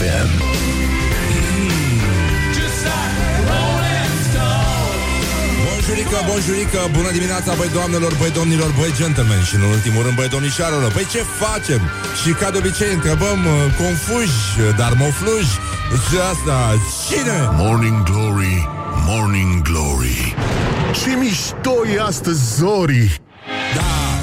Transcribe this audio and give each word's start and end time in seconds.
FM. 0.00 0.30
Bonjurică, 5.66 6.18
bonjurică, 6.30 6.80
bună 6.92 7.10
dimineața, 7.10 7.54
băi 7.54 7.70
doamnelor, 7.72 8.12
băi 8.18 8.30
domnilor, 8.30 8.70
băi 8.78 8.92
gentlemen 9.00 9.42
Și 9.42 9.54
în 9.54 9.62
ultimul 9.62 10.02
rând, 10.02 10.16
băi 10.16 10.28
domnișoarelor, 10.28 10.92
băi 10.92 11.06
ce 11.10 11.22
facem? 11.42 11.80
Și 12.20 12.30
ca 12.32 12.50
de 12.50 12.58
obicei 12.58 12.92
întrebăm 12.92 13.38
uh, 13.46 13.54
confuși, 13.82 14.40
dar 14.76 14.92
mofluși 15.02 15.54
Și 16.06 16.16
asta, 16.32 16.56
cine? 17.08 17.38
Morning 17.62 18.02
Glory, 18.02 18.68
Morning 19.06 19.62
Glory. 19.62 20.34
Ce 21.02 21.10
mișto 21.20 21.76
e 21.94 22.00
astăzi, 22.00 22.54
Zori! 22.56 23.20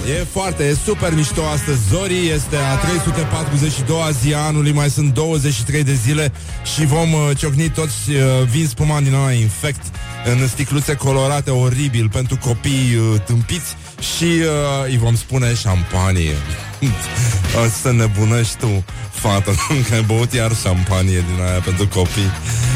Da, 0.07 0.13
e 0.13 0.25
foarte, 0.31 0.63
e 0.63 0.77
super 0.85 1.13
mișto 1.13 1.41
astăzi. 1.45 1.79
Zori 1.89 2.27
este 2.27 2.55
a 2.55 2.77
342-a 2.77 4.11
zi 4.11 4.33
a 4.33 4.39
anului 4.39 4.71
Mai 4.71 4.89
sunt 4.89 5.13
23 5.13 5.83
de 5.83 5.93
zile 5.93 6.31
Și 6.75 6.85
vom 6.85 7.13
uh, 7.13 7.37
ciocni 7.37 7.69
toți 7.69 8.09
uh, 8.09 8.47
vin 8.49 8.67
spumant 8.67 9.03
din 9.03 9.13
ăla 9.13 9.31
infect 9.31 9.81
În 10.25 10.47
sticluțe 10.47 10.93
colorate 10.95 11.51
oribil 11.51 12.09
Pentru 12.09 12.37
copii 12.37 12.95
uh, 12.95 13.21
tâmpiți 13.25 13.75
Și 14.17 14.23
uh, 14.23 14.85
îi 14.85 14.97
vom 14.97 15.15
spune 15.15 15.53
șampanie. 15.53 16.35
O 17.65 17.69
să 17.81 17.91
nebunești 17.91 18.57
tu 18.57 18.83
Fată, 19.11 19.51
că 19.87 19.93
ai 19.93 20.01
băut 20.01 20.33
iar 20.33 20.55
șampanie 20.55 21.23
din 21.33 21.43
aia 21.45 21.59
pentru 21.59 21.87
copii. 21.87 22.31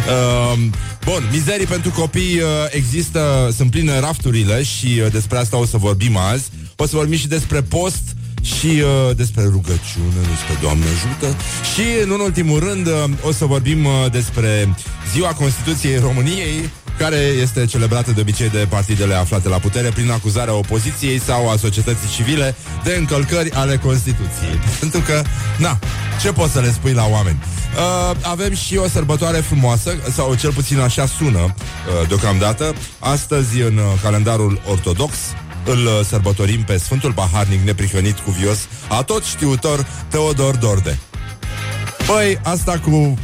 Uh, 0.08 0.60
Bun, 1.06 1.30
mizerii 1.32 1.66
pentru 1.66 1.92
copii 1.92 2.40
uh, 2.40 2.48
există, 2.70 3.50
sunt 3.56 3.72
pline 3.72 4.00
rafturile 4.00 4.64
și 4.64 5.02
uh, 5.04 5.12
despre 5.12 5.38
asta 5.38 5.58
o 5.58 5.66
să 5.66 5.78
vorbim 5.78 6.18
azi. 6.18 6.50
O 6.82 6.86
să 6.86 6.96
vorbim 6.96 7.18
și 7.18 7.28
despre 7.28 7.62
post 7.62 8.04
și 8.42 8.66
uh, 8.66 9.16
despre 9.16 9.44
rugăciune, 9.44 10.20
despre 10.30 10.58
Doamne 10.62 10.86
ajută 10.86 11.36
și, 11.74 11.84
în 12.04 12.10
ultimul 12.10 12.60
rând, 12.60 12.88
uh, 12.88 12.94
o 13.24 13.32
să 13.32 13.46
vorbim 13.46 13.86
uh, 13.86 13.92
despre 14.12 14.76
Ziua 15.14 15.30
Constituției 15.30 16.00
României, 16.00 16.70
care 16.98 17.16
este 17.16 17.66
celebrată 17.66 18.12
de 18.12 18.22
obicei 18.22 18.50
de 18.50 18.66
partidele 18.70 19.14
aflate 19.14 19.50
la 19.50 19.58
putere 19.58 19.90
prin 19.90 20.12
acuzarea 20.12 20.54
opoziției 20.54 21.20
sau 21.20 21.50
a 21.50 21.56
societății 21.56 22.10
civile 22.16 22.56
de 22.84 22.96
încălcări 23.00 23.52
ale 23.52 23.78
Constituției. 23.78 24.60
Pentru 24.80 25.00
că, 25.00 25.22
na, 25.58 25.80
ce 26.22 26.32
poți 26.32 26.52
să 26.52 26.60
le 26.60 26.72
spui 26.72 26.94
la 26.94 27.06
oameni? 27.08 27.40
Uh, 27.42 28.18
avem 28.22 28.54
și 28.54 28.78
o 28.78 28.88
sărbătoare 28.88 29.38
frumoasă, 29.38 29.96
sau 30.14 30.36
cel 30.36 30.54
puțin 30.54 30.80
așa 30.80 31.06
sună 31.06 31.40
uh, 31.40 32.08
deocamdată. 32.08 32.74
Astăzi, 33.00 33.62
în 33.62 33.78
uh, 33.78 33.84
calendarul 34.02 34.62
ortodox, 34.70 35.16
îl 35.66 35.86
uh, 35.86 36.06
sărbătorim 36.08 36.64
pe 36.64 36.78
Sfântul 36.78 37.14
Paharnic 37.14 37.62
neprihănit 37.62 38.20
cuvios, 38.20 38.58
a 38.90 39.04
tot 39.04 39.24
știutor 39.24 39.88
Teodor 40.08 40.56
Dorde. 40.56 41.00
Păi, 42.08 42.40
asta 42.44 42.80
cu 42.80 43.18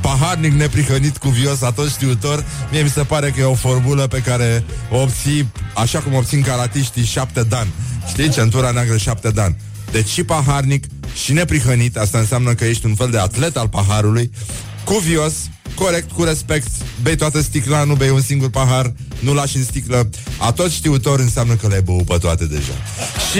paharnic 0.00 0.52
neprihănit 0.52 1.16
cuvios, 1.16 1.62
a 1.62 1.70
tot 1.70 1.90
știutor, 1.90 2.44
mie 2.70 2.82
mi 2.82 2.88
se 2.88 3.02
pare 3.02 3.30
că 3.30 3.40
e 3.40 3.44
o 3.44 3.54
formulă 3.54 4.06
pe 4.06 4.18
care 4.18 4.64
o 4.90 5.00
obții, 5.00 5.52
așa 5.74 5.98
cum 5.98 6.14
obțin 6.14 6.42
caratiștii 6.42 7.04
șapte 7.04 7.42
dan. 7.42 7.68
Știi, 8.08 8.30
centura 8.30 8.70
neagră 8.70 8.96
șapte 8.96 9.30
dan. 9.30 9.56
Deci 9.90 10.08
și 10.08 10.24
paharnic 10.24 10.84
și 11.24 11.32
neprihănit, 11.32 11.96
asta 11.96 12.18
înseamnă 12.18 12.54
că 12.54 12.64
ești 12.64 12.86
un 12.86 12.94
fel 12.94 13.10
de 13.10 13.18
atlet 13.18 13.56
al 13.56 13.68
paharului, 13.68 14.30
cuvios, 14.84 15.32
corect, 15.74 16.10
cu 16.12 16.22
respect, 16.22 16.68
bei 17.02 17.16
toată 17.16 17.40
sticla, 17.40 17.84
nu 17.84 17.94
bei 17.94 18.10
un 18.10 18.20
singur 18.20 18.50
pahar, 18.50 18.92
nu 19.18 19.34
lași 19.34 19.56
în 19.56 19.62
sticlă. 19.64 20.08
A 20.38 20.52
tot 20.52 20.70
știutor 20.70 21.18
înseamnă 21.18 21.54
că 21.54 21.68
le-ai 21.68 21.82
băut 21.82 22.04
pe 22.04 22.16
toate 22.20 22.44
deja. 22.44 22.72
Și 23.30 23.38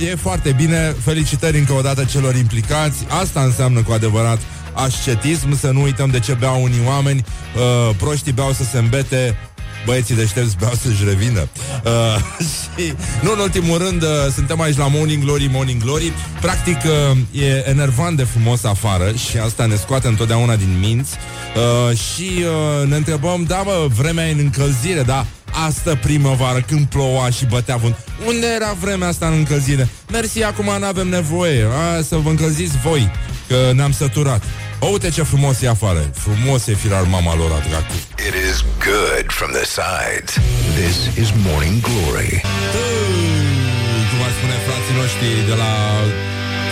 uh, 0.00 0.08
e 0.10 0.14
foarte 0.14 0.52
bine, 0.52 0.96
felicitări 1.04 1.58
încă 1.58 1.72
o 1.72 1.80
dată 1.80 2.04
celor 2.04 2.34
implicați. 2.34 3.04
Asta 3.20 3.40
înseamnă 3.40 3.82
cu 3.82 3.92
adevărat 3.92 4.38
ascetism, 4.72 5.58
să 5.58 5.70
nu 5.70 5.82
uităm 5.82 6.10
de 6.10 6.18
ce 6.18 6.32
beau 6.32 6.62
unii 6.62 6.82
oameni, 6.86 7.24
uh, 7.56 7.94
proștii 7.96 8.32
beau 8.32 8.52
să 8.52 8.64
se 8.64 8.78
îmbete, 8.78 9.38
băieții 9.86 10.14
deștepți 10.14 10.56
beau 10.58 10.72
să-și 10.82 11.04
revină. 11.04 11.48
Uh, 11.84 12.16
și, 12.76 12.92
nu 13.22 13.32
în 13.32 13.38
ultimul 13.38 13.78
rând, 13.78 14.02
uh, 14.02 14.08
suntem 14.34 14.60
aici 14.60 14.76
la 14.76 14.88
Morning 14.88 15.24
Glory, 15.24 15.48
Morning 15.52 15.82
Glory. 15.82 16.12
Practic, 16.40 16.76
uh, 16.76 17.42
e 17.42 17.68
enervant 17.68 18.16
de 18.16 18.22
frumos 18.22 18.64
afară 18.64 19.12
și 19.12 19.38
asta 19.38 19.66
ne 19.66 19.74
scoate 19.74 20.08
întotdeauna 20.08 20.56
din 20.56 20.76
minți. 20.80 21.12
Uh, 21.56 21.96
și 21.98 22.30
uh, 22.82 22.88
ne 22.88 22.96
întrebăm, 22.96 23.44
da, 23.48 23.62
mă, 23.62 23.86
vremea 23.96 24.28
e 24.28 24.32
în 24.32 24.38
încălzire, 24.38 25.02
da, 25.02 25.26
Astă 25.66 25.98
primăvară, 26.02 26.60
când 26.60 26.86
ploua 26.86 27.30
și 27.30 27.44
bătea 27.44 27.76
vânt 27.76 27.96
Unde 28.26 28.46
era 28.54 28.76
vremea 28.80 29.08
asta 29.08 29.26
în 29.26 29.32
încălzire? 29.32 29.88
Mersi, 30.12 30.42
acum 30.42 30.64
nu 30.78 30.86
avem 30.86 31.08
nevoie 31.08 31.64
A, 31.64 32.02
Să 32.02 32.16
vă 32.16 32.28
încălziți 32.28 32.76
voi, 32.84 33.10
că 33.48 33.72
ne-am 33.74 33.92
săturat 33.92 34.42
o, 34.80 34.86
uite 34.86 35.08
ce 35.10 35.22
frumos 35.22 35.62
e 35.62 35.68
afară 35.68 36.10
Frumos 36.14 36.66
e 36.66 36.74
firar 36.74 37.02
mama 37.02 37.34
lor, 37.36 37.48
dracu 37.68 37.92
It 38.28 38.34
is 38.50 38.64
good 38.90 39.26
from 39.38 39.50
the 39.58 39.64
sides. 39.78 40.32
This 40.82 40.96
is 41.22 41.28
Morning 41.48 41.80
Glory. 41.88 42.32
Ui, 42.80 43.26
Cum 44.10 44.20
ar 44.26 44.32
spune 44.36 44.58
frații 44.66 44.94
noștri 45.02 45.28
de 45.50 45.54
la 45.62 45.72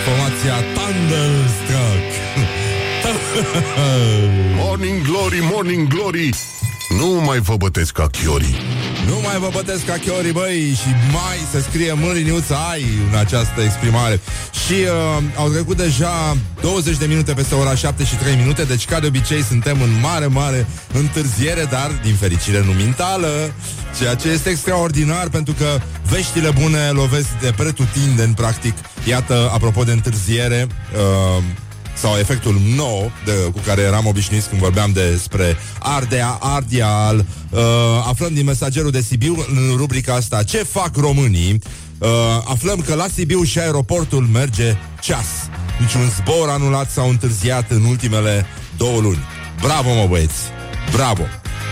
formația 0.05 0.55
Thunderstruck 0.75 2.07
Morning 4.63 5.01
Glory, 5.07 5.39
Morning 5.53 5.87
Glory. 5.87 6.29
Nu 6.97 7.21
mai 7.25 7.39
vă 7.39 7.55
bătesc 7.55 7.91
ca 7.91 8.07
chiorii. 8.07 8.55
Nu 9.07 9.19
mai 9.23 9.37
vă 9.39 9.49
bătesc 9.51 9.85
ca 9.85 9.93
chiorii, 9.93 10.31
băi 10.31 10.77
Și 10.81 10.87
mai 11.11 11.37
se 11.51 11.61
scrie 11.61 11.93
mâriniuță 11.93 12.55
ai 12.71 12.85
În 13.11 13.17
această 13.17 13.61
exprimare 13.61 14.19
Și 14.65 14.73
uh, 14.73 15.23
au 15.35 15.49
trecut 15.49 15.77
deja 15.77 16.37
20 16.61 16.97
de 16.97 17.05
minute 17.05 17.33
peste 17.33 17.55
ora 17.55 17.75
7 17.75 18.03
și 18.03 18.15
3 18.15 18.35
minute 18.35 18.63
Deci 18.63 18.85
ca 18.85 18.99
de 18.99 19.07
obicei 19.07 19.43
suntem 19.43 19.81
în 19.81 19.99
mare, 20.01 20.25
mare 20.25 20.67
întârziere 20.93 21.63
Dar 21.69 21.91
din 22.03 22.15
fericire 22.15 22.63
nu 22.65 22.71
mentală 22.71 23.53
Ceea 23.97 24.15
ce 24.15 24.29
este 24.29 24.49
extraordinar 24.49 25.29
Pentru 25.29 25.53
că 25.53 25.79
veștile 26.09 26.49
bune 26.61 26.89
lovesc 26.89 27.29
de 27.41 27.53
pretutindeni 27.57 28.33
Practic, 28.33 28.73
iată, 29.03 29.49
apropo 29.53 29.83
de 29.83 29.91
întârziere 29.91 30.67
uh, 30.67 31.43
sau 31.95 32.17
efectul 32.17 32.61
nou 32.75 33.11
de, 33.25 33.31
cu 33.31 33.59
care 33.65 33.81
eram 33.81 34.05
obișnuiți 34.05 34.49
când 34.49 34.61
vorbeam 34.61 34.91
despre 34.91 35.57
Ardea, 35.79 36.37
Ardeal. 36.41 37.25
Uh, 37.49 37.61
aflăm 38.07 38.33
din 38.33 38.45
mesagerul 38.45 38.91
de 38.91 39.01
Sibiu 39.01 39.45
în 39.49 39.75
rubrica 39.75 40.13
asta 40.13 40.43
Ce 40.43 40.57
fac 40.57 40.95
românii? 40.95 41.61
Uh, 41.97 42.09
aflăm 42.45 42.79
că 42.79 42.95
la 42.95 43.05
Sibiu 43.13 43.43
și 43.43 43.59
aeroportul 43.59 44.27
merge 44.33 44.77
ceas. 45.01 45.27
Niciun 45.79 46.09
zbor 46.09 46.49
anulat 46.49 46.91
sau 46.91 47.09
întârziat 47.09 47.71
în 47.71 47.83
ultimele 47.83 48.45
două 48.77 48.99
luni. 48.99 49.23
Bravo, 49.61 49.93
mă 49.93 50.05
băieți! 50.09 50.39
Bravo! 50.91 51.21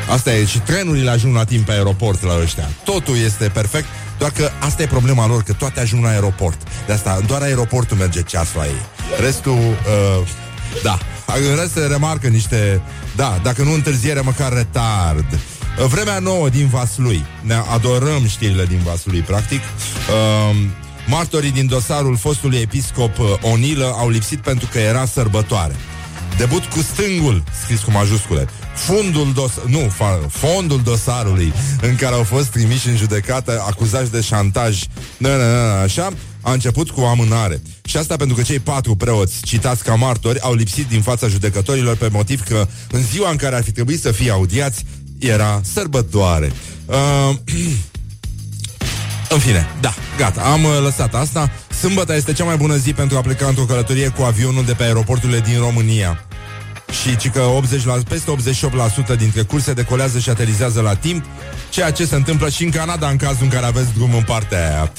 Asta 0.10 0.34
e, 0.34 0.46
și 0.46 0.60
trenurile 0.60 1.10
ajung 1.10 1.36
la 1.36 1.44
timp 1.44 1.66
pe 1.66 1.72
aeroport 1.72 2.24
la 2.24 2.40
ăștia. 2.42 2.70
Totul 2.84 3.18
este 3.18 3.50
perfect, 3.54 3.88
doar 4.18 4.32
că 4.32 4.50
asta 4.60 4.82
e 4.82 4.86
problema 4.86 5.28
lor, 5.28 5.44
că 5.44 5.54
toate 5.54 5.80
ajung 5.80 6.04
la 6.04 6.10
aeroport. 6.10 6.58
De 6.86 6.94
asta, 6.94 7.20
doar 7.28 7.42
aeroportul 7.42 7.98
merge 7.98 8.22
ceasul 8.22 8.60
la 8.60 8.66
ei. 8.66 8.86
Restul, 9.20 9.54
uh, 9.54 10.28
da. 10.84 10.98
În 11.50 11.56
rest 11.56 11.72
se 11.72 11.80
remarcă 11.80 12.28
niște, 12.28 12.82
da, 13.16 13.40
dacă 13.44 13.64
nu 13.64 13.74
întârziere, 13.74 14.20
măcar 14.20 14.54
retard. 14.54 15.26
Uh, 15.34 15.86
Vremea 15.86 16.20
nouă 16.20 16.50
din 16.50 16.68
Vaslui. 16.68 17.26
Ne 17.42 17.54
adorăm 17.74 18.28
știrile 18.28 18.66
din 18.66 18.80
Vaslui, 18.84 19.20
practic. 19.20 19.60
Uh, 19.60 20.56
martorii 21.08 21.52
din 21.52 21.68
dosarul 21.68 22.18
fostului 22.18 22.58
episcop 22.58 23.20
uh, 23.20 23.26
Onilă 23.42 23.96
au 23.98 24.10
lipsit 24.10 24.40
pentru 24.40 24.68
că 24.72 24.80
era 24.80 25.06
sărbătoare. 25.06 25.76
Debut 26.38 26.64
cu 26.64 26.80
stângul, 26.80 27.44
scris 27.64 27.82
cu 27.82 27.92
majuscule. 27.92 28.48
Fundul 28.74 29.34
dos, 29.34 29.52
nu, 29.68 29.80
fa, 29.80 30.20
fondul 30.30 30.82
dosarului 30.82 31.54
în 31.82 31.96
care 31.96 32.16
au 32.16 32.24
fost 32.24 32.48
trimiși 32.48 32.88
în 32.88 32.96
judecată 32.96 33.64
acuzați 33.68 34.12
de 34.12 34.22
șantaj. 34.22 34.84
Na, 35.18 35.36
na, 35.36 35.52
na, 35.52 35.82
așa, 35.82 36.10
a 36.42 36.52
început 36.52 36.90
cu 36.90 37.02
o 37.02 37.08
amânare. 37.08 37.62
Și 37.94 38.00
asta 38.00 38.16
pentru 38.16 38.36
că 38.36 38.42
cei 38.42 38.60
patru 38.60 38.96
preoți 38.96 39.42
citați 39.42 39.84
ca 39.84 39.96
martori 39.96 40.40
au 40.40 40.54
lipsit 40.54 40.88
din 40.88 41.02
fața 41.02 41.28
judecătorilor 41.28 41.96
pe 41.96 42.08
motiv 42.12 42.44
că 42.44 42.68
în 42.92 43.02
ziua 43.02 43.30
în 43.30 43.36
care 43.36 43.56
ar 43.56 43.64
fi 43.64 43.72
trebuit 43.72 44.02
să 44.02 44.12
fie 44.12 44.32
audiați 44.32 44.86
era 45.20 45.62
sărbătoare. 45.74 46.52
Uh, 46.86 47.36
În 49.34 49.40
fine, 49.40 49.68
da, 49.82 49.94
gata, 50.18 50.42
am 50.42 50.64
uh, 50.64 50.80
lăsat 50.82 51.16
asta. 51.16 51.52
Sâmbătă 51.80 52.16
este 52.16 52.34
cea 52.34 52.44
mai 52.44 52.58
bună 52.58 52.76
zi 52.76 52.94
pentru 52.94 53.18
a 53.18 53.22
pleca 53.22 53.48
într-o 53.48 53.64
călătorie 53.64 54.08
cu 54.08 54.22
avionul 54.22 54.66
de 54.66 54.74
pe 54.74 54.84
aeroporturile 54.84 55.40
din 55.40 55.60
România. 55.60 56.28
Și 57.02 57.18
ci 57.18 57.30
că 57.30 57.42
80 57.42 57.86
la, 57.86 57.98
peste 58.08 58.36
88% 59.14 59.18
dintre 59.18 59.42
curse 59.42 59.74
decolează 59.74 60.20
și 60.20 60.30
aterizează 60.30 60.82
la 60.82 60.96
timp, 60.96 61.26
ceea 61.70 61.92
ce 61.92 62.06
se 62.06 62.16
întâmplă 62.16 62.50
și 62.50 62.64
în 62.64 62.70
Canada 62.70 63.08
în 63.08 63.18
cazul 63.18 63.44
în 63.44 63.50
care 63.50 63.66
aveți 63.66 63.94
drum 63.94 64.16
în 64.16 64.24
partea 64.24 64.70
aia. 64.70 64.92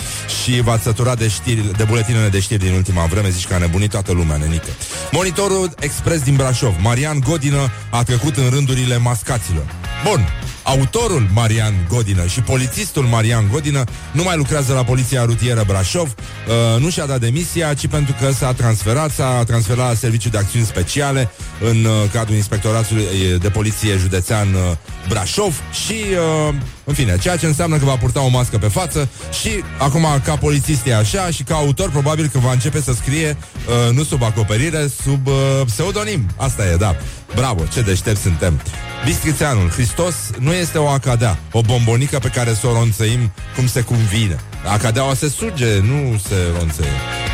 Și 0.42 0.60
v-ați 0.60 0.82
săturat 0.82 1.18
de 1.18 1.28
știri, 1.28 1.76
de 1.76 1.84
buletinele 1.84 2.28
de 2.28 2.40
știri 2.40 2.64
din 2.64 2.72
ultima 2.72 3.04
vreme, 3.04 3.28
zici 3.28 3.46
că 3.46 3.54
a 3.54 3.58
nebunit 3.58 3.90
toată 3.90 4.12
lumea, 4.12 4.36
nenică. 4.36 4.70
Monitorul 5.12 5.74
Express 5.78 6.22
din 6.22 6.34
Brașov. 6.34 6.74
Marian 6.80 7.20
Godină 7.20 7.70
a 7.90 8.02
trecut 8.02 8.36
în 8.36 8.50
rândurile 8.50 8.96
mascaților. 8.96 9.64
Bun, 10.04 10.28
Autorul 10.64 11.28
Marian 11.32 11.74
Godină 11.88 12.26
și 12.26 12.40
polițistul 12.40 13.04
Marian 13.04 13.48
Godină 13.52 13.84
nu 14.12 14.22
mai 14.22 14.36
lucrează 14.36 14.72
la 14.72 14.84
Poliția 14.84 15.24
Rutieră 15.24 15.64
Brașov, 15.66 16.14
uh, 16.14 16.80
nu 16.80 16.90
și-a 16.90 17.06
dat 17.06 17.20
demisia, 17.20 17.74
ci 17.74 17.86
pentru 17.86 18.14
că 18.20 18.32
s-a 18.32 18.52
transferat, 18.52 19.10
s-a 19.10 19.44
transferat 19.46 19.88
la 19.88 19.94
Serviciul 19.94 20.30
de 20.30 20.38
Acțiuni 20.38 20.66
Speciale 20.66 21.30
în 21.60 21.84
uh, 21.84 21.92
cadrul 22.12 22.36
Inspectoratului 22.36 23.04
de 23.40 23.48
Poliție 23.48 23.96
Județean 23.96 24.54
uh, 24.54 24.60
Brașov 25.08 25.62
și, 25.86 25.94
uh, 26.48 26.54
în 26.84 26.94
fine, 26.94 27.18
ceea 27.18 27.36
ce 27.36 27.46
înseamnă 27.46 27.76
că 27.76 27.84
va 27.84 27.96
purta 27.96 28.20
o 28.20 28.28
mască 28.28 28.58
pe 28.58 28.68
față 28.68 29.08
și 29.40 29.50
acum 29.78 30.06
ca 30.24 30.36
polițist 30.36 30.86
e 30.86 30.94
așa 30.94 31.30
și 31.30 31.42
ca 31.42 31.54
autor 31.54 31.90
probabil 31.90 32.30
că 32.32 32.38
va 32.38 32.52
începe 32.52 32.80
să 32.80 32.92
scrie 32.92 33.36
uh, 33.66 33.94
nu 33.96 34.02
sub 34.04 34.22
acoperire, 34.22 34.90
sub 35.02 35.26
uh, 35.26 35.34
pseudonim. 35.66 36.26
Asta 36.36 36.66
e, 36.66 36.76
da. 36.76 36.96
Bravo, 37.34 37.62
ce 37.72 37.80
deștept 37.80 38.20
suntem. 38.20 38.60
Bistrițeanul, 39.04 39.68
Hristos 39.68 40.14
nu 40.38 40.52
este 40.52 40.78
o 40.78 40.88
acadea, 40.88 41.38
o 41.52 41.60
bombonică 41.60 42.18
pe 42.18 42.28
care 42.28 42.54
să 42.54 42.66
o 42.66 42.72
ronțăim 42.72 43.32
cum 43.56 43.66
se 43.66 43.80
cuvine. 43.80 44.40
Acadeaua 44.72 45.14
se 45.14 45.28
suge, 45.28 45.78
nu 45.80 46.20
se 46.28 46.34
ronțăie. 46.58 46.88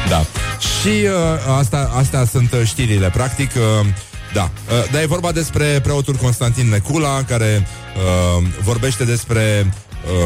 Da. 0.08 0.24
Și 0.58 0.88
uh, 0.88 1.56
asta, 1.58 1.90
astea 1.96 2.24
sunt 2.24 2.54
știrile. 2.64 3.10
Practic, 3.10 3.50
uh, 3.56 3.86
da, 4.32 4.50
uh, 4.70 4.90
dar 4.92 5.02
e 5.02 5.06
vorba 5.06 5.32
despre 5.32 5.80
preotul 5.82 6.14
Constantin 6.14 6.68
Necula, 6.68 7.22
care 7.22 7.66
uh, 7.96 8.46
vorbește 8.62 9.04
despre 9.04 9.72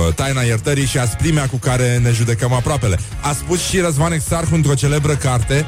uh, 0.06 0.14
taina 0.14 0.40
iertării 0.40 0.86
și 0.86 0.98
asprimea 0.98 1.46
cu 1.46 1.56
care 1.56 1.98
ne 1.98 2.10
judecăm 2.10 2.52
aproapele. 2.52 2.98
A 3.20 3.32
spus 3.32 3.60
și 3.60 3.78
Răzvan 3.78 4.12
Exarhu 4.12 4.54
într-o 4.54 4.74
celebră 4.74 5.14
carte, 5.14 5.64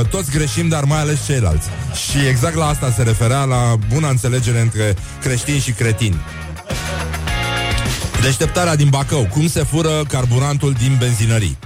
uh, 0.00 0.06
toți 0.06 0.30
greșim, 0.30 0.68
dar 0.68 0.84
mai 0.84 1.00
ales 1.00 1.24
ceilalți. 1.26 1.68
Și 2.08 2.26
exact 2.28 2.54
la 2.54 2.66
asta 2.66 2.92
se 2.96 3.02
referea, 3.02 3.44
la 3.44 3.76
buna 3.92 4.08
înțelegere 4.08 4.60
între 4.60 4.94
creștini 5.20 5.58
și 5.58 5.72
cretini. 5.72 6.20
Deșteptarea 8.22 8.76
din 8.76 8.88
Bacău. 8.88 9.28
Cum 9.32 9.48
se 9.48 9.62
fură 9.62 10.04
carburantul 10.08 10.72
din 10.72 10.96
benzinării? 10.98 11.58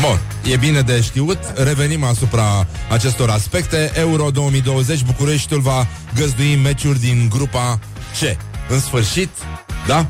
Bun, 0.00 0.20
e 0.52 0.56
bine 0.56 0.80
de 0.80 1.00
știut. 1.00 1.38
Revenim 1.54 2.04
asupra 2.04 2.66
acestor 2.90 3.30
aspecte. 3.30 3.90
Euro 3.94 4.30
2020, 4.30 5.02
Bucureștiul 5.02 5.60
va 5.60 5.86
găzdui 6.14 6.56
meciuri 6.56 7.00
din 7.00 7.28
grupa 7.28 7.78
C. 8.20 8.36
În 8.70 8.80
sfârșit, 8.80 9.28
da? 9.86 10.06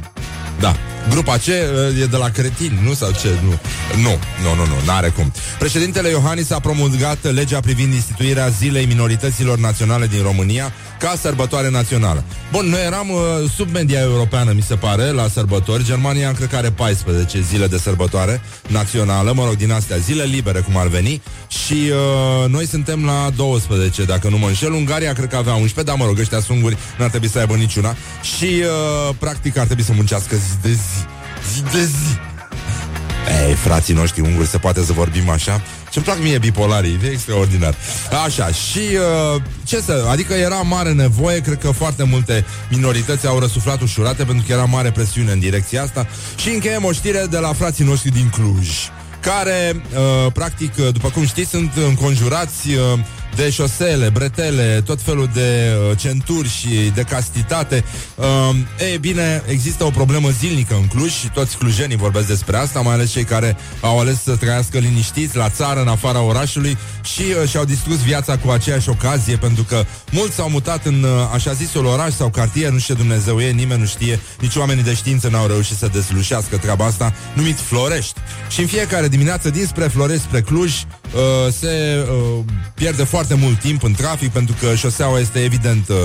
Da. 0.61 0.76
Grupa 1.10 1.37
C 1.37 1.46
e 1.46 2.06
de 2.10 2.16
la 2.16 2.31
cretin, 2.31 2.78
nu? 2.84 2.94
Sau 2.94 3.10
ce? 3.10 3.28
Nu. 3.44 3.58
Nu, 4.02 4.19
nu, 4.43 4.55
nu, 4.55 4.66
nu, 4.66 4.75
n-are 4.87 5.08
cum. 5.08 5.32
Președintele 5.58 6.08
Iohannis 6.08 6.50
a 6.50 6.60
promulgat 6.60 7.32
legea 7.32 7.60
privind 7.60 7.93
instituirea 7.93 8.49
Zilei 8.49 8.87
Minorităților 8.87 9.58
Naționale 9.58 10.06
din 10.06 10.22
România 10.22 10.72
ca 10.99 11.14
sărbătoare 11.20 11.70
națională. 11.70 12.25
Bun, 12.52 12.66
noi 12.66 12.84
eram 12.84 13.10
uh, 13.10 13.20
sub 13.56 13.72
media 13.72 14.00
europeană, 14.00 14.52
mi 14.52 14.62
se 14.62 14.75
pare, 14.75 15.10
la 15.10 15.28
sărbători. 15.28 15.84
Germania, 15.84 16.32
cred 16.32 16.49
că 16.49 16.56
are 16.56 16.70
14 16.70 17.40
zile 17.40 17.66
de 17.66 17.78
sărbătoare 17.78 18.40
națională, 18.66 19.32
mă 19.32 19.44
rog, 19.44 19.56
din 19.56 19.72
astea 19.72 19.96
zile 19.96 20.22
libere, 20.22 20.61
cum 20.61 20.76
ar 20.76 20.87
veni. 20.87 21.22
Și 21.49 21.90
uh, 21.90 22.49
noi 22.49 22.66
suntem 22.66 23.04
la 23.04 23.31
12, 23.37 24.04
dacă 24.04 24.28
nu 24.28 24.38
mă 24.38 24.46
înșel. 24.46 24.72
Ungaria, 24.72 25.12
cred 25.12 25.28
că 25.28 25.37
avea 25.37 25.52
11, 25.52 25.82
dar 25.82 25.96
mă 25.96 26.04
rog, 26.04 26.19
ăștia 26.19 26.40
sunguri 26.40 26.76
n-ar 26.99 27.08
trebui 27.08 27.28
să 27.28 27.38
aibă 27.38 27.54
niciuna. 27.54 27.96
Și, 28.22 28.44
uh, 28.44 29.14
practic, 29.19 29.56
ar 29.56 29.66
trebui 29.66 29.84
să 29.84 29.93
muncească 29.93 30.37
zi 30.37 30.61
de 30.62 30.72
zi. 30.72 30.98
Zi 31.53 31.62
de 31.62 31.85
zi. 31.85 32.19
Ei, 33.47 33.55
frații 33.55 33.95
noștri 33.95 34.21
unguri, 34.21 34.49
se 34.49 34.59
poate 34.59 34.85
să 34.85 34.93
vorbim 34.93 35.29
așa? 35.29 35.62
Ce-mi 35.91 36.05
plac 36.05 36.19
mie 36.23 36.39
bipolarii, 36.39 36.99
e 37.05 37.06
extraordinar. 37.06 37.75
Așa, 38.25 38.49
și 38.49 38.79
uh, 39.35 39.43
ce 39.65 39.81
să, 39.81 40.06
adică 40.11 40.35
era 40.35 40.56
mare 40.56 40.93
nevoie, 40.93 41.41
cred 41.41 41.59
că 41.59 41.71
foarte 41.71 42.03
multe 42.03 42.45
minorități 42.71 43.27
au 43.27 43.39
răsuflat 43.39 43.81
ușurate 43.81 44.25
pentru 44.25 44.45
că 44.47 44.53
era 44.53 44.65
mare 44.65 44.91
presiune 44.91 45.33
în 45.33 45.39
direcția 45.39 45.83
asta 45.83 46.06
și 46.37 46.49
încheiem 46.49 46.85
o 46.85 46.93
știre 46.93 47.27
de 47.31 47.39
la 47.39 47.53
frații 47.53 47.85
noștri 47.85 48.11
din 48.11 48.29
Cluj 48.29 48.69
care, 49.21 49.83
uh, 49.95 50.33
practic, 50.33 50.73
uh, 50.79 50.93
după 50.93 51.09
cum 51.09 51.27
știți, 51.27 51.50
sunt 51.50 51.73
înconjurați 51.87 52.69
uh, 52.69 52.99
de 53.36 53.50
șosele, 53.50 54.08
bretele, 54.08 54.82
tot 54.84 55.02
felul 55.02 55.30
de 55.34 55.70
uh, 55.90 55.98
centuri 55.98 56.48
și 56.48 56.69
de 56.94 57.02
castitate. 57.02 57.84
Uh, 58.14 58.56
e 58.92 58.98
bine, 58.98 59.42
există 59.46 59.84
o 59.84 59.90
problemă 59.90 60.28
zilnică 60.28 60.75
în 60.75 60.86
Cluj 60.86 61.12
și 61.12 61.28
toți 61.28 61.56
clujenii 61.56 61.96
vorbesc 61.96 62.26
despre 62.26 62.56
asta, 62.56 62.80
mai 62.80 62.94
ales 62.94 63.10
cei 63.10 63.25
care 63.25 63.56
au 63.80 63.98
ales 64.00 64.22
să 64.22 64.36
trăiască 64.36 64.78
liniștiți 64.78 65.36
la 65.36 65.48
țară, 65.48 65.80
în 65.80 65.88
afara 65.88 66.22
orașului 66.22 66.78
și 67.02 67.22
uh, 67.42 67.48
și-au 67.48 67.64
distrus 67.64 67.96
viața 67.96 68.38
cu 68.38 68.50
aceeași 68.50 68.88
ocazie, 68.88 69.36
pentru 69.36 69.62
că 69.62 69.84
mulți 70.10 70.34
s-au 70.34 70.48
mutat 70.48 70.86
în 70.86 71.02
uh, 71.02 71.10
așa 71.32 71.52
zisul 71.52 71.84
oraș 71.84 72.12
sau 72.14 72.28
cartier, 72.28 72.70
nu 72.70 72.78
știe 72.78 72.94
Dumnezeu 72.94 73.40
e, 73.40 73.50
nimeni 73.50 73.80
nu 73.80 73.86
știe, 73.86 74.20
nici 74.40 74.56
oamenii 74.56 74.82
de 74.82 74.94
știință 74.94 75.28
n-au 75.28 75.46
reușit 75.46 75.76
să 75.76 75.88
dezlușească 75.92 76.56
treaba 76.56 76.84
asta, 76.84 77.14
numit 77.32 77.58
Florești. 77.58 78.20
Și 78.48 78.60
în 78.60 78.66
fiecare 78.66 79.08
dimineață 79.08 79.50
dinspre 79.50 79.86
Florești 79.86 80.22
spre 80.22 80.40
Cluj 80.40 80.72
uh, 81.14 81.52
se 81.52 82.05
uh, 82.10 82.44
pierde 82.75 83.05
foarte 83.05 83.19
foarte 83.28 83.46
mult 83.46 83.60
timp 83.60 83.82
în 83.82 83.93
trafic 83.93 84.31
pentru 84.31 84.55
că 84.60 84.75
șoseaua 84.75 85.19
este 85.19 85.38
evident 85.38 85.88
uh, 85.88 85.96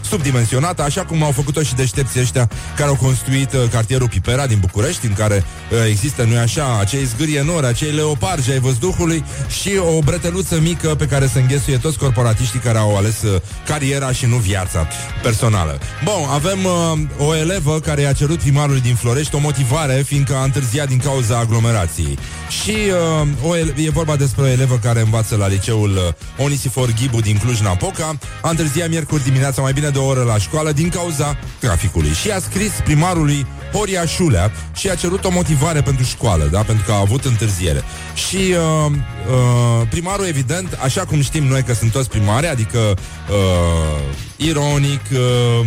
subdimensionată, 0.00 0.82
așa 0.82 1.04
cum 1.04 1.22
au 1.22 1.30
făcut-o 1.30 1.62
și 1.62 1.74
deștepții 1.74 2.20
ăștia 2.20 2.48
care 2.76 2.88
au 2.88 2.94
construit 2.94 3.52
uh, 3.52 3.60
cartierul 3.70 4.08
Pipera 4.08 4.46
din 4.46 4.58
București, 4.60 5.06
în 5.06 5.12
care 5.12 5.44
uh, 5.44 5.78
există, 5.88 6.22
nu 6.22 6.38
așa, 6.38 6.78
acei 6.80 7.04
zgârie 7.04 7.42
nori, 7.42 7.66
acei 7.66 7.90
leopargi 7.90 8.50
ai 8.50 8.58
văzduhului 8.58 9.24
și 9.60 9.70
o 9.96 10.00
breteluță 10.00 10.60
mică 10.60 10.88
pe 10.88 11.06
care 11.06 11.26
se 11.26 11.40
înghesuie 11.40 11.76
toți 11.76 11.98
corporatiștii 11.98 12.60
care 12.60 12.78
au 12.78 12.96
ales 12.96 13.22
uh, 13.22 13.40
cariera 13.66 14.12
și 14.12 14.26
nu 14.26 14.36
viața 14.36 14.88
personală. 15.22 15.78
Bun, 16.04 16.28
avem 16.30 16.58
uh, 16.64 17.26
o 17.26 17.36
elevă 17.36 17.80
care 17.80 18.00
i-a 18.00 18.12
cerut 18.12 18.38
primarului 18.38 18.80
din 18.80 18.94
Florești 18.94 19.34
o 19.34 19.38
motivare, 19.38 20.02
fiindcă 20.06 20.34
a 20.34 20.44
întârziat 20.44 20.88
din 20.88 20.98
cauza 20.98 21.38
aglomerației. 21.38 22.18
Și 22.62 22.76
uh, 23.22 23.50
o, 23.50 23.56
e 23.56 23.90
vorba 23.90 24.16
despre 24.16 24.35
o 24.40 24.46
elevă 24.46 24.78
care 24.82 25.00
învață 25.00 25.36
la 25.36 25.46
liceul 25.46 25.90
uh, 25.90 26.44
Onisifor 26.44 26.92
Ghibu 27.00 27.20
din 27.20 27.38
Cluj-Napoca, 27.38 28.18
a 28.42 28.50
întârziat 28.50 28.88
miercuri 28.88 29.24
dimineața 29.24 29.62
mai 29.62 29.72
bine 29.72 29.88
de 29.88 29.98
o 29.98 30.04
oră 30.04 30.22
la 30.22 30.38
școală 30.38 30.72
din 30.72 30.88
cauza 30.88 31.38
traficului 31.58 32.10
și 32.10 32.30
a 32.30 32.38
scris 32.38 32.72
primarului 32.84 33.46
Horia 33.72 34.06
Șulea 34.06 34.52
și 34.74 34.88
a 34.88 34.94
cerut 34.94 35.24
o 35.24 35.30
motivare 35.30 35.82
pentru 35.82 36.04
școală, 36.04 36.44
da? 36.44 36.62
pentru 36.62 36.84
că 36.84 36.92
a 36.92 37.00
avut 37.00 37.24
întârziere. 37.24 37.82
Și 38.14 38.36
uh, 38.36 38.90
uh, 38.90 39.88
primarul, 39.90 40.26
evident, 40.26 40.78
așa 40.82 41.04
cum 41.04 41.22
știm 41.22 41.44
noi 41.44 41.62
că 41.62 41.74
sunt 41.74 41.92
toți 41.92 42.08
primari, 42.08 42.46
adică 42.46 42.78
uh, 42.78 44.02
ironic, 44.36 45.00
uh, 45.12 45.66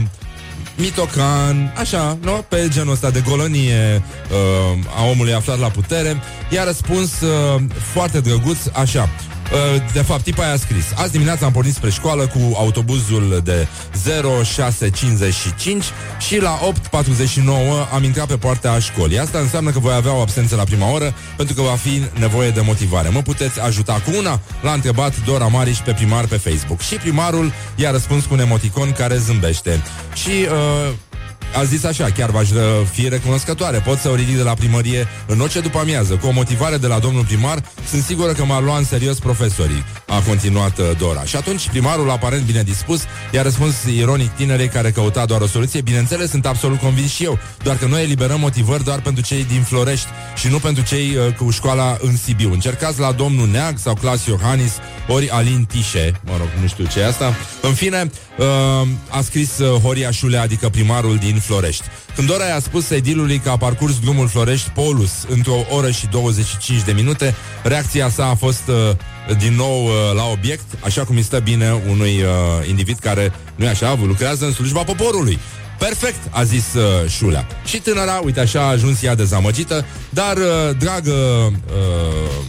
mitocan, 0.79 1.73
așa, 1.77 2.17
nu? 2.21 2.45
Pe 2.49 2.67
genul 2.69 2.93
ăsta 2.93 3.09
de 3.09 3.23
golonie 3.27 4.03
uh, 4.31 4.79
a 4.97 5.05
omului 5.09 5.33
aflat 5.33 5.59
la 5.59 5.67
putere, 5.67 6.21
i-a 6.49 6.63
răspuns 6.63 7.21
uh, 7.21 7.61
foarte 7.93 8.19
drăguț, 8.19 8.57
așa. 8.73 9.09
Uh, 9.51 9.81
de 9.93 10.01
fapt, 10.01 10.23
tipa 10.23 10.51
a 10.51 10.55
scris 10.55 10.85
Azi 10.95 11.11
dimineața 11.11 11.45
am 11.45 11.51
pornit 11.51 11.73
spre 11.73 11.89
școală 11.89 12.27
cu 12.27 12.39
autobuzul 12.55 13.41
de 13.43 13.67
0655 14.43 15.85
și 16.19 16.41
la 16.41 16.59
8.49 16.91 17.91
am 17.93 18.03
intrat 18.03 18.27
pe 18.27 18.37
poarta 18.37 18.79
școlii. 18.79 19.19
Asta 19.19 19.39
înseamnă 19.39 19.71
că 19.71 19.79
voi 19.79 19.93
avea 19.93 20.13
o 20.13 20.21
absență 20.21 20.55
la 20.55 20.63
prima 20.63 20.91
oră 20.91 21.13
pentru 21.35 21.55
că 21.55 21.61
va 21.61 21.75
fi 21.75 22.03
nevoie 22.19 22.49
de 22.49 22.61
motivare. 22.61 23.09
Mă 23.09 23.21
puteți 23.21 23.61
ajuta 23.61 23.93
cu 23.93 24.11
una? 24.17 24.39
L-a 24.61 24.73
întrebat 24.73 25.13
Dora 25.25 25.47
Mariș 25.47 25.77
pe 25.77 25.91
primar 25.91 26.25
pe 26.25 26.37
Facebook 26.37 26.81
și 26.81 26.95
primarul 26.95 27.53
i-a 27.75 27.91
răspuns 27.91 28.25
cu 28.25 28.33
un 28.33 28.39
emoticon 28.39 28.91
care 28.91 29.17
zâmbește. 29.17 29.81
Și 30.13 30.29
uh, 30.29 30.93
a 31.55 31.63
zis 31.63 31.83
așa, 31.83 32.03
chiar 32.03 32.29
v-aș 32.29 32.49
fi 32.91 33.09
recunoscătoare. 33.09 33.77
Pot 33.77 33.97
să 33.97 34.09
o 34.09 34.15
ridic 34.15 34.35
de 34.35 34.41
la 34.41 34.53
primărie 34.53 35.07
în 35.25 35.39
orice 35.39 35.59
după 35.59 35.79
amiază. 35.79 36.13
Cu 36.13 36.27
o 36.27 36.31
motivare 36.31 36.77
de 36.77 36.87
la 36.87 36.99
domnul 36.99 37.23
primar, 37.23 37.63
sunt 37.89 38.03
sigură 38.03 38.31
că 38.31 38.45
m-ar 38.45 38.63
lua 38.63 38.77
în 38.77 38.83
serios 38.83 39.19
profesorii, 39.19 39.85
a 40.07 40.19
continuat 40.27 40.77
uh, 40.77 40.85
Dora. 40.97 41.23
Și 41.23 41.35
atunci 41.35 41.69
primarul, 41.69 42.09
aparent 42.09 42.45
bine 42.45 42.63
dispus, 42.63 43.01
i-a 43.31 43.41
răspuns 43.41 43.75
ironic 43.97 44.29
tinerei 44.31 44.67
care 44.67 44.91
căuta 44.91 45.25
doar 45.25 45.41
o 45.41 45.47
soluție. 45.47 45.81
Bineînțeles, 45.81 46.29
sunt 46.29 46.45
absolut 46.45 46.79
convins 46.79 47.11
și 47.11 47.23
eu, 47.23 47.39
doar 47.63 47.77
că 47.77 47.85
noi 47.85 48.03
eliberăm 48.03 48.39
motivări 48.39 48.83
doar 48.83 49.01
pentru 49.01 49.23
cei 49.23 49.45
din 49.45 49.61
Florești 49.61 50.07
și 50.35 50.47
nu 50.47 50.57
pentru 50.57 50.83
cei 50.83 51.15
uh, 51.15 51.33
cu 51.33 51.49
școala 51.49 51.97
în 52.01 52.17
Sibiu. 52.17 52.51
Încercați 52.51 52.99
la 52.99 53.11
domnul 53.11 53.47
Neag 53.47 53.77
sau 53.77 53.93
Clas 53.93 54.25
Iohannis, 54.25 54.71
ori 55.07 55.29
Alin 55.29 55.65
Tișe, 55.65 56.21
mă 56.25 56.33
rog, 56.37 56.47
nu 56.61 56.67
știu 56.67 56.85
ce 56.85 56.99
e 56.99 57.07
asta. 57.07 57.35
În 57.61 57.73
fine, 57.73 58.11
uh, 58.37 58.87
a 59.09 59.21
scris 59.21 59.57
uh, 59.57 59.81
Horia 59.81 60.11
Șulea, 60.11 60.41
adică 60.41 60.69
primarul 60.69 61.17
din 61.17 61.38
Florești. 61.39 61.83
Când 62.15 62.27
Dora 62.27 62.45
i-a 62.45 62.59
spus 62.59 62.89
edilului 62.89 63.39
că 63.39 63.49
a 63.49 63.57
parcurs 63.57 63.99
drumul 63.99 64.27
Florești 64.27 64.69
Polus 64.69 65.11
într-o 65.27 65.65
oră 65.69 65.91
și 65.91 66.07
25 66.07 66.81
de 66.81 66.91
minute, 66.91 67.35
reacția 67.63 68.09
sa 68.09 68.25
a 68.25 68.35
fost 68.35 68.63
uh, 68.67 69.35
din 69.37 69.53
nou 69.53 69.85
uh, 69.85 69.91
la 70.15 70.23
obiect, 70.31 70.65
așa 70.83 71.03
cum 71.03 71.15
îi 71.15 71.21
stă 71.21 71.39
bine 71.39 71.81
unui 71.89 72.21
uh, 72.21 72.67
individ 72.67 72.99
care, 72.99 73.33
nu 73.55 73.65
e 73.65 73.69
așa, 73.69 73.99
lucrează 74.05 74.45
în 74.45 74.53
slujba 74.53 74.83
poporului. 74.83 75.39
Perfect, 75.79 76.19
a 76.29 76.43
zis 76.43 76.73
uh, 76.73 77.09
Șulea. 77.09 77.47
Și 77.65 77.77
tânăra, 77.77 78.19
uite 78.23 78.39
așa, 78.39 78.61
a 78.61 78.69
ajuns 78.69 79.03
ea 79.03 79.15
dezamăgită, 79.15 79.85
dar, 80.09 80.37
uh, 80.37 80.77
dragă... 80.79 81.11
Uh, 81.11 82.45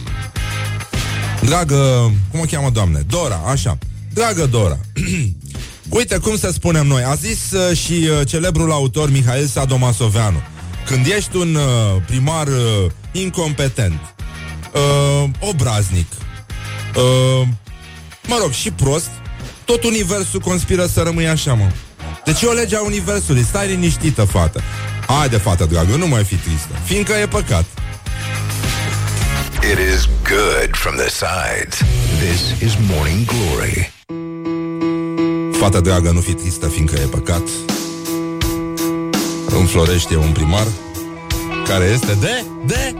dragă... 1.41 2.11
Cum 2.31 2.39
o 2.39 2.43
cheamă, 2.43 2.69
doamne? 2.69 3.03
Dora, 3.07 3.41
așa. 3.47 3.77
Dragă 4.13 4.45
Dora, 4.45 4.77
Uite 5.91 6.17
cum 6.17 6.37
să 6.37 6.49
spunem 6.53 6.87
noi, 6.87 7.03
a 7.03 7.15
zis 7.15 7.51
uh, 7.51 7.77
și 7.77 7.93
uh, 7.93 8.27
celebrul 8.27 8.71
autor 8.71 9.09
Mihail 9.09 9.45
Sadomasoveanu. 9.45 10.41
Când 10.85 11.05
ești 11.05 11.35
un 11.35 11.55
uh, 11.55 12.01
primar 12.05 12.47
uh, 12.47 12.91
incompetent, 13.11 13.99
uh, 14.73 15.29
obraznic, 15.39 16.07
uh, 16.95 17.47
mă 18.27 18.37
rog, 18.41 18.51
și 18.51 18.71
prost, 18.71 19.09
tot 19.65 19.83
universul 19.83 20.39
conspiră 20.39 20.85
să 20.85 21.01
rămâi 21.01 21.27
așa, 21.27 21.53
mă. 21.53 21.71
Deci 22.25 22.41
e 22.41 22.45
o 22.45 22.53
lege 22.53 22.75
a 22.75 22.81
universului, 22.81 23.43
stai 23.43 23.67
liniștită, 23.67 24.23
fată. 24.23 24.61
Haide, 25.07 25.37
fată 25.37 25.65
dragă, 25.65 25.95
nu 25.95 26.07
mai 26.07 26.23
fi 26.23 26.35
tristă, 26.35 26.73
fiindcă 26.83 27.13
e 27.13 27.27
păcat. 27.27 27.65
It 29.71 29.77
is 29.95 30.09
good 30.23 30.75
from 30.75 30.95
the 30.95 31.09
sides. 31.09 31.77
This 32.19 32.61
is 32.61 32.77
Morning 32.89 33.25
Glory. 33.25 33.91
Fată 35.61 35.79
dragă, 35.79 36.11
nu 36.11 36.19
fi 36.19 36.33
tristă, 36.33 36.67
fiindcă 36.67 36.95
e 36.95 37.05
păcat. 37.05 37.41
Înflorește 39.45 40.15
un 40.15 40.31
primar 40.31 40.67
care 41.65 41.85
este 41.85 42.17
de, 42.19 42.45
de... 42.65 42.95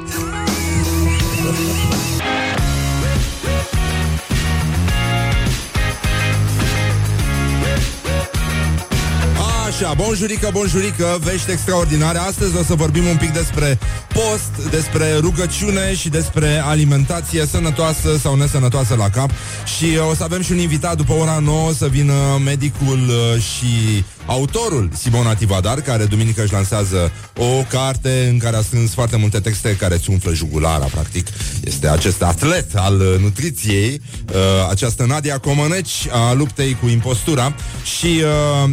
Așa, 9.68 9.94
bonjurică, 9.94 10.50
bonjurică, 10.54 11.20
vești 11.24 11.52
extraordinare 11.52 12.18
Astăzi 12.18 12.58
o 12.58 12.64
să 12.64 12.74
vorbim 12.74 13.06
un 13.06 13.18
pic 13.18 13.32
despre 13.32 13.80
post, 14.14 14.70
despre 14.70 15.18
rugăciune 15.18 15.96
și 15.96 16.10
despre 16.10 16.62
alimentație 16.64 17.46
sănătoasă 17.46 18.18
sau 18.18 18.36
nesănătoasă 18.36 18.96
la 18.96 19.10
cap. 19.10 19.30
Și 19.78 19.86
o 20.10 20.14
să 20.16 20.24
avem 20.24 20.42
și 20.42 20.52
un 20.52 20.58
invitat 20.58 20.98
după 20.98 21.14
ora 21.14 21.40
9 21.40 21.74
să 21.74 21.88
vină 21.88 22.14
medicul 22.44 23.00
uh, 23.10 23.42
și 23.42 24.04
autorul 24.26 24.90
Simona 24.94 25.36
Tivadar, 25.36 25.82
care 25.82 26.06
duminică 26.06 26.44
își 26.44 26.54
lansează 26.54 27.12
o 27.38 27.64
carte 27.70 28.28
în 28.32 28.38
care 28.38 28.56
a 28.56 28.62
strâns 28.62 28.94
foarte 28.94 29.18
multe 29.18 29.40
texte 29.40 29.76
care 29.76 29.94
îți 29.94 30.10
umflă 30.10 30.34
jugulara, 30.34 30.86
practic. 30.86 31.28
Este 31.64 31.90
acest 31.90 32.22
atlet 32.22 32.76
al 32.76 33.00
uh, 33.00 33.20
nutriției, 33.20 34.02
uh, 34.34 34.36
această 34.70 35.06
Nadia 35.06 35.38
Comăneci 35.38 36.08
a 36.12 36.34
luptei 36.34 36.78
cu 36.82 36.88
impostura 36.88 37.56
și 37.84 38.06
uh, 38.06 38.70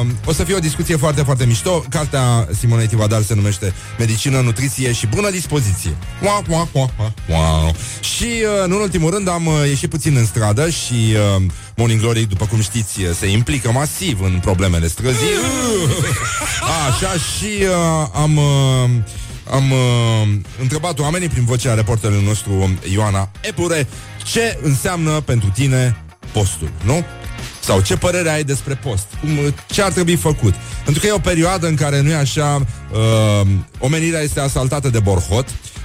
uh, 0.00 0.06
o 0.24 0.32
să 0.32 0.44
fie 0.44 0.54
o 0.54 0.58
discuție 0.58 0.96
foarte, 0.96 1.22
foarte 1.22 1.44
mișto. 1.44 1.84
Cartea 1.90 2.48
Simonei 2.58 2.86
Tivadar 2.86 3.22
se 3.22 3.34
numește 3.34 3.74
Medicină, 3.98 4.40
Nutriție 4.40 4.92
și 4.92 5.06
Bună 5.06 5.30
Dispoziție. 5.30 5.96
Wow, 6.22 6.44
wow, 6.48 6.68
wow, 6.72 6.90
wow. 7.28 7.74
Și, 8.00 8.24
uh, 8.24 8.64
în 8.64 8.72
ultimul 8.72 9.10
rând, 9.10 9.28
am 9.28 9.46
uh, 9.46 9.54
ieșit 9.66 9.90
puțin 9.90 10.16
în 10.16 10.26
stradă 10.26 10.70
și 10.70 11.14
uh, 11.36 11.42
Morning 11.76 12.00
Glory, 12.00 12.24
după 12.24 12.46
cum 12.46 12.60
știți, 12.60 13.00
se 13.18 13.26
implică 13.26 13.72
masiv 13.72 14.20
în 14.20 14.38
problemele 14.40 14.88
străzii. 14.98 15.34
Așa, 16.88 17.12
și 17.12 17.62
uh, 17.62 18.08
am... 18.12 18.36
Uh, 18.36 18.90
am 19.50 19.70
uh, 19.70 20.28
întrebat 20.60 20.98
oamenii 20.98 21.28
prin 21.28 21.44
vocea 21.44 21.74
reporterului 21.74 22.24
nostru 22.24 22.78
Ioana 22.92 23.30
Epure 23.40 23.86
ce 24.24 24.58
înseamnă 24.62 25.20
pentru 25.20 25.48
tine 25.54 26.04
postul, 26.32 26.70
nu? 26.84 27.04
Sau 27.60 27.80
ce 27.80 27.96
părere 27.96 28.30
ai 28.30 28.44
despre 28.44 28.74
post? 28.74 29.06
Cum, 29.20 29.54
ce 29.70 29.82
ar 29.82 29.92
trebui 29.92 30.16
făcut? 30.16 30.54
Pentru 30.84 31.02
că 31.02 31.08
e 31.08 31.12
o 31.12 31.18
perioadă 31.18 31.66
în 31.66 31.74
care 31.74 32.00
nu 32.00 32.10
e 32.10 32.14
așa, 32.14 32.66
uh, 32.92 33.48
omenirea 33.78 34.20
este 34.20 34.40
asaltată 34.40 34.88
de 34.88 34.98
borhot, 34.98 35.46
Uh, 35.48 35.77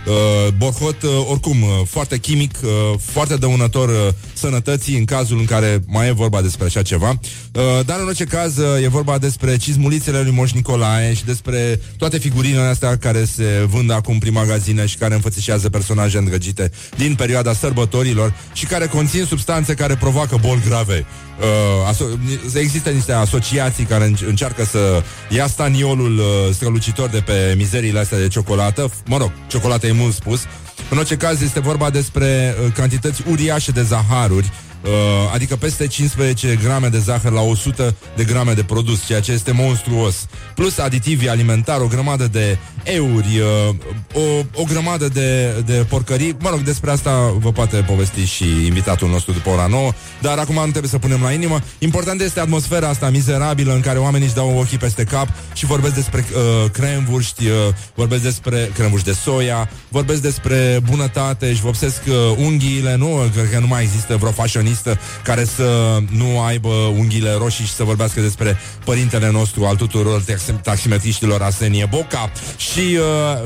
borhot, 0.57 1.01
uh, 1.01 1.09
oricum, 1.29 1.61
uh, 1.61 1.69
foarte 1.85 2.17
chimic, 2.17 2.51
uh, 2.63 2.69
foarte 2.99 3.35
dăunător 3.35 3.89
uh, 3.89 3.95
sănătății 4.33 4.97
în 4.97 5.05
cazul 5.05 5.39
în 5.39 5.45
care 5.45 5.79
mai 5.85 6.07
e 6.07 6.11
vorba 6.11 6.41
despre 6.41 6.65
așa 6.65 6.81
ceva. 6.81 7.09
Uh, 7.09 7.85
dar 7.85 7.99
în 7.99 8.05
orice 8.05 8.23
caz 8.23 8.57
uh, 8.57 8.83
e 8.83 8.87
vorba 8.87 9.17
despre 9.17 9.57
cizmulițele 9.57 10.21
lui 10.21 10.31
Moș 10.31 10.51
Nicolae 10.51 11.13
și 11.13 11.25
despre 11.25 11.79
toate 11.97 12.17
figurinele 12.17 12.63
astea 12.63 12.97
care 12.97 13.25
se 13.25 13.65
vând 13.69 13.91
acum 13.91 14.19
prin 14.19 14.33
magazine 14.33 14.85
și 14.85 14.97
care 14.97 15.13
înfățișează 15.13 15.69
personaje 15.69 16.17
îndrăgite 16.17 16.71
din 16.97 17.15
perioada 17.15 17.53
sărbătorilor 17.53 18.33
și 18.53 18.65
care 18.65 18.87
conțin 18.87 19.25
substanțe 19.25 19.73
care 19.73 19.95
provoacă 19.95 20.37
boli 20.41 20.61
grave. 20.67 21.05
Uh, 21.39 21.89
aso- 21.91 22.19
există 22.59 22.89
niște 22.89 23.11
asociații 23.11 23.85
care 23.85 24.05
înce- 24.05 24.25
încearcă 24.25 24.63
să 24.65 25.03
ia 25.29 25.47
staniolul 25.47 26.17
uh, 26.17 26.25
strălucitor 26.53 27.09
de 27.09 27.19
pe 27.19 27.53
mizeriile 27.57 27.99
astea 27.99 28.17
de 28.17 28.27
ciocolată. 28.27 28.91
Mă 29.05 29.17
rog, 29.17 29.31
ciocolată 29.47 29.87
e 29.87 29.91
mult 29.91 30.13
spus. 30.13 30.41
În 30.89 30.97
orice 30.97 31.17
caz 31.17 31.41
este 31.41 31.59
vorba 31.59 31.89
despre 31.89 32.55
uh, 32.65 32.71
cantități 32.73 33.23
uriașe 33.29 33.71
de 33.71 33.81
zaharuri 33.81 34.51
Uh, 34.83 34.89
adică 35.33 35.55
peste 35.55 35.87
15 35.87 36.59
grame 36.63 36.87
de 36.87 36.99
zahăr 36.99 37.31
la 37.31 37.41
100 37.41 37.95
de 38.15 38.23
grame 38.23 38.53
de 38.53 38.63
produs, 38.63 39.05
ceea 39.05 39.19
ce 39.19 39.31
este 39.31 39.51
monstruos. 39.51 40.27
Plus 40.55 40.77
aditivi 40.77 41.27
alimentari, 41.27 41.83
o 41.83 41.87
grămadă 41.87 42.27
de 42.27 42.57
euri, 42.83 43.39
uh, 43.69 43.75
o, 44.13 44.61
o 44.61 44.63
grămadă 44.63 45.07
de, 45.07 45.49
de 45.65 45.85
porcării. 45.89 46.35
Mă 46.39 46.49
rog, 46.49 46.59
despre 46.59 46.91
asta 46.91 47.33
vă 47.39 47.51
poate 47.51 47.77
povesti 47.77 48.25
și 48.25 48.65
invitatul 48.65 49.09
nostru 49.09 49.31
după 49.31 49.49
ora 49.49 49.67
9, 49.67 49.91
dar 50.21 50.37
acum 50.37 50.55
nu 50.55 50.61
trebuie 50.61 50.91
să 50.91 50.97
punem 50.97 51.21
la 51.21 51.31
inimă. 51.31 51.59
Important 51.77 52.21
este 52.21 52.39
atmosfera 52.39 52.87
asta 52.87 53.09
mizerabilă 53.09 53.73
în 53.73 53.81
care 53.81 53.99
oamenii 53.99 54.27
își 54.27 54.35
dau 54.35 54.57
ochii 54.57 54.77
peste 54.77 55.03
cap 55.03 55.27
și 55.53 55.65
vorbesc 55.65 55.93
despre 55.93 56.25
uh, 56.33 56.71
cremvurști, 56.71 57.45
uh, 57.45 57.53
vorbesc 57.95 58.21
despre 58.21 58.71
cremvurști 58.73 59.07
de 59.07 59.13
soia, 59.13 59.69
vorbesc 59.89 60.21
despre 60.21 60.72
bunătate, 60.79 61.47
își 61.47 61.61
vopsesc 61.61 62.01
uh, 62.07 62.13
unghiile, 62.37 62.95
nu? 62.95 63.29
Cred 63.33 63.49
că 63.51 63.59
nu 63.59 63.67
mai 63.67 63.81
există 63.83 64.15
vreo 64.15 64.31
fashionistă 64.31 64.99
care 65.23 65.45
să 65.45 65.97
nu 66.09 66.41
aibă 66.41 66.69
unghiile 66.69 67.35
roșii 67.37 67.65
și 67.65 67.73
să 67.73 67.83
vorbească 67.83 68.21
despre 68.21 68.57
părintele 68.85 69.31
nostru 69.31 69.65
al 69.65 69.75
tuturor 69.75 70.21
taxi- 70.21 70.61
taximetriștilor 70.61 71.41
Arsenie 71.41 71.87
Boca. 71.89 72.31
Și 72.57 72.97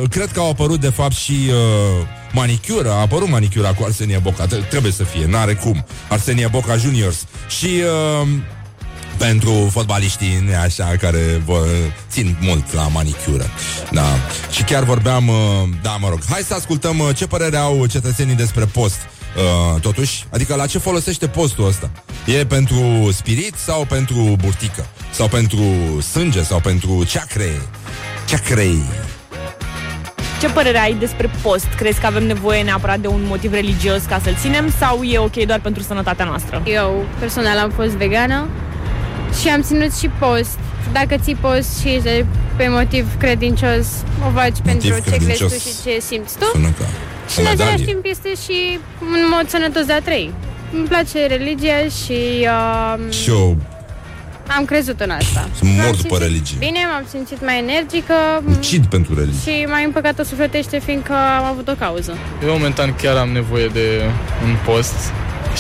uh, 0.02 0.10
cred 0.10 0.32
că 0.32 0.40
au 0.40 0.50
apărut 0.50 0.80
de 0.80 0.90
fapt 0.90 1.16
și 1.16 1.38
uh, 1.48 2.08
manicură, 2.34 2.92
a 2.92 3.00
apărut 3.00 3.30
manicura 3.30 3.74
cu 3.74 3.84
Arsenie 3.84 4.20
Boca, 4.24 4.46
Tre- 4.46 4.66
trebuie 4.70 4.92
să 4.92 5.04
fie, 5.04 5.26
n-are 5.26 5.54
cum, 5.54 5.86
Arsenie 6.10 6.48
Boca 6.48 6.76
Juniors. 6.76 7.26
Și 7.60 7.70
uh, 8.22 8.28
pentru 9.18 9.70
fotbaliștii 9.72 10.42
nu 10.46 10.52
e 10.52 10.56
așa 10.56 10.96
care 11.00 11.42
vă 11.46 11.66
țin 12.10 12.38
mult 12.42 12.74
la 12.74 12.88
manicură. 12.88 13.46
Da. 13.92 14.06
Și 14.52 14.64
chiar 14.64 14.84
vorbeam, 14.84 15.28
uh, 15.28 15.36
da, 15.82 15.96
mă 16.00 16.10
rog, 16.10 16.20
hai 16.30 16.42
să 16.42 16.54
ascultăm 16.54 17.00
uh, 17.00 17.16
ce 17.16 17.28
părere 17.28 17.58
au 17.58 17.86
cetățenii 17.86 18.36
despre 18.36 18.66
post. 18.66 18.98
Uh, 19.38 19.82
totuși, 19.82 20.26
adică 20.30 20.56
la 20.56 20.66
ce 20.66 20.78
folosește 20.78 21.28
postul 21.28 21.68
ăsta? 21.68 21.90
E 22.26 22.46
pentru 22.46 23.10
spirit 23.12 23.54
sau 23.56 23.86
pentru 23.86 24.36
burtică? 24.44 24.86
Sau 25.12 25.28
pentru 25.28 25.62
sânge? 26.12 26.44
Sau 26.44 26.60
pentru 26.60 27.04
ceacre? 27.04 27.62
Ceacrei? 28.26 28.82
Ce 30.40 30.50
părere 30.50 30.78
ai 30.78 30.94
despre 30.94 31.30
post? 31.42 31.66
Crezi 31.78 32.00
că 32.00 32.06
avem 32.06 32.26
nevoie 32.26 32.64
neapărat 32.64 33.00
de 33.00 33.08
un 33.08 33.22
motiv 33.26 33.54
religios 33.54 34.04
ca 34.04 34.20
să-l 34.24 34.38
ținem 34.40 34.74
sau 34.80 35.04
e 35.04 35.18
ok 35.18 35.36
doar 35.36 35.60
pentru 35.60 35.84
sănătatea 35.84 36.26
noastră? 36.26 36.64
Eu 36.66 37.06
personal 37.20 37.58
am 37.58 37.70
fost 37.70 37.90
vegană 37.90 38.48
și 39.41 39.48
am 39.50 39.62
ținut 39.62 39.94
și 39.96 40.08
post. 40.08 40.58
Dacă 40.91 41.15
ții 41.24 41.36
post 41.36 41.79
și 41.79 41.88
ești 41.88 42.25
pe 42.56 42.67
motiv 42.67 43.17
credincios, 43.17 43.88
o 44.27 44.32
faci 44.34 44.58
pentru 44.63 44.88
ce 44.88 44.94
crezi 44.94 45.10
credincios. 45.10 45.51
tu 45.53 45.60
și 45.60 45.74
ce 45.84 46.00
simți 46.00 46.38
tu. 46.38 46.46
Sună 46.53 46.70
ca 46.79 46.86
Și 47.32 47.38
o 47.38 47.41
în 47.41 47.48
același 47.48 47.70
medalie. 47.70 47.86
timp 47.86 48.06
este 48.06 48.29
și 48.46 48.79
un 49.01 49.22
mod 49.36 49.50
sănătos 49.50 49.86
de 49.86 49.94
a 49.94 50.01
trăi. 50.01 50.34
Îmi 50.74 50.88
place 50.88 51.25
religia 51.25 51.79
și 52.03 52.20
uh, 52.41 53.13
Și 53.13 53.29
eu 53.29 53.58
am 54.58 54.65
crezut 54.65 55.00
în 55.00 55.10
asta. 55.10 55.48
Sunt 55.58 55.70
M-am 55.70 55.79
mort 55.84 56.01
după 56.01 56.15
simțit 56.15 56.27
religie. 56.27 56.56
Bine, 56.60 56.79
m-am 56.91 57.06
simțit 57.10 57.46
mai 57.46 57.58
energică 57.58 58.13
ucid 58.58 58.86
pentru 58.86 59.15
religie. 59.15 59.53
și 59.53 59.65
mai 59.65 59.84
împăcată 59.84 60.24
sufletește 60.24 60.79
fiindcă 60.79 61.13
am 61.13 61.44
avut 61.44 61.67
o 61.67 61.74
cauză. 61.79 62.17
Eu 62.44 62.51
momentan 62.51 62.96
chiar 63.01 63.15
am 63.15 63.29
nevoie 63.29 63.67
de 63.67 63.88
un 64.44 64.56
post 64.65 64.96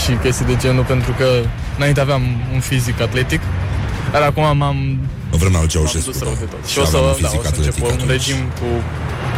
și 0.05 0.11
chestii 0.23 0.45
de 0.45 0.55
genul 0.55 0.83
pentru 0.83 1.11
că 1.17 1.27
înainte 1.77 1.99
aveam 1.99 2.21
un 2.53 2.59
fizic 2.59 3.01
atletic, 3.01 3.41
dar 4.11 4.21
acum 4.21 4.57
m-am 4.57 4.77
În 5.33 5.37
vremea 5.43 5.59
lui 5.63 5.67
m-am 5.67 5.67
Ceaușescu. 5.67 6.09
dus 6.11 6.19
rău 6.21 6.35
de 6.39 6.45
tot. 6.53 6.61
da. 6.61 6.67
Și 6.71 6.77
o 6.79 6.85
să, 6.85 6.97
aveam 6.97 7.13
un 7.15 7.21
da, 7.21 7.27
fizic 7.27 7.39
o 7.39 7.43
să 7.43 7.49
încep 7.57 7.73
atletic 7.73 7.83
un 7.85 7.91
atunci. 7.93 8.09
regim 8.15 8.39
cu 8.59 8.67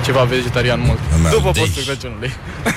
ceva 0.05 0.23
vegetarian 0.23 0.79
mult. 0.87 0.99
Îmi 1.15 1.23
După 1.23 1.35
amintești? 1.35 1.59
postul 1.59 1.83
Crăciunului. 1.89 2.31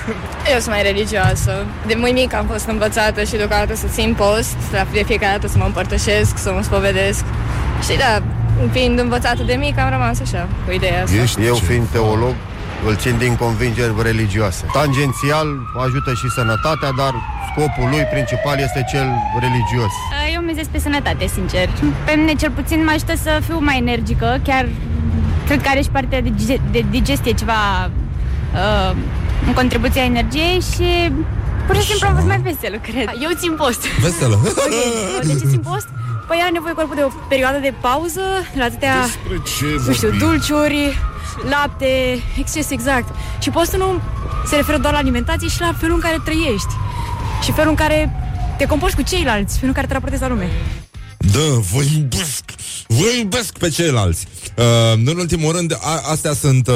Eu 0.53 0.59
sunt 0.65 0.73
mai 0.77 0.83
religioasă. 0.91 1.53
De 1.89 1.95
mai 1.95 2.13
mic 2.21 2.31
am 2.41 2.47
fost 2.53 2.67
învățată 2.75 3.21
și 3.29 3.35
deocamdată 3.41 3.75
să 3.83 3.87
țin 3.97 4.11
post, 4.23 4.57
la 4.73 4.83
de 4.93 5.03
fiecare 5.11 5.33
dată 5.37 5.47
să 5.53 5.59
mă 5.59 5.65
împărtășesc, 5.71 6.33
să 6.45 6.51
mă 6.57 6.63
spovedesc. 6.69 7.25
Și 7.87 7.95
da, 8.03 8.13
fiind 8.75 8.99
învățată 8.99 9.43
de 9.51 9.55
mic, 9.65 9.79
am 9.79 9.91
rămas 9.97 10.17
așa, 10.27 10.43
cu 10.67 10.71
ideea 10.73 11.03
asta. 11.03 11.17
Ești, 11.23 11.45
eu 11.51 11.55
fiind 11.55 11.87
teolog, 11.97 12.35
îl 12.87 12.97
țin 12.97 13.19
din 13.19 13.37
convingeri 13.37 13.93
religioase. 14.03 14.65
Tangențial 14.73 15.47
ajută 15.85 16.12
și 16.15 16.29
sănătatea, 16.31 16.91
dar 16.97 17.12
scopul 17.51 17.89
lui 17.91 18.05
principal 18.12 18.59
este 18.59 18.85
cel 18.91 19.07
religios. 19.41 19.93
Eu 20.35 20.41
mizez 20.41 20.67
pe 20.71 20.79
sănătate, 20.79 21.27
sincer. 21.27 21.69
Pe 22.05 22.12
mine 22.17 22.33
cel 22.35 22.51
puțin 22.51 22.85
mă 22.85 22.91
ajută 22.95 23.15
să 23.23 23.41
fiu 23.47 23.59
mai 23.61 23.79
energică, 23.79 24.41
chiar 24.45 24.69
cred 25.47 25.62
că 25.62 25.69
are 25.69 25.81
și 25.83 25.89
partea 25.91 26.21
de, 26.21 26.29
dige- 26.29 26.61
de 26.71 26.85
digestie 26.91 27.33
ceva 27.33 27.91
uh, 28.55 28.97
în 29.47 29.53
contribuția 29.53 30.03
energiei 30.05 30.61
și 30.75 31.12
pur 31.67 31.77
și 31.77 31.87
simplu 31.87 32.07
am 32.09 32.15
fost 32.15 32.27
mai 32.27 32.41
veselă, 32.41 32.77
cred. 32.77 33.09
Eu 33.23 33.31
țin 33.35 33.53
post. 33.53 33.87
Veselă. 34.01 34.39
Ok, 34.45 35.23
de 35.27 35.33
ce 35.41 35.47
țin 35.47 35.62
post? 35.71 35.89
Păi 36.27 36.39
are 36.43 36.51
nevoie 36.53 36.73
corpul 36.73 36.95
de 36.97 37.03
o 37.03 37.11
perioadă 37.29 37.59
de 37.59 37.75
pauză, 37.81 38.21
la 38.55 38.65
atâtea, 38.65 38.95
Despre 39.03 39.37
ce 39.57 39.67
nu 39.87 39.93
știu, 39.93 40.09
vorbim? 40.09 40.29
dulciuri, 40.29 40.99
lapte, 41.50 42.23
exces 42.38 42.71
exact. 42.71 43.14
Și 43.38 43.50
postul 43.50 43.79
nu 43.79 44.00
se 44.47 44.57
referă 44.57 44.79
doar 44.79 44.93
la 44.93 44.99
alimentație 44.99 45.49
și 45.49 45.61
la 45.61 45.75
felul 45.79 45.95
în 45.95 46.00
care 46.00 46.21
trăiești. 46.25 46.75
Și 47.43 47.52
felul 47.52 47.71
în 47.71 47.76
care 47.76 48.11
te 48.59 48.67
comporți 48.67 48.97
cu 48.97 49.02
ceilalți, 49.02 49.55
felul 49.55 49.69
în 49.69 49.75
care 49.75 49.87
te 49.87 49.93
raportezi 49.93 50.23
la 50.23 50.29
lume. 50.29 50.50
Da, 51.33 51.61
vă 51.73 51.83
iubesc 51.95 52.45
Vă 52.87 53.05
iubesc 53.19 53.59
pe 53.59 53.69
ceilalți 53.69 54.26
uh, 54.57 54.64
În 55.05 55.17
ultimul 55.19 55.52
rând, 55.52 55.73
a, 55.81 56.02
astea 56.11 56.33
sunt 56.33 56.69
uh, 56.69 56.75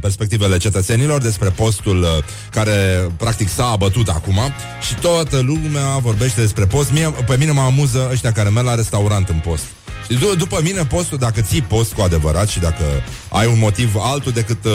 Perspectivele 0.00 0.56
cetățenilor 0.56 1.20
Despre 1.20 1.48
postul 1.48 2.02
uh, 2.02 2.08
care 2.50 3.10
practic 3.16 3.48
s-a 3.48 3.66
abătut 3.66 4.08
acum 4.08 4.38
Și 4.86 4.94
toată 4.94 5.38
lumea 5.38 5.98
vorbește 6.02 6.40
despre 6.40 6.66
post 6.66 6.92
Mie, 6.92 7.14
Pe 7.26 7.36
mine 7.38 7.50
mă 7.50 7.60
amuză 7.60 8.08
ăștia 8.12 8.32
care 8.32 8.48
merg 8.48 8.66
la 8.66 8.74
restaurant 8.74 9.28
în 9.28 9.38
post 9.38 9.64
și 9.64 9.77
d- 10.14 10.36
după 10.38 10.60
mine 10.62 10.84
postul, 10.84 11.18
dacă 11.18 11.40
ții 11.40 11.62
post 11.62 11.92
cu 11.92 12.00
adevărat 12.00 12.48
și 12.48 12.58
dacă 12.58 12.84
ai 13.28 13.46
un 13.46 13.58
motiv 13.58 13.94
altul 13.98 14.32
decât 14.32 14.64
uh, 14.64 14.72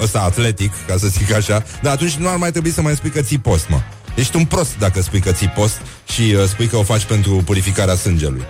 ăsta 0.00 0.20
atletic, 0.20 0.72
ca 0.86 0.96
să 0.98 1.06
zic 1.06 1.32
așa, 1.32 1.64
dar 1.82 1.92
atunci 1.92 2.14
nu 2.14 2.28
ar 2.28 2.36
mai 2.36 2.50
trebui 2.50 2.70
să 2.70 2.82
mai 2.82 2.96
spui 2.96 3.10
că 3.10 3.20
ții 3.20 3.38
post, 3.38 3.68
mă. 3.68 3.80
Ești 4.14 4.36
un 4.36 4.44
prost 4.44 4.78
dacă 4.78 5.02
spui 5.02 5.20
că 5.20 5.32
ții 5.32 5.48
post 5.48 5.80
și 6.12 6.20
uh, 6.22 6.44
spui 6.46 6.66
că 6.66 6.76
o 6.76 6.82
faci 6.82 7.04
pentru 7.04 7.42
purificarea 7.44 7.94
sângelui. 7.94 8.42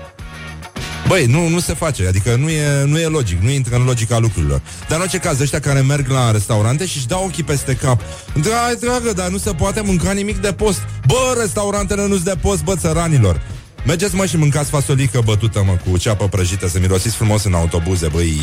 Băi, 1.08 1.26
nu, 1.26 1.48
nu 1.48 1.60
se 1.60 1.74
face, 1.74 2.06
adică 2.06 2.34
nu 2.34 2.50
e, 2.50 2.84
nu 2.84 2.98
e 2.98 3.06
logic, 3.06 3.40
nu 3.40 3.50
intră 3.50 3.76
în 3.76 3.84
logica 3.84 4.18
lucrurilor. 4.18 4.62
Dar 4.88 4.96
în 4.96 5.02
orice 5.02 5.18
caz, 5.18 5.40
ăștia 5.40 5.60
care 5.60 5.80
merg 5.80 6.08
la 6.08 6.30
restaurante 6.30 6.86
și 6.86 6.96
își 6.96 7.06
dau 7.06 7.24
ochii 7.24 7.42
peste 7.42 7.74
cap. 7.74 8.00
Dragă, 8.34 8.76
dragă, 8.80 9.12
dar 9.12 9.28
nu 9.28 9.38
se 9.38 9.52
poate 9.52 9.80
mânca 9.80 10.12
nimic 10.12 10.36
de 10.36 10.52
post. 10.52 10.78
Bă, 11.06 11.36
restaurantele 11.40 12.06
nu-s 12.06 12.22
de 12.22 12.34
post, 12.40 12.64
bă, 12.64 12.74
țăranilor. 12.76 13.40
Mergeți, 13.86 14.14
mă, 14.14 14.26
și 14.26 14.36
mâncați 14.36 14.70
fasolică 14.70 15.20
bătută, 15.24 15.62
mă, 15.66 15.76
cu 15.90 15.96
ceapă 15.96 16.28
prăjită, 16.28 16.68
să 16.68 16.78
mirosiți 16.78 17.16
frumos 17.16 17.44
în 17.44 17.54
autobuze, 17.54 18.08
băi, 18.08 18.40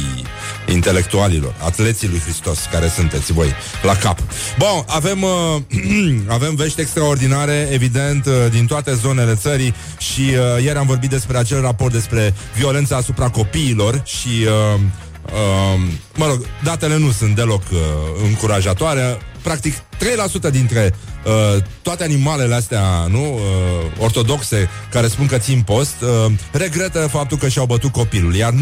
intelectualilor, 0.71 1.55
atleții 1.63 2.07
lui 2.07 2.19
Hristos, 2.19 2.59
care 2.71 2.87
sunteți 2.87 3.31
voi, 3.31 3.53
la 3.83 3.95
cap. 3.95 4.19
Bun, 4.57 4.83
avem, 4.87 5.21
uh, 5.21 5.61
avem 6.37 6.55
vești 6.55 6.81
extraordinare, 6.81 7.67
evident, 7.71 8.25
uh, 8.25 8.33
din 8.51 8.65
toate 8.65 8.93
zonele 8.93 9.35
țării 9.35 9.73
și 9.97 10.21
uh, 10.21 10.63
ieri 10.63 10.77
am 10.77 10.85
vorbit 10.85 11.09
despre 11.09 11.37
acel 11.37 11.61
raport 11.61 11.91
despre 11.91 12.33
violența 12.55 12.95
asupra 12.95 13.29
copiilor 13.29 14.01
și... 14.05 14.45
Uh, 14.75 14.79
Uh, 15.33 15.81
mă 16.15 16.25
rog, 16.25 16.45
datele 16.63 16.97
nu 16.97 17.11
sunt 17.11 17.35
deloc 17.35 17.61
uh, 17.71 17.79
încurajatoare. 18.23 19.17
Practic, 19.41 19.73
3% 19.75 20.51
dintre 20.51 20.93
uh, 21.25 21.63
toate 21.81 22.03
animalele 22.03 22.55
astea, 22.55 23.05
nu, 23.09 23.33
uh, 23.33 23.41
ortodoxe, 23.97 24.69
care 24.91 25.07
spun 25.07 25.25
că 25.25 25.37
țin 25.37 25.61
post, 25.61 25.95
uh, 26.01 26.31
regretă 26.51 26.99
faptul 26.99 27.37
că 27.37 27.47
și-au 27.47 27.65
bătut 27.65 27.91
copilul. 27.91 28.35
Iar 28.35 28.53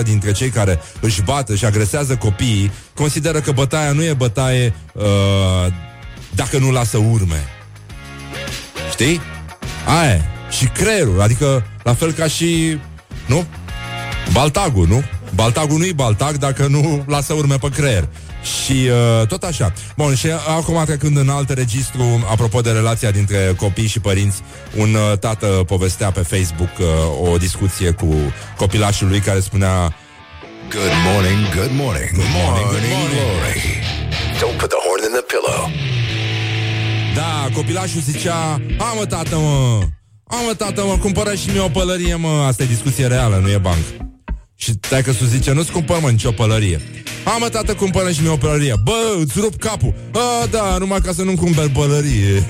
90% 0.00 0.02
dintre 0.04 0.32
cei 0.32 0.48
care 0.48 0.80
își 1.00 1.22
bat, 1.22 1.48
își 1.48 1.64
agresează 1.64 2.16
copiii, 2.16 2.72
consideră 2.94 3.40
că 3.40 3.52
bătaia 3.52 3.92
nu 3.92 4.02
e 4.02 4.12
bătaie 4.12 4.74
uh, 4.92 5.04
dacă 6.34 6.58
nu 6.58 6.70
lasă 6.70 6.98
urme. 6.98 7.48
Știi? 8.90 9.20
Aia 9.86 10.12
e. 10.12 10.20
Și 10.50 10.66
creierul, 10.66 11.20
adică 11.20 11.66
la 11.82 11.94
fel 11.94 12.12
ca 12.12 12.26
și, 12.26 12.78
nu? 13.26 13.46
Baltagul, 14.32 14.86
nu? 14.86 15.02
Baltagul 15.34 15.78
nu-i 15.78 15.92
baltag 15.92 16.36
dacă 16.36 16.66
nu 16.66 17.04
lasă 17.06 17.32
urme 17.32 17.56
pe 17.56 17.68
creier. 17.68 18.08
Și 18.42 18.72
uh, 18.72 19.26
tot 19.26 19.42
așa. 19.42 19.72
Bun, 19.96 20.14
și 20.14 20.26
acum 20.56 20.82
trecând 20.84 21.16
în 21.16 21.28
alt 21.28 21.50
registru, 21.50 22.26
apropo 22.30 22.60
de 22.60 22.70
relația 22.70 23.10
dintre 23.10 23.54
copii 23.56 23.86
și 23.86 24.00
părinți, 24.00 24.42
un 24.76 24.94
uh, 24.94 25.18
tată 25.18 25.46
povestea 25.46 26.10
pe 26.10 26.20
Facebook 26.20 26.70
uh, 26.78 27.30
o 27.32 27.36
discuție 27.36 27.90
cu 27.90 28.14
copilașul 28.56 29.08
lui 29.08 29.20
care 29.20 29.40
spunea 29.40 29.94
Good 30.70 30.94
morning, 31.12 31.40
good 31.54 31.72
morning, 31.82 32.10
good 32.10 32.32
morning, 32.40 32.66
good 32.74 32.86
morning. 32.92 33.20
Glory. 33.20 33.60
Don't 34.40 34.56
put 34.60 34.70
the 34.74 34.80
horn 34.86 35.02
in 35.08 35.12
the 35.18 35.24
pillow. 35.32 35.60
Da, 37.14 37.48
copilașul 37.54 38.00
zicea 38.00 38.60
A, 38.78 38.92
mă, 38.98 39.06
tată, 39.06 39.36
mă 39.36 39.80
A, 40.26 40.36
mă, 40.46 40.54
tată, 40.54 40.84
mă, 40.84 40.96
cumpără 41.00 41.34
și 41.34 41.50
mie 41.50 41.60
o 41.60 41.68
pălărie, 41.68 42.14
mă 42.14 42.28
Asta 42.28 42.62
e 42.62 42.66
discuție 42.66 43.06
reală, 43.06 43.38
nu 43.42 43.50
e 43.50 43.58
banc 43.58 43.84
Și 44.62 44.72
dacă 44.90 45.12
su 45.12 45.24
zice, 45.24 45.52
nu-ți 45.52 45.72
cumpăr, 45.72 45.98
mă, 46.00 46.10
nicio 46.10 46.30
pălărie. 46.30 46.80
A, 47.24 47.36
mă, 47.40 47.48
tată, 47.48 47.74
cumpără 47.74 48.10
și 48.10 48.20
mie 48.20 48.30
o 48.30 48.36
pălărie. 48.36 48.74
Bă, 48.82 49.16
îți 49.20 49.40
rup 49.40 49.54
capul. 49.56 49.94
A, 50.12 50.46
da, 50.46 50.76
numai 50.78 51.00
ca 51.00 51.12
să 51.12 51.22
nu-mi 51.22 51.36
cumperi 51.36 51.68
pălărie. 51.68 52.34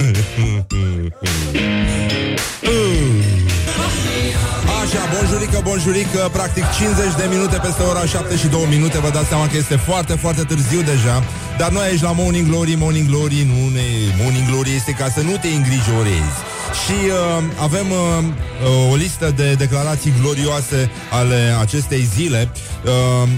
Așa, 4.82 5.02
bonjurică, 5.14 5.60
bonjurică 5.64 6.30
Practic 6.32 6.64
50 6.78 7.14
de 7.16 7.26
minute 7.30 7.56
peste 7.56 7.82
ora 7.82 8.04
7 8.04 8.36
și 8.36 8.46
2 8.46 8.66
minute. 8.70 8.98
Vă 8.98 9.10
dați 9.10 9.28
seama 9.28 9.46
că 9.46 9.56
este 9.56 9.76
foarte, 9.76 10.12
foarte 10.12 10.42
târziu 10.42 10.80
deja. 10.80 11.24
Dar 11.58 11.70
noi 11.70 11.86
aici 11.86 12.00
la 12.00 12.12
Morning 12.12 12.48
Glory 12.48 12.74
Morning 12.74 13.08
Glory 13.08 13.46
nu 13.52 13.68
ne... 13.68 13.86
Morning 14.20 14.46
Glory 14.50 14.74
este 14.74 14.92
ca 14.92 15.08
să 15.08 15.20
nu 15.20 15.36
te 15.36 15.48
îngrijorezi 15.48 16.51
Și 16.72 16.92
uh, 17.06 17.44
avem 17.60 17.90
uh, 17.90 18.24
uh, 18.64 18.92
o 18.92 18.94
listă 18.94 19.32
de 19.36 19.54
declarații 19.54 20.14
glorioase 20.20 20.90
Ale 21.10 21.56
acestei 21.60 22.08
zile 22.14 22.50
uh, 22.84 23.28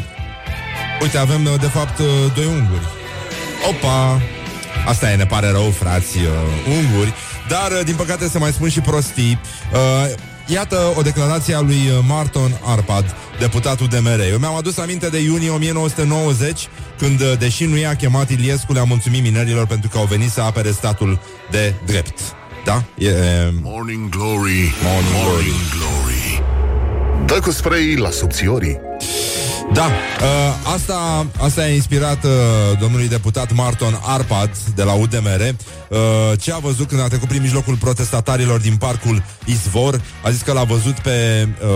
Uite, 1.02 1.18
avem 1.18 1.44
uh, 1.44 1.60
de 1.60 1.66
fapt 1.66 1.98
uh, 1.98 2.06
doi 2.34 2.44
unguri 2.44 2.86
Opa! 3.68 4.20
Asta 4.86 5.10
e, 5.10 5.16
ne 5.16 5.26
pare 5.26 5.50
rău, 5.50 5.70
frați 5.70 6.18
uh, 6.18 6.24
unguri 6.68 7.14
Dar, 7.48 7.70
uh, 7.70 7.84
din 7.84 7.94
păcate, 7.94 8.28
se 8.28 8.38
mai 8.38 8.52
spun 8.52 8.68
și 8.68 8.80
prostii 8.80 9.40
uh, 9.72 10.14
Iată 10.46 10.92
o 10.96 11.02
declarație 11.02 11.54
a 11.54 11.60
lui 11.60 11.74
uh, 11.88 12.04
Marton 12.08 12.60
Arpad, 12.64 13.16
deputatul 13.38 13.86
DMR. 13.86 14.20
Eu 14.30 14.38
mi-am 14.38 14.54
adus 14.54 14.78
aminte 14.78 15.08
de 15.08 15.18
iunie 15.18 15.50
1990, 15.50 16.68
când, 16.98 17.20
uh, 17.20 17.32
deși 17.38 17.64
nu 17.64 17.76
i-a 17.76 17.94
chemat 17.94 18.30
Iliescu, 18.30 18.72
le-a 18.72 18.84
mulțumit 18.84 19.22
minerilor 19.22 19.66
pentru 19.66 19.88
că 19.88 19.98
au 19.98 20.04
venit 20.04 20.30
să 20.30 20.40
apere 20.40 20.70
statul 20.70 21.20
de 21.50 21.74
drept. 21.86 22.20
Da? 22.64 22.84
E, 22.98 23.10
Morning 23.62 24.08
Glory, 24.08 24.74
Morning 24.82 25.24
morning, 25.24 25.54
Glory. 25.76 26.42
Dă 27.26 27.40
cu 27.40 27.50
spray 27.50 27.94
la 27.96 28.10
subțiorii. 28.10 28.80
Da, 29.72 29.84
uh, 29.84 30.72
asta, 30.74 31.26
asta 31.40 31.60
a 31.62 31.66
inspirat 31.66 32.24
uh, 32.24 32.30
domnului 32.80 33.08
deputat 33.08 33.52
Marton 33.52 34.00
Arpad 34.02 34.50
de 34.74 34.82
la 34.82 34.92
UDMR 34.92 35.40
uh, 35.88 35.98
ce 36.40 36.52
a 36.52 36.58
văzut 36.58 36.88
când 36.88 37.00
a 37.00 37.08
trecut 37.08 37.28
prin 37.28 37.40
mijlocul 37.40 37.76
protestatarilor 37.76 38.60
din 38.60 38.76
parcul 38.76 39.22
Izvor. 39.44 40.00
A 40.24 40.30
zis 40.30 40.42
că 40.42 40.52
l-a 40.52 40.64
văzut 40.64 40.98
pe, 40.98 41.48
uh, 41.62 41.68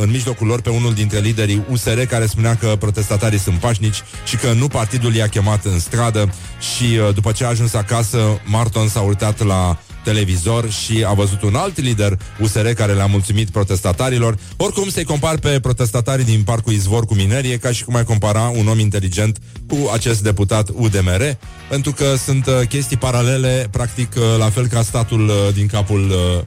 în 0.00 0.10
mijlocul 0.10 0.46
lor 0.46 0.60
pe 0.60 0.70
unul 0.70 0.94
dintre 0.94 1.18
liderii 1.18 1.64
USR 1.70 2.00
care 2.00 2.26
spunea 2.26 2.54
că 2.56 2.76
protestatarii 2.78 3.38
sunt 3.38 3.58
pașnici 3.58 4.02
și 4.24 4.36
că 4.36 4.52
nu 4.52 4.68
partidul 4.68 5.14
i-a 5.14 5.28
chemat 5.28 5.64
în 5.64 5.78
stradă 5.78 6.34
și 6.74 6.84
uh, 6.84 7.14
după 7.14 7.32
ce 7.32 7.44
a 7.44 7.48
ajuns 7.48 7.74
acasă, 7.74 8.40
Marton 8.44 8.88
s-a 8.88 9.00
uitat 9.00 9.42
la 9.42 9.78
televizor 10.04 10.70
și 10.70 11.04
a 11.06 11.12
văzut 11.12 11.42
un 11.42 11.54
alt 11.54 11.80
lider 11.80 12.18
USR 12.40 12.66
care 12.66 12.92
le-a 12.92 13.06
mulțumit 13.06 13.50
protestatarilor. 13.50 14.38
Oricum, 14.56 14.88
să-i 14.88 15.04
compar 15.04 15.38
pe 15.38 15.60
protestatarii 15.60 16.24
din 16.24 16.42
Parcul 16.42 16.72
Izvor 16.72 17.04
cu 17.04 17.14
minerie, 17.14 17.58
ca 17.58 17.72
și 17.72 17.84
cum 17.84 17.96
ai 17.96 18.04
compara 18.04 18.52
un 18.56 18.68
om 18.68 18.78
inteligent 18.78 19.38
cu 19.68 19.90
acest 19.92 20.22
deputat 20.22 20.68
UDMR, 20.72 21.36
pentru 21.68 21.92
că 21.92 22.14
sunt 22.24 22.46
uh, 22.46 22.60
chestii 22.68 22.96
paralele, 22.96 23.68
practic, 23.70 24.12
uh, 24.16 24.22
la 24.38 24.50
fel 24.50 24.66
ca 24.66 24.82
statul 24.82 25.28
uh, 25.28 25.54
din 25.54 25.66
capul, 25.66 26.10
uh, 26.10 26.44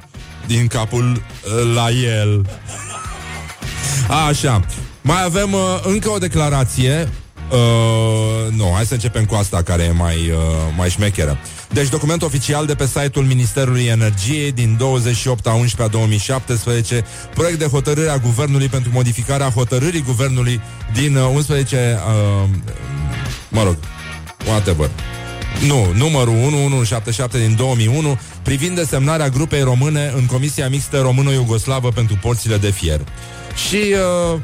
din 0.47 0.67
capul 0.67 1.11
uh, 1.11 1.73
la 1.75 1.89
el. 1.89 2.45
Așa. 4.29 4.65
Mai 5.01 5.23
avem 5.23 5.53
uh, 5.53 5.59
încă 5.83 6.09
o 6.09 6.17
declarație 6.17 7.09
Uh, 7.51 8.53
nu, 8.53 8.71
hai 8.73 8.85
să 8.85 8.93
începem 8.93 9.25
cu 9.25 9.35
asta 9.35 9.61
care 9.61 9.83
e 9.83 9.91
mai, 9.91 10.15
uh, 10.15 10.37
mai 10.77 10.89
șmecheră. 10.89 11.37
Deci 11.73 11.89
document 11.89 12.21
oficial 12.21 12.65
de 12.65 12.75
pe 12.75 12.85
site-ul 12.85 13.25
Ministerului 13.25 13.85
Energiei 13.85 14.51
din 14.51 14.75
28 14.77 15.47
a 15.47 15.53
11 15.53 15.81
a 15.81 15.87
2017, 15.87 17.05
proiect 17.33 17.59
de 17.59 17.65
hotărâre 17.65 18.09
a 18.09 18.17
Guvernului 18.17 18.67
pentru 18.67 18.91
modificarea 18.93 19.49
hotărârii 19.49 20.01
Guvernului 20.01 20.61
din 20.93 21.15
uh, 21.15 21.29
11, 21.33 21.99
uh, 22.07 22.49
mă 23.49 23.63
rog, 23.63 23.77
whatever. 24.45 24.89
Nu, 25.67 25.93
numărul 25.95 26.33
1177 26.33 27.37
din 27.37 27.55
2001 27.55 28.19
privind 28.41 28.75
desemnarea 28.75 29.29
grupei 29.29 29.61
române 29.61 30.11
în 30.15 30.25
Comisia 30.25 30.69
Mixtă 30.69 30.99
Română-Iugoslavă 31.01 31.89
pentru 31.89 32.17
porțile 32.21 32.57
de 32.57 32.71
fier. 32.71 33.01
Și, 33.69 33.95
uh, 34.33 34.39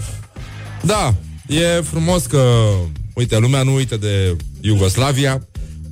da, 0.81 1.13
e 1.47 1.81
frumos 1.81 2.25
că, 2.25 2.69
uite, 3.13 3.37
lumea 3.37 3.63
nu 3.63 3.73
uită 3.73 3.97
de 3.97 4.35
Iugoslavia, 4.61 5.47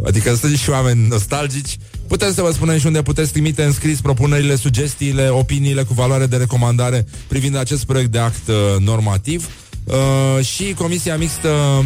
adică 0.06 0.36
sunt 0.36 0.58
și 0.58 0.70
oameni 0.70 1.08
nostalgici. 1.08 1.78
Putem 2.08 2.34
să 2.34 2.42
vă 2.42 2.52
spunem 2.52 2.78
și 2.78 2.86
unde 2.86 3.02
puteți 3.02 3.32
trimite 3.32 3.64
în 3.64 3.72
scris 3.72 4.02
propunerile, 4.02 4.56
sugestiile, 4.56 5.30
opiniile 5.30 5.84
cu 5.84 5.94
valoare 5.94 6.26
de 6.26 6.38
recomandare 6.38 7.06
privind 7.28 7.56
acest 7.58 7.86
proiect 7.86 8.12
de 8.12 8.20
act 8.20 8.48
uh, 8.48 8.56
normativ. 8.80 9.48
Uh, 9.84 10.46
și 10.46 10.74
Comisia 10.74 11.18
Mixtă 11.18 11.50
uh, 11.50 11.86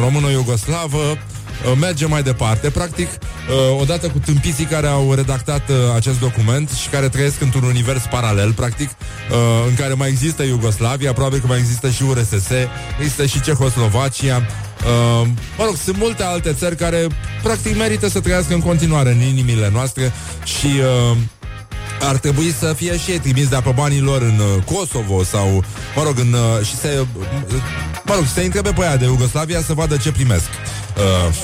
Română-Iugoslavă 0.00 0.98
uh, 0.98 1.33
merge 1.80 2.06
mai 2.06 2.22
departe. 2.22 2.70
Practic, 2.70 3.08
uh, 3.08 3.80
odată 3.80 4.08
cu 4.08 4.18
tâmpiții 4.18 4.64
care 4.64 4.86
au 4.86 5.14
redactat 5.14 5.68
uh, 5.68 5.76
acest 5.94 6.20
document 6.20 6.70
și 6.70 6.88
care 6.88 7.08
trăiesc 7.08 7.40
într-un 7.40 7.62
univers 7.62 8.02
paralel, 8.10 8.52
practic, 8.52 8.90
uh, 8.90 9.36
în 9.68 9.74
care 9.74 9.94
mai 9.94 10.08
există 10.08 10.42
Iugoslavia, 10.42 11.12
probabil 11.12 11.40
că 11.40 11.46
mai 11.46 11.58
există 11.58 11.90
și 11.90 12.02
URSS, 12.02 12.50
există 12.98 13.26
și 13.26 13.40
Cehoslovacia, 13.40 14.42
Uh, 14.84 15.28
mă 15.58 15.64
rog, 15.64 15.76
sunt 15.76 15.96
multe 15.96 16.22
alte 16.22 16.52
țări 16.52 16.76
care 16.76 17.06
practic 17.42 17.76
merită 17.76 18.08
să 18.08 18.20
trăiască 18.20 18.54
în 18.54 18.60
continuare 18.60 19.10
în 19.10 19.20
inimile 19.20 19.70
noastre 19.72 20.12
și 20.44 20.66
uh, 20.66 21.16
ar 22.00 22.16
trebui 22.16 22.54
să 22.58 22.72
fie 22.76 22.98
și 22.98 23.10
ei 23.10 23.18
trimis 23.18 23.48
de 23.48 23.56
apă 23.56 23.72
banilor 23.76 24.22
în 24.22 24.38
uh, 24.38 24.62
Kosovo 24.64 25.22
sau, 25.22 25.64
mă 25.96 26.02
rog, 26.02 26.18
în, 26.18 26.32
uh, 26.32 26.66
și 26.66 26.76
să, 26.76 27.04
uh, 27.18 27.26
mă 28.04 28.14
rog, 28.14 28.24
să 28.34 28.40
întrebe 28.40 28.70
pe 28.70 28.84
aia 28.84 28.96
de 28.96 29.04
Iugoslavia 29.04 29.62
să 29.62 29.72
vadă 29.72 29.96
ce 29.96 30.12
primesc. 30.12 30.48
Uh, 30.96 31.34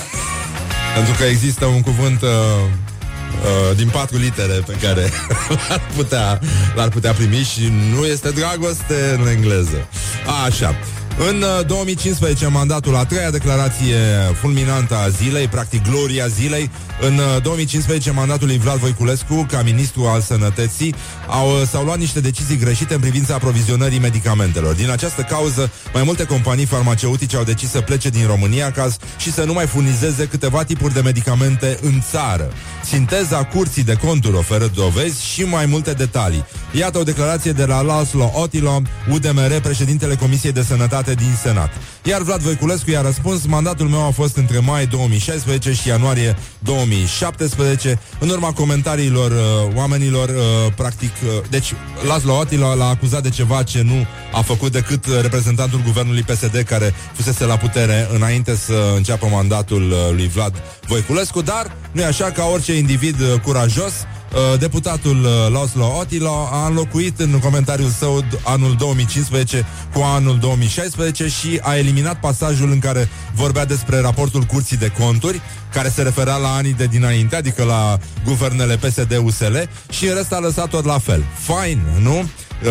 pentru 0.95 1.13
că 1.17 1.23
există 1.23 1.65
un 1.65 1.81
cuvânt 1.81 2.21
uh, 2.21 2.29
uh, 2.29 3.75
din 3.75 3.89
patru 3.89 4.17
litere 4.17 4.53
pe 4.53 4.73
care 4.81 5.09
l-ar 5.67 5.81
putea, 5.95 6.39
l-ar 6.75 6.89
putea 6.89 7.11
primi 7.11 7.43
și 7.53 7.71
nu 7.95 8.05
este 8.05 8.29
dragoste 8.29 9.17
în 9.19 9.27
engleză. 9.27 9.87
A, 10.25 10.43
așa. 10.45 10.75
În 11.17 11.41
uh, 11.41 11.65
2015, 11.65 12.47
mandatul 12.47 12.95
a 12.95 13.05
treia 13.05 13.31
declarație 13.31 13.95
fulminantă 14.39 14.95
a 14.95 15.07
zilei, 15.09 15.47
practic 15.47 15.83
gloria 15.89 16.27
zilei, 16.27 16.69
în 17.01 17.13
uh, 17.17 17.41
2015, 17.43 18.11
mandatul 18.11 18.47
lui 18.47 18.57
Vlad 18.57 18.77
Voiculescu, 18.77 19.45
ca 19.51 19.61
ministru 19.63 20.05
al 20.05 20.21
sănătății, 20.21 20.95
au, 21.27 21.47
uh, 21.49 21.67
s-au 21.67 21.83
luat 21.83 21.97
niște 21.97 22.19
decizii 22.19 22.57
greșite 22.57 22.93
în 22.93 22.99
privința 22.99 23.33
aprovizionării 23.33 23.99
medicamentelor. 23.99 24.73
Din 24.73 24.89
această 24.89 25.21
cauză, 25.21 25.71
mai 25.93 26.03
multe 26.03 26.23
companii 26.25 26.65
farmaceutice 26.65 27.35
au 27.37 27.43
decis 27.43 27.69
să 27.69 27.81
plece 27.81 28.09
din 28.09 28.25
România 28.27 28.71
ca 28.71 28.87
s- 28.89 28.97
și 29.17 29.31
să 29.33 29.43
nu 29.43 29.53
mai 29.53 29.65
furnizeze 29.67 30.25
câteva 30.27 30.63
tipuri 30.63 30.93
de 30.93 31.01
medicamente 31.01 31.77
în 31.81 32.01
țară. 32.11 32.51
Sinteza 32.83 33.43
curții 33.45 33.83
de 33.83 33.93
conturi 33.93 34.35
oferă 34.37 34.71
dovezi 34.75 35.25
și 35.25 35.41
mai 35.43 35.65
multe 35.65 35.91
detalii. 35.93 36.45
Iată 36.71 36.97
o 36.97 37.03
declarație 37.03 37.51
de 37.51 37.65
la 37.65 37.81
Laszlo 37.81 38.31
Otilo, 38.35 38.81
UDMR, 39.11 39.59
președintele 39.61 40.15
Comisiei 40.15 40.51
de 40.51 40.63
Sănătate 40.63 41.00
din 41.09 41.37
Senat. 41.41 41.69
Iar 42.03 42.21
Vlad 42.21 42.41
Voiculescu 42.41 42.89
i-a 42.89 43.01
răspuns, 43.01 43.45
mandatul 43.45 43.87
meu 43.87 44.05
a 44.05 44.09
fost 44.09 44.37
între 44.37 44.59
mai 44.59 44.85
2016 44.85 45.73
și 45.73 45.87
ianuarie 45.87 46.37
2017, 46.59 47.99
în 48.19 48.29
urma 48.29 48.51
comentariilor 48.51 49.31
uh, 49.31 49.75
oamenilor, 49.75 50.29
uh, 50.29 50.73
practic, 50.75 51.11
uh, 51.23 51.29
deci 51.49 51.73
Laszlo 52.07 52.37
Otilo 52.37 52.75
l-a 52.75 52.87
acuzat 52.87 53.23
de 53.23 53.29
ceva 53.29 53.63
ce 53.63 53.81
nu 53.81 54.05
a 54.33 54.41
făcut 54.41 54.71
decât 54.71 55.05
uh, 55.05 55.21
reprezentantul 55.21 55.81
guvernului 55.85 56.21
PSD 56.21 56.63
care 56.65 56.93
fusese 57.13 57.45
la 57.45 57.57
putere 57.57 58.07
înainte 58.13 58.55
să 58.55 58.93
înceapă 58.95 59.27
mandatul 59.31 59.91
uh, 59.91 59.97
lui 60.15 60.27
Vlad 60.27 60.61
Voiculescu, 60.87 61.41
dar 61.41 61.75
nu 61.91 62.01
e 62.01 62.05
așa 62.05 62.31
ca 62.31 62.45
orice 62.45 62.77
individ 62.77 63.19
uh, 63.19 63.39
curajos, 63.39 63.93
Uh, 63.93 64.20
deputatul 64.59 65.23
uh, 65.23 65.53
Laszlo 65.53 65.97
Otilo 65.99 66.47
a 66.51 66.67
înlocuit 66.67 67.19
în 67.19 67.39
comentariul 67.39 67.89
său 67.89 68.21
d- 68.23 68.43
anul 68.43 68.75
2015 68.75 69.65
cu 69.93 70.01
anul 70.01 70.37
2016 70.39 71.27
și 71.27 71.59
a 71.61 71.77
eliminat 71.77 72.19
pasajul 72.19 72.71
în 72.71 72.79
care 72.79 73.09
vorbea 73.35 73.65
despre 73.65 73.99
raportul 73.99 74.43
Curții 74.43 74.77
de 74.77 74.91
Conturi, 74.99 75.41
care 75.73 75.89
se 75.89 76.01
referea 76.01 76.35
la 76.35 76.53
anii 76.53 76.73
de 76.73 76.85
dinainte, 76.85 77.35
adică 77.35 77.63
la 77.63 77.97
guvernele 78.25 78.77
PSD-USL 78.77 79.57
și 79.89 80.05
în 80.05 80.15
rest 80.15 80.33
a 80.33 80.39
lăsat 80.39 80.69
tot 80.69 80.85
la 80.85 80.97
fel. 80.97 81.23
Fine, 81.39 81.83
nu? 82.01 82.29
Uh, 82.65 82.67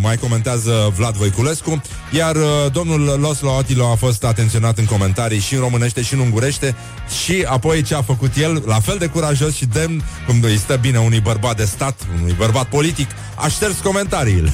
mai 0.00 0.16
comentează 0.16 0.92
Vlad 0.96 1.14
Voiculescu, 1.14 1.82
iar 2.10 2.36
uh, 2.36 2.42
domnul 2.72 3.18
Loslo 3.20 3.56
Atilo 3.56 3.90
a 3.90 3.94
fost 3.94 4.24
atenționat 4.24 4.78
în 4.78 4.84
comentarii 4.84 5.38
și 5.38 5.54
în 5.54 5.60
românește 5.60 6.02
și 6.02 6.14
în 6.14 6.20
ungurește 6.20 6.76
și 7.22 7.44
apoi 7.48 7.82
ce 7.82 7.94
a 7.94 8.02
făcut 8.02 8.36
el, 8.36 8.62
la 8.66 8.80
fel 8.80 8.96
de 8.98 9.06
curajos 9.06 9.54
și 9.54 9.66
demn, 9.66 10.04
cum 10.26 10.42
îi 10.42 10.56
stă 10.56 10.76
bine 10.80 10.98
unui 10.98 11.20
bărbat 11.20 11.56
de 11.56 11.64
stat, 11.64 12.00
unui 12.20 12.34
bărbat 12.38 12.64
politic, 12.64 13.10
a 13.34 13.48
șters 13.48 13.78
comentariile. 13.82 14.52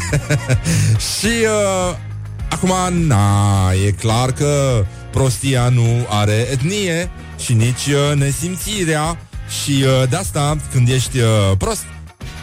și 1.19 1.27
uh, 1.27 1.97
acum, 2.49 2.95
na, 3.07 3.73
e 3.87 3.91
clar 3.91 4.33
că 4.33 4.85
prostia 5.11 5.69
nu 5.69 6.07
are 6.09 6.47
etnie 6.51 7.11
și 7.39 7.53
nici 7.53 7.87
uh, 7.87 8.15
nesimțirea 8.15 9.19
și 9.63 9.85
uh, 9.85 10.09
de 10.09 10.17
asta, 10.17 10.57
când 10.73 10.89
ești 10.89 11.19
uh, 11.19 11.27
prost, 11.59 11.85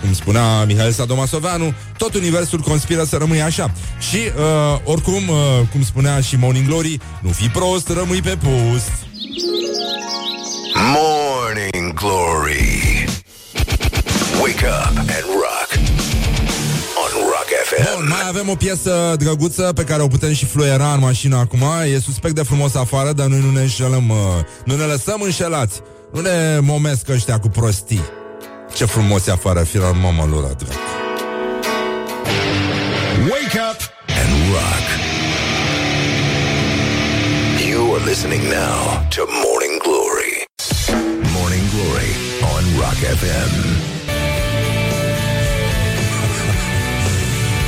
cum 0.06 0.14
spunea 0.14 0.64
Mihail 0.64 0.92
Sadomasoveanu, 0.92 1.74
tot 1.98 2.14
universul 2.14 2.60
conspiră 2.60 3.04
să 3.04 3.16
rămâi 3.18 3.42
așa. 3.42 3.72
Și, 4.10 4.18
uh, 4.18 4.80
oricum, 4.84 5.28
uh, 5.28 5.68
cum 5.72 5.84
spunea 5.84 6.22
și 6.22 6.36
Morning 6.36 6.68
Glory, 6.68 7.00
nu 7.22 7.30
fi 7.30 7.48
prost, 7.48 7.90
rămâi 7.90 8.22
pe 8.22 8.38
post. 8.44 8.92
Morning 10.74 11.94
Glory. 11.94 13.06
Wake 14.42 14.66
up 14.66 14.98
and 14.98 15.26
rock. 15.44 15.70
On 17.04 17.12
Rock 17.22 17.50
FM. 17.66 17.96
Bun, 17.96 18.08
mai 18.10 18.28
avem 18.28 18.50
o 18.50 18.56
piesă 18.56 19.16
drăguță 19.20 19.72
pe 19.76 19.84
care 19.84 20.02
o 20.02 20.08
putem 20.08 20.34
și 20.34 20.46
fluiera 20.46 20.94
în 20.94 21.00
mașină 21.00 21.38
acum. 21.38 21.64
E 21.94 22.00
suspect 22.00 22.36
de 22.36 22.44
frumos 22.44 22.76
afară, 22.76 23.12
dar 23.12 23.28
noi 23.28 23.40
nu 23.40 23.52
ne 23.52 23.62
înșelăm, 23.62 24.10
uh, 24.10 24.18
nu 24.66 24.76
ne 24.76 24.84
lăsăm 24.84 25.22
înșelați. 25.22 25.82
Nu 26.14 26.22
ne 26.22 26.60
momesc 26.60 27.10
ăștia 27.10 27.40
cu 27.40 27.48
prostii. 27.48 28.25
Ce 28.76 28.86
frumos 28.86 29.28
e 29.28 29.32
afară, 29.32 29.64
firar 29.64 29.92
mama 29.92 30.26
lor, 30.26 30.44
dracu. 30.44 30.82
Wake 33.32 33.58
up 33.70 33.80
and 34.22 34.32
rock. 34.56 34.86
You 37.70 37.80
are 37.96 38.04
listening 38.12 38.44
now 38.44 38.80
to 39.16 39.22
Morning 39.46 39.76
Glory. 39.86 40.34
Morning 41.38 41.66
Glory 41.74 42.12
on 42.54 42.64
Rock 42.82 43.00
FM. 43.22 43.52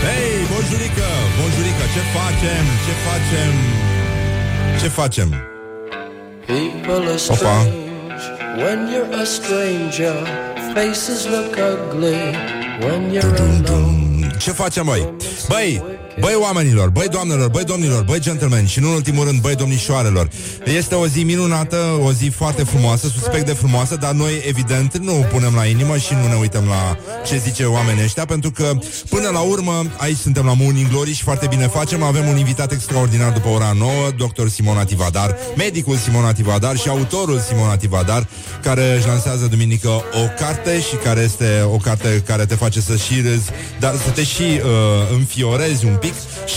Hei, 0.05 0.31
bonjurică, 0.53 1.07
bonjurică, 1.39 1.83
ce 1.95 2.01
facem, 2.15 2.65
ce 2.85 2.93
facem, 3.07 3.53
ce 4.81 4.87
facem? 4.87 5.29
People 6.45 7.03
are 7.13 7.19
Opa. 7.29 7.35
strange 7.35 8.23
when 8.61 8.77
you're 8.91 9.21
a 9.21 9.25
stranger. 9.25 10.15
Faces 10.77 11.25
look 11.25 11.57
ugly 11.57 12.35
when 12.85 13.11
you're 13.11 13.35
alone. 13.35 14.31
Ce 14.39 14.51
facem, 14.51 14.85
băi? 14.85 15.13
Băi, 15.47 15.96
băi 16.19 16.35
oamenilor, 16.41 16.89
băi 16.89 17.07
doamnelor, 17.07 17.49
băi 17.49 17.63
domnilor, 17.63 18.03
băi 18.03 18.19
gentlemen 18.19 18.65
și 18.65 18.79
nu 18.79 18.87
în 18.87 18.93
ultimul 18.93 19.25
rând, 19.25 19.41
băi 19.41 19.55
domnișoarelor. 19.55 20.29
Este 20.65 20.95
o 20.95 21.07
zi 21.07 21.23
minunată, 21.23 21.99
o 22.03 22.11
zi 22.11 22.27
foarte 22.27 22.63
frumoasă, 22.63 23.07
suspect 23.07 23.45
de 23.45 23.51
frumoasă, 23.53 23.95
dar 23.95 24.11
noi 24.11 24.31
evident 24.47 24.97
nu 24.97 25.25
punem 25.31 25.53
la 25.55 25.65
inimă 25.65 25.97
și 25.97 26.13
nu 26.13 26.27
ne 26.27 26.35
uităm 26.35 26.65
la 26.67 26.97
ce 27.25 27.37
zice 27.37 27.63
oamenii 27.63 28.03
ăștia, 28.03 28.25
pentru 28.25 28.51
că 28.51 28.71
până 29.09 29.29
la 29.29 29.39
urmă, 29.39 29.85
aici 29.97 30.17
suntem 30.17 30.45
la 30.45 30.53
Morning 30.53 30.89
Glory 30.89 31.13
și 31.13 31.23
foarte 31.23 31.47
bine 31.47 31.67
facem, 31.67 32.03
avem 32.03 32.27
un 32.27 32.37
invitat 32.37 32.71
extraordinar 32.71 33.31
după 33.31 33.47
ora 33.47 33.71
9, 33.77 33.91
dr. 34.17 34.47
Simona 34.47 34.83
Tivadar, 34.83 35.35
medicul 35.57 35.95
Simona 35.95 36.33
Tivadar 36.33 36.77
și 36.77 36.89
autorul 36.89 37.39
Simona 37.39 37.77
Tivadar, 37.77 38.27
care 38.61 38.95
își 38.95 39.07
lansează 39.07 39.45
duminică 39.45 39.89
o 39.89 40.25
carte 40.39 40.79
și 40.79 40.95
care 40.95 41.21
este 41.21 41.61
o 41.73 41.77
carte 41.77 42.23
care 42.25 42.45
te 42.45 42.55
face 42.55 42.81
să 42.81 42.95
și 42.95 43.21
râzi, 43.21 43.49
dar 43.79 43.95
să 44.05 44.09
te 44.09 44.23
și 44.23 44.41
uh, 44.41 44.61
înfiorezi 45.13 45.85
un 45.85 45.95
pic 45.95 46.06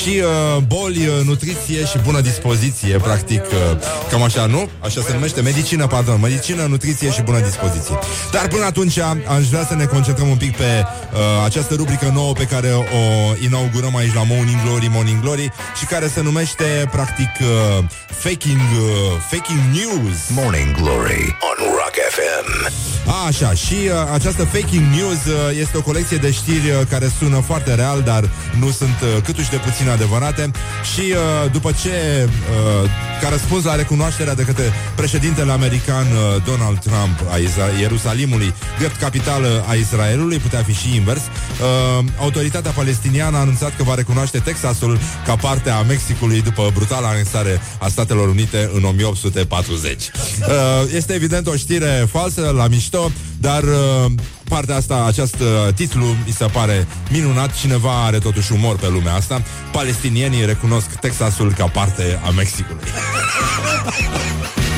și 0.02 0.22
uh, 0.22 0.62
boli, 0.66 1.06
uh, 1.06 1.24
nutriție 1.24 1.84
și 1.84 1.98
bună 2.04 2.20
dispoziție, 2.20 2.96
practic, 2.96 3.40
uh, 3.40 3.78
cam 4.10 4.22
așa, 4.22 4.46
nu? 4.46 4.68
Așa 4.80 5.00
se 5.06 5.12
numește, 5.12 5.40
medicină, 5.40 5.86
pardon, 5.86 6.20
medicină, 6.20 6.66
nutriție 6.66 7.10
și 7.10 7.22
bună 7.22 7.40
dispoziție. 7.40 7.98
Dar 8.32 8.48
până 8.48 8.64
atunci 8.64 8.98
aș 9.36 9.46
vrea 9.48 9.66
să 9.66 9.74
ne 9.74 9.84
concentrăm 9.84 10.28
un 10.28 10.36
pic 10.36 10.56
pe 10.56 10.84
uh, 11.12 11.18
această 11.44 11.74
rubrică 11.74 12.10
nouă 12.14 12.32
pe 12.32 12.44
care 12.44 12.72
o 12.72 13.34
inaugurăm 13.44 13.96
aici 13.96 14.14
la 14.14 14.22
Morning 14.22 14.62
Glory, 14.64 14.88
Morning 14.90 15.20
Glory 15.20 15.52
și 15.78 15.84
care 15.84 16.08
se 16.08 16.22
numește, 16.22 16.88
practic, 16.90 17.30
uh, 17.40 17.84
faking, 18.08 18.60
uh, 18.60 19.20
faking 19.30 19.60
news. 19.72 20.18
Morning 20.28 20.74
Glory 20.74 21.36
on 21.48 21.58
Rock 21.78 21.94
FM. 22.16 22.72
A, 23.06 23.26
așa, 23.26 23.54
și 23.54 23.74
uh, 23.74 24.12
această 24.12 24.44
faking 24.44 24.84
news 24.96 25.24
uh, 25.24 25.58
este 25.60 25.76
o 25.76 25.82
colecție 25.82 26.16
de 26.16 26.30
știri 26.30 26.70
uh, 26.70 26.80
care 26.90 27.10
sună 27.18 27.42
foarte 27.46 27.74
real, 27.74 28.02
dar 28.02 28.28
nu 28.58 28.70
sunt 28.70 28.96
uh, 29.02 29.22
câtuși 29.40 29.62
de 29.62 29.70
puțin 29.70 29.88
adevărate 29.88 30.50
și 30.94 31.00
uh, 31.00 31.50
după 31.52 31.70
ce, 31.82 32.28
uh, 32.28 32.90
ca 33.20 33.28
răspuns 33.28 33.64
la 33.64 33.74
recunoașterea 33.74 34.34
de 34.34 34.42
către 34.42 34.72
președintele 34.94 35.52
american 35.52 36.06
uh, 36.06 36.42
Donald 36.44 36.78
Trump 36.78 37.18
a 37.30 37.36
Isra- 37.36 37.80
Ierusalimului, 37.80 38.54
drept 38.78 38.96
capitală 38.96 39.64
a 39.68 39.74
Israelului, 39.74 40.38
putea 40.38 40.62
fi 40.62 40.72
și 40.72 40.94
invers, 40.94 41.20
uh, 41.20 42.04
autoritatea 42.18 42.70
palestiniană 42.70 43.36
a 43.36 43.40
anunțat 43.40 43.76
că 43.76 43.82
va 43.82 43.94
recunoaște 43.94 44.38
Texasul 44.38 44.98
ca 45.26 45.36
parte 45.36 45.70
a 45.70 45.82
Mexicului 45.82 46.42
după 46.42 46.70
brutala 46.74 47.08
anexare 47.08 47.60
a 47.78 47.88
Statelor 47.88 48.28
Unite 48.28 48.70
în 48.74 48.84
1840. 48.84 50.10
Uh, 50.40 50.46
este 50.94 51.12
evident 51.12 51.46
o 51.46 51.56
știre 51.56 52.08
falsă, 52.10 52.52
la 52.56 52.66
mișto, 52.66 53.10
dar 53.38 53.62
uh, 53.62 54.12
partea 54.50 54.76
asta, 54.76 55.04
acest 55.06 55.34
uh, 55.40 55.74
titlu 55.74 56.04
mi 56.04 56.32
se 56.32 56.44
pare 56.44 56.86
minunat. 57.10 57.54
Cineva 57.54 58.04
are 58.04 58.18
totuși 58.18 58.52
umor 58.52 58.76
pe 58.76 58.88
lumea 58.88 59.14
asta. 59.14 59.42
Palestinienii 59.72 60.44
recunosc 60.44 60.86
Texasul 60.86 61.52
ca 61.52 61.66
parte 61.66 62.20
a 62.24 62.30
Mexicului. 62.30 62.82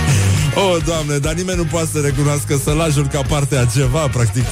Oh, 0.55 0.77
doamne, 0.85 1.19
dar 1.19 1.35
nimeni 1.35 1.57
nu 1.57 1.65
poate 1.65 1.89
să 1.93 2.01
recunoască 2.01 2.57
sălajul 2.65 3.07
ca 3.07 3.23
parte 3.29 3.57
a 3.57 3.65
ceva 3.65 4.09
Practic, 4.09 4.47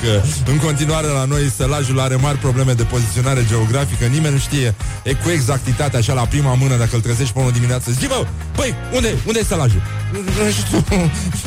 în 0.47 0.57
continuare 0.57 1.07
la 1.07 1.25
noi 1.25 1.53
Sălajul 1.57 2.01
are 2.01 2.17
mari 2.17 2.39
probleme 2.39 2.73
de 2.73 2.83
poziționare 2.83 3.47
geografică 3.49 4.05
Nimeni 4.05 4.33
nu 4.33 4.39
știe 4.41 4.75
e 5.05 5.13
cu 5.13 5.31
exactitate 5.31 5.97
Așa 5.97 6.13
la 6.13 6.27
prima 6.27 6.55
mână, 6.55 6.77
dacă 6.77 6.91
îl 6.93 7.01
trezești 7.01 7.33
pe 7.33 7.39
unul 7.39 7.53
dimineață 7.53 7.91
Zi, 7.91 8.07
bă, 8.07 8.27
băi, 8.57 8.75
unde, 8.95 9.15
unde 9.27 9.39
e 9.39 9.45
sălajul? 9.45 9.83
Nu 10.13 10.51
știu, 10.51 10.85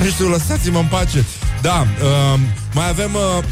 nu 0.03 0.09
știu, 0.09 0.27
lăsați-mă 0.27 0.79
în 0.79 0.85
pace 0.85 1.25
Da, 1.61 1.87
uh, 2.01 2.39
mai 2.73 2.89
avem 2.89 3.11
uh, 3.13 3.43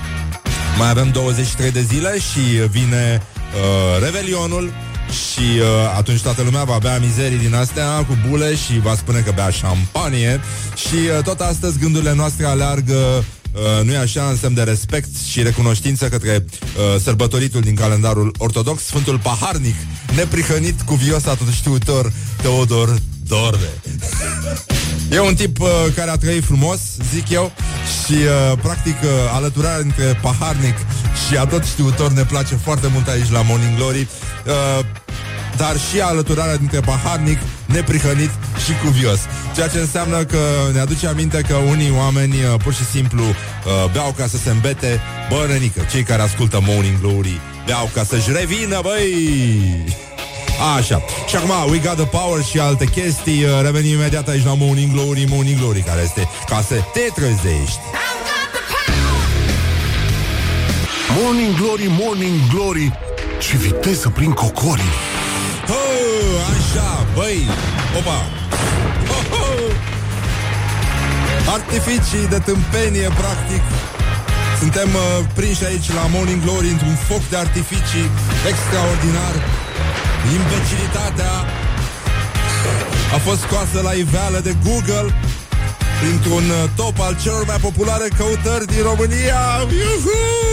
Mai 0.78 0.90
avem 0.90 1.10
23 1.10 1.70
de 1.70 1.80
zile 1.80 2.18
și 2.18 2.40
vine 2.70 3.22
uh, 3.22 4.02
Revelionul 4.02 4.72
și 5.10 5.58
uh, 5.58 5.66
atunci 5.96 6.20
toată 6.20 6.42
lumea 6.42 6.64
va 6.64 6.78
bea 6.78 6.98
mizerii 6.98 7.38
din 7.38 7.54
astea 7.54 8.04
cu 8.04 8.16
bule 8.28 8.54
și 8.54 8.80
va 8.80 8.94
spune 8.94 9.18
că 9.18 9.32
bea 9.34 9.50
șampanie. 9.50 10.40
Și 10.76 10.94
uh, 10.94 11.24
tot 11.24 11.40
astăzi 11.40 11.78
gândurile 11.78 12.14
noastre 12.14 12.46
aleargă 12.46 13.24
Uh, 13.54 13.84
nu 13.84 13.92
e 13.92 13.96
așa, 13.96 14.28
în 14.28 14.36
semn 14.36 14.54
de 14.54 14.62
respect 14.62 15.16
și 15.30 15.42
recunoștință 15.42 16.08
către 16.08 16.44
uh, 16.44 17.00
sărbătoritul 17.00 17.60
din 17.60 17.74
calendarul 17.74 18.34
ortodox, 18.38 18.82
Sfântul 18.82 19.18
Paharnic, 19.18 19.74
neprihănit, 20.16 20.80
cuvios, 20.80 21.26
atotștiutor, 21.26 22.12
Teodor 22.42 22.98
Dorne. 23.30 23.70
E 25.10 25.20
un 25.20 25.34
tip 25.34 25.60
uh, 25.60 25.68
care 25.94 26.10
a 26.10 26.16
trăit 26.16 26.44
frumos, 26.44 26.80
zic 27.12 27.28
eu, 27.28 27.52
și 28.04 28.12
uh, 28.12 28.58
practic 28.62 28.96
uh, 29.02 29.08
alăturarea 29.34 29.78
între 29.78 30.18
paharnic 30.22 30.76
și 31.28 31.36
a 31.36 31.44
tot 31.44 31.64
știutor 31.64 32.10
ne 32.12 32.22
place 32.22 32.54
foarte 32.54 32.88
mult 32.92 33.08
aici 33.08 33.30
la 33.30 33.42
Morning 33.42 33.76
Glory. 33.76 34.08
Uh, 34.46 34.84
dar 35.56 35.76
și 35.78 36.00
alăturarea 36.00 36.56
dintre 36.56 36.80
paharnic, 36.80 37.38
neprihănit 37.66 38.30
și 38.64 38.72
cuvios. 38.84 39.18
Ceea 39.54 39.68
ce 39.68 39.78
înseamnă 39.78 40.24
că 40.24 40.38
ne 40.72 40.80
aduce 40.80 41.06
aminte 41.06 41.44
că 41.48 41.54
unii 41.54 41.92
oameni 41.96 42.34
uh, 42.34 42.60
pur 42.62 42.74
și 42.74 42.84
simplu 42.84 43.22
uh, 43.22 43.90
beau 43.92 44.14
ca 44.16 44.26
să 44.26 44.36
se 44.36 44.50
îmbete. 44.50 45.00
Bă, 45.28 45.46
nenică, 45.48 45.86
cei 45.90 46.02
care 46.02 46.22
ascultă 46.22 46.60
Morning 46.66 47.00
Glory 47.00 47.40
beau 47.66 47.90
ca 47.94 48.04
să-și 48.04 48.32
revină, 48.32 48.80
băi! 48.82 50.09
Așa. 50.76 51.02
Și 51.28 51.36
acum, 51.36 51.70
We 51.70 51.78
Got 51.78 51.96
The 51.96 52.04
Power 52.04 52.44
și 52.44 52.58
alte 52.58 52.84
chestii. 52.84 53.44
Uh, 53.44 53.50
revenim 53.62 53.92
imediat 53.92 54.28
aici 54.28 54.44
la 54.44 54.54
Morning 54.54 54.92
Glory, 54.92 55.26
Morning 55.28 55.58
Glory, 55.58 55.80
care 55.80 56.00
este 56.02 56.28
ca 56.46 56.64
să 56.68 56.74
te 56.92 57.00
trezești. 57.14 57.80
Morning 61.18 61.54
Glory, 61.56 61.86
Morning 62.00 62.38
Glory 62.52 62.92
Ce 63.38 63.56
viteză 63.56 64.08
prin 64.08 64.32
cocorii 64.32 64.92
Oh, 65.68 66.40
așa, 66.52 67.06
băi, 67.14 67.48
opa 67.98 68.18
oh, 69.16 69.24
oh. 69.42 69.72
Artificii 71.52 72.26
de 72.28 72.38
tâmpenie, 72.38 73.08
practic 73.22 73.62
Suntem 74.58 74.88
uh, 74.94 75.26
prinși 75.34 75.64
aici 75.64 75.88
la 75.98 76.04
Morning 76.14 76.42
Glory 76.44 76.68
Într-un 76.68 76.96
foc 77.08 77.22
de 77.28 77.36
artificii 77.36 78.06
extraordinar 78.50 79.34
Imbecilitatea 80.38 81.32
a 83.14 83.18
fost 83.26 83.40
scoasă 83.40 83.80
la 83.82 83.92
iveală 83.92 84.40
de 84.42 84.54
Google 84.64 85.14
printr-un 86.00 86.44
uh, 86.50 86.70
top 86.76 87.00
al 87.00 87.16
celor 87.22 87.44
mai 87.46 87.56
populare 87.60 88.08
căutări 88.16 88.66
din 88.66 88.82
România. 88.82 89.40
Iuhu! 89.80 90.50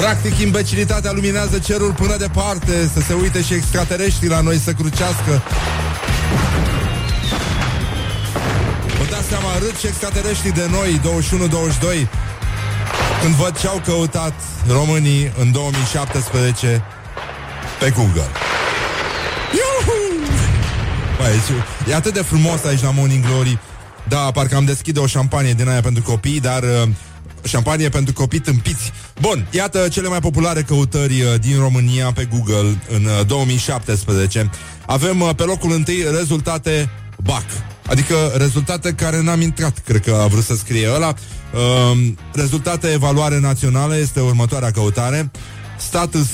Practic, 0.00 0.38
imbecilitatea 0.38 1.12
luminează 1.12 1.58
cerul 1.58 1.92
până 1.92 2.16
departe 2.16 2.90
Să 2.94 3.00
se 3.00 3.12
uite 3.12 3.42
și 3.42 3.54
extraterestrii 3.54 4.28
la 4.28 4.40
noi 4.40 4.58
să 4.58 4.72
crucească 4.72 5.42
Vă 8.98 9.04
dați 9.10 9.28
seama, 9.28 9.58
râd 9.58 9.76
și 9.78 9.86
extraterestrii 9.86 10.52
de 10.52 10.68
noi 10.70 11.00
21-22 12.04 12.08
Când 13.22 13.34
văd 13.34 13.58
ce 13.58 13.66
au 13.66 13.80
căutat 13.84 14.32
românii 14.68 15.32
în 15.38 15.52
2017 15.52 16.82
Pe 17.78 17.90
Google 17.90 18.30
Iuhu! 19.52 19.96
Băi, 21.16 21.40
e 21.88 21.94
atât 21.94 22.12
de 22.12 22.22
frumos 22.22 22.64
aici 22.64 22.82
la 22.82 22.90
Morning 22.90 23.24
Glory 23.26 23.58
Da, 24.08 24.18
parcă 24.18 24.56
am 24.56 24.64
deschide 24.64 25.00
o 25.00 25.06
șampanie 25.06 25.52
din 25.52 25.68
aia 25.68 25.80
pentru 25.80 26.02
copii 26.02 26.40
Dar 26.40 26.62
uh, 26.62 26.88
șampanie 27.46 27.88
pentru 27.88 28.12
copii 28.12 28.38
tâmpiți. 28.38 28.92
Bun, 29.20 29.46
iată 29.50 29.88
cele 29.88 30.08
mai 30.08 30.18
populare 30.18 30.62
căutări 30.62 31.22
uh, 31.22 31.40
din 31.40 31.58
România 31.58 32.12
pe 32.12 32.28
Google 32.30 32.78
în 32.88 33.04
uh, 33.04 33.26
2017. 33.26 34.50
Avem 34.86 35.20
uh, 35.20 35.30
pe 35.36 35.42
locul 35.42 35.72
întâi 35.72 36.04
rezultate 36.16 36.90
BAC. 37.22 37.44
Adică 37.86 38.32
rezultate 38.36 38.92
care 38.92 39.22
n-am 39.22 39.40
intrat, 39.40 39.78
cred 39.78 40.00
că 40.00 40.18
a 40.22 40.26
vrut 40.26 40.44
să 40.44 40.54
scrie 40.54 40.88
ăla. 40.94 41.14
Uh, 41.54 42.08
rezultate 42.32 42.92
evaluare 42.92 43.40
națională 43.40 43.96
este 43.96 44.20
următoarea 44.20 44.70
căutare. 44.70 45.30
Status 45.78 46.28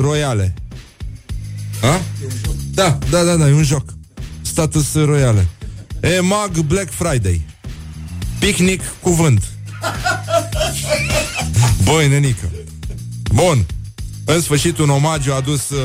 royale. 0.00 0.54
A? 1.82 2.00
Da, 2.74 2.98
da, 3.10 3.22
da, 3.22 3.36
da, 3.36 3.48
e 3.48 3.52
un 3.52 3.62
joc. 3.62 3.84
Status 4.42 4.94
royale. 4.94 5.46
EMAG 6.00 6.58
Black 6.58 6.90
Friday. 6.90 7.46
Picnic 8.38 8.82
cuvânt. 9.00 9.42
Băi, 11.84 12.08
nenică 12.08 12.50
Bun 13.34 13.66
În 14.24 14.40
sfârșit 14.40 14.78
un 14.78 14.90
omagiu 14.90 15.32
adus 15.32 15.70
uh, 15.70 15.78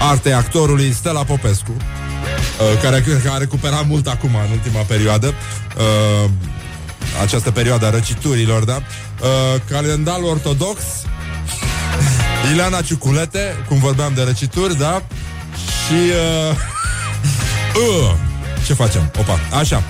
Artei 0.00 0.32
actorului 0.32 0.92
Stella 0.92 1.24
Popescu 1.24 1.76
uh, 2.60 2.80
Care 2.82 3.00
cred 3.00 3.22
că 3.22 3.30
a 3.30 3.38
recuperat 3.38 3.86
mult 3.86 4.06
acum 4.06 4.30
În 4.46 4.50
ultima 4.50 4.80
perioadă. 4.80 5.26
Uh, 5.76 6.30
Această 7.22 7.50
perioadă 7.50 7.86
a 7.86 7.90
răciturilor 7.90 8.64
Da? 8.64 8.76
Uh, 9.20 9.60
Calendarul 9.70 10.24
ortodox. 10.24 10.80
Ileana 12.52 12.80
Ciuculete 12.80 13.64
Cum 13.68 13.78
vorbeam 13.78 14.12
de 14.14 14.22
răcituri, 14.22 14.78
da? 14.78 15.02
Și 15.54 15.98
uh, 16.50 16.56
uh, 18.00 18.14
Ce 18.66 18.74
facem? 18.74 19.12
Opa, 19.18 19.38
așa. 19.58 19.82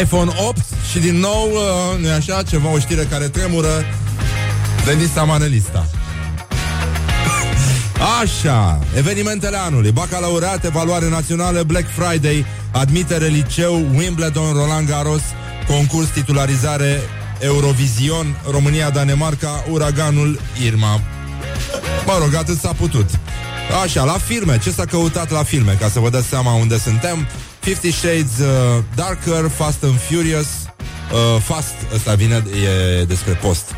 iPhone 0.00 0.32
8 0.36 0.58
și 0.90 0.98
din 0.98 1.18
nou, 1.18 1.50
uh, 1.52 2.00
nu 2.00 2.12
așa, 2.12 2.42
ceva, 2.42 2.72
o 2.72 2.78
știre 2.78 3.06
care 3.10 3.28
tremură. 3.28 3.84
Denisa 4.84 5.22
Manelista 5.22 5.86
Așa, 8.02 8.78
evenimentele 8.96 9.56
anului. 9.56 9.90
Bacalaureat, 9.90 10.64
evaluare 10.64 11.08
națională, 11.08 11.62
Black 11.62 11.86
Friday 11.88 12.46
Admitere 12.72 13.26
liceu, 13.26 13.74
Wimbledon, 13.96 14.52
Roland 14.52 14.88
Garros 14.88 15.22
Concurs 15.66 16.08
titularizare 16.08 17.00
Eurovision, 17.40 18.36
România, 18.50 18.90
Danemarca 18.90 19.64
Uraganul 19.70 20.40
Irma. 20.64 21.00
Mă 22.06 22.18
rog, 22.20 22.34
atât 22.34 22.58
s-a 22.58 22.72
putut. 22.72 23.10
Așa, 23.82 24.04
la 24.04 24.18
filme, 24.18 24.58
ce 24.58 24.70
s-a 24.70 24.84
căutat 24.84 25.30
la 25.30 25.42
filme 25.42 25.76
Ca 25.80 25.88
să 25.88 26.00
vă 26.00 26.10
dați 26.10 26.26
seama 26.26 26.54
unde 26.54 26.78
suntem? 26.78 27.26
Fifty 27.60 27.90
Shades 27.90 28.38
uh, 28.40 28.84
Darker, 28.94 29.50
Fast 29.56 29.84
and 29.84 29.98
Furious 29.98 30.46
uh, 30.46 31.42
Fast, 31.42 31.74
ăsta 31.94 32.14
vine, 32.14 32.42
e 33.00 33.04
despre 33.04 33.32
post 33.32 33.74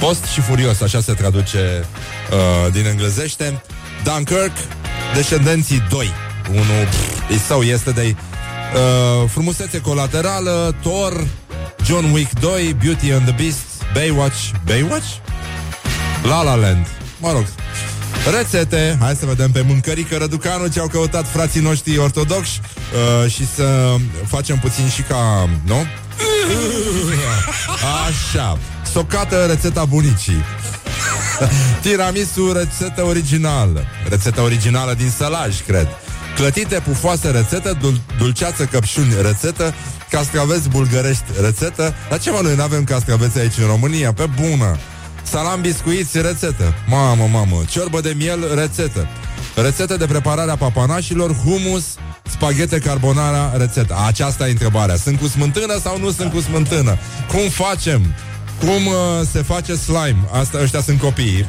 Post 0.00 0.24
și 0.24 0.40
furios, 0.40 0.80
așa 0.80 1.00
se 1.00 1.12
traduce 1.12 1.84
uh, 2.30 2.72
din 2.72 2.86
englezește. 2.86 3.62
Dunkirk, 4.04 4.52
Descendenții 5.14 5.86
2 5.88 6.10
Unul, 6.50 6.86
pff, 6.90 7.30
e 7.30 7.38
sau 7.46 7.62
este 7.62 7.90
de 7.90 8.14
uh, 8.14 9.28
Frumusețe 9.28 9.80
colaterală 9.80 10.74
Thor, 10.80 11.26
John 11.84 12.12
Wick 12.12 12.40
2 12.40 12.76
Beauty 12.82 13.12
and 13.12 13.22
the 13.26 13.34
Beast, 13.42 13.64
Baywatch 13.94 14.50
Baywatch? 14.64 15.06
La 16.22 16.42
La 16.42 16.54
Land. 16.54 16.86
Mă 17.18 17.32
rog, 17.32 17.44
Rețete, 18.38 18.96
hai 19.00 19.14
să 19.14 19.26
vedem 19.26 19.50
pe 19.50 19.60
mâncărică 19.60 20.16
Răducanu 20.16 20.66
ce 20.66 20.80
au 20.80 20.86
căutat 20.86 21.28
frații 21.28 21.60
noștri 21.60 21.98
ortodoxi 21.98 22.60
uh, 23.24 23.30
Și 23.30 23.46
să 23.54 23.94
facem 24.26 24.58
puțin 24.58 24.88
și 24.88 25.02
ca, 25.02 25.48
nu? 25.64 25.86
Așa 28.08 28.58
Socată 28.92 29.44
rețeta 29.46 29.84
bunicii. 29.84 30.44
Tiramisu, 31.82 32.52
rețetă 32.52 33.04
originală. 33.04 33.84
Rețeta 34.08 34.42
originală 34.42 34.94
din 34.94 35.10
sălaj, 35.10 35.60
cred. 35.66 35.88
Clătite 36.34 36.82
pufoase 36.84 37.30
rețetă 37.30 37.76
dul- 37.80 38.00
Dulceață 38.18 38.64
căpșuni 38.64 39.14
rețetă 39.22 39.74
Castraveți 40.10 40.68
bulgărești 40.68 41.24
rețetă. 41.40 41.94
Dar 42.08 42.18
ce 42.18 42.30
mă, 42.30 42.38
noi 42.42 42.54
nu 42.54 42.62
avem 42.62 42.84
castraveți 42.84 43.38
aici 43.38 43.56
în 43.58 43.66
România? 43.66 44.12
Pe 44.12 44.28
bună. 44.40 44.78
Salam 45.22 45.60
biscuiți, 45.60 46.20
rețetă. 46.20 46.74
Mamă, 46.86 47.28
mamă, 47.32 47.62
ciorbă 47.70 48.00
de 48.00 48.14
miel, 48.16 48.54
rețetă. 48.54 49.08
Rețetă 49.54 49.96
de 49.96 50.06
preparare 50.06 50.50
a 50.50 50.56
papanașilor 50.56 51.34
Humus, 51.34 51.84
spaghete 52.30 52.78
carbonara, 52.78 53.52
rețetă. 53.56 53.96
Aceasta 54.06 54.46
e 54.48 54.50
întrebarea. 54.50 54.96
Sunt 54.96 55.18
cu 55.18 55.26
smântână 55.26 55.78
sau 55.82 55.98
nu 55.98 56.10
sunt 56.10 56.32
cu 56.32 56.40
smântână? 56.40 56.98
Cum 57.28 57.48
facem? 57.48 58.14
Cum 58.60 58.86
uh, 58.86 58.94
se 59.30 59.42
face 59.42 59.74
slime? 59.74 60.28
Asta, 60.32 60.58
ăștia 60.62 60.80
sunt 60.80 61.00
copiii 61.00 61.46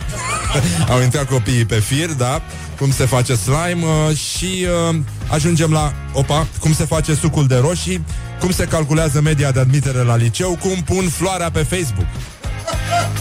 Au 0.92 1.02
intrat 1.02 1.28
copiii 1.28 1.66
pe 1.66 1.76
fir, 1.80 2.10
da? 2.10 2.42
Cum 2.80 2.92
se 2.92 3.06
face 3.06 3.36
slime 3.36 3.86
uh, 3.86 4.18
și 4.18 4.66
uh, 4.90 4.96
ajungem 5.28 5.72
la, 5.72 5.94
opa, 6.14 6.48
cum 6.60 6.74
se 6.74 6.86
face 6.86 7.16
sucul 7.16 7.48
de 7.48 7.58
roșii, 7.58 8.06
cum 8.40 8.52
se 8.52 8.66
calculează 8.66 9.22
media 9.22 9.52
de 9.52 9.60
admitere 9.60 10.04
la 10.04 10.16
liceu, 10.16 10.58
cum 10.62 10.84
pun 10.84 11.10
floarea 11.10 11.52
pe 11.52 11.64
Facebook. 11.64 12.08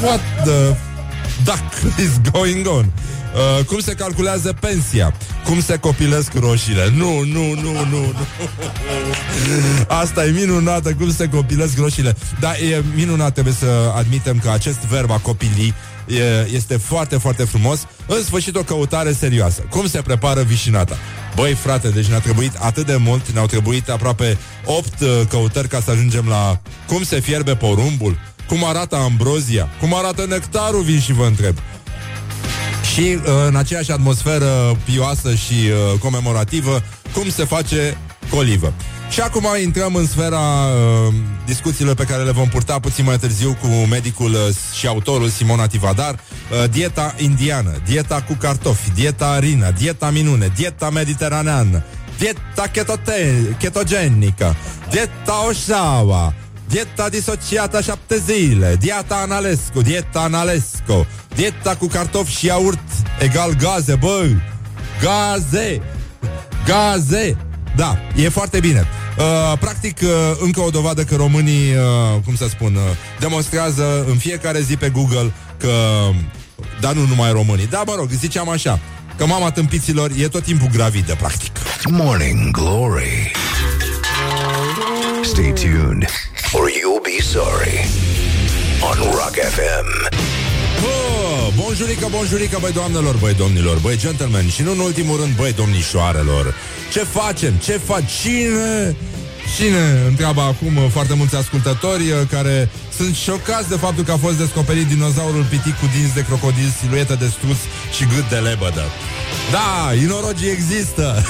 What 0.03 0.21
the 0.45 0.77
duck 1.45 1.99
is 1.99 2.33
going 2.33 2.67
on? 2.67 2.93
Uh, 3.35 3.65
cum 3.65 3.81
se 3.81 3.95
calculează 3.95 4.57
pensia? 4.61 5.15
Cum 5.45 5.61
se 5.61 5.77
copilesc 5.77 6.33
roșiile? 6.35 6.93
Nu, 6.97 7.21
nu, 7.21 7.55
nu, 7.55 7.73
nu, 7.73 7.85
nu. 7.91 8.17
Asta 9.89 10.25
e 10.25 10.31
minunată, 10.31 10.95
cum 10.95 11.13
se 11.13 11.29
copilesc 11.29 11.79
roșiile. 11.79 12.17
Da, 12.41 12.57
e 12.57 12.83
minunat, 12.95 13.33
trebuie 13.33 13.55
să 13.55 13.93
admitem 13.97 14.39
că 14.39 14.51
acest 14.51 14.79
verb 14.79 15.11
a 15.11 15.19
copilii 15.19 15.75
e, 16.07 16.49
este 16.55 16.77
foarte, 16.77 17.17
foarte 17.17 17.45
frumos. 17.45 17.87
În 18.07 18.23
sfârșit, 18.23 18.57
o 18.57 18.63
căutare 18.63 19.13
serioasă. 19.13 19.63
Cum 19.71 19.87
se 19.87 20.03
prepară 20.03 20.43
vișinata? 20.43 20.97
Băi, 21.35 21.53
frate, 21.53 21.89
deci 21.89 22.07
ne-a 22.07 22.21
trebuit 22.21 22.57
atât 22.59 22.87
de 22.87 22.97
mult, 22.97 23.31
ne-au 23.31 23.47
trebuit 23.47 23.89
aproape 23.89 24.39
8 24.65 25.01
uh, 25.01 25.09
căutări 25.29 25.69
ca 25.69 25.81
să 25.85 25.91
ajungem 25.91 26.27
la 26.29 26.61
cum 26.87 27.03
se 27.03 27.21
fierbe 27.21 27.55
porumbul, 27.55 28.19
cum 28.49 28.65
arată 28.65 28.97
ambrozia, 28.97 29.69
cum 29.81 29.95
arată 29.95 30.27
nectarul, 30.29 30.83
vin 30.83 31.01
și 31.01 31.13
vă 31.13 31.25
întreb. 31.25 31.57
Și 32.95 33.01
uh, 33.01 33.23
în 33.47 33.57
aceeași 33.57 33.93
atmosferă 33.93 34.77
pioasă 34.85 35.35
și 35.35 35.53
uh, 35.53 35.99
comemorativă, 35.99 36.83
cum 37.15 37.29
se 37.31 37.45
face 37.45 37.97
colivă. 38.31 38.73
Și 39.11 39.21
acum 39.21 39.47
intrăm 39.63 39.95
în 39.95 40.07
sfera 40.07 40.39
uh, 40.39 41.15
discuțiilor 41.47 41.95
pe 41.95 42.05
care 42.05 42.23
le 42.23 42.31
vom 42.31 42.49
purta 42.49 42.79
puțin 42.79 43.05
mai 43.05 43.19
târziu 43.19 43.57
cu 43.61 43.67
medicul 43.67 44.31
uh, 44.33 44.57
și 44.79 44.87
autorul 44.87 45.29
Simona 45.29 45.67
Tivadar. 45.67 46.15
Uh, 46.15 46.71
dieta 46.71 47.15
indiană, 47.19 47.73
dieta 47.87 48.23
cu 48.29 48.37
cartofi, 48.41 48.91
dieta 48.95 49.39
rină, 49.39 49.71
dieta 49.79 50.11
minune, 50.11 50.53
dieta 50.57 50.91
mediteraneană, 50.91 51.83
dieta 52.19 52.67
chetote- 52.73 53.57
ketogenică, 53.59 54.57
dieta 54.91 55.47
Oșawa, 55.49 56.35
dieta 56.71 57.09
disociată 57.09 57.81
șapte 57.81 58.19
zile, 58.19 58.77
dieta 58.79 59.15
Analescu, 59.15 59.83
dieta 59.83 60.21
Analescu, 60.21 61.07
dieta 61.35 61.77
cu 61.77 61.87
cartofi 61.87 62.37
și 62.37 62.47
iaurt 62.47 62.89
egal 63.21 63.57
gaze, 63.57 63.95
bă, 63.95 64.29
gaze, 65.03 65.83
gaze. 66.67 67.37
Da, 67.77 67.99
e 68.17 68.29
foarte 68.29 68.61
bine. 68.61 68.87
Uh, 69.19 69.59
practic, 69.59 69.99
uh, 70.03 70.09
încă 70.41 70.61
o 70.61 70.71
dovadă 70.71 71.05
că 71.05 71.17
românii, 71.17 71.75
uh, 71.75 72.21
cum 72.25 72.37
să 72.37 72.47
spun, 72.49 72.75
uh, 72.75 72.83
demonstrează 73.19 74.05
în 74.09 74.17
fiecare 74.17 74.61
zi 74.61 74.77
pe 74.77 74.89
Google 74.89 75.33
că, 75.57 75.73
dar 76.81 76.93
nu 76.93 77.07
numai 77.07 77.33
românii, 77.33 77.67
da, 77.67 77.83
mă 77.87 77.95
rog, 77.97 78.09
ziceam 78.11 78.49
așa, 78.49 78.79
că 79.17 79.27
mama 79.27 79.51
tâmpiților 79.51 80.11
e 80.19 80.29
tot 80.29 80.43
timpul 80.43 80.69
gravidă, 80.73 81.15
practic. 81.15 81.53
Morning 81.91 82.51
Glory. 82.51 83.33
Stay 85.23 85.53
tuned, 85.53 86.05
or 86.55 86.69
you'll 86.69 87.03
be 87.03 87.21
sorry. 87.21 87.79
On 88.83 88.99
Rock 89.19 89.35
FM. 89.57 89.89
Oh, 90.85 91.53
bonjurică, 91.57 92.07
bonjurică, 92.11 92.59
băi 92.61 92.73
doamnelor, 92.73 93.17
băi 93.17 93.35
domnilor, 93.35 93.79
băi 93.79 93.97
gentlemen 93.97 94.49
și 94.49 94.63
nu 94.63 94.71
în 94.71 94.79
ultimul 94.79 95.21
rând, 95.21 95.35
băi 95.37 95.53
domnișoarelor. 95.53 96.55
Ce 96.93 96.99
facem? 96.99 97.55
Ce 97.55 97.73
fac? 97.73 98.03
Cine? 98.07 98.97
Cine? 99.57 100.03
Întreabă 100.07 100.41
acum 100.41 100.77
uh, 100.77 100.87
foarte 100.93 101.15
mulți 101.15 101.37
ascultători 101.37 102.11
uh, 102.11 102.19
care 102.31 102.69
sunt 102.97 103.15
șocați 103.15 103.69
de 103.69 103.77
faptul 103.77 104.05
că 104.05 104.13
a 104.13 104.17
fost 104.17 104.39
descoperit 104.39 104.87
dinozaurul 104.87 105.45
pitic 105.51 105.79
cu 105.79 105.87
dinți 105.97 106.15
de 106.15 106.25
crocodil, 106.25 106.75
siluetă 106.81 107.17
de 107.21 107.27
struț 107.27 107.59
și 107.97 108.05
gât 108.15 108.29
de 108.29 108.37
lebădă. 108.37 108.85
Da, 109.51 109.95
inorogii 110.03 110.51
există! 110.51 111.25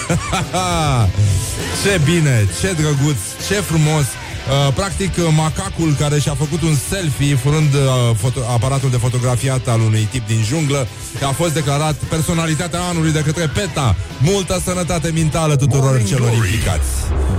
ce 1.83 2.01
bine, 2.05 2.49
ce 2.61 2.73
drăguț, 2.73 3.19
ce 3.49 3.55
frumos! 3.55 4.05
Uh, 4.51 4.73
practic, 4.75 5.17
uh, 5.17 5.25
macacul 5.37 5.95
care 5.99 6.19
și-a 6.19 6.35
făcut 6.35 6.63
un 6.63 6.75
selfie 6.89 7.35
furând 7.35 7.75
uh, 7.75 7.81
foto- 8.17 8.47
aparatul 8.55 8.91
de 8.91 8.97
fotografiat 8.97 9.69
al 9.69 9.81
unui 9.81 10.09
tip 10.11 10.27
din 10.27 10.43
junglă 10.45 10.87
a 11.23 11.33
fost 11.33 11.55
declarat 11.55 11.95
personalitatea 11.95 12.81
anului 12.81 13.13
de 13.13 13.21
către 13.21 13.47
PETA. 13.55 13.97
Multă 14.19 14.61
sănătate 14.65 15.11
mentală 15.15 15.57
tuturor 15.57 15.85
Morning 15.85 16.09
celor 16.09 16.31
Glory. 16.31 16.47
implicați. 16.49 16.89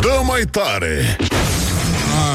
Dă 0.02 0.21
mai 0.24 0.41
tare! 0.52 1.17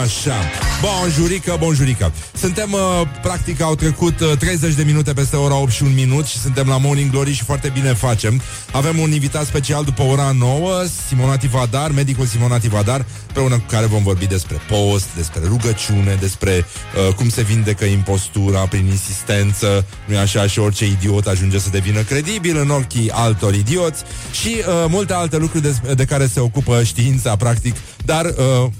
Așa. 0.02 0.34
Bonjurică, 0.80 1.56
bonjurică. 1.58 2.12
Suntem, 2.36 2.72
uh, 2.72 2.80
practic, 3.22 3.60
au 3.60 3.74
trecut 3.74 4.20
uh, 4.20 4.36
30 4.38 4.74
de 4.74 4.82
minute 4.82 5.12
peste 5.12 5.36
ora 5.36 5.56
8 5.56 5.70
și 5.72 5.82
un 5.82 5.94
minut 5.94 6.26
și 6.26 6.38
suntem 6.38 6.68
la 6.68 6.78
Morning 6.78 7.10
Glory 7.10 7.32
și 7.32 7.44
foarte 7.44 7.68
bine 7.68 7.92
facem. 7.92 8.40
Avem 8.72 8.98
un 8.98 9.12
invitat 9.12 9.44
special 9.44 9.84
după 9.84 10.02
ora 10.02 10.30
9, 10.38 10.84
Simona 11.08 11.36
Tivadar, 11.36 11.90
medicul 11.90 12.26
Simona 12.26 12.58
Tivadar, 12.58 13.04
împreună 13.26 13.54
cu 13.54 13.64
care 13.68 13.86
vom 13.86 14.02
vorbi 14.02 14.26
despre 14.26 14.60
post, 14.68 15.06
despre 15.16 15.40
rugăciune, 15.44 16.16
despre 16.20 16.64
uh, 17.08 17.14
cum 17.14 17.28
se 17.28 17.42
vindecă 17.42 17.84
impostura 17.84 18.60
prin 18.60 18.86
insistență, 18.86 19.86
nu 20.06 20.14
e 20.14 20.18
așa, 20.18 20.46
și 20.46 20.58
orice 20.58 20.86
idiot 20.86 21.26
ajunge 21.26 21.58
să 21.58 21.68
devină 21.70 22.00
credibil 22.00 22.56
în 22.56 22.70
ochii 22.70 23.10
altor 23.10 23.54
idioți 23.54 24.02
și 24.32 24.56
uh, 24.58 24.84
multe 24.88 25.12
alte 25.12 25.36
lucruri 25.36 25.62
de, 25.62 25.94
de 25.94 26.04
care 26.04 26.26
se 26.26 26.40
ocupă 26.40 26.82
știința, 26.82 27.36
practic, 27.36 27.76
dar 28.04 28.24
uh, 28.24 28.70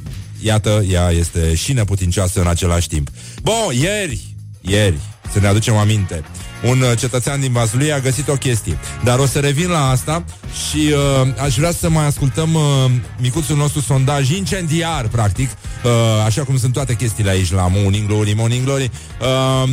Iată, 0.42 0.84
ea 0.90 1.10
este 1.10 1.54
și 1.54 1.72
neputincioasă 1.72 2.40
în 2.40 2.46
același 2.46 2.88
timp. 2.88 3.08
Bun, 3.42 3.74
ieri, 3.80 4.20
ieri, 4.60 4.98
să 5.32 5.40
ne 5.40 5.46
aducem 5.46 5.76
aminte, 5.76 6.24
un 6.64 6.80
uh, 6.80 6.98
cetățean 6.98 7.40
din 7.40 7.52
Vaslui 7.52 7.92
a 7.92 7.98
găsit 7.98 8.28
o 8.28 8.34
chestie. 8.34 8.78
Dar 9.04 9.18
o 9.18 9.26
să 9.26 9.38
revin 9.38 9.68
la 9.68 9.88
asta 9.88 10.24
și 10.68 10.92
uh, 11.22 11.28
aș 11.42 11.56
vrea 11.56 11.72
să 11.72 11.88
mai 11.88 12.06
ascultăm 12.06 12.54
uh, 12.54 12.62
micuțul 13.18 13.56
nostru 13.56 13.80
sondaj 13.80 14.30
incendiar, 14.30 15.08
practic, 15.08 15.50
uh, 15.50 15.90
așa 16.24 16.42
cum 16.42 16.58
sunt 16.58 16.72
toate 16.72 16.94
chestiile 16.94 17.30
aici 17.30 17.52
la 17.52 17.68
Morning 17.70 18.06
Glory, 18.06 18.32
Morning 18.32 18.64
Glory. 18.64 18.90
Uh, 19.20 19.68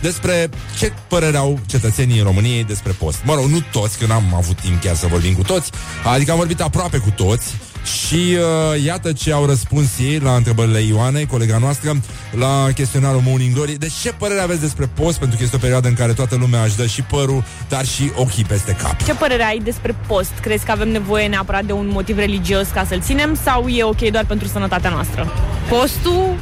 despre 0.00 0.48
ce 0.78 0.92
părere 1.08 1.36
au 1.36 1.58
cetățenii 1.66 2.20
României 2.20 2.64
despre 2.64 2.92
post. 2.92 3.18
Mă 3.24 3.34
rog, 3.34 3.44
nu 3.44 3.58
toți, 3.72 3.98
că 3.98 4.06
n-am 4.06 4.34
avut 4.34 4.60
timp 4.60 4.80
chiar 4.80 4.96
să 4.96 5.06
vorbim 5.06 5.34
cu 5.34 5.42
toți, 5.42 5.70
adică 6.12 6.30
am 6.30 6.36
vorbit 6.36 6.60
aproape 6.60 6.98
cu 6.98 7.10
toți 7.10 7.54
și 7.86 8.14
uh, 8.14 8.84
iată 8.84 9.12
ce 9.12 9.32
au 9.32 9.46
răspuns 9.46 9.98
ei 9.98 10.18
la 10.18 10.34
întrebările 10.34 10.80
Ioanei, 10.80 11.26
colega 11.26 11.58
noastră, 11.58 11.96
la 12.38 12.66
chestionarul 12.74 13.22
Morning 13.24 13.54
Glory. 13.54 13.72
Deci 13.72 13.92
ce 14.02 14.12
părere 14.12 14.40
aveți 14.40 14.60
despre 14.60 14.86
post, 14.94 15.18
pentru 15.18 15.36
că 15.36 15.42
este 15.42 15.56
o 15.56 15.58
perioadă 15.58 15.88
în 15.88 15.94
care 15.94 16.12
toată 16.12 16.36
lumea 16.36 16.62
își 16.62 16.76
dă 16.76 16.86
și 16.86 17.02
părul, 17.02 17.44
dar 17.68 17.84
și 17.86 18.10
ochii 18.14 18.44
peste 18.44 18.72
cap. 18.72 19.04
Ce 19.04 19.14
părere 19.14 19.42
ai 19.42 19.60
despre 19.64 19.94
post? 20.06 20.32
Crezi 20.40 20.64
că 20.64 20.70
avem 20.70 20.88
nevoie 20.88 21.26
neapărat 21.26 21.64
de 21.64 21.72
un 21.72 21.88
motiv 21.88 22.18
religios 22.18 22.68
ca 22.68 22.84
să-l 22.84 23.00
ținem 23.00 23.38
sau 23.44 23.68
e 23.68 23.82
ok 23.82 24.00
doar 24.00 24.24
pentru 24.24 24.48
sănătatea 24.48 24.90
noastră? 24.90 25.32
Postul, 25.68 26.36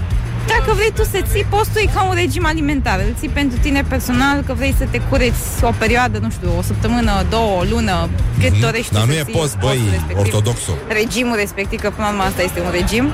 dacă 0.52 0.70
vrei 0.78 0.92
tu 0.94 1.02
să 1.04 1.18
ții, 1.32 1.46
postul 1.50 1.80
e 1.84 1.90
ca 1.94 2.02
un 2.02 2.14
regim 2.14 2.46
alimentar. 2.46 2.98
Îl 3.06 3.14
ții 3.18 3.28
pentru 3.28 3.58
tine 3.58 3.82
personal, 3.88 4.36
că 4.46 4.52
vrei 4.54 4.74
să 4.78 4.84
te 4.90 4.98
cureți 5.08 5.42
o 5.62 5.72
perioadă, 5.78 6.18
nu 6.18 6.30
știu, 6.30 6.48
o 6.58 6.62
săptămână, 6.62 7.12
două, 7.30 7.58
o 7.60 7.62
lună, 7.70 8.08
cât 8.40 8.50
Mhm. 8.52 8.60
dorești 8.60 8.88
tu 8.88 8.94
Dar 8.94 9.04
nu 9.06 9.12
să 9.12 9.18
e 9.18 9.22
ții 9.24 9.32
post, 9.32 9.54
băi, 9.58 9.68
postul 9.68 9.90
respectiv. 9.90 10.18
ortodoxul. 10.24 10.74
Regimul 10.88 11.36
respectiv, 11.44 11.78
că 11.80 11.90
până 11.90 12.06
la 12.06 12.12
urmă 12.12 12.22
asta 12.22 12.42
este 12.42 12.60
un 12.60 12.70
regim. 12.80 13.04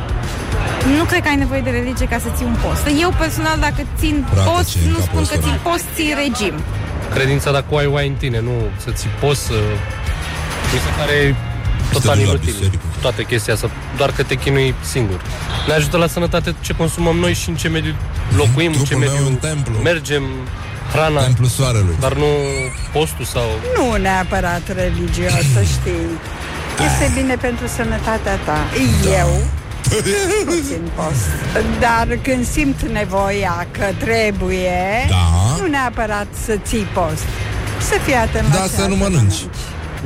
Nu 0.99 1.05
cred 1.05 1.23
că 1.23 1.29
ai 1.29 1.37
nevoie 1.37 1.61
de 1.61 1.71
religie 1.71 2.07
ca 2.07 2.19
să 2.19 2.29
ții 2.37 2.47
un 2.53 2.57
post. 2.65 2.83
Eu 3.05 3.11
personal, 3.19 3.57
dacă 3.67 3.81
țin 4.01 4.25
Frate, 4.33 4.51
post, 4.51 4.69
ce 4.73 4.79
în 4.85 4.91
nu 4.91 4.99
capul 4.99 5.07
spun 5.09 5.23
că 5.31 5.35
ăsta, 5.37 5.47
țin 5.47 5.57
da. 5.63 5.69
post, 5.71 5.85
ții 5.95 6.13
regim. 6.25 6.55
Credința 7.15 7.49
dacă 7.53 7.67
o 7.71 7.77
ai, 7.77 7.87
o 7.87 7.97
ai 8.01 8.09
în 8.09 8.15
tine, 8.23 8.41
nu 8.49 8.55
să 8.85 8.91
ți 8.99 9.07
poți 9.23 9.41
să... 9.49 9.57
Mi 10.73 10.79
se 10.85 10.91
pare 10.99 11.37
total 11.93 12.17
duci 12.17 12.25
la 12.27 12.31
inutil 12.33 12.53
biserică. 12.55 12.83
toată 13.01 13.23
chestia 13.23 13.53
asta, 13.55 13.71
doar 13.97 14.11
că 14.17 14.23
te 14.23 14.35
chinui 14.35 14.75
singur. 14.95 15.21
Ne 15.67 15.73
ajută 15.73 15.97
la 15.97 16.07
sănătate 16.07 16.55
ce 16.61 16.73
consumăm 16.73 17.17
noi 17.17 17.35
și 17.35 17.49
în 17.49 17.55
ce 17.55 17.69
mediu 17.69 17.95
locuim, 18.37 18.67
în 18.67 18.73
ce 18.73 18.95
Trupul 18.95 18.99
meu 18.99 19.13
mediu 19.13 19.27
în 19.27 19.35
templu. 19.37 19.75
mergem, 19.83 20.23
hrana, 20.93 21.21
Templu 21.23 21.47
soarelui. 21.47 21.95
dar 22.01 22.13
nu 22.15 22.27
postul 22.93 23.25
sau... 23.25 23.43
Nu 23.77 23.95
neapărat 23.97 24.63
religioasă, 24.75 25.59
Mhm. 25.61 25.65
știi. 25.65 26.09
Este 26.87 27.21
bine 27.21 27.35
pentru 27.35 27.67
sănătatea 27.67 28.37
ta. 28.37 28.59
Da. 29.05 29.11
Eu 29.19 29.31
nu 30.47 30.53
țin 30.69 30.91
post. 30.95 31.27
Dar 31.81 32.19
când 32.23 32.47
simt 32.47 32.81
nevoia 32.83 33.67
că 33.71 33.85
trebuie, 33.99 35.07
Da. 35.09 35.57
nu 35.63 35.67
neapărat 35.69 36.27
să 36.45 36.59
ții 36.63 36.87
post. 36.93 37.25
Să 37.89 37.95
fii 38.05 38.15
atent 38.15 38.49
la 38.49 38.55
Da, 38.55 38.63
ce 38.63 38.69
să 38.69 38.85
nu 38.87 38.95
asta 38.95 39.09
mănânci. 39.09 39.35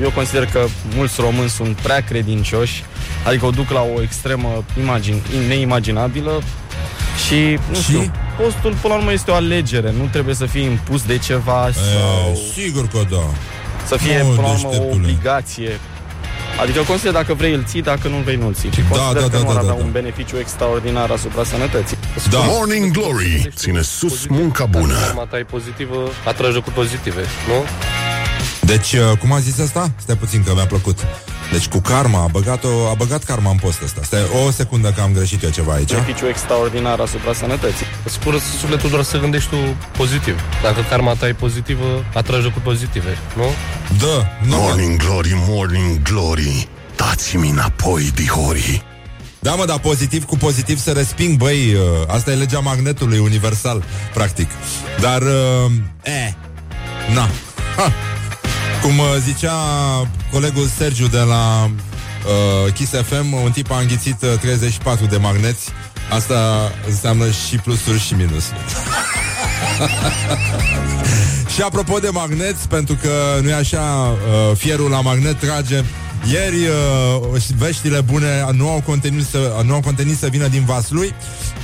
Eu 0.02 0.10
consider 0.10 0.46
că 0.46 0.64
mulți 0.94 1.20
români 1.20 1.48
sunt 1.48 1.76
prea 1.76 2.00
credincioși, 2.08 2.84
adică 3.26 3.46
o 3.46 3.50
duc 3.50 3.70
la 3.70 3.80
o 3.96 4.02
extremă 4.02 4.64
imagine, 4.80 5.20
neimaginabilă 5.48 6.42
și, 7.26 7.58
nu 7.70 7.74
Și? 7.76 7.82
știu, 7.82 8.10
postul 8.40 8.74
până 8.80 8.94
la 8.94 8.98
urmă 9.00 9.12
este 9.12 9.30
o 9.30 9.34
alegere, 9.34 9.92
nu 9.98 10.08
trebuie 10.12 10.34
să 10.34 10.46
fie 10.46 10.62
impus 10.62 11.02
de 11.02 11.18
ceva 11.18 11.68
sau 11.72 12.32
E, 12.32 12.60
sigur 12.62 12.88
că 12.88 12.98
da. 13.10 13.22
să 13.86 13.96
fie 13.96 14.22
Mă, 14.22 14.28
până 14.34 14.40
la 14.46 14.52
urmă 14.52 14.66
o 14.66 14.70
deșteptule. 14.70 14.94
obligație. 15.02 15.78
Adică 16.60 16.80
consider 16.82 17.12
dacă 17.12 17.34
vrei 17.34 17.52
îl 17.52 17.64
ții, 17.64 17.82
dacă 17.82 18.08
nu 18.08 18.16
vrei 18.16 18.36
nu 18.36 18.46
îl 18.46 18.54
ții. 18.54 18.70
Și 18.72 18.82
consider 18.88 19.22
da, 19.22 19.28
că 19.28 19.36
da, 19.36 19.38
nu 19.38 19.44
da, 19.44 19.48
ar 19.50 19.54
da, 19.54 19.60
avea 19.60 19.74
da. 19.74 19.82
un 19.84 19.90
beneficiu 19.90 20.38
extraordinar 20.38 21.10
asupra 21.10 21.44
sănătății. 21.44 21.96
Da. 22.30 22.38
Morning 22.38 22.90
Glory 22.90 23.48
ține 23.54 23.80
sus 23.82 24.26
munca 24.26 24.64
bună. 24.64 24.94
Karma 24.94 25.22
ta 25.30 25.38
e 25.38 25.42
pozitivă, 25.42 25.96
atragi 26.24 26.54
lucruri 26.54 26.74
pozitive, 26.76 27.20
nu? 27.48 27.54
Deci, 28.60 28.92
uh, 28.92 29.18
cum 29.18 29.32
a 29.32 29.38
zis 29.38 29.58
asta? 29.58 29.90
Stai 29.96 30.16
puțin 30.16 30.42
că 30.44 30.52
mi-a 30.54 30.66
plăcut. 30.66 30.98
Deci 31.52 31.68
cu 31.68 31.80
karma, 31.80 32.22
a 32.22 32.26
băgat, 32.26 32.64
o, 32.64 32.88
a 32.90 32.94
băgat 32.94 33.24
karma 33.24 33.50
în 33.50 33.56
post 33.56 33.82
ăsta. 33.82 34.00
Stai 34.04 34.20
o 34.46 34.50
secundă 34.50 34.92
că 34.96 35.00
am 35.00 35.12
greșit 35.12 35.42
eu 35.42 35.50
ceva 35.50 35.72
aici. 35.72 35.90
Beneficiu 35.90 36.28
extraordinar 36.28 37.00
asupra 37.00 37.32
sănătății. 37.32 37.86
Îți 38.04 38.14
spură 38.14 38.36
sufletul 38.60 38.90
doar 38.90 39.02
să 39.02 39.18
gândești 39.18 39.48
tu 39.50 39.56
pozitiv. 39.96 40.40
Dacă 40.62 40.84
karma 40.88 41.14
ta 41.14 41.28
e 41.28 41.32
pozitivă, 41.32 42.04
atragi 42.14 42.42
lucruri 42.42 42.64
pozitive, 42.64 43.18
nu? 43.36 43.44
Da, 43.98 44.28
Morning 44.56 44.96
Glory, 44.96 45.32
Morning 45.48 46.02
Glory, 46.02 46.68
dați-mi 46.96 47.48
înapoi, 47.48 48.10
dihorii. 48.14 48.82
Da, 49.38 49.54
mă, 49.54 49.64
dar 49.64 49.78
pozitiv 49.78 50.24
cu 50.24 50.36
pozitiv 50.36 50.78
se 50.78 50.92
resping, 50.92 51.36
băi, 51.36 51.74
uh, 51.74 51.80
asta 52.06 52.30
e 52.30 52.34
legea 52.34 52.58
magnetului 52.58 53.18
universal, 53.18 53.84
practic. 54.14 54.50
Dar, 55.00 55.22
uh, 55.22 55.72
e, 56.02 56.34
na, 57.14 57.28
ha. 57.76 57.92
Cum 58.84 58.98
uh, 58.98 59.06
zicea 59.20 59.52
colegul 60.32 60.66
Sergiu 60.76 61.06
de 61.06 61.18
la 61.18 61.64
uh, 61.64 62.72
Kiss 62.72 62.90
FM, 62.90 63.32
un 63.32 63.50
tip 63.50 63.70
a 63.70 63.78
înghițit 63.78 64.22
uh, 64.22 64.38
34 64.40 65.06
de 65.06 65.16
magneți, 65.16 65.68
asta 66.10 66.72
înseamnă 66.86 67.30
și 67.30 67.56
plusuri 67.56 67.98
și 67.98 68.14
minusuri. 68.14 68.58
și 71.54 71.62
apropo 71.62 71.98
de 71.98 72.08
magneți, 72.08 72.68
pentru 72.68 72.98
că 73.02 73.40
nu 73.42 73.48
e 73.48 73.54
așa, 73.54 73.80
uh, 73.80 74.56
fierul 74.56 74.90
la 74.90 75.00
magnet 75.00 75.40
trage 75.40 75.84
ieri 76.30 76.66
uh, 77.34 77.42
veștile 77.58 78.00
bune 78.00 78.46
nu 78.52 78.68
au, 78.68 78.82
contenit 78.86 79.26
să, 79.26 79.62
nu 79.64 79.74
au 79.74 79.80
contenit 79.80 80.18
să 80.18 80.26
vină 80.26 80.48
din 80.48 80.64
Vaslui. 80.64 81.14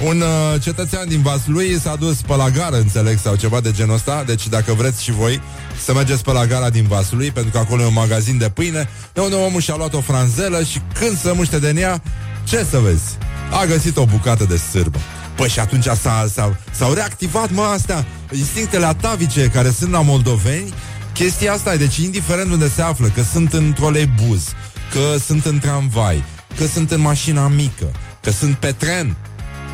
Un 0.05 0.21
uh, 0.21 0.63
cetățean 0.63 1.09
din 1.09 1.23
Vaslui 1.23 1.79
s-a 1.81 1.97
dus 1.97 2.21
pe 2.21 2.37
la 2.37 2.51
gară, 2.51 2.77
înțeleg, 2.77 3.19
sau 3.19 3.37
ceva 3.37 3.61
de 3.61 3.73
genul 3.73 3.95
ăsta. 3.95 4.23
Deci 4.27 4.49
dacă 4.49 4.73
vreți 4.73 5.03
și 5.03 5.13
voi 5.13 5.41
să 5.85 5.93
mergeți 5.95 6.23
pe 6.23 6.33
la 6.33 6.47
gara 6.47 6.71
din 6.71 6.87
Vaslui 6.87 7.31
Pentru 7.31 7.51
că 7.51 7.59
acolo 7.59 7.83
e 7.83 7.87
un 7.87 7.93
magazin 7.93 8.39
de 8.39 8.49
pâine 8.49 8.89
De 9.13 9.21
unde 9.21 9.35
omul 9.35 9.61
și-a 9.61 9.77
luat 9.77 9.95
o 9.95 10.01
franzelă 10.01 10.63
Și 10.63 10.81
când 10.99 11.19
se 11.19 11.33
muște 11.33 11.59
de 11.59 11.75
ea, 11.79 12.03
ce 12.45 12.67
să 12.71 12.79
vezi? 12.79 13.19
A 13.51 13.65
găsit 13.65 13.97
o 13.97 14.05
bucată 14.05 14.45
de 14.45 14.57
sârbă. 14.57 14.99
Păi 15.37 15.49
și 15.49 15.61
atunci 15.61 15.85
s-a, 15.85 16.27
s-a, 16.33 16.57
s-au 16.71 16.93
reactivat, 16.93 17.51
mă, 17.51 17.63
astea 17.63 18.07
Instinctele 18.33 18.87
atavice 18.87 19.51
care 19.53 19.71
sunt 19.79 19.91
la 19.91 20.01
moldoveni 20.01 20.73
Chestia 21.13 21.53
asta 21.53 21.73
e, 21.73 21.77
deci 21.77 21.97
indiferent 21.97 22.51
unde 22.51 22.69
se 22.69 22.83
află 22.83 23.07
Că 23.15 23.23
sunt 23.23 23.53
în 23.53 23.73
troleibuz 23.73 24.49
Că 24.93 25.17
sunt 25.25 25.45
în 25.45 25.59
tramvai 25.59 26.25
Că 26.57 26.67
sunt 26.67 26.91
în 26.91 27.01
mașina 27.01 27.49
mică 27.49 27.91
Că 28.23 28.31
sunt 28.31 28.55
pe 28.55 28.73
tren 28.73 29.17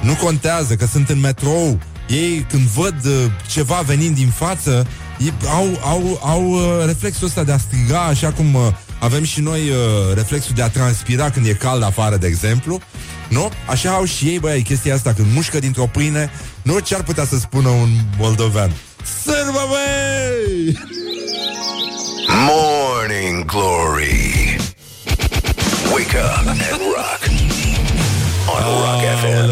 Nu 0.02 0.14
contează, 0.14 0.74
că 0.74 0.86
sunt 0.86 1.08
în 1.08 1.20
metrou 1.20 1.78
Ei 2.08 2.46
când 2.50 2.62
văd 2.62 3.04
uh, 3.04 3.12
ceva 3.46 3.80
venind 3.86 4.14
din 4.14 4.28
față 4.28 4.86
ei 5.18 5.32
au, 5.46 5.80
au, 5.82 6.20
au 6.22 6.50
uh, 6.50 6.84
reflexul 6.86 7.26
ăsta 7.26 7.44
de 7.44 7.52
a 7.52 7.58
striga 7.58 8.00
Așa 8.00 8.32
cum 8.32 8.54
uh, 8.54 8.60
avem 8.98 9.24
și 9.24 9.40
noi 9.40 9.60
uh, 9.60 10.14
reflexul 10.14 10.54
de 10.54 10.62
a 10.62 10.68
transpira 10.68 11.30
Când 11.30 11.46
e 11.46 11.52
cald 11.52 11.82
afară, 11.82 12.16
de 12.16 12.26
exemplu 12.26 12.80
nu? 13.28 13.50
Așa 13.66 13.90
au 13.90 14.04
și 14.04 14.24
ei, 14.24 14.38
băi, 14.38 14.62
chestia 14.62 14.94
asta 14.94 15.12
Când 15.12 15.26
mușcă 15.34 15.58
dintr-o 15.58 15.86
pâine 15.86 16.30
Nu 16.62 16.78
ce 16.78 16.94
ar 16.94 17.02
putea 17.02 17.24
să 17.24 17.38
spună 17.38 17.68
un 17.68 17.88
moldovean 18.18 18.70
Sârbă, 19.22 19.66
băi! 19.68 21.05
Morning 22.44 23.46
Glory. 23.46 24.56
Wake 25.94 26.14
up 26.14 26.46
and 26.46 26.82
rock. 26.94 27.22
On 28.52 28.62
Rock 28.82 29.02
FM. 29.20 29.46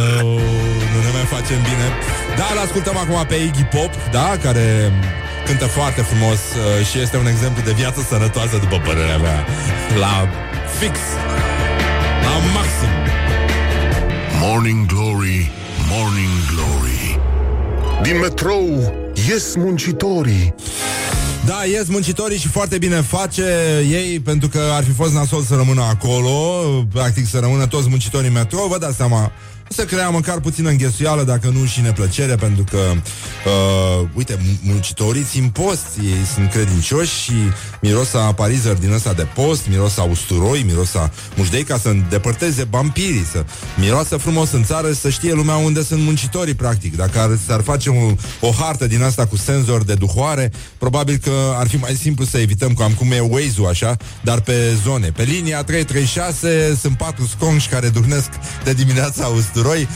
Nu 0.93 0.99
ne 1.07 1.11
mai 1.13 1.27
facem 1.29 1.57
bine 1.63 1.87
Da, 2.37 2.47
îl 2.53 2.59
ascultăm 2.59 2.97
acum 2.97 3.27
pe 3.27 3.35
Iggy 3.35 3.63
Pop 3.63 3.91
Da, 4.11 4.37
care 4.43 4.93
cântă 5.47 5.67
foarte 5.67 6.01
frumos 6.01 6.33
uh, 6.35 6.87
Și 6.87 6.99
este 7.01 7.17
un 7.17 7.27
exemplu 7.27 7.63
de 7.63 7.73
viață 7.73 8.01
sănătoasă 8.09 8.57
După 8.57 8.77
părerea 8.85 9.19
mea 9.19 9.47
La 9.99 10.29
fix 10.79 10.99
La 12.23 12.35
maxim 12.55 12.93
Morning 14.41 14.87
Glory, 14.87 15.51
Morning 15.91 16.35
Glory. 16.53 17.19
Din 18.03 18.19
metrou 18.19 18.95
ies 19.29 19.55
muncitorii. 19.55 20.55
Da, 21.47 21.65
ies 21.65 21.89
muncitorii 21.89 22.39
și 22.39 22.49
foarte 22.49 22.79
bine 22.79 23.01
face 23.01 23.45
ei 23.91 24.21
Pentru 24.21 24.49
că 24.49 24.61
ar 24.73 24.85
fi 24.85 24.91
fost 24.91 25.13
nasol 25.13 25.43
să 25.43 25.55
rămână 25.55 25.83
acolo 25.83 26.31
Practic 26.93 27.27
să 27.27 27.39
rămână 27.39 27.67
toți 27.67 27.89
muncitorii 27.89 28.29
în 28.29 28.35
metrou 28.35 28.69
Vă 28.69 28.79
dați 28.79 28.97
seama 28.97 29.33
să 29.75 29.85
crea 29.85 30.09
măcar 30.09 30.41
puțină 30.41 30.71
înghesuială, 30.71 31.23
dacă 31.23 31.49
nu 31.49 31.65
și 31.65 31.81
neplăcere, 31.81 32.35
pentru 32.35 32.65
că, 32.71 32.79
uh, 32.79 34.09
uite, 34.15 34.39
muncitorii 34.63 35.27
țin 35.31 35.49
post, 35.49 35.87
ei 36.05 36.25
sunt 36.35 36.51
credincioși 36.51 37.23
și 37.23 37.33
mirosa 37.81 38.33
parizer 38.33 38.75
din 38.75 38.93
ăsta 38.93 39.13
de 39.13 39.27
post, 39.35 39.69
mirosa 39.69 40.03
usturoi, 40.03 40.63
mirosa 40.67 41.11
mușdei 41.37 41.63
ca 41.63 41.79
să 41.79 41.89
îndepărteze 41.89 42.67
vampirii, 42.71 43.27
să 43.33 43.45
miroasă 43.79 44.17
frumos 44.17 44.53
în 44.53 44.65
țară, 44.65 44.93
să 44.93 45.11
știe 45.11 45.33
lumea 45.33 45.57
unde 45.57 45.83
sunt 45.83 46.03
muncitorii, 46.03 46.55
practic. 46.55 46.97
Dacă 46.97 47.19
ar, 47.19 47.39
s-ar 47.47 47.63
face 47.63 47.91
un, 47.91 48.17
o 48.41 48.51
hartă 48.51 48.87
din 48.87 49.03
asta 49.03 49.27
cu 49.27 49.37
senzor 49.37 49.85
de 49.85 49.95
duhoare, 49.95 50.53
probabil 50.79 51.17
că 51.17 51.55
ar 51.57 51.69
fi 51.69 51.77
mai 51.77 51.95
simplu 51.95 52.25
să 52.25 52.39
evităm 52.39 52.75
cam 52.75 52.93
cum 52.93 53.11
e 53.11 53.21
Waze-ul 53.21 53.69
așa, 53.69 53.97
dar 54.21 54.41
pe 54.41 54.77
zone. 54.85 55.11
Pe 55.11 55.23
linia 55.23 55.63
336 55.63 56.79
sunt 56.81 56.97
patru 56.97 57.27
sconși 57.27 57.69
care 57.69 57.89
duhnesc 57.89 58.29
de 58.65 58.73
dimineața 58.73 59.27
usturoi. 59.27 59.63
Uh, 59.65 59.87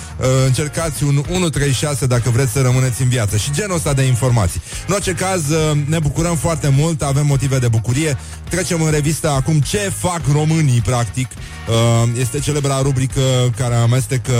încercați 0.47 1.05
un 1.05 1.17
136 1.17 2.07
dacă 2.07 2.31
vreți 2.31 2.53
să 2.53 2.61
rămâneți 2.61 3.03
în 3.03 3.09
viață. 3.09 3.37
Și 3.37 3.53
genul 3.53 3.77
ăsta 3.77 3.93
de 3.93 4.03
informații. 4.03 4.63
În 4.87 4.95
orice 4.95 5.13
caz, 5.13 5.49
uh, 5.49 5.79
ne 5.85 5.99
bucurăm 5.99 6.37
foarte 6.37 6.69
mult, 6.69 7.03
avem 7.03 7.27
motive 7.27 7.59
de 7.59 7.69
bucurie. 7.69 8.19
Trecem 8.49 8.83
în 8.83 8.91
revistă 8.91 9.31
acum 9.31 9.61
ce 9.61 9.79
fac 9.79 10.21
românii, 10.33 10.81
practic. 10.81 11.29
Uh, 11.69 12.09
este 12.19 12.39
celebra 12.39 12.83
rubrică 12.83 13.21
care 13.57 13.75
amestecă, 13.75 14.33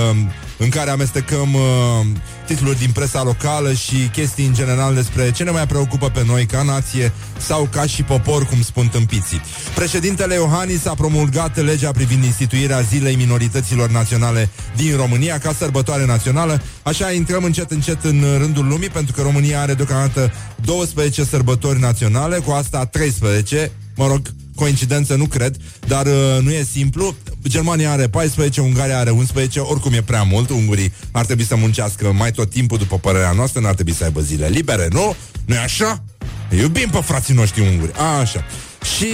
în 0.59 0.69
care 0.69 0.91
amestecăm 0.91 1.55
uh, 1.55 2.07
titluri 2.47 2.79
din 2.79 2.91
presa 2.91 3.23
locală 3.23 3.73
și 3.73 3.97
chestii 4.13 4.47
în 4.47 4.55
general 4.55 4.95
despre 4.95 5.31
ce 5.31 5.43
ne 5.45 5.51
mai 5.51 5.67
preocupă 5.67 6.11
pe 6.11 6.25
noi 6.27 6.47
ca 6.47 6.63
nație 6.63 7.13
sau 7.39 7.69
ca 7.73 7.87
și 7.87 8.03
popor, 8.03 8.45
cum 8.45 8.63
spun 8.63 8.89
tâmpiții. 8.89 9.41
Președintele 9.75 10.35
Iohannis 10.35 10.87
a 10.87 10.95
promulgat 10.95 11.65
legea 11.65 11.91
privind 11.91 12.25
instituirea 12.25 12.81
Zilei 12.81 13.17
Minorităților 13.17 13.91
Naționale 13.91 14.49
din 14.77 14.97
România 14.97 15.39
ca 15.39 15.53
sărbătoare 15.53 16.07
națională. 16.07 16.63
Așa 16.83 17.13
intrăm 17.13 17.45
încet 17.45 17.71
încet 17.71 18.05
în 18.05 18.25
rândul 18.39 18.67
lumii, 18.67 18.89
pentru 18.89 19.13
că 19.13 19.23
România 19.23 19.61
are 19.61 19.75
deocamdată 19.75 20.33
12 20.65 21.25
sărbători 21.25 21.81
naționale, 21.81 22.37
cu 22.37 22.51
asta 22.51 22.85
13, 22.85 23.71
mă 23.97 24.07
rog, 24.07 24.21
coincidență 24.59 25.15
nu 25.15 25.27
cred, 25.27 25.57
dar 25.87 26.07
uh, 26.07 26.39
nu 26.43 26.51
e 26.51 26.63
simplu. 26.73 27.15
Germania 27.49 27.91
are 27.93 28.09
14, 28.09 28.61
Ungaria 28.61 28.99
are 28.99 29.11
11, 29.11 29.61
oricum 29.61 29.93
e 29.93 30.03
prea 30.03 30.23
mult. 30.23 30.51
Ungurii 30.51 30.93
ar 31.11 31.25
trebui 31.25 31.45
să 31.45 31.57
muncească 31.57 32.13
mai 32.13 32.31
tot 32.33 32.51
timpul, 32.51 32.79
după 32.79 32.99
părerea 32.99 33.33
noastră, 33.33 33.61
n-ar 33.61 33.75
trebui 33.75 33.95
să 33.95 34.05
aibă 34.05 34.21
zile 34.21 34.47
libere, 34.47 34.89
nu? 34.91 35.17
nu 35.45 35.55
e 35.55 35.59
așa? 35.59 36.05
Iubim 36.51 36.89
pe 36.89 37.01
frații 37.01 37.35
noștri 37.35 37.61
unguri. 37.61 37.93
A, 37.97 38.19
așa. 38.19 38.45
Și, 38.83 39.07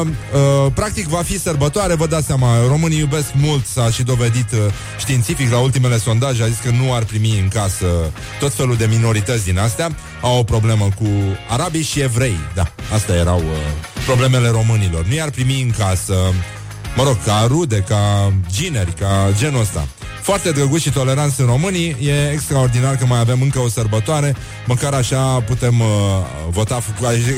uh, 0.00 0.06
uh, 0.06 0.72
practic, 0.74 1.06
va 1.06 1.22
fi 1.22 1.38
sărbătoare, 1.40 1.94
vă 1.94 2.06
dați 2.06 2.26
seama, 2.26 2.66
românii 2.66 2.98
iubesc 2.98 3.28
mult, 3.34 3.66
s-a 3.66 3.90
și 3.90 4.02
dovedit 4.02 4.52
uh, 4.52 4.58
științific 4.98 5.50
la 5.50 5.58
ultimele 5.58 5.98
sondaje, 5.98 6.42
a 6.42 6.46
zis 6.46 6.58
că 6.58 6.70
nu 6.70 6.94
ar 6.94 7.04
primi 7.04 7.38
în 7.42 7.48
casă 7.48 7.86
tot 8.40 8.54
felul 8.54 8.76
de 8.76 8.86
minorități 8.86 9.44
din 9.44 9.58
astea, 9.58 9.96
au 10.20 10.38
o 10.38 10.42
problemă 10.42 10.88
cu 10.98 11.08
arabii 11.48 11.82
și 11.82 12.00
evrei, 12.00 12.38
da, 12.54 12.72
astea 12.94 13.14
erau 13.14 13.38
uh, 13.38 13.44
problemele 14.06 14.48
românilor, 14.48 15.04
nu 15.04 15.14
i-ar 15.14 15.30
primi 15.30 15.62
în 15.62 15.70
casă, 15.70 16.14
mă 16.96 17.02
rog, 17.02 17.16
ca 17.24 17.44
rude, 17.46 17.84
ca 17.88 18.32
gineri, 18.52 18.92
ca 18.92 19.28
genul 19.38 19.60
ăsta. 19.60 19.86
Foarte 20.28 20.50
drăguți 20.50 20.82
și 20.82 20.90
toleranți 20.90 21.40
în 21.40 21.46
românii. 21.46 21.96
E 22.00 22.30
extraordinar 22.32 22.96
că 22.96 23.06
mai 23.06 23.18
avem 23.18 23.42
încă 23.42 23.58
o 23.58 23.68
sărbătoare. 23.68 24.36
Măcar 24.66 24.92
așa 24.92 25.40
putem 25.40 25.80
uh, 25.80 25.86
vota. 26.50 26.82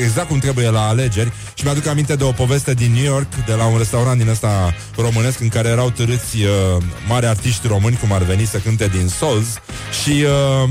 Exact 0.02 0.28
cum 0.28 0.38
trebuie 0.38 0.70
la 0.70 0.88
alegeri. 0.88 1.32
Și 1.54 1.64
mi-aduc 1.64 1.86
aminte 1.86 2.16
de 2.16 2.24
o 2.24 2.30
poveste 2.30 2.74
din 2.74 2.92
New 2.92 3.04
York 3.04 3.34
De 3.46 3.54
la 3.54 3.66
un 3.66 3.78
restaurant 3.78 4.18
din 4.18 4.28
ăsta 4.28 4.74
românesc 4.96 5.40
În 5.40 5.48
care 5.48 5.68
erau 5.68 5.90
târâți 5.90 6.36
uh, 6.36 6.82
mari 7.08 7.26
artiști 7.26 7.66
români 7.66 7.96
Cum 7.96 8.12
ar 8.12 8.22
veni 8.22 8.46
să 8.46 8.58
cânte 8.58 8.88
din 8.88 9.08
Souls. 9.08 9.46
Și... 10.02 10.24
Uh, 10.64 10.70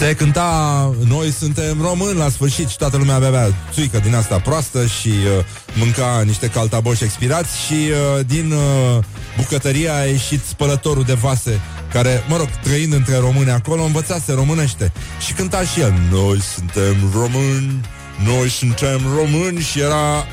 se 0.00 0.14
cânta 0.14 0.90
Noi 1.08 1.30
suntem 1.30 1.80
români 1.80 2.18
la 2.18 2.28
sfârșit 2.28 2.68
Și 2.68 2.76
toată 2.76 2.96
lumea 2.96 3.14
avea 3.14 3.54
țuică 3.72 3.98
din 3.98 4.14
asta 4.14 4.38
proastă 4.38 4.86
Și 4.86 5.08
uh, 5.08 5.44
mânca 5.74 6.22
niște 6.24 6.46
caltaboși 6.46 7.04
expirați 7.04 7.60
Și 7.66 7.74
uh, 7.74 8.26
din 8.26 8.52
uh, 8.52 9.04
bucătărie 9.36 9.90
a 9.90 10.04
ieșit 10.04 10.40
spălătorul 10.44 11.02
de 11.02 11.12
vase 11.12 11.60
Care, 11.92 12.24
mă 12.28 12.36
rog, 12.36 12.48
trăind 12.62 12.92
între 12.92 13.16
români 13.16 13.50
acolo 13.50 13.82
Învățase 13.82 14.32
românește 14.32 14.92
Și 15.26 15.32
cânta 15.32 15.62
și 15.62 15.80
el 15.80 15.94
Noi 16.10 16.40
suntem 16.40 16.96
români 17.12 17.80
Noi 18.24 18.50
suntem 18.50 19.00
români 19.16 19.60
Și 19.60 19.80
era 19.80 20.26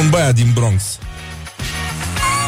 Un 0.00 0.10
băiat 0.10 0.34
din 0.34 0.50
Bronx. 0.54 0.98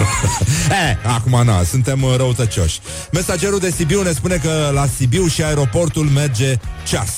eh, 0.89 0.97
acum 1.15 1.45
na, 1.45 1.63
suntem 1.63 2.03
uh, 2.03 2.15
răutăcioși. 2.17 2.81
Mesagerul 3.13 3.59
de 3.59 3.71
Sibiu 3.71 4.03
ne 4.03 4.13
spune 4.13 4.37
că 4.37 4.71
la 4.73 4.87
Sibiu 4.97 5.27
și 5.27 5.43
aeroportul 5.43 6.05
merge 6.05 6.59
ceas. 6.87 7.11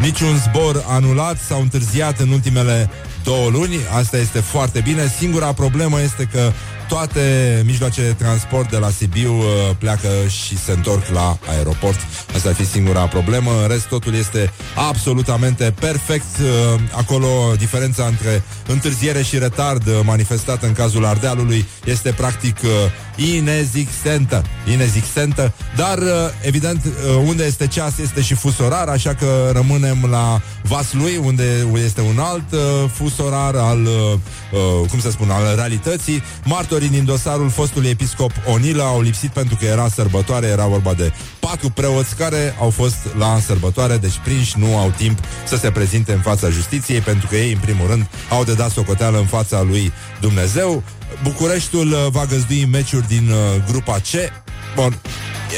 Niciun 0.00 0.36
zbor 0.36 0.84
anulat 0.88 1.38
sau 1.48 1.60
întârziat 1.60 2.20
în 2.20 2.28
ultimele 2.28 2.90
două 3.24 3.48
luni. 3.50 3.76
Asta 3.98 4.16
este 4.16 4.40
foarte 4.40 4.80
bine. 4.80 5.12
Singura 5.18 5.52
problemă 5.52 6.00
este 6.00 6.28
că 6.32 6.52
toate 6.88 7.62
mijloacele 7.66 8.06
de 8.06 8.12
transport 8.12 8.70
de 8.70 8.76
la 8.76 8.90
Sibiu 8.90 9.32
uh, 9.32 9.44
pleacă 9.78 10.08
și 10.28 10.58
se 10.58 10.72
întorc 10.72 11.08
la 11.12 11.38
aeroport. 11.48 11.98
Asta 12.34 12.48
ar 12.48 12.54
fi 12.54 12.66
singura 12.66 13.06
problemă. 13.06 13.50
În 13.62 13.68
rest, 13.68 13.86
totul 13.86 14.14
este 14.14 14.52
absolutamente 14.88 15.74
perfect. 15.80 16.38
Uh, 16.40 16.80
acolo, 16.92 17.28
diferența 17.58 18.04
între 18.06 18.42
întârziere 18.66 19.22
și 19.22 19.38
retard 19.38 19.86
uh, 19.86 20.00
manifestat 20.04 20.62
în 20.62 20.72
cazul 20.72 21.04
Ardealului 21.04 21.66
este 21.84 22.10
practic 22.10 22.56
uh, 22.62 22.70
inexistentă. 23.16 24.44
Inexistentă. 24.72 25.52
Dar, 25.76 25.98
uh, 25.98 26.08
evident, 26.40 26.84
uh, 26.84 27.22
unde 27.26 27.44
este 27.44 27.66
ceas 27.66 27.98
este 27.98 28.20
și 28.20 28.34
fus 28.34 28.58
orar, 28.58 28.88
așa 28.88 29.14
că 29.14 29.50
rămânem 29.52 30.06
la 30.10 30.40
Vaslui, 30.62 31.16
unde 31.24 31.66
este 31.84 32.00
un 32.00 32.18
alt 32.18 32.52
uh, 32.52 32.60
fus 32.92 33.18
orar 33.18 33.54
al, 33.54 33.84
uh, 33.84 34.18
uh, 34.52 34.88
cum 34.90 35.00
să 35.00 35.10
spun, 35.10 35.30
al 35.30 35.54
realității. 35.54 36.22
Martorii 36.74 36.98
din 36.98 37.06
dosarul 37.06 37.50
fostului 37.50 37.88
episcop 37.88 38.30
Onila 38.46 38.84
au 38.84 39.00
lipsit 39.00 39.30
pentru 39.30 39.56
că 39.56 39.64
era 39.64 39.88
sărbătoare, 39.88 40.46
era 40.46 40.66
vorba 40.66 40.94
de 40.94 41.12
patru 41.38 41.70
preoți 41.70 42.16
care 42.16 42.56
au 42.60 42.70
fost 42.70 42.96
la 43.18 43.38
sărbătoare, 43.40 43.96
deci 43.96 44.18
prinși 44.24 44.58
nu 44.58 44.76
au 44.76 44.92
timp 44.96 45.18
să 45.46 45.56
se 45.56 45.70
prezinte 45.70 46.12
în 46.12 46.20
fața 46.20 46.48
justiției, 46.48 47.00
pentru 47.00 47.26
că 47.26 47.36
ei, 47.36 47.52
în 47.52 47.58
primul 47.58 47.86
rând, 47.86 48.06
au 48.30 48.44
de 48.44 48.54
dat 48.54 48.70
socoteală 48.70 49.18
în 49.18 49.26
fața 49.26 49.62
lui 49.62 49.92
Dumnezeu. 50.20 50.82
Bucureștiul 51.22 51.92
uh, 51.92 52.06
va 52.10 52.24
găzdui 52.24 52.64
meciuri 52.64 53.08
din 53.08 53.30
uh, 53.30 53.62
grupa 53.70 53.94
C, 53.94 54.12
Bun, 54.74 54.98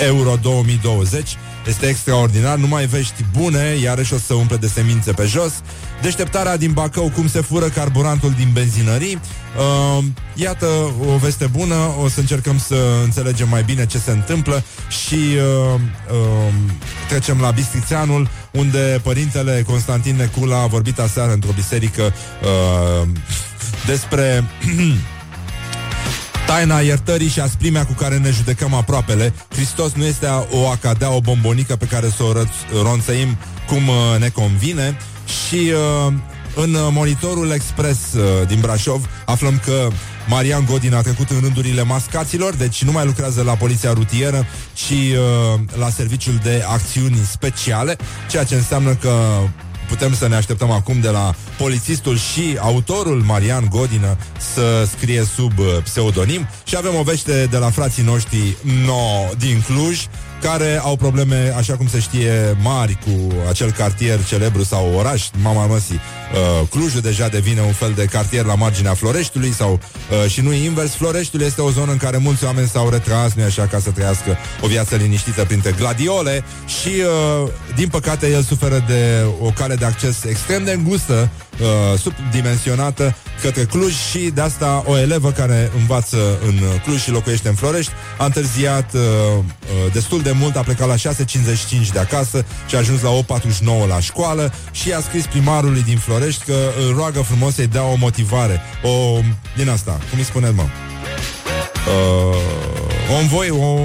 Euro 0.06 0.36
2020 0.42 1.36
este 1.66 1.86
extraordinar, 1.86 2.56
numai 2.56 2.86
vești 2.86 3.24
bune, 3.32 3.76
iarăși 3.82 4.14
o 4.14 4.18
să 4.18 4.34
umple 4.34 4.56
de 4.56 4.66
semințe 4.66 5.12
pe 5.12 5.24
jos. 5.24 5.52
Deșteptarea 6.02 6.56
din 6.56 6.72
Bacău, 6.72 7.10
cum 7.14 7.28
se 7.28 7.40
fură 7.40 7.66
carburantul 7.66 8.34
din 8.36 8.48
benzinării. 8.52 9.20
Uh, 9.56 10.04
iată 10.34 10.66
o 11.14 11.16
veste 11.16 11.46
bună, 11.46 11.74
o 12.02 12.08
să 12.08 12.20
încercăm 12.20 12.58
să 12.58 12.76
înțelegem 13.04 13.48
mai 13.48 13.62
bine 13.62 13.86
ce 13.86 13.98
se 13.98 14.10
întâmplă 14.10 14.62
și 14.88 15.14
uh, 15.14 15.80
uh, 16.10 16.52
trecem 17.08 17.40
la 17.40 17.50
Bistrițeanul, 17.50 18.28
unde 18.50 19.00
părintele 19.02 19.64
Constantin 19.66 20.16
Necula 20.16 20.62
a 20.62 20.66
vorbit 20.66 20.98
aseară 20.98 21.32
într-o 21.32 21.52
biserică 21.54 22.02
uh, 22.02 23.08
despre 23.86 24.44
Taina 26.46 26.80
iertării 26.80 27.28
și 27.28 27.40
asprimea 27.40 27.86
cu 27.86 27.92
care 27.92 28.18
ne 28.18 28.30
judecăm 28.30 28.74
aproapele. 28.74 29.32
Hristos 29.48 29.92
nu 29.92 30.04
este 30.04 30.26
o 30.50 30.68
acadea, 30.68 31.10
o 31.10 31.20
bombonică 31.20 31.76
pe 31.76 31.86
care 31.86 32.08
să 32.16 32.22
o 32.22 32.32
ră- 32.32 32.82
ronțăim 32.82 33.36
cum 33.66 33.88
uh, 33.88 34.18
ne 34.18 34.28
convine. 34.28 34.96
Și 35.26 35.72
uh, 36.06 36.12
în 36.54 36.76
monitorul 36.90 37.50
expres 37.50 37.98
uh, 38.12 38.46
din 38.46 38.60
Brașov 38.60 39.08
aflăm 39.24 39.60
că 39.64 39.88
Marian 40.28 40.64
Godin 40.64 40.94
a 40.94 41.00
trecut 41.00 41.30
în 41.30 41.40
rândurile 41.40 41.82
mascaților, 41.82 42.54
deci 42.54 42.82
nu 42.84 42.92
mai 42.92 43.04
lucrează 43.04 43.42
la 43.42 43.52
poliția 43.52 43.92
rutieră, 43.92 44.46
ci 44.72 44.90
uh, 44.90 45.60
la 45.78 45.88
serviciul 45.88 46.40
de 46.42 46.64
acțiuni 46.68 47.16
speciale, 47.30 47.96
ceea 48.30 48.44
ce 48.44 48.54
înseamnă 48.54 48.94
că 48.94 49.12
putem 49.88 50.14
să 50.14 50.28
ne 50.28 50.34
așteptăm 50.34 50.70
acum 50.70 51.00
de 51.00 51.08
la 51.08 51.34
polițistul 51.58 52.16
și 52.18 52.56
autorul 52.60 53.22
Marian 53.22 53.66
Godină 53.70 54.16
să 54.54 54.88
scrie 54.96 55.24
sub 55.34 55.58
uh, 55.58 55.66
pseudonim. 55.82 56.48
Și 56.64 56.76
avem 56.76 56.94
o 56.94 57.02
vește 57.02 57.46
de 57.50 57.56
la 57.56 57.70
frații 57.70 58.02
noștri 58.02 58.56
no 58.84 59.34
din 59.38 59.62
Cluj 59.66 60.04
care 60.42 60.80
au 60.82 60.96
probleme, 60.96 61.54
așa 61.56 61.76
cum 61.76 61.88
se 61.88 62.00
știe, 62.00 62.56
mari 62.62 62.98
cu 63.04 63.34
acel 63.48 63.70
cartier 63.70 64.24
celebru 64.24 64.62
sau 64.62 64.94
oraș, 64.94 65.28
Mama 65.42 65.66
Măsii. 65.66 66.00
Uh, 66.32 66.68
Clujul 66.68 67.00
deja 67.00 67.28
devine 67.28 67.60
un 67.60 67.72
fel 67.72 67.92
de 67.96 68.04
cartier 68.04 68.44
la 68.44 68.54
marginea 68.54 68.94
Floreștiului 68.94 69.52
sau 69.52 69.72
uh, 69.72 70.30
și 70.30 70.40
nu 70.40 70.52
invers. 70.52 70.94
Floreștiul 70.94 71.42
este 71.42 71.60
o 71.60 71.70
zonă 71.70 71.92
în 71.92 71.98
care 71.98 72.16
mulți 72.16 72.44
oameni 72.44 72.68
s-au 72.68 72.88
retras, 72.88 73.32
nu 73.32 73.44
așa, 73.44 73.66
ca 73.66 73.78
să 73.78 73.90
trăiască 73.90 74.36
o 74.62 74.66
viață 74.66 74.96
liniștită 74.96 75.44
printre 75.44 75.74
gladiole 75.78 76.44
și, 76.66 76.88
uh, 77.42 77.48
din 77.74 77.88
păcate, 77.88 78.30
el 78.30 78.42
suferă 78.42 78.84
de 78.86 79.24
o 79.40 79.50
cale 79.50 79.74
de 79.74 79.84
acces 79.84 80.24
extrem 80.24 80.64
de 80.64 80.72
îngustă, 80.72 81.30
uh, 81.60 81.98
subdimensionată 81.98 83.16
către 83.42 83.64
Cluj 83.64 83.94
și 84.10 84.18
de 84.18 84.40
asta 84.40 84.82
o 84.86 84.98
elevă 84.98 85.30
care 85.30 85.70
învață 85.78 86.38
în 86.46 86.54
Cluj 86.82 87.02
și 87.02 87.10
locuiește 87.10 87.48
în 87.48 87.54
Florești 87.54 87.92
a 88.18 88.24
întârziat 88.24 88.94
uh, 88.94 89.00
uh, 89.00 89.92
destul 89.92 90.22
de 90.22 90.32
mult, 90.32 90.56
a 90.56 90.60
plecat 90.60 90.88
la 90.88 91.12
6.55 91.12 91.92
de 91.92 91.98
acasă 91.98 92.44
și 92.66 92.74
a 92.74 92.78
ajuns 92.78 93.02
la 93.02 93.10
8.49 93.10 93.88
la 93.88 94.00
școală 94.00 94.52
și 94.70 94.92
a 94.92 95.00
scris 95.00 95.26
primarului 95.26 95.82
din 95.82 95.98
Florești 95.98 96.44
că 96.44 96.56
îl 96.86 96.94
roagă 96.94 97.20
frumos 97.20 97.54
să-i 97.54 97.66
dea 97.66 97.84
o 97.84 97.96
motivare, 97.96 98.60
o... 98.82 99.20
din 99.56 99.68
asta, 99.68 99.90
cum 100.10 100.18
îi 100.18 100.24
spune, 100.24 100.50
mă? 100.50 100.62
Uh, 100.62 102.36
o 103.16 103.18
învoi, 103.20 103.50
o... 103.50 103.78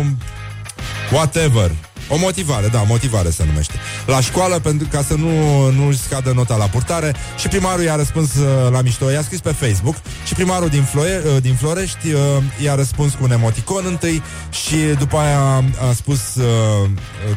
whatever, 1.11 1.71
o 2.11 2.17
motivare, 2.17 2.67
da, 2.67 2.83
motivare 2.87 3.29
se 3.29 3.43
numește. 3.45 3.73
La 4.05 4.21
școală, 4.21 4.59
pentru 4.59 4.87
ca 4.91 5.03
să 5.07 5.13
nu, 5.13 5.31
nu 5.69 5.91
scadă 5.91 6.31
nota 6.31 6.55
la 6.55 6.65
purtare 6.65 7.15
și 7.37 7.47
primarul 7.47 7.83
i-a 7.83 7.95
răspuns 7.95 8.35
uh, 8.35 8.71
la 8.71 8.81
mișto, 8.81 9.11
i-a 9.11 9.21
scris 9.21 9.39
pe 9.39 9.51
Facebook 9.51 9.95
și 10.25 10.33
primarul 10.33 10.67
din, 10.69 10.83
Floie, 10.83 11.21
uh, 11.25 11.41
din 11.41 11.53
Florești 11.53 12.07
uh, 12.11 12.19
i-a 12.63 12.75
răspuns 12.75 13.13
cu 13.13 13.23
un 13.23 13.31
emoticon 13.31 13.83
întâi 13.87 14.21
și 14.49 14.75
după 14.75 15.17
aia 15.17 15.63
a 15.89 15.93
spus 15.93 16.35
uh, 16.35 16.89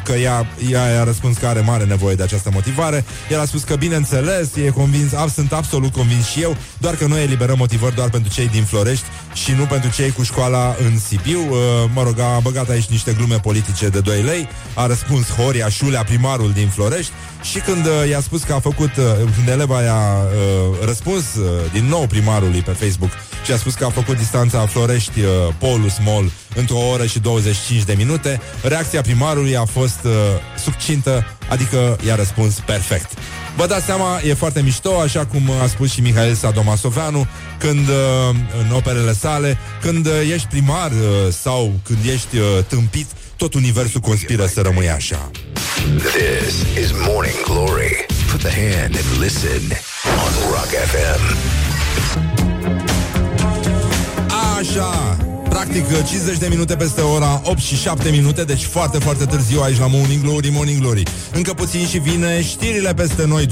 că 0.03 0.11
ea, 0.11 0.47
ea 0.71 0.89
i-a 0.89 1.03
răspuns 1.03 1.37
că 1.37 1.47
are 1.47 1.59
mare 1.59 1.83
nevoie 1.83 2.15
de 2.15 2.23
această 2.23 2.49
motivare. 2.53 3.05
El 3.29 3.39
a 3.39 3.45
spus 3.45 3.63
că, 3.63 3.75
bineînțeles, 3.75 4.55
e 4.55 4.69
convins, 4.69 5.13
ab, 5.13 5.29
sunt 5.29 5.53
absolut 5.53 5.91
convins 5.91 6.27
și 6.27 6.41
eu, 6.41 6.57
doar 6.77 6.95
că 6.95 7.05
noi 7.05 7.23
eliberăm 7.23 7.57
motivări 7.57 7.95
doar 7.95 8.09
pentru 8.09 8.33
cei 8.33 8.47
din 8.47 8.63
Florești 8.63 9.05
și 9.35 9.51
nu 9.51 9.65
pentru 9.65 9.89
cei 9.89 10.11
cu 10.11 10.23
școala 10.23 10.75
în 10.85 10.99
Sibiu. 10.99 11.39
Uh, 11.39 11.57
mă 11.93 12.03
rog, 12.03 12.19
a 12.19 12.39
băgat 12.39 12.69
aici 12.69 12.85
niște 12.85 13.13
glume 13.17 13.39
politice 13.39 13.87
de 13.87 13.99
2 13.99 14.21
lei 14.21 14.47
a 14.73 14.85
răspuns 14.85 15.31
Horia 15.31 15.69
Șulea, 15.69 16.03
primarul 16.03 16.51
din 16.51 16.67
Florești 16.67 17.11
și 17.41 17.59
când 17.59 17.85
uh, 17.85 18.09
i-a 18.09 18.19
spus 18.19 18.43
că 18.43 18.53
a 18.53 18.59
făcut, 18.59 18.97
uh, 18.97 19.03
când 19.35 19.47
eleva 19.47 19.81
i-a 19.81 20.17
uh, 20.17 20.85
răspuns 20.85 21.23
uh, 21.35 21.71
din 21.71 21.85
nou 21.85 22.07
primarului 22.07 22.61
pe 22.61 22.71
Facebook 22.71 23.11
și 23.45 23.51
a 23.51 23.57
spus 23.57 23.73
că 23.73 23.85
a 23.85 23.89
făcut 23.89 24.17
distanța 24.17 24.65
Florești 24.65 25.19
uh, 25.19 25.27
Polus 25.57 25.93
Mall 26.05 26.31
într-o 26.55 26.77
oră 26.77 27.05
și 27.05 27.19
25 27.19 27.83
de 27.83 27.93
minute, 27.97 28.41
reacția 28.61 29.01
primarului 29.01 29.57
a 29.57 29.65
fost 29.65 29.99
uh, 30.03 30.11
subcintă, 30.57 31.25
adică 31.49 31.97
i-a 32.05 32.15
răspuns 32.15 32.59
perfect. 32.65 33.11
Vă 33.55 33.65
dați 33.67 33.85
seama, 33.85 34.19
e 34.23 34.33
foarte 34.33 34.61
mișto, 34.61 34.99
așa 34.99 35.25
cum 35.25 35.41
a 35.63 35.67
spus 35.67 35.91
și 35.91 36.01
Mihail 36.01 36.33
Sadomasoveanu, 36.33 37.27
când 37.59 37.87
uh, 37.87 38.35
în 38.59 38.75
operele 38.75 39.13
sale, 39.13 39.57
când 39.81 40.05
uh, 40.05 40.13
ești 40.33 40.47
primar 40.47 40.91
uh, 40.91 41.33
sau 41.41 41.79
când 41.83 41.97
ești 42.13 42.37
uh, 42.37 42.45
tâmpit, 42.67 43.07
tot 43.37 43.53
universul 43.53 43.99
conspiră 43.99 44.45
să 44.45 44.61
rămâi 44.61 44.89
așa. 44.89 45.31
This 45.97 46.83
is 46.83 46.91
Morning 47.07 47.43
Glory. 47.43 48.05
Put 48.31 48.39
the 48.39 48.49
hand 48.49 48.95
and 48.95 49.21
listen 49.21 49.61
on 50.23 50.31
Rock 50.51 50.71
FM. 50.91 51.23
Așa, 54.57 55.17
practic 55.55 55.85
50 56.05 56.37
de 56.37 56.47
minute 56.47 56.75
peste 56.75 57.01
ora 57.01 57.41
8 57.43 57.59
și 57.59 57.75
7 57.75 58.09
minute, 58.09 58.43
deci 58.43 58.63
foarte, 58.63 58.99
foarte 58.99 59.25
târziu 59.25 59.61
aici 59.61 59.77
la 59.77 59.87
Morning 59.87 60.21
Glory, 60.23 60.49
Morning 60.49 60.81
Glory. 60.81 61.03
Încă 61.31 61.53
puțin 61.53 61.85
și 61.85 61.99
vine 61.99 62.41
știrile 62.41 62.93
peste 62.93 63.25
noi 63.25 63.45
21-22. 63.45 63.49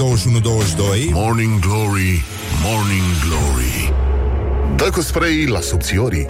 Morning 1.11 1.59
Glory, 1.59 2.23
Morning 2.63 3.03
Glory. 3.27 3.93
Dă 4.75 4.89
cu 4.89 5.01
spray 5.01 5.45
la 5.45 5.59
subțiorii. 5.59 6.25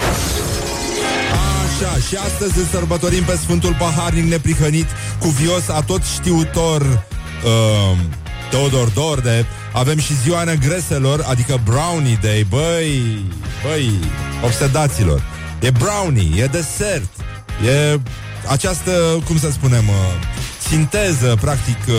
Așa, 1.65 1.97
și 2.07 2.15
astăzi 2.15 2.57
îl 2.57 2.65
sărbătorim 2.65 3.23
pe 3.23 3.35
Sfântul 3.35 3.75
Paharnic 3.79 4.23
neprihănit, 4.23 4.87
cuvios, 5.19 5.69
atot 5.69 6.03
știutor, 6.03 6.81
uh, 6.81 7.97
Teodor 8.49 8.87
Dorde. 8.87 9.45
Avem 9.73 9.99
și 9.99 10.13
ziua 10.23 10.43
negreselor, 10.43 11.25
adică 11.29 11.61
Brownie 11.63 12.19
Day. 12.21 12.45
Băi, 12.49 13.25
băi, 13.63 13.99
obsedaților. 14.43 15.32
E 15.63 15.71
brownie, 15.71 16.43
e 16.43 16.47
desert, 16.47 17.09
e 17.65 17.99
această, 18.49 19.21
cum 19.25 19.37
să 19.39 19.51
spunem, 19.51 19.87
uh, 19.87 19.95
sinteză, 20.69 21.37
practic, 21.41 21.77
uh, 21.87 21.95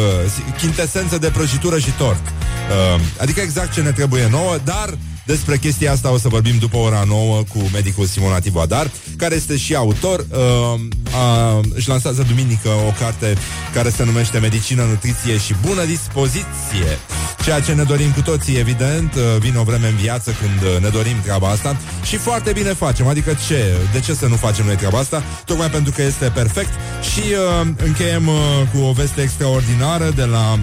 chintesență 0.59 1.19
de 1.19 1.29
prăjitură 1.29 1.79
și 1.79 1.91
tort. 1.91 2.27
Uh, 2.27 3.01
adică 3.21 3.41
exact 3.41 3.73
ce 3.73 3.81
ne 3.81 3.93
trebuie 3.93 4.29
nouă, 4.31 4.57
dar 4.65 4.99
Despre 5.25 5.57
chestia 5.57 5.93
asta 5.93 6.13
o 6.13 6.19
să 6.19 6.29
vorbim 6.29 6.59
după 6.59 6.77
ora 6.77 7.05
9 7.07 7.43
cu 7.43 7.59
medicul 7.73 8.07
Simona 8.07 8.39
Tiboadar, 8.39 8.91
care 9.17 9.35
este 9.35 9.57
și 9.57 9.75
autor. 9.75 10.27
Uh, 10.31 10.81
uh, 11.05 11.65
își 11.75 11.89
lansează 11.89 12.25
duminică 12.29 12.69
o 12.69 12.93
carte 12.99 13.35
care 13.75 13.89
se 13.89 14.05
numește 14.05 14.39
Medicină, 14.39 14.83
Nutriție 14.83 15.39
și 15.39 15.55
Bună 15.67 15.85
Dispoziție. 15.85 16.99
Ceea 17.45 17.61
ce 17.61 17.73
ne 17.73 17.83
dorim 17.83 18.11
cu 18.11 18.21
toții, 18.21 18.57
evident, 18.57 19.15
uh, 19.15 19.23
vine 19.39 19.59
o 19.59 19.63
vreme 19.63 19.89
în 19.89 19.97
viață 19.97 20.35
când 20.41 20.73
uh, 20.73 20.81
ne 20.83 20.89
dorim 20.89 21.21
treaba 21.23 21.49
asta 21.49 21.77
și 22.05 22.17
foarte 22.17 22.53
bine 22.53 22.73
facem. 22.73 23.07
Adică 23.07 23.37
ce? 23.47 23.77
De 23.93 24.01
ce 24.01 24.15
să 24.15 24.27
nu 24.27 24.37
facem 24.37 24.67
noi 24.67 24.77
treaba 24.77 24.99
asta? 24.99 25.23
Tocmai 25.45 25.71
pentru 25.71 25.93
că 25.97 26.03
este 26.03 26.25
perfect 26.35 26.71
și 27.13 27.21
uh, 27.21 27.69
încheiem 27.85 28.27
uh, 28.27 28.35
cu 28.73 28.79
o 28.79 28.93
veste 28.93 29.23
extraordinară 29.23 30.11
de 30.15 30.25
la 30.25 30.59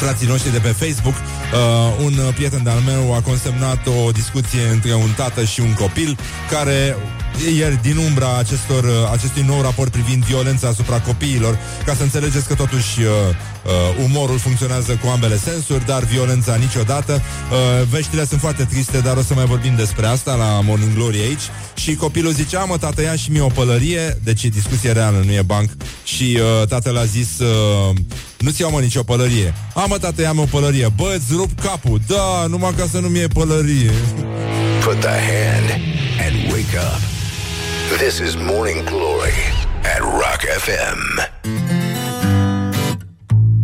frații 0.00 0.26
noștri 0.26 0.52
de 0.52 0.58
pe 0.58 0.68
Facebook. 0.68 1.14
Uh, 1.14 2.04
un 2.04 2.12
uh, 2.12 2.34
prieten 2.34 2.62
de-al 2.62 2.80
meu 2.86 3.14
a 3.14 3.20
consemnat 3.20 3.86
o 3.86 4.10
discuție 4.10 4.62
între 4.72 4.94
un 4.94 5.10
tată 5.16 5.44
și 5.44 5.60
un 5.60 5.72
copil 5.72 6.18
care 6.50 6.96
ieri 7.56 7.78
din 7.82 7.96
umbra 7.96 8.38
acestor, 8.38 8.84
uh, 8.84 8.90
acestui 9.12 9.42
nou 9.42 9.60
raport 9.60 9.90
privind 9.90 10.24
violența 10.24 10.68
asupra 10.68 11.00
copiilor, 11.00 11.58
ca 11.84 11.94
să 11.94 12.02
înțelegeți 12.02 12.46
că 12.46 12.54
totuși 12.54 13.00
uh, 13.00 13.06
uh, 13.64 14.04
umorul 14.04 14.38
funcționează 14.38 14.92
cu 15.02 15.08
ambele 15.08 15.36
sensuri, 15.36 15.86
dar 15.86 16.04
violența 16.04 16.54
niciodată. 16.54 17.12
Uh, 17.12 17.86
veștile 17.90 18.26
sunt 18.26 18.40
foarte 18.40 18.64
triste, 18.64 18.98
dar 18.98 19.16
o 19.16 19.22
să 19.22 19.34
mai 19.34 19.44
vorbim 19.44 19.74
despre 19.76 20.06
asta 20.06 20.34
la 20.34 20.60
Morning 20.60 20.94
Glory 20.94 21.20
aici. 21.20 21.46
Și 21.74 21.94
copilul 21.94 22.32
zicea, 22.32 22.64
mă, 22.64 22.76
tată, 22.76 23.02
ia 23.02 23.16
și 23.16 23.30
mie 23.30 23.40
o 23.40 23.46
pălărie, 23.46 24.18
deci 24.24 24.42
e 24.42 24.48
discuție 24.48 24.92
reală, 24.92 25.22
nu 25.24 25.32
e 25.32 25.42
banc. 25.42 25.70
Și 26.04 26.38
uh, 26.40 26.66
tatăl 26.66 26.96
a 26.96 27.04
zis, 27.04 27.38
uh, 27.38 27.96
nu-ți 28.38 28.60
iau 28.60 28.70
mă 28.70 28.80
nicio 28.80 29.02
pălărie. 29.02 29.54
A, 29.74 29.84
mă, 29.88 29.98
tată, 29.98 30.22
ia 30.22 30.32
o 30.36 30.44
pălărie. 30.44 30.92
Bă, 30.96 31.14
îți 31.16 31.32
rup 31.36 31.60
capul. 31.60 32.00
Da, 32.06 32.46
numai 32.48 32.74
ca 32.76 32.86
să 32.90 32.98
nu-mi 32.98 33.18
iei 33.18 33.28
pălărie. 33.28 33.92
Put 34.84 35.00
the 35.00 35.08
hand 35.08 35.70
and 36.20 36.52
wake 36.52 36.76
up. 36.76 37.19
This 37.98 38.18
is 38.18 38.34
Morning 38.36 38.84
Glory 38.84 39.40
at 39.82 40.00
Rock 40.00 40.40
FM. 40.58 41.30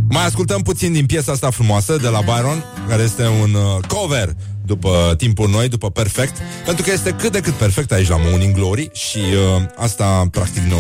Mai 0.09 0.25
ascultăm 0.25 0.63
puțin 0.63 0.93
din 0.93 1.07
piesa 1.07 1.33
asta 1.33 1.51
frumoasă 1.51 1.97
de 1.97 2.09
la 2.09 2.21
Byron, 2.21 2.65
care 2.89 3.03
este 3.03 3.27
un 3.27 3.55
uh, 3.55 3.85
cover 3.89 4.29
după 4.65 5.15
timpul 5.17 5.49
noi, 5.49 5.69
după 5.69 5.91
perfect, 5.91 6.37
pentru 6.65 6.85
că 6.85 6.93
este 6.93 7.11
cât 7.11 7.33
de 7.33 7.41
cât 7.41 7.53
perfect 7.53 7.93
aici 7.93 8.09
la 8.09 8.17
Morning 8.19 8.55
Glory 8.55 8.91
și 8.93 9.19
uh, 9.19 9.63
asta 9.77 10.29
practic 10.31 10.63
ne 10.63 10.75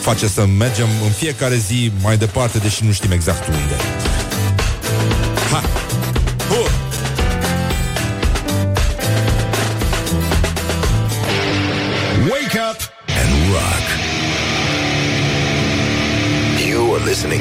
face 0.00 0.28
să 0.28 0.46
mergem 0.46 0.88
în 1.04 1.10
fiecare 1.10 1.56
zi 1.56 1.92
mai 2.02 2.16
departe, 2.16 2.58
deși 2.58 2.84
nu 2.84 2.92
știm 2.92 3.10
exact 3.10 3.48
unde. 3.48 3.76
Ha! 5.52 5.85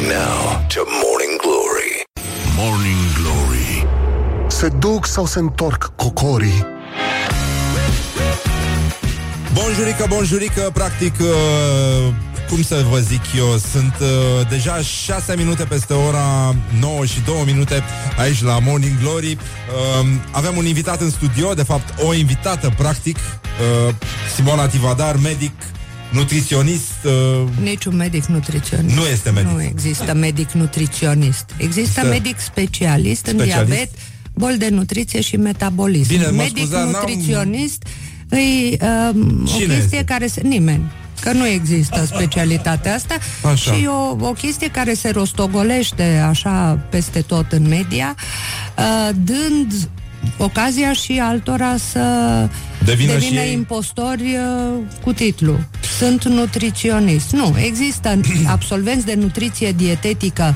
Now 0.07 0.65
to 0.67 0.81
Morning 1.03 1.37
Glory. 1.41 2.03
Morning 2.57 3.03
Glory 3.17 3.87
Se 4.47 4.67
duc 4.67 5.05
sau 5.05 5.25
se 5.25 5.39
întorc 5.39 5.91
cocorii? 5.95 6.65
Bonjurică, 9.53 10.05
bonjurică, 10.09 10.69
practic, 10.73 11.13
uh, 11.19 12.13
cum 12.49 12.63
să 12.63 12.85
vă 12.89 12.99
zic 12.99 13.21
eu, 13.37 13.57
sunt 13.71 13.95
uh, 14.01 14.47
deja 14.49 14.81
6 14.81 15.35
minute 15.35 15.63
peste 15.63 15.93
ora 15.93 16.55
9 16.79 17.05
și 17.05 17.21
2 17.25 17.35
minute 17.45 17.83
aici 18.17 18.43
la 18.43 18.59
Morning 18.59 18.99
Glory. 19.01 19.31
Uh, 19.31 20.07
avem 20.31 20.57
un 20.57 20.65
invitat 20.65 21.01
în 21.01 21.09
studio, 21.09 21.53
de 21.53 21.63
fapt 21.63 22.01
o 22.03 22.13
invitată, 22.13 22.73
practic, 22.77 23.17
uh, 23.17 23.93
Simona 24.35 24.67
Tivadar, 24.67 25.15
medic, 25.15 25.53
nutriționist. 26.15 26.91
Uh, 27.03 27.11
Niciun 27.61 27.95
medic 27.95 28.25
nutriționist. 28.25 28.95
Nu 28.95 29.05
este 29.05 29.29
medic. 29.29 29.49
Nu 29.51 29.61
există 29.61 30.13
medic 30.13 30.51
nutriționist. 30.51 31.45
Există 31.57 31.99
Este- 31.99 32.11
medic 32.11 32.39
specialist, 32.39 33.25
în 33.25 33.37
Specialist? 33.37 33.67
diabet, 33.71 33.89
bol 34.33 34.57
de 34.57 34.69
nutriție 34.69 35.21
și 35.21 35.37
metabolism. 35.37 36.07
Bine, 36.09 36.25
mă 36.25 36.31
medic 36.31 36.57
scuza, 36.57 36.77
n-am- 36.79 36.89
nutriționist 36.91 37.83
îi 38.29 38.77
um, 39.13 39.41
o 39.43 39.57
Cine 39.57 39.73
chestie 39.73 39.97
este? 39.97 40.03
care 40.03 40.27
se... 40.27 40.41
Nimeni. 40.43 40.91
Că 41.21 41.31
nu 41.31 41.47
există 41.47 42.05
specialitatea 42.05 42.93
asta 42.95 43.15
Așa. 43.51 43.73
și 43.73 43.85
o, 43.85 44.25
o 44.27 44.31
chestie 44.31 44.67
care 44.67 44.93
se 44.93 45.09
rostogolește 45.09 46.23
așa 46.29 46.79
peste 46.89 47.21
tot 47.21 47.51
în 47.51 47.67
media, 47.67 48.15
uh, 48.77 49.09
dând 49.23 49.89
ocazia 50.37 50.93
și 50.93 51.19
altora 51.21 51.77
să 51.91 51.99
Devină 52.85 53.11
și 53.11 53.19
devină 53.19 53.41
ei- 53.41 53.53
impostori 53.53 54.21
uh, 54.21 54.77
cu 55.03 55.13
titlu. 55.13 55.59
Sunt 55.97 56.23
nutriționist. 56.25 57.31
Nu, 57.31 57.55
există 57.57 58.19
absolvenți 58.47 59.05
de 59.05 59.13
nutriție 59.15 59.71
dietetică 59.71 60.55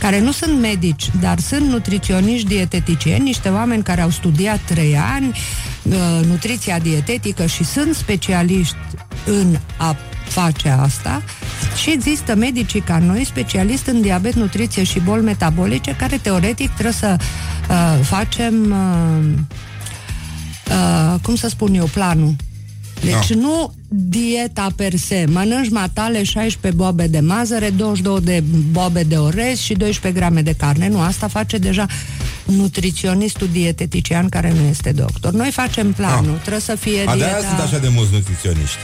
care 0.00 0.20
nu 0.20 0.32
sunt 0.32 0.60
medici, 0.60 1.10
dar 1.20 1.38
sunt 1.38 1.66
nutriționiști 1.68 2.46
dieteticieni, 2.46 3.24
niște 3.24 3.48
oameni 3.48 3.82
care 3.82 4.00
au 4.00 4.10
studiat 4.10 4.60
trei 4.66 4.96
ani 5.14 5.38
uh, 5.82 5.94
nutriția 6.26 6.78
dietetică 6.78 7.46
și 7.46 7.64
sunt 7.64 7.94
specialiști 7.94 8.76
în 9.24 9.56
a 9.76 9.96
face 10.28 10.68
asta 10.68 11.22
și 11.76 11.90
există 11.90 12.34
medicii 12.34 12.80
ca 12.80 12.98
noi, 12.98 13.24
specialiști 13.24 13.88
în 13.88 14.00
diabet, 14.00 14.34
nutriție 14.34 14.82
și 14.82 15.00
boli 15.00 15.22
metabolice, 15.22 15.96
care 15.98 16.16
teoretic 16.16 16.70
trebuie 16.70 16.92
să 16.92 17.16
uh, 17.70 17.98
facem 18.02 18.54
uh, 18.70 19.38
uh, 20.70 21.20
cum 21.22 21.34
să 21.34 21.48
spun 21.48 21.74
eu, 21.74 21.84
planul. 21.84 22.34
Deci 23.04 23.28
Da. 23.28 23.34
nu 23.40 23.72
dieta 23.88 24.66
per 24.76 24.96
se. 24.96 25.24
Mănânci 25.32 25.70
matale 25.70 26.22
16 26.22 26.80
bobe 26.82 27.06
de 27.06 27.20
mazăre, 27.20 27.70
22 27.70 28.20
de 28.20 28.42
bobe 28.70 29.02
de 29.02 29.16
orez 29.16 29.58
și 29.58 29.74
12 29.74 30.20
grame 30.20 30.42
de 30.42 30.54
carne. 30.58 30.88
Nu, 30.88 31.00
asta 31.00 31.28
face 31.28 31.58
deja 31.58 31.86
nutriționistul 32.44 33.48
dietetician 33.52 34.28
care 34.28 34.52
nu 34.60 34.68
este 34.68 34.92
doctor. 34.92 35.32
Noi 35.32 35.50
facem 35.50 35.92
planul. 35.92 36.34
Ah. 36.34 36.40
Trebuie 36.40 36.60
să 36.60 36.74
fie 36.74 37.02
A, 37.06 37.10
de 37.10 37.16
dieta... 37.16 37.32
aia 37.32 37.48
sunt 37.48 37.60
așa 37.60 37.78
de 37.78 37.88
mulți 37.88 38.12
nutriționiști. 38.12 38.78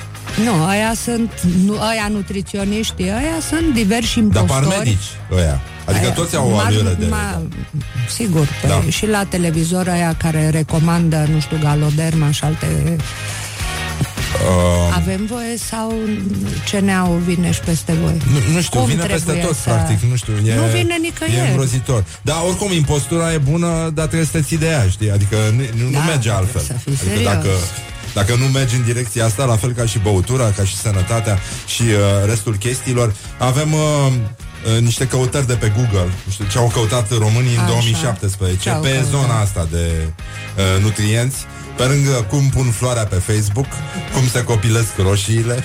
Nu, 0.45 0.65
aia 0.65 0.93
sunt, 1.05 1.31
nu, 1.65 1.81
aia 1.81 2.09
nutriționiștii, 2.11 3.05
aia 3.11 3.39
sunt 3.49 3.75
diversi 3.75 4.15
Dar 4.21 4.25
impostori. 4.43 4.67
par 4.67 4.79
medici 4.79 5.09
ăia. 5.33 5.61
Adică 5.85 6.07
Aia- 6.07 6.15
toți 6.15 6.37
au 6.37 6.51
o 6.51 6.57
ma- 6.61 6.65
alură 6.67 6.97
de... 6.99 7.07
ma- 7.07 7.41
Sigur, 8.15 8.49
pe, 8.63 8.67
Da. 8.69 8.83
și 8.89 9.07
la 9.07 9.25
televizor 9.25 9.89
aia 9.89 10.15
care 10.19 10.49
recomandă, 10.51 11.27
nu 11.33 11.41
știu, 11.41 11.59
Galoderma 11.63 12.31
și 12.31 12.45
alte... 12.45 12.67
Uh, 14.35 14.95
Avem 14.95 15.27
voie 15.27 15.57
sau 15.71 15.95
CNA-ul 16.71 17.19
vine 17.19 17.51
și 17.53 17.61
peste 17.61 17.93
voi? 18.03 18.21
Nu, 18.33 18.53
nu 18.55 18.61
știu, 18.61 18.79
Cum 18.79 18.89
vine 18.89 19.03
peste 19.05 19.25
trebuie 19.25 19.45
tot, 19.45 19.57
să- 19.57 19.69
practic, 19.71 20.01
nu 20.11 20.17
știu. 20.17 20.33
E, 20.47 20.55
Nu 20.55 20.63
vine 20.63 20.97
nicăieri. 21.01 21.47
E 21.47 21.49
îngrozitor. 21.49 22.05
Dar 22.23 22.37
oricum, 22.49 22.73
impostura 22.73 23.33
e 23.33 23.39
bună, 23.39 23.91
dar 23.95 24.07
trebuie 24.07 24.27
să 24.33 24.37
te 24.39 24.43
ții 24.43 24.59
de 24.59 24.67
ea, 24.67 24.87
știi? 24.91 25.11
Adică 25.11 25.37
nu, 25.57 25.85
nu, 25.85 25.91
Da, 25.91 25.99
nu 25.99 26.05
merge 26.05 26.31
altfel. 26.31 26.61
să 26.61 26.73
fii 26.73 26.93
adică 26.93 27.05
serios. 27.09 27.33
dacă, 27.33 27.49
dacă 28.15 28.35
nu 28.35 28.45
mergi 28.47 28.75
în 28.77 28.85
direcția 28.85 29.25
asta, 29.25 29.45
la 29.45 29.57
fel 29.57 29.73
ca 29.73 29.87
și 29.87 29.99
băutura, 29.99 30.51
ca 30.57 30.65
și 30.65 30.77
sănătatea 30.77 31.39
și 31.67 31.83
uh, 31.83 32.27
restul 32.27 32.57
chestiilor, 32.57 33.15
avem... 33.39 33.73
Uh, 33.73 34.13
uh, 34.75 34.81
niște 34.81 35.07
căutări 35.07 35.47
de 35.47 35.55
pe 35.55 35.73
Google, 35.77 36.13
nu 36.25 36.33
știu 36.33 36.45
ce 36.51 36.59
au 36.59 36.71
căutat 36.75 37.11
românii 37.19 37.55
în 37.55 37.59
Așa. 37.59 37.69
2017 37.69 38.59
Ce 38.59 38.71
au 38.71 38.81
pe 38.81 38.89
căutat? 38.89 39.09
zona 39.09 39.41
asta 39.41 39.69
de 39.71 39.91
uh, 40.07 40.83
nutrienți, 40.83 41.37
pe 41.77 41.83
lângă 41.83 42.11
cum 42.29 42.49
pun 42.49 42.65
floarea 42.71 43.05
pe 43.05 43.15
Facebook, 43.17 43.67
cum 44.15 44.29
se 44.33 44.43
copilesc 44.45 44.89
roșiile, 44.99 45.65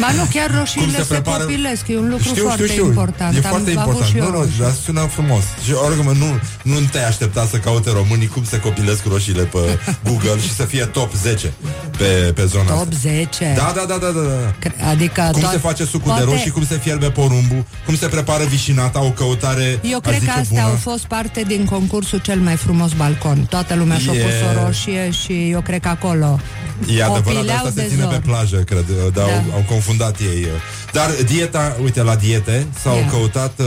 Ba 0.00 0.10
nu, 0.16 0.24
chiar 0.34 0.46
Cum 0.50 0.58
roșiile 0.58 0.96
se 0.96 1.02
se, 1.02 1.12
prepară- 1.12 1.42
copilesc, 1.44 1.88
e 1.88 1.96
un 1.98 2.08
lucru 2.08 2.24
știu, 2.28 2.42
foarte 2.42 2.62
știu, 2.62 2.72
știu. 2.74 2.86
important. 2.86 3.34
E 3.34 3.36
Am 3.36 3.42
foarte 3.42 3.56
avut 3.70 3.78
important. 3.78 4.06
și 4.10 4.16
eu 4.16 4.24
Nu, 4.24 4.30
nu, 4.30 4.36
roșii. 4.38 4.60
dar 4.60 4.72
sună 4.84 5.00
frumos. 5.16 5.42
Și 5.64 5.72
oricum 5.86 6.12
nu, 6.22 6.30
nu 6.62 6.76
te-ai 6.92 7.06
aștepta 7.06 7.46
să 7.50 7.56
caute 7.56 7.90
românii 7.90 8.26
cum 8.26 8.44
se 8.44 8.60
copilesc 8.60 9.02
roșiile 9.08 9.42
pe 9.42 9.58
Google 10.08 10.38
și 10.40 10.54
să 10.54 10.62
fie 10.64 10.84
top 10.84 11.14
10 11.14 11.52
pe, 11.98 12.04
pe 12.34 12.44
zona 12.44 12.64
Top 12.64 12.76
asta. 12.78 12.96
10. 13.00 13.52
Da, 13.56 13.72
da, 13.76 13.84
da, 13.88 13.96
da, 14.04 14.10
da. 14.10 14.20
da. 14.20 14.54
Cre- 14.58 14.74
Adică 14.90 15.28
Cum 15.32 15.40
tot- 15.42 15.50
se 15.50 15.58
face 15.58 15.84
sucul 15.84 16.00
poate- 16.10 16.24
de 16.24 16.30
roșii, 16.30 16.50
cum 16.50 16.64
se 16.66 16.78
fierbe 16.82 17.10
porumbul, 17.10 17.64
cum 17.86 17.96
se 17.96 18.06
prepară 18.06 18.44
vișinata, 18.44 19.02
o 19.04 19.10
căutare, 19.10 19.78
Eu 19.82 20.00
aș 20.02 20.02
cred 20.02 20.14
că 20.14 20.20
zice, 20.20 20.30
astea 20.30 20.44
bună. 20.48 20.62
au 20.62 20.76
fost 20.92 21.04
parte 21.04 21.42
din 21.46 21.64
concursul 21.64 22.18
cel 22.18 22.38
mai 22.38 22.56
frumos 22.56 22.92
balcon. 22.92 23.46
Toată 23.50 23.74
lumea 23.74 23.98
și-a 23.98 24.12
E- 24.12 24.20
pus 24.22 24.32
o 24.32 24.64
roșie 24.64 24.89
și 25.24 25.50
eu 25.50 25.60
cred 25.60 25.80
că 25.80 25.88
acolo 25.88 26.40
E 26.96 27.02
adevărat, 27.02 27.22
copileau 27.22 27.56
asta 27.56 27.68
se 27.74 27.82
de 27.82 27.88
ține 27.88 28.02
zor. 28.02 28.12
pe 28.12 28.18
plajă, 28.18 28.56
cred, 28.56 28.84
dar 29.14 29.24
Da. 29.26 29.32
au, 29.32 29.44
au 29.54 29.64
confundat 29.68 30.18
ei. 30.20 30.46
Dar 30.92 31.10
dieta, 31.26 31.76
uite, 31.82 32.02
la 32.02 32.16
diete 32.16 32.66
s-au 32.82 32.96
Ia. 32.96 33.06
căutat 33.06 33.58
uh, 33.58 33.66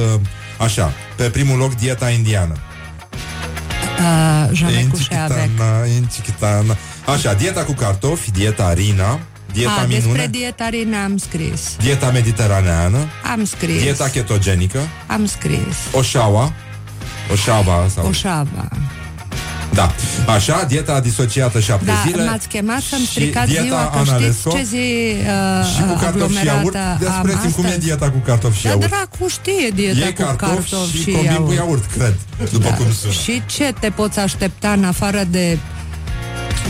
așa, 0.57 0.93
pe 1.15 1.23
primul 1.23 1.57
loc 1.57 1.73
dieta 1.75 2.09
indiană. 2.09 2.55
Uh, 3.99 4.49
jamais 4.53 4.87
couché 4.89 5.15
avec. 5.15 5.37
Inchikitana, 5.37 5.85
inchikitana. 5.85 6.77
Așa, 7.05 7.33
dieta 7.33 7.63
cu 7.63 7.73
cartofi, 7.73 8.31
dieta 8.31 8.73
Rina, 8.73 9.19
dieta 9.53 9.71
A, 9.71 9.85
despre 9.85 10.05
minune, 10.07 10.27
dieta 10.27 10.69
Rina 10.69 11.03
am 11.03 11.17
scris. 11.17 11.61
dieta 11.81 12.11
mediteraneană, 12.11 12.97
Am 13.31 13.45
scris. 13.45 13.81
dieta 13.81 14.09
ketogenică, 14.09 14.79
Am 15.07 15.25
scris. 15.25 15.75
oșaua, 15.91 16.53
oșava 17.31 17.85
sau 17.95 18.07
Oșava. 18.07 18.67
Da. 19.73 19.91
Așa, 20.33 20.63
dieta 20.67 20.99
disociată 20.99 21.59
șapte 21.59 21.85
Da, 21.85 21.93
zile. 22.07 22.25
m-ați 22.25 22.47
chemat 22.47 22.81
să-mi 22.81 23.01
și 23.05 23.11
stricați 23.11 23.47
dieta 23.49 23.63
ziua, 23.65 23.89
că 23.89 23.97
Analesco. 24.09 24.49
știți 24.49 24.55
ce 24.71 24.75
zi 24.75 25.15
uh, 25.15 25.65
Și 25.75 25.81
cu 25.81 25.95
cartofi 25.99 26.37
și 26.37 26.45
iaurt. 26.45 26.75
aglomerată 26.75 27.15
am 27.17 27.23
Despreți 27.25 27.55
cum 27.55 27.63
e 27.63 27.67
astăzi? 27.67 27.85
dieta 27.85 28.09
cu 28.09 28.17
cartofi 28.25 28.57
și 28.57 28.63
Da, 28.63 28.69
iaurt. 28.69 28.87
dracu 28.87 29.27
știe 29.27 29.69
dieta 29.73 29.97
Iei 29.99 30.13
cu 30.13 30.21
cartofi 30.21 30.69
cartofi 30.69 30.95
și 30.97 31.01
și, 31.03 31.11
combin 31.11 31.35
cu 31.45 31.53
iaurt, 31.53 31.83
cred, 31.97 32.15
după 32.51 32.69
cum 32.77 32.85
sună. 33.01 33.13
Și 33.13 33.41
ce 33.45 33.73
te 33.79 33.89
poți 33.89 34.19
aștepta 34.19 34.71
în 34.71 34.83
afară 34.83 35.23
de 35.29 35.57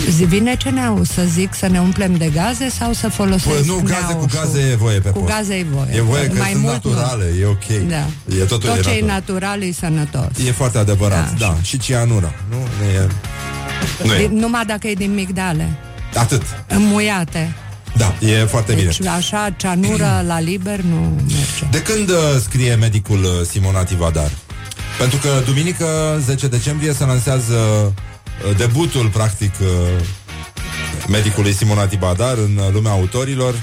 Zi, 0.09 0.23
vine 0.25 0.55
ce 0.55 0.69
neau 0.69 1.03
să 1.03 1.21
zic 1.27 1.53
să 1.53 1.67
ne 1.67 1.79
umplem 1.79 2.15
de 2.15 2.29
gaze 2.33 2.69
sau 2.69 2.93
să 2.93 3.09
folosesc 3.09 3.55
Păi 3.55 3.63
nu, 3.65 3.75
gaze 3.83 4.01
cu 4.01 4.07
neaușul? 4.11 4.29
gaze 4.43 4.69
e 4.71 4.75
voie 4.75 4.99
pe 4.99 5.09
Cu 5.09 5.19
post. 5.19 5.31
gaze 5.33 5.53
e 5.53 5.65
voie. 5.71 5.89
E 5.95 6.01
voie 6.01 6.27
că 6.27 6.37
Mai 6.37 6.49
sunt 6.51 6.61
mult 6.63 6.83
nu. 6.83 6.91
naturale, 6.91 7.25
e 7.41 7.45
ok. 7.45 7.87
Da. 7.89 8.05
E 8.39 8.43
totul 8.43 8.69
Tot 8.69 8.77
e 8.77 8.81
ce 8.81 8.89
e 8.89 9.05
natural. 9.05 9.07
natural 9.07 9.61
e 9.61 9.71
sănătos. 9.71 10.45
E 10.47 10.51
foarte 10.51 10.77
adevărat, 10.77 11.37
da. 11.37 11.57
Și 11.61 11.77
cianura. 11.77 12.33
Nu, 12.49 12.55
nu 12.57 12.83
e... 12.89 13.07
Nu 14.03 14.13
e. 14.13 14.27
Din- 14.27 14.37
Numai 14.37 14.65
dacă 14.65 14.87
e 14.87 14.93
din 14.93 15.13
migdale. 15.13 15.77
Atât. 16.15 16.41
Înmuiate. 16.67 17.55
Da, 17.97 18.13
e 18.27 18.45
foarte 18.45 18.73
bine. 18.73 18.85
Deci 18.85 19.05
așa, 19.07 19.49
ceanură 19.57 20.23
la 20.31 20.39
liber 20.39 20.79
nu 20.79 21.15
merge. 21.27 21.65
De 21.71 21.81
când 21.81 22.09
uh, 22.09 22.15
scrie 22.43 22.75
medicul 22.75 23.23
uh, 23.23 23.29
Simona 23.49 23.83
Tivadar? 23.83 24.31
Pentru 24.99 25.17
că 25.17 25.29
duminică, 25.45 25.85
10 26.25 26.47
decembrie, 26.47 26.93
se 26.93 27.05
lansează 27.05 27.53
uh, 27.85 27.91
debutul, 28.57 29.09
practic, 29.09 29.53
uh, 29.61 29.67
medicului 31.07 31.53
Simona 31.53 31.85
Tivadar 31.85 32.37
în 32.37 32.57
uh, 32.57 32.73
lumea 32.73 32.91
autorilor 32.91 33.53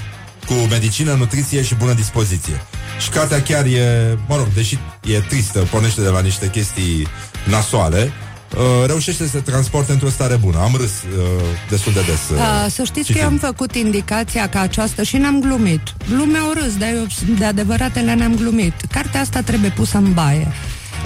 cu 0.45 0.53
medicină, 0.53 1.13
nutriție 1.13 1.61
și 1.63 1.75
bună 1.75 1.93
dispoziție. 1.93 2.61
Și 2.99 3.09
cartea 3.09 3.41
chiar 3.41 3.65
e, 3.65 4.17
mă 4.27 4.35
rog, 4.35 4.47
deși 4.53 4.77
e 5.03 5.19
tristă, 5.19 5.59
pornește 5.59 6.01
de 6.01 6.07
la 6.07 6.21
niște 6.21 6.49
chestii 6.49 7.07
nasoale, 7.43 8.11
uh, 8.55 8.85
reușește 8.85 9.23
să 9.23 9.29
se 9.29 9.39
transporte 9.39 9.91
într-o 9.91 10.09
stare 10.09 10.35
bună. 10.35 10.59
Am 10.59 10.75
râs 10.75 10.91
uh, 10.91 11.43
destul 11.69 11.93
de 11.93 11.99
des. 11.99 12.29
Uh, 12.31 12.37
Uh, 12.37 12.71
să 12.71 12.83
știți 12.83 13.11
că 13.11 13.17
eu 13.17 13.23
citind. 13.23 13.43
am 13.43 13.49
făcut 13.49 13.75
indicația 13.75 14.49
ca 14.49 14.59
aceasta 14.59 15.03
și 15.03 15.17
n-am 15.17 15.39
glumit. 15.39 15.81
Lumea 16.09 16.47
o 16.49 16.53
râs, 16.53 16.77
dar 16.77 16.89
eu 16.89 17.07
de 17.37 17.45
adevăratele 17.45 18.13
n-am 18.13 18.35
glumit. 18.35 18.73
Cartea 18.91 19.21
asta 19.21 19.41
trebuie 19.41 19.69
pusă 19.69 19.97
în 19.97 20.13
baie. 20.13 20.47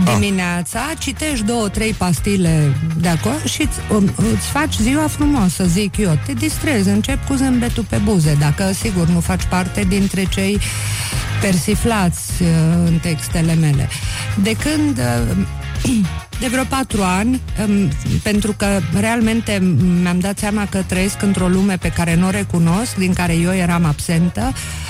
Dimineața 0.03 0.79
citești 0.97 1.45
două, 1.45 1.69
trei 1.69 1.93
pastile 1.93 2.75
de 2.97 3.07
acolo 3.07 3.35
și 3.45 3.61
îți, 3.61 3.79
um, 3.89 4.11
îți 4.33 4.47
faci 4.47 4.75
ziua 4.75 5.07
frumoasă, 5.07 5.65
zic 5.65 5.97
eu. 5.97 6.19
Te 6.25 6.33
distrezi, 6.33 6.89
încep 6.89 7.27
cu 7.27 7.33
zâmbetul 7.33 7.85
pe 7.89 7.97
buze, 8.03 8.35
dacă 8.39 8.71
sigur 8.73 9.07
nu 9.07 9.19
faci 9.19 9.43
parte 9.43 9.83
dintre 9.87 10.23
cei 10.23 10.59
persiflați 11.41 12.41
uh, 12.41 12.47
în 12.85 12.97
textele 13.01 13.53
mele. 13.53 13.89
De 14.43 14.51
când 14.51 14.97
uh, 14.97 15.37
de 16.41 16.47
vreo 16.47 16.63
patru 16.63 17.01
ani, 17.03 17.41
um, 17.67 17.89
pentru 18.23 18.53
că 18.57 18.79
realmente 18.99 19.75
mi-am 20.01 20.19
dat 20.19 20.37
seama 20.37 20.67
că 20.69 20.81
trăiesc 20.87 21.21
într-o 21.21 21.47
lume 21.47 21.77
pe 21.77 21.89
care 21.89 22.15
nu 22.15 22.27
o 22.27 22.29
recunosc, 22.29 22.95
din 22.95 23.13
care 23.13 23.33
eu 23.33 23.53
eram 23.53 23.85
absentă, 23.85 24.51
uh, 24.53 24.84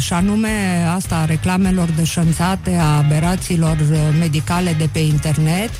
și 0.00 0.12
anume 0.12 0.84
asta 0.94 1.16
a 1.16 1.24
reclamelor 1.24 1.88
deșanțate, 1.96 2.76
a 2.80 2.96
aberațiilor 2.96 3.76
uh, 3.90 3.98
medicale 4.18 4.74
de 4.78 4.88
pe 4.92 4.98
internet, 4.98 5.70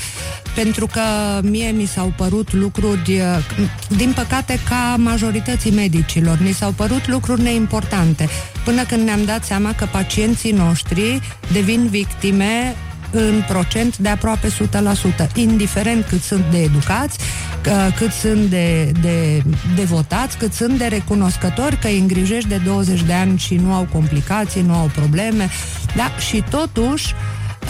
pentru 0.54 0.86
că 0.86 1.00
mie 1.42 1.70
mi 1.70 1.86
s-au 1.86 2.12
părut 2.16 2.52
lucruri, 2.52 3.20
uh, 3.20 3.96
din 3.96 4.12
păcate 4.12 4.58
ca 4.68 4.96
majorității 4.98 5.70
medicilor, 5.70 6.38
mi 6.42 6.52
s-au 6.52 6.70
părut 6.70 7.08
lucruri 7.08 7.42
neimportante, 7.42 8.28
până 8.64 8.82
când 8.82 9.04
ne-am 9.04 9.24
dat 9.24 9.44
seama 9.44 9.72
că 9.72 9.86
pacienții 9.90 10.52
noștri 10.52 11.20
devin 11.52 11.88
victime 11.88 12.74
în 13.10 13.44
procent 13.48 13.96
de 13.98 14.08
aproape 14.08 14.48
100%, 14.48 15.34
indiferent 15.34 16.04
cât 16.04 16.22
sunt 16.22 16.44
de 16.50 16.58
educați, 16.58 17.18
că- 17.60 17.90
cât 17.96 18.12
sunt 18.12 18.50
de, 18.50 18.92
de 19.00 19.42
devotați, 19.74 20.36
cât 20.36 20.52
sunt 20.52 20.78
de 20.78 20.84
recunoscători 20.84 21.76
că 21.76 21.86
îi 21.86 21.98
îngrijești 21.98 22.48
de 22.48 22.60
20 22.64 23.02
de 23.02 23.12
ani 23.12 23.38
și 23.38 23.54
nu 23.54 23.72
au 23.72 23.88
complicații, 23.92 24.62
nu 24.62 24.74
au 24.74 24.90
probleme, 24.94 25.48
da? 25.96 26.10
și 26.18 26.44
totuși 26.50 27.14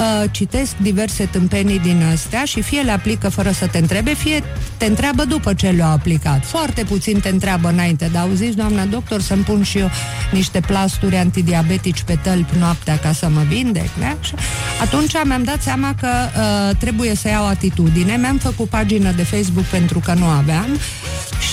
uh, 0.00 0.24
citesc 0.30 0.76
diverse 0.76 1.24
tâmpenii 1.24 1.78
din 1.78 2.02
astea 2.12 2.44
și 2.44 2.60
fie 2.60 2.80
le 2.80 2.90
aplică 2.90 3.28
fără 3.28 3.50
să 3.50 3.66
te 3.66 3.78
întrebe, 3.78 4.14
fie 4.14 4.42
te 4.76 4.84
întreabă 4.84 5.24
după 5.24 5.54
ce 5.54 5.68
le-au 5.68 5.90
aplicat. 5.90 6.44
Foarte 6.44 6.84
puțin 6.84 7.20
te 7.20 7.28
întreabă 7.28 7.68
înainte, 7.68 8.10
dar 8.12 8.22
auziți, 8.22 8.56
doamna 8.56 8.84
doctor, 8.84 9.20
să-mi 9.20 9.42
pun 9.42 9.62
și 9.62 9.78
eu 9.78 9.90
niște 10.32 10.60
plasturi 10.60 11.16
antidiabetici 11.16 12.02
pe 12.02 12.18
tălpi 12.22 12.58
noaptea 12.58 12.98
ca 12.98 13.12
să 13.12 13.28
mă 13.28 13.42
vindec, 13.48 13.88
da? 13.98 14.16
Și 14.20 14.34
atunci 14.80 15.12
mi-am 15.24 15.42
dat 15.42 15.62
seama 15.62 15.94
că 16.00 16.08
uh, 16.08 16.76
trebuie 16.76 17.14
să 17.14 17.28
iau 17.28 17.46
atitudine. 17.46 18.16
Mi-am 18.16 18.36
făcut 18.36 18.68
pagină 18.68 19.12
de 19.12 19.22
Facebook 19.22 19.64
pentru 19.64 19.98
că 19.98 20.14
nu 20.14 20.24
aveam 20.24 20.78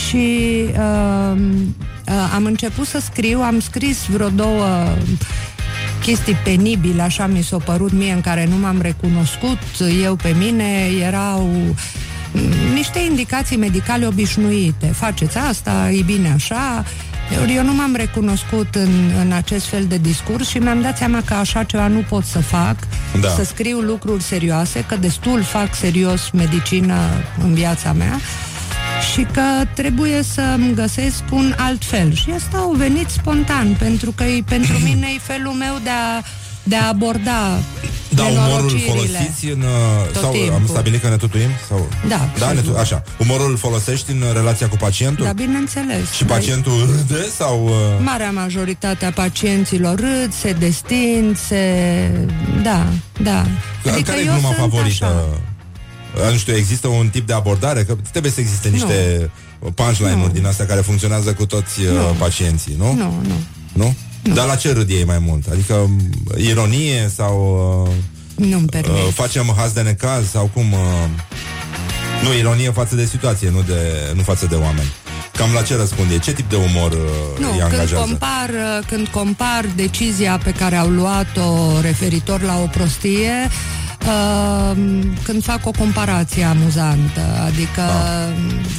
și 0.08 0.66
uh, 0.72 1.38
uh, 2.08 2.32
am 2.36 2.46
început 2.46 2.88
să 2.88 3.00
scriu, 3.00 3.40
am 3.40 3.60
scris 3.60 4.06
vreo 4.06 4.30
două 4.30 4.98
chestii 6.02 6.34
penibile, 6.44 7.02
așa 7.02 7.28
mi 7.28 7.42
s-a 7.44 7.58
părut 7.58 7.92
mie, 7.92 8.12
în 8.14 8.22
care 8.22 8.46
nu 8.50 8.56
m-am 8.58 8.82
recunoscut 8.82 9.58
eu 10.04 10.16
pe 10.16 10.36
mine, 10.40 10.64
erau 11.02 11.42
mm, 12.32 12.74
niște 12.74 13.00
indicații 13.10 13.58
medicale 13.58 14.06
obișnuite. 14.06 14.86
Faceți 14.86 15.38
asta, 15.38 15.90
e 15.92 16.02
bine 16.02 16.32
așa. 16.36 16.84
Ori 17.42 17.56
Eu 17.56 17.64
nu 17.64 17.74
m-am 17.74 17.96
recunoscut 17.96 18.76
în, 18.76 18.90
în 19.26 19.32
acest 19.32 19.66
fel 19.66 19.86
de 19.86 19.98
discurs 19.98 20.48
și 20.48 20.58
mi-am 20.58 20.82
dat 20.82 20.98
seama 20.98 21.22
că 21.26 21.34
așa 21.34 21.64
ceva 21.64 21.88
nu 21.88 22.00
pot 22.10 22.24
să 22.26 22.40
fac, 22.40 22.76
Da. 23.22 23.28
să 23.30 23.44
scriu 23.44 23.80
lucruri 23.80 24.24
serioase, 24.24 24.84
că 24.88 24.96
destul 24.96 25.42
fac 25.42 25.76
serios 25.76 26.30
medicină 26.34 26.96
în 27.44 27.54
viața 27.54 27.94
mea 27.94 28.20
și 29.14 29.22
că 29.34 29.42
trebuie 29.76 30.24
să-mi 30.34 30.74
găsesc 30.76 31.24
un 31.32 31.54
alt 31.58 31.84
fel. 31.86 32.14
Și 32.14 32.30
asta 32.36 32.58
au 32.58 32.72
venit 32.72 33.10
spontan, 33.10 33.76
pentru 33.80 34.12
că 34.12 34.24
e, 34.24 34.44
pentru 34.46 34.78
mine 34.88 35.08
e 35.16 35.20
felul 35.22 35.52
meu 35.54 35.80
de 35.84 35.90
a, 35.90 36.22
de 36.64 36.76
a 36.76 36.88
aborda 36.88 37.60
Da, 38.10 38.24
umorul 38.24 38.48
nenorocirile. 38.48 38.90
folosiți 38.92 39.46
în... 39.46 39.62
uh, 39.62 40.12
Tot 40.14 40.22
sau 40.22 40.32
timpul. 40.32 40.54
am 40.54 40.68
stabilit 40.68 41.02
că 41.02 41.10
ne 41.10 41.16
tutuim? 41.18 41.50
Sau... 41.68 41.88
Da, 42.08 42.30
Da, 42.40 42.52
ne 42.52 42.60
sigur. 42.60 42.74
tu... 42.74 42.80
așa. 42.80 43.04
Umorul 43.20 43.50
îl 43.52 43.58
folosești 43.58 44.12
în 44.12 44.22
uh, 44.22 44.28
relația 44.34 44.68
cu 44.68 44.76
pacientul? 44.76 45.26
Da, 45.26 45.32
bineînțeles. 45.32 46.12
Și 46.12 46.24
pacientul 46.26 46.90
râde 46.96 47.26
sau... 47.38 47.66
Uh... 47.66 47.72
Marea 48.04 48.32
majoritate 48.32 49.06
a 49.06 49.12
pacienților 49.12 49.96
râd, 50.00 50.34
se 50.42 50.52
destin, 50.52 51.38
se... 51.48 51.62
Da, 52.64 52.86
da. 53.22 53.46
Adică 53.92 54.12
care 54.12 54.22
e 54.22 54.26
eu 54.26 54.32
gluma 54.32 54.48
sunt 54.48 54.58
favorită? 54.72 55.06
așa. 55.06 55.26
Uh, 56.26 56.32
Nu 56.32 56.38
știu, 56.38 56.56
există 56.56 56.88
un 56.88 57.10
tip 57.10 57.28
de 57.28 57.34
abordare? 57.34 57.84
Că 57.84 57.96
trebuie 58.12 58.32
să 58.32 58.40
existe 58.40 58.70
niște 58.70 59.30
punchline-uri 59.76 60.34
din 60.34 60.46
astea 60.46 60.66
care 60.66 60.82
funcționează 60.82 61.34
cu 61.34 61.46
toți 61.46 61.82
uh, 61.82 61.92
Nu. 61.92 62.16
pacienții, 62.20 62.76
nu? 62.78 62.94
Nu, 62.94 63.14
nu. 63.28 63.36
Nu? 63.74 63.96
Dar 64.34 64.46
la 64.48 64.56
ce 64.56 64.72
râd 64.72 64.90
ei 64.90 65.04
mai 65.06 65.20
mult? 65.20 65.48
Adică 65.52 65.74
m, 65.74 66.02
ironie 66.38 67.12
sau 67.16 67.36
uh, 68.38 68.46
Nu-mi 68.46 68.68
permit. 68.68 68.92
uh, 68.92 69.08
facem 69.14 69.54
haz 69.58 69.72
de 69.72 69.82
necaz 69.82 70.30
sau 70.30 70.50
cum? 70.54 70.72
Uh, 70.72 70.80
nu, 72.24 72.34
ironie 72.38 72.72
față 72.72 72.96
de 72.96 73.06
situație, 73.06 73.50
nu, 73.50 73.62
de, 73.68 74.12
nu 74.16 74.22
față 74.22 74.46
de 74.46 74.56
oameni. 74.56 74.92
Cam 75.34 75.50
la 75.54 75.62
ce 75.62 75.76
răspunde? 75.76 76.18
Ce 76.20 76.34
tip 76.34 76.50
de 76.50 76.56
umor 76.56 76.92
uh, 76.92 76.98
Nu, 77.40 77.46
îi 77.52 77.58
când 77.60 77.62
angajează? 77.62 77.96
compar, 77.96 78.50
uh, 78.50 78.86
când 78.88 79.08
compar 79.08 79.66
decizia 79.76 80.40
pe 80.44 80.52
care 80.52 80.76
au 80.76 80.88
luat-o 80.88 81.80
referitor 81.82 82.42
la 82.42 82.58
o 82.62 82.66
prostie, 82.66 83.50
uh, 84.06 84.78
când 85.24 85.44
fac 85.44 85.66
o 85.66 85.72
comparație 85.72 86.44
amuzantă, 86.44 87.22
adică 87.46 87.82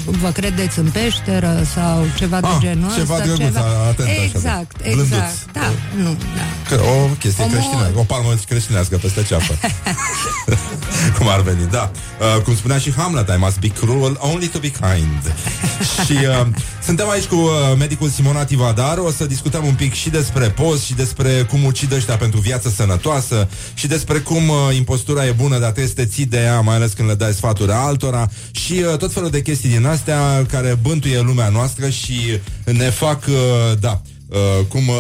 vă 0.04 0.30
credeți 0.30 0.78
în 0.78 0.90
peșteră 0.90 1.62
sau 1.74 2.04
ceva 2.16 2.40
de 2.40 2.46
Ah, 2.46 2.56
genul 2.60 2.90
ceva 2.96 3.14
ăsta, 3.14 3.24
drăguț, 3.26 3.56
atent 3.56 4.08
așa, 4.08 4.22
Exact, 4.22 4.82
da. 4.82 4.90
Blânduț. 4.90 5.06
exact. 5.06 5.52
Da, 5.52 5.70
nu, 6.02 6.16
da. 6.36 6.76
Că, 6.76 6.82
o 6.82 7.06
chestie 7.18 7.44
Omor. 7.44 7.56
creștinească, 7.56 7.98
o 7.98 8.02
palmă 8.02 8.34
creștinească 8.48 8.96
peste 8.96 9.22
ceapă. 9.22 9.54
cum 11.18 11.28
ar 11.28 11.40
veni, 11.40 11.66
da. 11.70 11.90
Uh, 12.36 12.42
cum 12.42 12.56
spunea 12.56 12.78
și 12.78 12.92
Hamlet, 12.92 13.28
I 13.28 13.36
must 13.38 13.58
be 13.58 13.68
cruel 13.68 14.16
only 14.20 14.46
to 14.46 14.58
be 14.58 14.68
kind. 14.70 15.34
și 16.06 16.12
uh, 16.12 16.46
suntem 16.84 17.08
aici 17.08 17.24
cu 17.24 17.34
uh, 17.34 17.50
medicul 17.78 18.08
Simona 18.08 18.44
Tivadar, 18.44 18.98
o 18.98 19.10
să 19.10 19.24
discutăm 19.26 19.64
un 19.66 19.74
pic 19.74 19.94
și 19.94 20.10
despre 20.10 20.48
post 20.48 20.84
și 20.84 20.94
despre 20.94 21.30
cum 21.50 21.64
ucid 21.64 21.92
ăștia 21.92 22.16
pentru 22.16 22.40
viață 22.40 22.68
sănătoasă 22.76 23.48
și 23.74 23.86
despre 23.86 24.18
cum 24.18 24.48
uh, 24.48 24.56
impostura 25.08 25.26
e 25.26 25.42
bună, 25.42 25.58
dar 25.58 25.70
trebuie 25.70 25.86
să 25.86 25.94
te 25.94 26.06
ții 26.06 26.26
de 26.26 26.36
ea, 26.36 26.60
mai 26.60 26.74
ales 26.74 26.92
când 26.92 27.08
le 27.08 27.14
dai 27.14 27.32
sfaturi 27.32 27.72
altora. 27.72 28.28
Și 28.50 28.72
uh, 28.72 28.96
tot 28.96 29.12
felul 29.12 29.30
de 29.30 29.42
chestii 29.42 29.68
din 29.68 29.86
astea 29.86 30.46
care 30.50 30.78
bântuie 30.82 31.20
lumea 31.20 31.48
noastră 31.48 31.88
și 31.88 32.40
ne 32.64 32.90
fac, 32.90 33.24
uh, 33.26 33.78
da, 33.80 34.00
Uh, 34.00 34.17
cum 34.68 34.88
uh, 34.88 34.96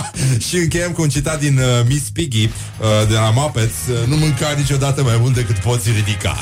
și 0.48 0.56
încheiem 0.56 0.92
cu 0.92 1.02
un 1.02 1.08
citat 1.08 1.40
din 1.40 1.58
uh, 1.58 1.86
Miss 1.88 2.08
Piggy 2.10 2.44
uh, 2.44 3.08
de 3.08 3.14
la 3.14 3.30
Muppets 3.34 3.74
uh, 3.90 4.06
Nu 4.06 4.16
mânca 4.16 4.54
niciodată 4.56 5.02
mai 5.02 5.16
mult 5.20 5.34
decât 5.34 5.56
poți 5.56 5.90
ridica 5.90 6.36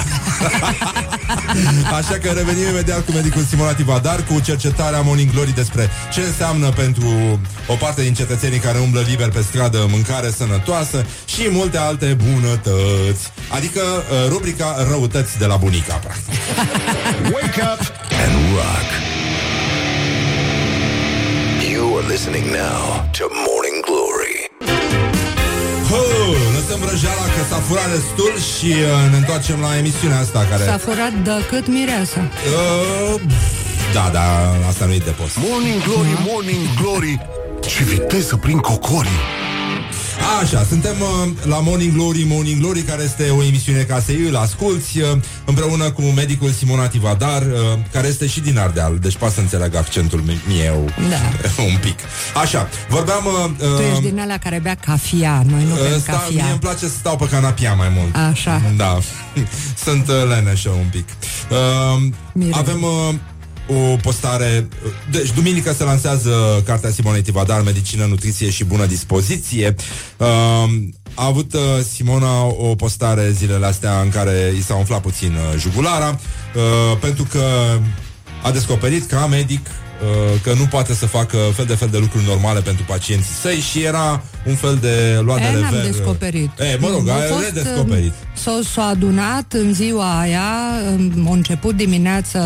Așa 1.98 2.18
că 2.22 2.30
revenim 2.30 2.68
imediat 2.68 3.04
cu 3.04 3.12
medicul 3.12 3.42
Simona 3.42 3.74
Tivadar 3.74 4.24
Cu 4.24 4.40
cercetarea 4.40 5.00
Morning 5.00 5.30
Glory 5.32 5.54
despre 5.54 5.90
ce 6.12 6.20
înseamnă 6.20 6.68
pentru 6.68 7.40
o 7.66 7.74
parte 7.74 8.02
din 8.02 8.14
cetățenii 8.14 8.58
care 8.58 8.78
umblă 8.78 9.00
liber 9.00 9.28
pe 9.28 9.42
stradă 9.42 9.86
mâncare 9.90 10.30
sănătoasă 10.30 11.06
și 11.24 11.48
multe 11.50 11.78
alte 11.78 12.16
bunătăți. 12.32 13.32
Adică 13.48 13.80
uh, 13.80 14.28
rubrica 14.28 14.86
răutăți 14.88 15.38
de 15.38 15.46
la 15.46 15.56
bunica, 15.56 15.94
practic. 15.94 16.34
Wake 17.34 17.60
up 17.60 17.92
and 18.24 18.54
rock. 18.54 19.05
You 22.06 22.12
are 22.12 22.18
listening 22.18 22.52
now 22.52 23.10
to 23.18 23.24
Morning 23.46 23.78
Glory. 23.88 24.36
Ho, 25.90 26.02
lăsăm 26.54 26.78
vrăjeala 26.84 27.26
că 27.34 27.42
s-a 27.50 27.56
furat 27.56 27.90
destul 27.90 28.32
și 28.50 28.66
uh, 28.66 29.10
ne 29.10 29.16
întoarcem 29.16 29.60
la 29.60 29.76
emisiunea 29.78 30.18
asta 30.18 30.46
care... 30.50 30.62
S-a 30.64 30.78
furat 30.78 31.12
de 31.12 31.30
cât 31.48 31.66
mireasa. 31.66 32.20
Uh, 32.20 33.20
da, 33.92 34.10
da, 34.12 34.26
asta 34.68 34.84
nu 34.84 34.92
e 34.92 34.98
de 34.98 35.10
post. 35.10 35.36
Morning 35.48 35.82
Glory, 35.82 36.08
Morning 36.26 36.64
Glory 36.80 37.20
Ce 37.60 37.82
viteză 37.84 38.36
prin 38.36 38.58
cocorii 38.58 39.20
Așa, 40.42 40.64
suntem 40.68 40.94
uh, 41.00 41.28
la 41.42 41.58
Morning 41.60 41.92
Glory, 41.92 42.24
Morning 42.28 42.60
Glory, 42.60 42.80
care 42.80 43.02
este 43.02 43.28
o 43.30 43.42
emisiune 43.44 43.82
ca 43.82 44.00
să 44.00 44.12
îl 44.28 44.36
asculti, 44.36 45.00
uh, 45.00 45.08
împreună 45.44 45.90
cu 45.90 46.02
medicul 46.02 46.50
Simona 46.50 46.86
Tivadar, 46.88 47.42
uh, 47.42 47.78
care 47.92 48.06
este 48.06 48.26
și 48.26 48.40
din 48.40 48.58
Ardeal, 48.58 48.98
deci 48.98 49.16
poate 49.16 49.34
să 49.34 49.40
înțeleg 49.40 49.74
accentul 49.74 50.22
meu 50.48 50.90
Da. 51.10 51.62
un 51.72 51.76
pic. 51.80 51.98
Așa, 52.42 52.68
vorbeam... 52.88 53.24
Uh, 53.26 53.76
Tu 53.76 53.82
ești 53.90 54.02
din 54.02 54.20
alea 54.20 54.38
care 54.38 54.58
bea 54.62 54.74
cafia, 54.74 55.42
noi 55.50 55.64
nu 55.68 55.74
bem 55.74 55.98
Sta, 56.00 56.24
mie 56.28 56.38
cafia. 56.38 56.50
îmi 56.50 56.58
place 56.60 56.78
să 56.78 56.88
stau 56.98 57.16
pe 57.16 57.28
canapia 57.28 57.74
mai 57.74 57.88
mult. 57.96 58.16
Așa. 58.30 58.62
Da. 58.76 58.98
Sunt 59.84 60.08
uh, 60.08 60.14
leneșă 60.28 60.68
un 60.68 60.86
pic. 60.90 61.08
Uh, 61.50 62.48
avem 62.50 62.82
uh, 62.82 63.14
o 63.68 63.96
postare... 64.02 64.68
Deci, 65.10 65.32
duminică 65.32 65.72
se 65.72 65.84
lansează 65.84 66.62
cartea 66.66 66.90
Simonei 66.90 67.22
Tivadar, 67.22 67.62
Medicină, 67.62 68.04
Nutriție 68.04 68.50
și 68.50 68.64
Bună 68.64 68.86
Dispoziție. 68.86 69.74
Uh, 70.16 70.26
a 71.14 71.26
avut 71.26 71.54
uh, 71.54 71.60
Simona 71.92 72.44
o 72.44 72.74
postare 72.74 73.30
zilele 73.30 73.66
astea 73.66 74.00
în 74.00 74.08
care 74.08 74.52
i 74.58 74.62
s-a 74.62 74.74
umflat 74.74 75.00
puțin 75.00 75.32
uh, 75.32 75.58
jugulara, 75.60 76.08
uh, 76.54 76.98
pentru 77.00 77.26
că 77.30 77.44
a 78.42 78.50
descoperit 78.50 79.06
ca 79.06 79.26
medic 79.26 79.66
uh, 79.66 80.40
că 80.42 80.52
nu 80.58 80.64
poate 80.64 80.94
să 80.94 81.06
facă 81.06 81.36
fel 81.54 81.64
de 81.64 81.74
fel 81.74 81.88
de 81.88 81.98
lucruri 81.98 82.24
normale 82.24 82.60
pentru 82.60 82.84
pacienții 82.84 83.34
săi 83.40 83.56
și 83.70 83.82
era 83.82 84.22
un 84.46 84.54
fel 84.54 84.78
de 84.80 85.20
luat 85.22 85.38
de 85.38 85.44
E, 85.44 85.60
n-am 85.60 85.74
rever. 85.74 85.90
descoperit. 85.90 86.50
E, 86.58 86.76
mă 86.80 86.88
rog, 86.88 87.08
A 87.08 87.12
a 87.12 87.16
fost, 87.16 87.44
redescoperit. 87.44 88.12
S-a, 88.34 88.60
s-a 88.74 88.82
adunat 88.84 89.52
în 89.52 89.74
ziua 89.74 90.20
aia, 90.20 90.50
um, 91.16 91.28
a 91.28 91.32
început 91.32 91.76
dimineața 91.76 92.40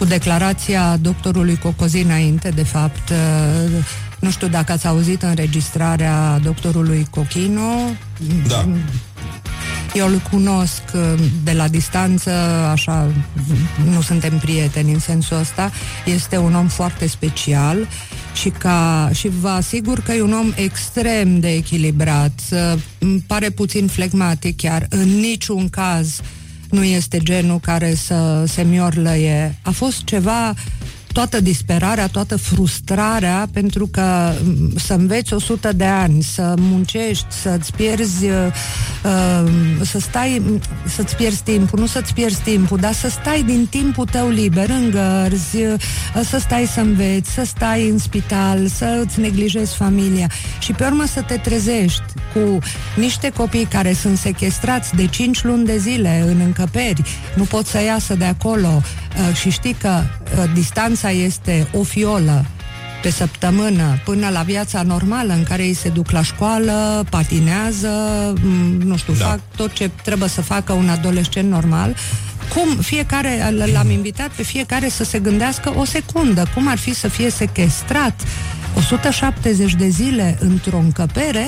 cu 0.00 0.06
declarația 0.06 0.96
doctorului 0.96 1.56
Cocozi 1.56 2.00
înainte, 2.00 2.48
de 2.48 2.62
fapt, 2.62 3.10
uh, 3.10 3.84
nu 4.18 4.30
știu 4.30 4.48
dacă 4.48 4.72
ați 4.72 4.86
auzit 4.86 5.22
înregistrarea 5.22 6.38
doctorului 6.42 7.06
Cochino. 7.10 7.72
Da. 8.48 8.68
Eu 9.94 10.06
îl 10.06 10.20
cunosc 10.30 10.82
uh, 10.94 11.20
de 11.44 11.52
la 11.52 11.68
distanță, 11.68 12.30
așa, 12.72 13.12
nu 13.90 14.00
suntem 14.00 14.38
prieteni 14.38 14.92
în 14.92 14.98
sensul 14.98 15.36
ăsta. 15.36 15.70
Este 16.04 16.36
un 16.36 16.54
om 16.54 16.66
foarte 16.66 17.06
special 17.06 17.88
și, 18.34 18.48
ca, 18.48 19.10
și 19.12 19.28
vă 19.40 19.48
asigur 19.48 20.00
că 20.00 20.12
e 20.12 20.22
un 20.22 20.32
om 20.32 20.52
extrem 20.56 21.40
de 21.40 21.52
echilibrat. 21.52 22.40
Uh, 22.50 22.80
Îmi 22.98 23.24
pare 23.26 23.50
puțin 23.50 23.86
flegmatic 23.86 24.56
chiar. 24.56 24.86
În 24.88 25.08
niciun 25.08 25.68
caz 25.68 26.20
nu 26.70 26.84
este 26.84 27.18
genul 27.18 27.60
care 27.60 27.94
să 27.94 28.44
se 28.46 28.62
miorlăie. 28.62 29.56
A 29.62 29.70
fost 29.70 30.04
ceva 30.04 30.54
toată 31.12 31.40
disperarea, 31.40 32.06
toată 32.06 32.36
frustrarea 32.36 33.48
pentru 33.52 33.86
că 33.86 34.32
m, 34.44 34.78
să 34.78 34.92
înveți 34.92 35.32
100 35.32 35.72
de 35.72 35.84
ani, 35.84 36.22
să 36.22 36.54
muncești, 36.58 37.26
să-ți 37.42 37.72
pierzi 37.72 38.24
uh, 38.24 38.32
uh, 39.04 39.50
să 39.82 39.98
stai, 39.98 40.42
m, 40.44 40.60
să-ți 40.86 41.16
pierzi 41.16 41.42
timpul, 41.42 41.78
nu 41.78 41.86
să-ți 41.86 42.14
pierzi 42.14 42.40
timpul, 42.40 42.78
dar 42.78 42.92
să 42.92 43.08
stai 43.08 43.42
din 43.42 43.66
timpul 43.70 44.04
tău 44.04 44.28
liber 44.28 44.68
în 44.68 44.90
gărzi, 44.90 45.56
uh, 45.56 45.80
să 46.24 46.38
stai 46.38 46.70
să 46.74 46.80
înveți, 46.80 47.30
să 47.30 47.44
stai 47.44 47.88
în 47.88 47.98
spital, 47.98 48.66
să 48.66 49.02
îți 49.06 49.20
neglijezi 49.20 49.76
familia. 49.76 50.30
Și 50.58 50.72
pe 50.72 50.84
urmă 50.84 51.04
să 51.06 51.22
te 51.22 51.36
trezești 51.36 52.02
cu 52.34 52.58
niște 52.96 53.30
copii 53.30 53.64
care 53.64 53.92
sunt 53.92 54.18
sequestrați 54.18 54.94
de 54.94 55.06
5 55.06 55.42
luni 55.44 55.64
de 55.64 55.76
zile 55.78 56.24
în 56.26 56.40
încăperi, 56.40 57.02
nu 57.34 57.42
pot 57.42 57.66
să 57.66 57.82
iasă 57.82 58.14
de 58.14 58.24
acolo 58.24 58.82
uh, 59.28 59.36
și 59.36 59.50
știi 59.50 59.76
că 59.80 60.02
uh, 60.38 60.50
distanța 60.54 60.99
este 61.08 61.68
o 61.72 61.82
fiolă 61.82 62.44
pe 63.02 63.10
săptămână 63.10 64.00
până 64.04 64.28
la 64.28 64.42
viața 64.42 64.82
normală 64.82 65.32
în 65.32 65.42
care 65.42 65.62
ei 65.64 65.74
se 65.74 65.88
duc 65.88 66.10
la 66.10 66.22
școală, 66.22 67.06
patinează, 67.10 67.88
m, 68.42 68.80
nu 68.86 68.96
știu, 68.96 69.12
da. 69.12 69.24
fac 69.24 69.40
tot 69.56 69.72
ce 69.72 69.90
trebuie 70.02 70.28
să 70.28 70.42
facă 70.42 70.72
un 70.72 70.88
adolescent 70.88 71.50
normal. 71.50 71.96
Cum 72.54 72.76
fiecare, 72.76 73.50
l- 73.50 73.70
l-am 73.72 73.90
invitat 73.90 74.28
pe 74.28 74.42
fiecare 74.42 74.88
să 74.88 75.04
se 75.04 75.18
gândească 75.18 75.72
o 75.76 75.84
secundă, 75.84 76.46
cum 76.54 76.68
ar 76.68 76.78
fi 76.78 76.94
să 76.94 77.08
fie 77.08 77.30
sequestrat 77.30 78.22
170 78.76 79.74
de 79.74 79.88
zile 79.88 80.36
într-o 80.40 80.78
încăpere, 80.78 81.46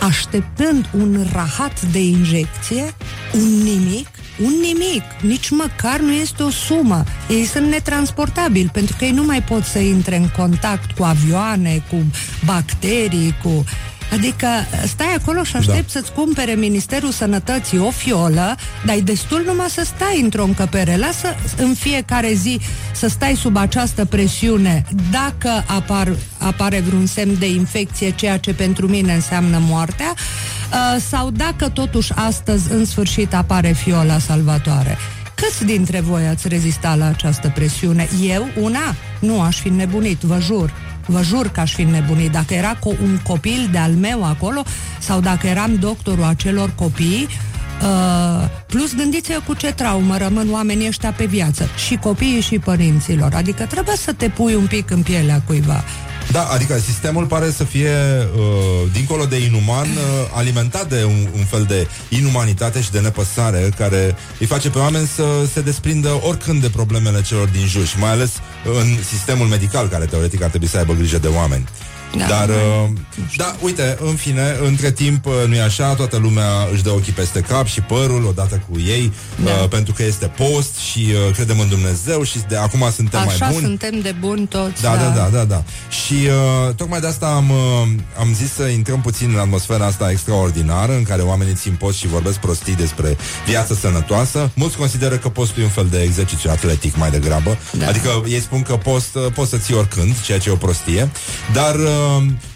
așteptând 0.00 0.88
un 0.98 1.26
rahat 1.32 1.82
de 1.82 2.00
injecție, 2.00 2.94
un 3.34 3.62
nimic, 3.62 4.08
un 4.42 4.52
nimic, 4.60 5.02
nici 5.22 5.50
măcar 5.50 6.00
nu 6.00 6.12
este 6.12 6.42
o 6.42 6.50
sumă. 6.50 7.04
Ei 7.28 7.44
sunt 7.44 7.66
netransportabili 7.66 8.70
pentru 8.72 8.96
că 8.98 9.04
ei 9.04 9.10
nu 9.10 9.24
mai 9.24 9.42
pot 9.42 9.64
să 9.64 9.78
intre 9.78 10.16
în 10.16 10.28
contact 10.36 10.90
cu 10.90 11.02
avioane, 11.02 11.82
cu 11.90 11.96
bacterii, 12.44 13.34
cu... 13.42 13.64
Adică 14.12 14.46
stai 14.86 15.14
acolo 15.14 15.42
și 15.42 15.56
aștept 15.56 15.92
da. 15.92 16.00
să-ți 16.00 16.12
cumpere 16.12 16.52
Ministerul 16.52 17.10
Sănătății 17.10 17.78
o 17.78 17.90
fiolă, 17.90 18.56
dar 18.86 18.96
e 18.96 19.00
destul 19.00 19.42
numai 19.46 19.68
să 19.68 19.82
stai 19.84 20.20
într-o 20.22 20.44
încăpere. 20.44 20.96
Lasă 20.96 21.34
în 21.56 21.74
fiecare 21.74 22.32
zi 22.32 22.60
să 22.92 23.08
stai 23.08 23.34
sub 23.34 23.56
această 23.56 24.04
presiune 24.04 24.84
dacă 25.10 25.64
apar, 25.66 26.16
apare 26.38 26.80
vreun 26.80 27.06
semn 27.06 27.38
de 27.38 27.48
infecție, 27.48 28.10
ceea 28.10 28.38
ce 28.38 28.54
pentru 28.54 28.86
mine 28.86 29.14
înseamnă 29.14 29.58
moartea, 29.60 30.14
uh, 30.14 31.02
sau 31.08 31.30
dacă 31.30 31.68
totuși 31.68 32.12
astăzi 32.14 32.72
în 32.72 32.84
sfârșit 32.84 33.34
apare 33.34 33.72
fiola 33.72 34.18
salvatoare. 34.18 34.98
Câți 35.34 35.64
dintre 35.64 36.00
voi 36.00 36.26
ați 36.26 36.48
rezistat 36.48 36.98
la 36.98 37.06
această 37.06 37.52
presiune? 37.54 38.08
Eu, 38.22 38.48
una, 38.60 38.94
nu 39.20 39.40
aș 39.40 39.60
fi 39.60 39.68
nebunit, 39.68 40.20
vă 40.20 40.38
jur. 40.40 40.72
Vă 41.10 41.22
jur 41.22 41.48
că 41.48 41.60
aș 41.60 41.74
fi 41.74 41.82
nebunit. 41.82 42.30
Dacă 42.30 42.54
era 42.54 42.76
co- 42.76 43.00
un 43.02 43.18
copil 43.22 43.68
de-al 43.72 43.92
meu 43.92 44.24
acolo 44.24 44.62
sau 44.98 45.20
dacă 45.20 45.46
eram 45.46 45.74
doctorul 45.74 46.24
acelor 46.24 46.70
copii, 46.74 47.28
Uh, 47.82 48.44
plus 48.66 48.94
gândiți-vă 48.94 49.40
cu 49.46 49.54
ce 49.54 49.72
traumă 49.72 50.16
rămân 50.16 50.48
oamenii 50.52 50.86
ăștia 50.86 51.10
pe 51.12 51.24
viață. 51.24 51.68
Și 51.86 51.96
copiii 51.96 52.40
și 52.40 52.58
părinților. 52.58 53.34
Adică 53.34 53.64
trebuie 53.64 53.96
să 53.96 54.12
te 54.12 54.28
pui 54.28 54.54
un 54.54 54.66
pic 54.66 54.90
în 54.90 55.02
pielea 55.02 55.42
cuiva 55.46 55.84
Da, 56.32 56.44
adică 56.44 56.78
sistemul 56.78 57.26
pare 57.26 57.50
să 57.50 57.64
fie, 57.64 57.90
uh, 58.36 58.90
dincolo 58.92 59.24
de 59.24 59.36
inuman, 59.36 59.86
uh, 59.86 60.30
alimentat 60.34 60.88
de 60.88 61.04
un, 61.04 61.28
un 61.36 61.44
fel 61.44 61.64
de 61.64 61.88
inumanitate 62.08 62.80
și 62.82 62.90
de 62.90 63.00
nepăsare 63.00 63.70
care 63.76 64.16
îi 64.38 64.46
face 64.46 64.70
pe 64.70 64.78
oameni 64.78 65.06
să 65.06 65.24
se 65.52 65.60
desprindă 65.60 66.20
oricând 66.22 66.60
de 66.60 66.68
problemele 66.68 67.22
celor 67.22 67.48
din 67.48 67.66
jur 67.66 67.86
și 67.86 67.98
mai 67.98 68.10
ales 68.10 68.32
în 68.64 69.02
sistemul 69.02 69.46
medical, 69.46 69.88
care 69.88 70.04
teoretic 70.04 70.42
ar 70.42 70.48
trebui 70.48 70.68
să 70.68 70.78
aibă 70.78 70.92
grijă 70.92 71.18
de 71.18 71.28
oameni. 71.28 71.64
Da, 72.16 72.26
Dar, 72.26 72.48
uh, 72.48 72.88
da, 73.36 73.56
uite, 73.60 73.96
în 74.00 74.14
fine, 74.14 74.56
între 74.66 74.90
timp, 74.90 75.26
uh, 75.26 75.32
nu-i 75.46 75.60
așa, 75.60 75.94
toată 75.94 76.16
lumea 76.16 76.46
își 76.72 76.82
dă 76.82 76.90
ochii 76.90 77.12
peste 77.12 77.40
cap 77.40 77.66
și 77.66 77.80
părul 77.80 78.24
odată 78.26 78.62
cu 78.70 78.78
ei, 78.80 79.12
Da. 79.44 79.50
uh, 79.50 79.68
pentru 79.68 79.92
că 79.92 80.02
este 80.02 80.26
post 80.26 80.76
și 80.90 81.06
uh, 81.28 81.34
credem 81.34 81.60
în 81.60 81.68
Dumnezeu 81.68 82.22
și 82.22 82.38
de 82.48 82.56
acum 82.56 82.90
suntem 82.94 83.20
Așa 83.20 83.36
mai 83.40 83.48
buni. 83.52 83.64
suntem 83.64 84.00
de 84.00 84.14
buni 84.20 84.46
toți 84.46 84.82
Da, 84.82 84.96
da, 84.96 85.08
da, 85.08 85.28
da, 85.32 85.44
da. 85.44 85.62
Și 86.04 86.14
uh, 86.14 86.74
tocmai 86.74 87.00
de 87.00 87.06
asta 87.06 87.26
am, 87.26 87.50
uh, 87.50 87.88
am 88.18 88.34
zis 88.34 88.52
să 88.52 88.62
intrăm 88.62 89.00
puțin 89.00 89.30
în 89.32 89.38
atmosfera 89.38 89.86
asta 89.86 90.10
extraordinară 90.10 90.92
în 90.92 91.02
care 91.02 91.22
oamenii 91.22 91.54
țin 91.54 91.72
post 91.78 91.98
și 91.98 92.06
vorbesc 92.06 92.38
prostii 92.38 92.74
despre 92.74 93.16
viață 93.46 93.74
sănătoasă. 93.74 94.50
Mulți 94.54 94.76
consideră 94.76 95.16
că 95.16 95.28
postul 95.28 95.62
e 95.62 95.64
un 95.64 95.70
fel 95.70 95.86
de 95.90 96.02
exercițiu 96.02 96.50
atletic 96.50 96.96
mai 96.96 97.10
degrabă. 97.10 97.58
Da. 97.78 97.86
Adică 97.86 98.22
ei 98.28 98.40
spun 98.40 98.62
că 98.62 98.76
post, 98.76 99.14
uh, 99.14 99.32
poți 99.34 99.50
să 99.50 99.56
ții 99.56 99.74
oricând, 99.74 100.20
ceea 100.20 100.38
ce 100.38 100.48
e 100.48 100.52
o 100.52 100.56
prostie. 100.56 101.10
Dar 101.52 101.74
uh, 101.74 101.86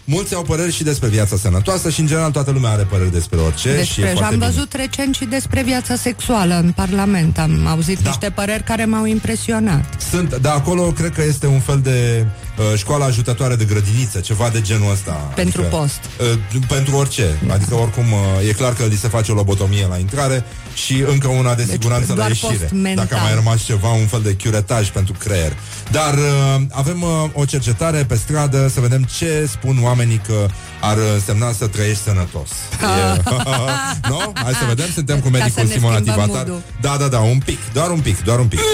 mulți 0.05 0.35
au 0.35 0.43
păreri 0.43 0.73
și 0.73 0.83
despre 0.83 1.09
viața 1.09 1.37
sănătoasă 1.37 1.91
și 1.91 2.01
în 2.01 2.07
general 2.07 2.31
toată 2.31 2.51
lumea 2.51 2.71
are 2.71 2.83
păreri 2.83 3.13
despre 3.13 3.39
orice 3.39 3.61
și 3.61 3.69
e 3.69 3.77
Despre, 3.77 3.93
și 3.95 4.01
foarte 4.01 4.25
am 4.25 4.31
bine. 4.31 4.47
văzut 4.47 4.73
recent 4.73 5.15
și 5.15 5.25
despre 5.25 5.63
viața 5.63 5.95
sexuală 5.97 6.55
în 6.55 6.71
Parlament. 6.71 7.39
Am 7.39 7.67
auzit 7.67 7.99
da. 7.99 8.09
niște 8.09 8.31
păreri 8.31 8.63
care 8.63 8.85
m-au 8.85 9.05
impresionat. 9.05 10.03
Sunt, 10.11 10.37
dar 10.37 10.55
acolo 10.55 10.83
cred 10.83 11.13
că 11.15 11.23
este 11.23 11.47
un 11.47 11.61
fel 11.61 11.81
de 11.83 12.27
uh, 12.59 12.65
școală 12.79 13.05
ajutătoare 13.05 13.57
de 13.57 13.65
grădiniță, 13.65 14.21
ceva 14.21 14.49
de 14.49 14.61
genul 14.61 14.91
ăsta. 14.93 15.13
Pentru 15.35 15.63
post. 15.63 16.01
Uh, 16.21 16.39
pentru 16.69 16.97
orice. 16.97 17.39
Adică 17.51 17.75
oricum 17.75 18.13
uh, 18.13 18.49
e 18.49 18.53
clar 18.53 18.73
că 18.73 18.83
li 18.85 18.97
se 18.97 19.09
face 19.09 19.33
o 19.33 19.35
lobotomie 19.35 19.87
la 19.87 19.97
intrare 19.97 20.45
și 20.75 21.05
încă 21.07 21.29
una 21.29 21.55
de 21.55 21.63
Deci, 21.63 21.73
siguranță 21.73 22.07
la 22.09 22.15
doar 22.15 22.29
ieșire. 22.29 22.53
post 22.53 22.73
mental. 22.73 23.07
Dacă 23.09 23.21
a 23.21 23.23
mai 23.25 23.35
rămas 23.35 23.63
ceva, 23.65 23.89
un 23.89 24.07
fel 24.07 24.23
de 24.23 24.37
curetaj 24.43 24.89
pentru 24.91 25.15
creier. 25.19 25.53
Dar 25.91 26.15
uh, 26.15 26.63
avem 26.71 27.03
uh, 27.03 27.09
o 27.33 27.45
cercetare 27.45 28.05
pe 28.05 28.15
stradă 28.17 28.69
să 28.69 28.81
vedem 28.81 29.03
ce 29.03 29.47
spun 29.51 29.79
oamenii 29.83 30.21
că 30.27 30.47
ar 30.81 30.97
însemna 31.15 31.53
să 31.53 31.67
trăiești 31.67 32.03
sănătos. 32.03 32.49
E, 32.81 33.21
nu? 34.11 34.33
Hai 34.35 34.53
să 34.53 34.65
vedem, 34.69 34.87
suntem 34.95 35.21
cu 35.21 35.29
Ca 35.29 35.37
să 35.37 35.43
medicul 35.43 35.65
ne 35.67 35.73
Simona 35.75 35.95
schimbăm 35.95 36.15
Tibatar. 36.25 36.47
mood-ul. 36.47 36.63
Da, 36.81 36.97
da, 36.99 37.09
da, 37.09 37.19
un 37.19 37.39
pic, 37.45 37.59
doar 37.73 37.91
un 37.91 38.01
pic, 38.01 38.23
doar 38.25 38.39
un 38.39 38.47
pic. 38.47 38.59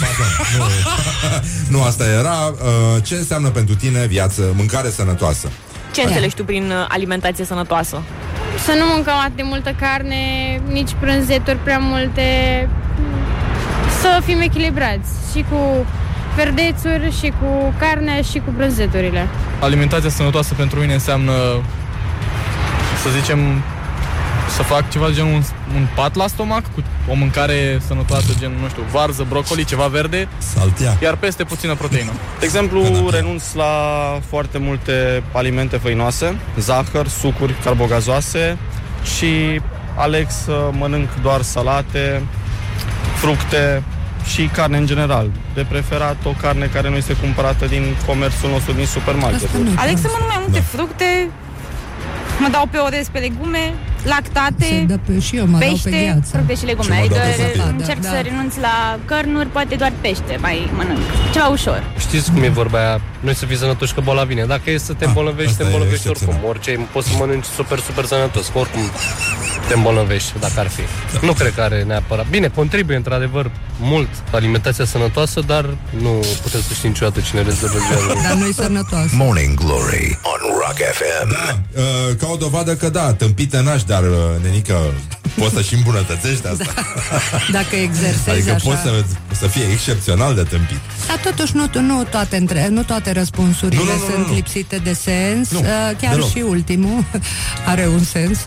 Pardon, 0.00 0.32
nu, 0.58 0.64
nu 1.78 1.84
asta 1.84 2.04
era. 2.04 2.54
Uh, 2.54 2.95
ce 3.00 3.14
înseamnă 3.14 3.48
pentru 3.48 3.74
tine 3.74 4.06
viață, 4.06 4.52
mâncare 4.56 4.90
sănătoasă? 4.90 5.48
Ce 5.94 6.02
înțelegi 6.02 6.34
tu 6.34 6.44
prin 6.44 6.70
uh, 6.70 6.84
alimentație 6.88 7.44
sănătoasă? 7.44 8.02
Să 8.64 8.72
nu 8.78 8.84
mâncăm 8.94 9.14
atât 9.14 9.36
de 9.36 9.42
multă 9.42 9.74
carne, 9.80 10.16
nici 10.68 10.90
prânzeturi 11.00 11.56
prea 11.56 11.78
multe. 11.78 12.22
Să 14.00 14.20
fim 14.24 14.40
echilibrați 14.40 15.08
și 15.32 15.44
cu 15.50 15.86
verdețuri, 16.36 17.16
și 17.20 17.32
cu 17.40 17.74
carne, 17.78 18.22
și 18.22 18.38
cu 18.38 18.50
prânzeturile. 18.56 19.28
Alimentația 19.60 20.10
sănătoasă 20.10 20.54
pentru 20.54 20.80
mine 20.80 20.92
înseamnă, 20.92 21.32
să 23.02 23.08
zicem, 23.20 23.38
să 24.48 24.62
fac 24.62 24.90
ceva 24.90 25.10
gen 25.10 25.24
un, 25.24 25.42
un 25.74 25.86
pat 25.94 26.14
la 26.14 26.26
stomac 26.26 26.62
cu 26.74 26.82
o 27.10 27.14
mâncare 27.14 27.80
sănătoasă, 27.86 28.32
gen, 28.38 28.52
nu 28.62 28.68
știu, 28.68 28.82
varză, 28.92 29.26
brocoli, 29.28 29.64
ceva 29.64 29.86
verde, 29.86 30.28
Saltea. 30.38 30.96
iar 31.02 31.16
peste 31.16 31.44
puțină 31.44 31.74
proteină. 31.74 32.10
De 32.38 32.44
exemplu, 32.44 33.08
renunț 33.10 33.52
la 33.52 33.72
foarte 34.28 34.58
multe 34.58 35.22
alimente 35.32 35.76
făinoase, 35.76 36.36
zahăr, 36.58 37.08
sucuri 37.08 37.54
carbogazoase 37.64 38.58
și 39.16 39.60
aleg 39.96 40.26
să 40.30 40.70
mănânc 40.72 41.08
doar 41.22 41.42
salate, 41.42 42.22
fructe 43.16 43.82
și 44.26 44.50
carne 44.52 44.76
în 44.76 44.86
general. 44.86 45.30
De 45.54 45.66
preferat 45.68 46.16
o 46.24 46.30
carne 46.40 46.66
care 46.66 46.88
nu 46.88 46.96
este 46.96 47.12
cumpărată 47.12 47.66
din 47.66 47.96
comerțul 48.06 48.50
nostru 48.50 48.72
din 48.72 48.86
supermarket. 48.86 49.48
Aleg 49.76 49.96
să 49.98 50.08
mănânc 50.12 50.28
mai 50.28 50.38
multe 50.40 50.60
fructe, 50.60 51.28
mă 52.40 52.48
dau 52.50 52.66
pe 52.70 52.76
orez 52.76 53.08
pe 53.08 53.18
legume, 53.18 53.74
lactate, 54.14 54.64
Se 54.64 54.84
dă 54.92 54.98
pe, 55.06 55.20
și 55.20 55.36
eu 55.36 55.46
mă 55.46 55.58
dau 55.58 55.68
pe 55.68 55.74
pește, 55.82 55.90
gheață. 56.04 56.30
Fructe 56.32 56.54
și 56.54 56.64
legume. 56.64 56.84
Și 56.84 56.90
mă 56.90 56.98
Adică 56.98 57.14
dau 57.14 57.24
pe 57.36 57.42
fructe. 57.58 57.74
încerc 57.78 58.00
Da, 58.00 58.08
să 58.08 58.14
da. 58.14 58.20
renunț 58.20 58.54
la 58.66 58.98
cărnuri, 59.04 59.48
poate 59.56 59.74
doar 59.74 59.92
pește 60.00 60.36
mai 60.40 60.70
mănânc. 60.76 60.98
Ceva 61.32 61.46
ușor. 61.46 61.80
Știți 61.98 62.30
cum 62.32 62.42
e 62.42 62.48
vorba 62.48 62.78
aia? 62.78 63.00
Noi 63.20 63.34
să 63.34 63.46
fii 63.46 63.56
sănătoși 63.56 63.94
că 63.94 64.00
boala 64.00 64.24
vine. 64.24 64.44
Dacă 64.44 64.70
e 64.70 64.78
să 64.78 64.92
te 64.92 65.04
îmbolnăvești, 65.04 65.50
asta 65.50 65.62
te 65.62 65.68
e 65.68 65.72
îmbolnăvești 65.72 66.08
excepțional. 66.08 66.44
oricum. 66.44 66.50
Orice 66.76 66.88
poți 66.92 67.08
să 67.08 67.14
mănânci 67.18 67.44
super, 67.44 67.78
super 67.78 68.04
sănătos. 68.04 68.46
Că 68.52 68.58
oricum 68.58 68.80
te 69.68 69.74
îmbolnăvești, 69.74 70.32
dacă 70.40 70.60
ar 70.60 70.68
fi. 70.68 70.82
Nu 71.26 71.32
cred 71.32 71.54
că 71.54 71.60
are 71.60 71.82
neapărat. 71.82 72.26
Bine, 72.28 72.48
contribuie 72.54 72.96
într-adevăr 72.96 73.50
mult 73.80 74.08
alimentația 74.32 74.84
sănătoasă, 74.84 75.40
dar 75.46 75.64
nu 76.00 76.10
putem 76.42 76.60
să 76.60 76.74
știm 76.74 76.88
niciodată 76.88 77.20
cine 77.20 77.42
rezolvă 77.42 77.78
viața. 77.88 78.20
Dar 78.28 78.36
nu-i 78.36 78.52
sănătoasă. 78.54 79.08
Morning 79.12 79.54
Glory 79.54 80.18
on 80.22 80.40
Rock 80.60 80.78
FM. 80.98 81.28
Da, 81.32 81.58
uh, 81.80 82.16
ca 82.18 82.26
o 82.32 82.36
dovadă 82.36 82.74
că 82.76 82.88
da, 82.88 83.12
tâmpită 83.12 83.60
naș, 83.60 83.82
dar 83.82 83.95
uh, 84.02 84.42
nenică 84.44 84.76
poți 85.38 85.54
să 85.54 85.62
și 85.62 85.74
îmbunătățești 85.74 86.46
asta. 86.46 86.74
Dacă 87.52 87.76
exersezi 87.76 88.30
Adică 88.30 88.50
așa. 88.52 88.68
poți 88.68 88.80
să, 88.82 89.04
să 89.32 89.46
fie 89.46 89.62
excepțional 89.72 90.34
de 90.34 90.42
tâmpit. 90.42 90.78
Dar 91.06 91.16
totuși 91.32 91.56
nu, 91.56 91.80
nu, 91.80 92.04
toate, 92.10 92.36
între, 92.36 92.68
nu 92.68 92.82
toate 92.82 93.12
răspunsurile 93.12 93.82
Nu, 93.82 93.84
nu, 93.84 93.92
nu, 93.98 94.14
sunt 94.14 94.26
nu. 94.26 94.34
lipsite 94.34 94.76
de 94.76 94.92
sens. 94.92 95.50
Nu, 95.50 95.58
Uh, 95.58 95.66
Chiar 96.00 96.12
deloc. 96.14 96.28
și 96.30 96.38
ultimul 96.48 97.04
are 97.72 97.86
un 97.92 98.02
sens. 98.04 98.38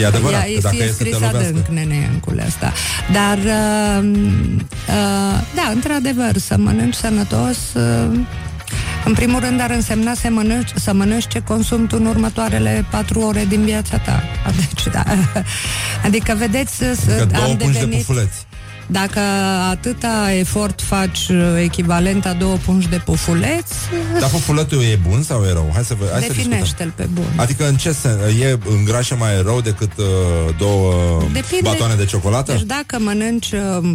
E 0.00 0.06
adevărat, 0.06 0.40
Ea, 0.48 0.54
că 0.54 0.60
dacă 0.62 0.76
e 0.76 0.84
e 0.84 0.86
să 0.86 0.92
te 0.92 0.92
scris 0.92 1.12
lovească. 1.12 1.38
adânc, 1.38 1.66
neneiancule 1.66 2.42
asta. 2.46 2.72
Dar, 3.12 3.38
uh, 3.38 4.10
uh, 4.88 5.40
da, 5.54 5.70
într-adevăr, 5.74 6.36
să 6.38 6.54
mănânci 6.58 6.94
sănătos... 6.94 7.56
Uh, 7.74 8.18
în 9.04 9.12
primul 9.12 9.40
rând 9.40 9.60
ar 9.60 9.70
însemna 9.70 10.14
să 10.14 10.28
mănânci, 10.30 10.70
să 10.74 10.92
mănânci 10.92 11.26
ce 11.28 11.40
consumi 11.42 11.86
tu 11.86 11.96
în 12.00 12.06
următoarele 12.06 12.84
patru 12.90 13.20
ore 13.20 13.44
din 13.48 13.64
viața 13.64 13.98
ta. 13.98 14.22
Deci, 14.56 14.92
da. 14.92 15.02
Adică, 16.04 16.34
vedeți, 16.38 16.76
să- 16.76 16.96
Adică 17.08 17.24
două 17.32 17.44
am 17.44 17.56
pungi 17.56 17.72
de 17.72 17.78
devenit... 17.78 17.98
pufuleți. 18.06 18.46
Dacă 18.86 19.20
atâta 19.70 20.32
efort 20.38 20.80
faci 20.80 21.28
uh, 21.28 21.36
echivalent 21.62 22.26
a 22.26 22.32
două 22.32 22.56
pungi 22.56 22.88
de 22.88 22.96
pufuleți, 23.04 23.74
Dar 24.20 24.30
pufuletul 24.30 24.82
e 24.82 24.98
bun 25.08 25.22
sau 25.22 25.44
e 25.44 25.52
rău? 25.52 25.70
Hai 25.74 25.84
să, 25.84 25.94
vă- 25.98 26.08
hai 26.12 26.20
să 26.22 26.26
discutăm. 26.26 26.50
definește-l 26.50 26.92
pe 26.96 27.08
bun. 27.12 27.24
Adică 27.36 27.68
în 27.68 27.76
ce 27.76 27.92
sens? 27.92 28.14
E 28.40 28.58
îngrașă 28.78 29.16
mai 29.18 29.42
rău 29.42 29.60
decât 29.60 29.90
uh, 29.96 30.04
două 30.58 30.92
Depinde- 31.32 31.68
batoane 31.68 31.94
de 31.94 32.04
ciocolată? 32.04 32.52
Deci 32.52 32.62
dacă 32.62 32.98
mănânci 33.00 33.50
uh, 33.52 33.90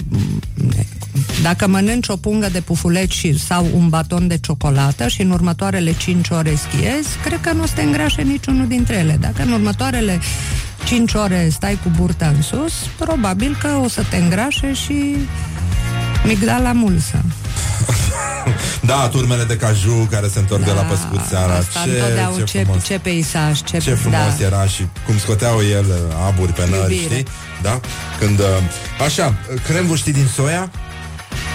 dacă 1.42 1.68
mănânci 1.68 2.08
o 2.08 2.16
pungă 2.16 2.50
de 2.52 2.60
pufuleți 2.62 3.16
și, 3.16 3.40
sau 3.40 3.68
un 3.76 3.90
baton 3.90 4.28
de 4.28 4.38
ciocolată 4.38 5.08
și 5.08 5.22
în 5.22 5.32
următoarele 5.32 5.94
5 5.98 6.30
ore 6.30 6.56
schiezi, 6.56 7.08
cred 7.24 7.40
că 7.42 7.52
nu 7.54 7.62
o 7.62 7.66
să 7.66 7.72
te 7.76 7.82
îngrașe 7.82 8.22
niciunul 8.22 8.68
dintre 8.68 8.96
ele. 8.96 9.18
Dacă 9.22 9.42
în 9.42 9.52
următoarele 9.52 10.20
5 10.86 11.14
ore 11.14 11.50
stai 11.52 11.80
cu 11.84 11.92
burta 11.96 12.28
în 12.36 12.42
sus, 12.42 12.74
probabil 12.98 13.58
că 13.62 13.68
o 13.84 13.88
să 13.88 14.04
te 14.10 14.16
îngrașe 14.18 14.74
și 14.74 15.16
migdala 16.26 16.72
mulsă. 16.72 17.22
Da, 18.82 19.08
turmele 19.12 19.44
de 19.44 19.56
caju 19.58 20.08
care 20.12 20.28
se 20.28 20.40
întorc 20.40 20.64
de 20.66 20.72
la 20.72 20.82
păscut 20.82 21.20
seara. 21.30 21.54
Asta 21.54 21.80
Ce, 21.84 21.90
întotdeauna 21.90 22.38
ce 22.38 22.44
ce, 22.44 22.64
frumos. 22.64 22.84
ce 22.84 23.00
peisaj, 23.00 23.62
ce, 23.64 23.78
Ce 23.78 23.94
frumos 23.94 24.38
da. 24.40 24.46
era 24.46 24.66
și 24.66 24.88
cum 25.06 25.18
scoteau 25.18 25.58
el 25.72 25.86
uh, 25.90 25.96
aburi 26.28 26.52
pe 26.54 26.68
nări, 26.70 26.94
Iubire. 26.96 27.02
știi? 27.16 27.26
Da? 27.62 27.80
Când, 28.20 28.40
uh, 28.40 28.46
așa, 29.06 29.34
cremvul 29.68 29.98
știi 29.98 30.14
din 30.14 30.28
soia? 30.36 30.72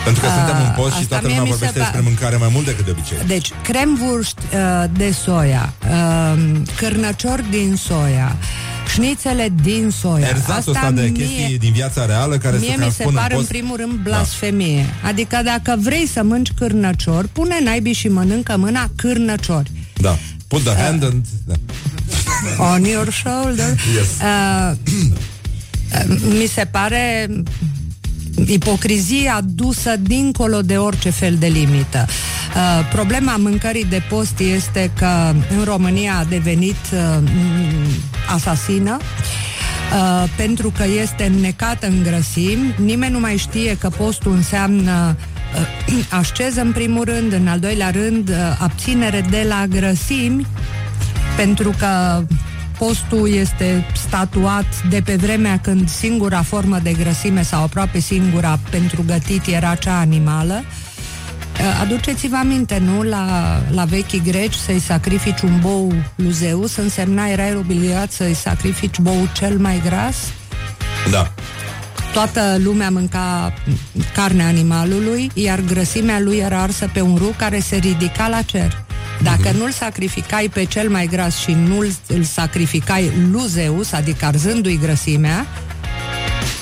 Pentru 0.05 0.23
că 0.23 0.29
A, 0.29 0.33
suntem 0.35 0.57
în 0.67 0.73
post 0.77 0.95
și 0.95 1.01
asta 1.03 1.09
toată 1.09 1.27
mie 1.27 1.37
lumea 1.39 1.53
mi 1.53 1.59
se 1.59 1.65
vorbește 1.65 1.79
pa- 1.79 1.83
despre 1.83 2.01
mâncare 2.01 2.37
mai 2.37 2.49
mult 2.53 2.65
decât 2.67 2.85
de 2.85 2.91
obicei. 2.91 3.17
Deci, 3.27 3.51
cremvurst 3.63 4.39
uh, 4.53 4.85
de 4.93 5.11
soia, 5.25 5.73
uh, 5.91 6.43
cârnăciori 6.77 7.51
din 7.51 7.77
soia, 7.77 8.37
șnițele 8.93 9.53
din 9.63 9.91
soia. 10.01 10.29
Erzatul 10.29 10.73
ăsta 10.73 10.91
de 10.91 11.13
chestii 11.13 11.59
din 11.59 11.73
viața 11.73 12.07
reală 12.07 12.39
care 12.39 12.59
se 12.59 12.65
Mie 12.65 12.75
mi 12.77 12.77
se 12.77 12.81
transpun 12.83 13.07
în 13.07 13.15
pare 13.15 13.33
în 13.35 13.39
post. 13.39 13.49
primul 13.51 13.77
rând 13.77 13.93
blasfemie. 13.93 14.85
Adică 15.03 15.41
dacă 15.45 15.77
vrei 15.81 16.07
să 16.07 16.23
mănânci 16.23 16.53
cârnăciori, 16.59 17.29
pune 17.29 17.55
naibii 17.65 17.93
și 17.93 18.09
mănâncă 18.09 18.57
mâna 18.57 18.91
cârnăciori. 18.97 19.71
Da. 19.95 20.19
Put 20.49 20.63
the 20.65 20.75
hand 20.83 21.03
and... 21.05 21.25
Da. 21.47 21.55
On 22.73 22.85
your 22.85 23.13
shoulder. 23.13 23.69
Yes. 23.97 24.07
Uh, 24.23 24.73
mi 26.39 26.47
se 26.55 26.65
pare 26.71 27.29
ipocrizia 28.47 29.41
dusă 29.45 29.97
dincolo 29.97 30.61
de 30.61 30.77
orice 30.77 31.11
fel 31.11 31.35
de 31.39 31.47
limită. 31.47 32.07
Uh, 32.09 32.89
problema 32.93 33.37
mâncării 33.37 33.85
de 33.85 34.03
post 34.09 34.39
este 34.39 34.91
că 34.97 35.35
în 35.59 35.65
România 35.65 36.17
a 36.19 36.25
devenit 36.25 36.77
uh, 36.93 37.29
asasină 38.35 38.97
uh, 38.97 40.29
pentru 40.37 40.73
că 40.77 40.85
este 41.03 41.25
înnecată 41.25 41.87
în 41.87 42.03
grăsimi. 42.03 42.75
Nimeni 42.85 43.13
nu 43.13 43.21
mai 43.21 43.37
știe 43.37 43.77
că 43.77 43.89
postul 43.89 44.33
înseamnă 44.33 45.17
uh, 45.89 46.05
asceză 46.21 46.61
în 46.61 46.73
primul 46.73 47.05
rând, 47.05 47.33
în 47.33 47.47
al 47.47 47.59
doilea 47.59 47.91
rând 47.91 48.29
uh, 48.29 48.37
abținere 48.59 49.25
de 49.31 49.47
la 49.49 49.67
grăsimi 49.67 50.47
pentru 51.37 51.75
că 51.79 52.23
postul 52.87 53.33
este 53.33 53.87
statuat 54.07 54.83
de 54.91 55.03
pe 55.05 55.17
vremea 55.17 55.59
când 55.59 55.89
singura 55.89 56.43
formă 56.43 56.79
de 56.83 56.93
grăsime 56.93 57.43
sau 57.43 57.63
aproape 57.63 57.99
singura 57.99 58.59
pentru 58.71 59.05
gătit 59.07 59.47
era 59.47 59.75
cea 59.75 59.99
animală. 59.99 60.63
Uh, 60.65 61.81
Aduceți-vă 61.81 62.37
aminte, 62.37 62.79
nu? 62.79 63.03
La, 63.03 63.27
la 63.71 63.85
vechii 63.85 64.23
greci 64.25 64.55
să-i 64.55 64.79
sacrifici 64.79 65.41
un 65.41 65.59
bou 65.61 65.93
lui 66.17 66.33
Zeus 66.33 66.77
însemna, 66.77 67.29
erai 67.29 67.55
obligat 67.57 68.13
să-i 68.13 68.35
sacrifici 68.35 68.99
boul 68.99 69.31
cel 69.33 69.59
mai 69.59 69.83
gras. 69.85 70.17
Da. 71.11 71.33
Toată 72.13 72.57
lumea 72.63 72.91
mânca 72.91 73.55
carnea 74.15 74.47
animalului, 74.47 75.31
iar 75.35 75.61
grăsimea 75.61 76.21
lui 76.21 76.37
era 76.37 76.63
arsă 76.63 76.91
pe 76.93 77.01
un 77.01 77.17
rug 77.17 77.37
care 77.37 77.59
se 77.59 77.77
ridica 77.77 78.29
la 78.29 78.43
cer. 78.43 78.84
Dacă 79.23 79.51
nu-l 79.51 79.71
sacrificai 79.71 80.49
pe 80.49 80.65
cel 80.65 80.89
mai 80.89 81.07
gras 81.07 81.37
și 81.37 81.53
nu 81.53 81.79
îl 82.07 82.23
sacrificai 82.23 83.13
lui 83.31 83.47
Zeus, 83.49 83.93
adică 83.93 84.25
arzându-i 84.25 84.79
grăsimea, 84.79 85.47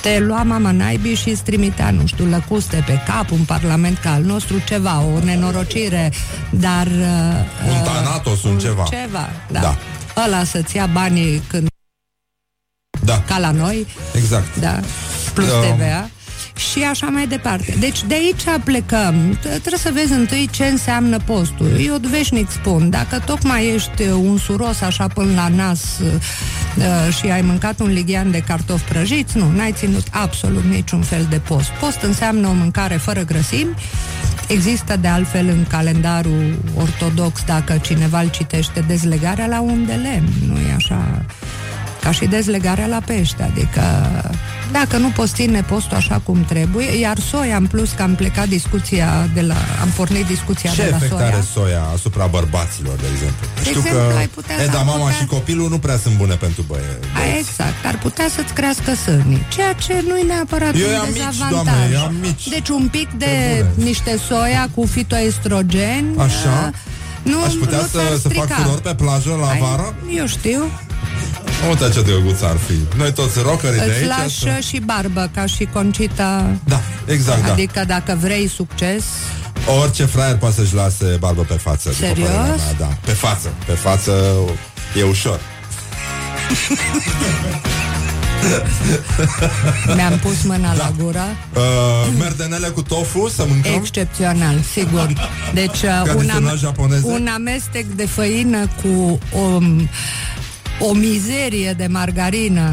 te 0.02 0.18
lua 0.18 0.42
mama 0.42 0.70
naibii 0.70 1.14
și 1.14 1.28
îți 1.28 1.42
trimitea, 1.42 1.90
nu 1.90 2.06
știu, 2.06 2.24
lăcuste 2.24 2.82
pe 2.86 3.02
cap, 3.06 3.30
un 3.30 3.44
parlament 3.44 3.98
ca 3.98 4.12
al 4.12 4.22
nostru, 4.22 4.62
ceva, 4.66 5.02
o 5.02 5.24
nenorocire, 5.24 6.12
dar... 6.50 6.86
Uh, 6.86 7.70
Un 7.76 7.82
Thanatos, 7.84 8.42
un 8.42 8.58
ceva. 8.58 8.82
Ceva, 8.90 9.30
da. 9.50 9.60
Da. 9.60 9.76
Ăla 10.24 10.44
să-ți 10.44 10.76
ia 10.76 10.86
banii 10.86 11.42
când... 11.48 11.66
Da. 13.04 13.22
Ca 13.26 13.38
la 13.38 13.50
noi, 13.50 13.86
Exact. 14.14 14.56
da, 14.56 14.80
plus 15.34 15.46
Da. 15.48 15.58
TVA 15.60 16.10
și 16.56 16.82
așa 16.82 17.06
mai 17.06 17.26
departe. 17.26 17.76
Deci 17.78 18.04
de 18.04 18.14
aici 18.14 18.60
plecăm. 18.64 19.38
T- 19.38 19.40
Trebuie 19.40 19.78
să 19.78 19.90
vezi 19.92 20.12
întâi 20.12 20.48
ce 20.52 20.64
înseamnă 20.64 21.16
postul. 21.24 21.80
Eu 21.86 21.96
veșnic 22.10 22.50
spun, 22.50 22.90
dacă 22.90 23.22
tocmai 23.24 23.66
ești 23.74 24.02
un 24.02 24.38
suros 24.38 24.80
așa 24.80 25.06
până 25.06 25.32
la 25.34 25.48
nas 25.48 25.80
uh, 25.98 27.14
și 27.18 27.26
ai 27.26 27.40
mâncat 27.42 27.80
un 27.80 27.92
lighean 27.92 28.30
de 28.30 28.42
cartofi 28.46 28.84
prăjiți, 28.84 29.38
nu, 29.38 29.50
n-ai 29.50 29.72
ținut 29.72 30.06
absolut 30.10 30.64
niciun 30.64 31.02
fel 31.02 31.26
de 31.30 31.36
post. 31.38 31.68
Post 31.68 32.00
înseamnă 32.02 32.48
o 32.48 32.52
mâncare 32.52 32.96
fără 32.96 33.20
grăsimi, 33.24 33.74
Există 34.48 34.96
de 35.00 35.08
altfel 35.08 35.48
în 35.48 35.64
calendarul 35.68 36.58
ortodox, 36.76 37.44
dacă 37.44 37.78
cineva 37.82 38.20
îl 38.20 38.30
citește, 38.30 38.84
dezlegarea 38.86 39.46
la 39.46 39.60
un 39.60 39.86
de 39.86 39.92
lemn, 39.92 40.28
nu 40.46 40.58
e 40.58 40.74
așa 40.76 41.24
ca 42.02 42.10
și 42.12 42.24
dezlegarea 42.26 42.86
la 42.86 43.00
pește, 43.06 43.42
adică 43.42 43.82
dacă 44.72 44.96
nu 44.96 45.08
poți 45.08 45.32
ține 45.34 45.62
postul 45.62 45.96
așa 45.96 46.20
cum 46.24 46.44
trebuie, 46.44 46.98
iar 46.98 47.18
soia 47.18 47.56
în 47.56 47.66
plus 47.66 47.90
că 47.90 48.02
am 48.02 48.14
plecat 48.14 48.48
discuția 48.48 49.28
de 49.34 49.40
la, 49.40 49.54
am 49.82 49.88
pornit 49.96 50.26
discuția 50.26 50.70
Ce 50.70 50.82
de 50.82 50.88
la 50.90 50.96
efect 50.96 51.12
soia. 51.12 51.26
are 51.26 51.44
soia 51.52 51.82
asupra 51.94 52.26
bărbaților, 52.26 52.94
de 52.96 53.06
exemplu? 53.12 53.46
De 53.54 53.60
Știu 53.68 53.78
exemplu, 53.80 54.08
că 54.10 54.16
ai 54.16 54.26
putea- 54.26 54.62
Eda, 54.62 54.78
ar 54.78 54.84
mama 54.84 54.98
putea- 55.04 55.16
și 55.16 55.24
copilul 55.26 55.68
nu 55.68 55.78
prea 55.78 55.96
sunt 55.96 56.14
bune 56.16 56.34
pentru 56.34 56.62
băie. 56.66 56.98
A, 57.14 57.38
exact, 57.38 57.80
ar 57.86 57.98
putea 57.98 58.26
să-ți 58.36 58.52
crească 58.52 58.94
sârnii, 58.94 59.46
ceea 59.54 59.72
ce 59.72 60.04
nu 60.08 60.16
e 60.18 60.22
neapărat 60.22 60.74
Eu 60.74 60.86
un 60.86 60.92
i-am 60.92 61.06
mici, 61.06 61.16
dezavantaj. 61.16 61.50
doamne, 61.50 61.90
eu 61.94 62.00
am 62.04 62.14
mici. 62.20 62.48
Deci 62.48 62.68
un 62.68 62.88
pic 62.90 63.08
de 63.24 63.64
niște 63.74 64.18
soia 64.28 64.68
cu 64.74 64.86
fitoestrogen. 64.86 66.04
Așa? 66.16 66.70
uh, 66.72 66.90
Nu, 67.32 67.42
Aș 67.42 67.52
putea 67.52 67.78
nu 67.78 67.82
să, 67.82 67.98
ți-ar 67.98 68.16
să 68.18 68.28
fac 68.28 68.44
strica. 68.44 68.54
furor 68.62 68.80
pe 68.80 68.94
plajă 68.94 69.36
la 69.40 69.48
Ai- 69.48 69.58
vară? 69.60 69.94
Eu 70.16 70.26
știu. 70.26 70.62
Uite 71.68 71.90
ce 71.94 72.02
drăguț 72.02 72.40
ar 72.42 72.56
fi. 72.66 72.96
Noi 72.96 73.12
toți 73.12 73.38
rockerii 73.38 73.78
de 73.78 73.84
Îți 73.84 73.94
aici. 73.96 74.06
lași 74.06 74.38
să- 74.38 74.58
și 74.68 74.78
barbă, 74.84 75.30
ca 75.34 75.46
și 75.46 75.68
Concita. 75.72 76.46
Da, 76.64 76.80
exact, 77.06 77.44
da. 77.46 77.52
Adică 77.52 77.84
dacă 77.86 78.16
vrei 78.20 78.48
succes, 78.48 79.04
Orice 79.80 80.04
fraier 80.04 80.36
poate 80.36 80.54
să-și 80.54 80.74
lase 80.74 81.16
barbă 81.20 81.42
pe 81.42 81.54
față. 81.54 81.88
după 81.88 82.04
Serios? 82.06 82.28
părerea 82.28 82.54
Mea, 82.56 82.72
da. 82.78 82.88
Pe 83.04 83.10
față. 83.12 83.48
Pe 83.66 83.72
față 83.72 84.12
e 84.98 85.02
ușor. 85.02 85.40
mi-am 89.96 90.18
pus 90.18 90.42
mâna 90.42 90.74
la 90.74 90.92
gură. 90.98 91.24
Uh, 91.54 91.62
merdenele 92.18 92.68
cu 92.68 92.82
tofu 92.82 93.28
să 93.28 93.44
mâncăm? 93.48 93.72
Excepțional, 93.74 94.54
sigur. 94.72 95.12
Deci 95.54 95.82
uh, 95.82 96.02
Ca 96.04 96.14
un, 96.16 96.26
desernat 96.26 96.58
japoneze? 96.58 97.06
un 97.06 97.28
amestec 97.34 97.86
de 97.86 98.06
făină 98.06 98.68
cu 98.82 99.18
o, 99.38 99.58
o 100.78 100.92
mizerie 100.92 101.72
de 101.72 101.86
margarină 101.86 102.72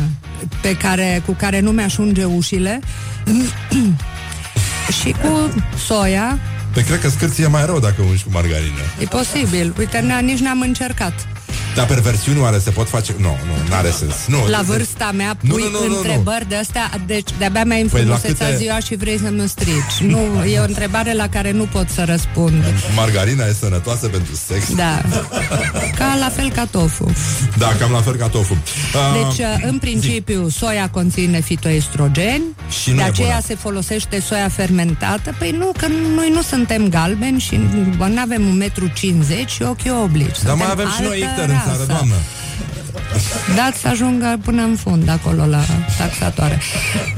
pe 0.61 0.75
care, 0.77 1.21
cu 1.25 1.31
care 1.31 1.59
nu 1.59 1.71
mi-așunge 1.71 2.23
ușile 2.23 2.79
și 5.01 5.15
cu 5.21 5.53
soia. 5.85 6.39
Pe 6.73 6.83
cred 6.83 6.99
că 6.99 7.09
scârție 7.09 7.47
mai 7.47 7.65
rău 7.65 7.79
dacă 7.79 8.01
ungi 8.01 8.23
cu 8.23 8.29
margarină. 8.33 8.79
E 8.99 9.05
posibil. 9.05 9.73
Uite, 9.77 9.99
n- 9.99 10.23
nici 10.23 10.39
n-am 10.39 10.61
încercat. 10.61 11.27
Dar 11.75 11.85
perversiuni 11.85 12.39
oare 12.39 12.59
se 12.59 12.69
pot 12.69 12.89
face? 12.89 13.13
Nu, 13.17 13.27
nu, 13.27 13.69
n-are 13.69 13.89
sens. 13.89 14.13
Nu, 14.27 14.37
La 14.49 14.57
de- 14.57 14.63
vârsta 14.67 15.11
mea 15.15 15.37
Nu, 15.41 15.49
pui 15.53 15.61
nu, 15.63 15.69
nu, 15.79 15.85
nu, 15.85 15.91
nu. 15.91 15.97
întrebări 15.97 16.47
de 16.49 16.55
astea, 16.55 16.91
deci 17.05 17.29
de-abia 17.37 17.63
mi-ai 17.63 17.83
Păi, 17.83 18.03
la 18.03 18.13
înfrumusețat 18.13 18.47
câte- 18.47 18.57
ziua 18.63 18.79
și 18.79 18.95
vrei 18.95 19.17
să 19.23 19.29
mă 19.37 19.45
strici. 19.45 19.97
Nu, 20.01 20.43
e 20.53 20.59
o 20.59 20.63
întrebare 20.63 21.13
la 21.13 21.27
care 21.29 21.51
nu 21.51 21.63
pot 21.63 21.89
să 21.89 22.03
răspund. 22.07 22.63
Margarina 22.95 23.45
e 23.45 23.53
sănătoasă 23.59 24.07
pentru 24.07 24.35
sex? 24.47 24.73
Da. 24.75 25.01
Ca 25.97 26.15
la 26.19 26.29
fel 26.29 26.51
ca 26.51 26.65
tofu. 26.71 27.11
Da, 27.57 27.75
cam 27.79 27.91
la 27.91 28.01
fel 28.01 28.15
ca 28.15 28.27
tofu. 28.27 28.53
Uh, 28.53 29.35
Deci, 29.35 29.45
în 29.61 29.77
principiu, 29.77 30.49
soia 30.49 30.89
conține 30.89 31.39
fitoestrogeni, 31.41 32.43
Și 32.81 32.89
nu 32.89 32.95
de 32.95 33.01
e 33.01 33.05
aceea 33.05 33.27
bună. 33.27 33.41
se 33.47 33.55
folosește 33.55 34.21
soia 34.21 34.49
fermentată. 34.49 35.35
Păi 35.37 35.51
nu, 35.51 35.71
că 35.77 35.87
noi 36.15 36.31
nu 36.33 36.41
suntem 36.41 36.87
galbeni 36.89 37.39
și 37.39 37.59
nu 37.97 38.21
avem 38.21 38.45
un 38.47 38.57
metru 38.57 38.87
50 38.93 39.49
și 39.49 39.61
ochii 39.61 39.91
oblici. 40.03 40.41
Dar 40.43 40.55
mai 40.55 40.65
Suntem 40.67 40.69
avem 40.85 40.89
și 40.95 41.01
noi 41.01 41.23
altă 41.23 41.41
icter 41.41 41.55
în 41.65 41.71
țară, 41.71 41.77
rasă. 41.77 41.91
doamnă. 41.91 42.15
Dați 43.55 43.79
să 43.79 43.87
ajungă 43.87 44.39
până 44.43 44.61
în 44.61 44.75
fund, 44.75 45.09
acolo, 45.09 45.45
la 45.45 45.61
taxatoare. 45.97 46.59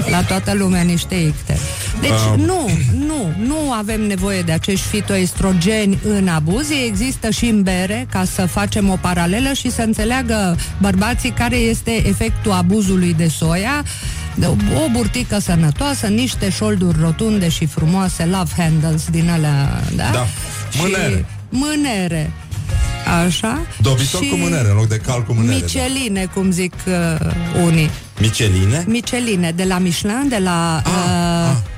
La 0.09 0.21
toată 0.21 0.53
lumea 0.53 0.81
niște 0.81 1.15
icte. 1.15 1.57
Deci, 2.01 2.11
Ah. 2.11 2.37
nu, 2.37 2.69
nu, 3.07 3.33
nu 3.45 3.71
avem 3.71 4.01
nevoie 4.01 4.41
de 4.41 4.51
acești 4.51 4.87
fitoestrogeni 4.87 5.99
în 6.07 6.27
abuz. 6.27 6.69
Ei 6.69 6.85
există 6.87 7.29
și 7.29 7.45
în 7.45 7.61
bere, 7.63 8.07
ca 8.11 8.23
să 8.25 8.45
facem 8.45 8.89
o 8.89 8.95
paralelă 9.01 9.53
și 9.53 9.71
să 9.71 9.81
înțeleagă 9.81 10.55
bărbații 10.77 11.29
care 11.31 11.55
este 11.55 12.07
efectul 12.07 12.51
abuzului 12.51 13.13
de 13.17 13.27
soia. 13.27 13.83
O 14.85 14.89
burtică 14.91 15.39
sănătoasă, 15.39 16.07
niște 16.07 16.49
șolduri 16.49 16.97
rotunde 17.01 17.49
și 17.49 17.65
frumoase, 17.65 18.25
love 18.25 18.51
handles 18.57 19.05
din 19.11 19.29
alea, 19.29 19.81
da? 19.95 20.09
Da. 20.13 20.25
Mânere. 20.79 21.15
Și 21.17 21.25
mânere. 21.49 22.31
Așa. 23.25 23.61
Dobitor 23.81 24.23
Și 24.23 24.29
cu 24.29 24.35
mânere, 24.35 24.69
în 24.69 24.75
loc 24.75 24.87
de 24.87 24.97
cal 24.97 25.23
cu 25.23 25.33
mânere. 25.33 25.59
da. 25.59 25.65
Micheline, 25.65 26.25
cum 26.33 26.51
zic 26.51 26.73
uh, 26.87 27.63
unii. 27.65 27.89
Micheline? 28.19 28.83
Micheline, 28.87 29.51
de 29.51 29.63
la 29.63 29.77
Michelin, 29.77 30.27
de 30.29 30.37
la... 30.37 30.81
Uh, 30.85 31.70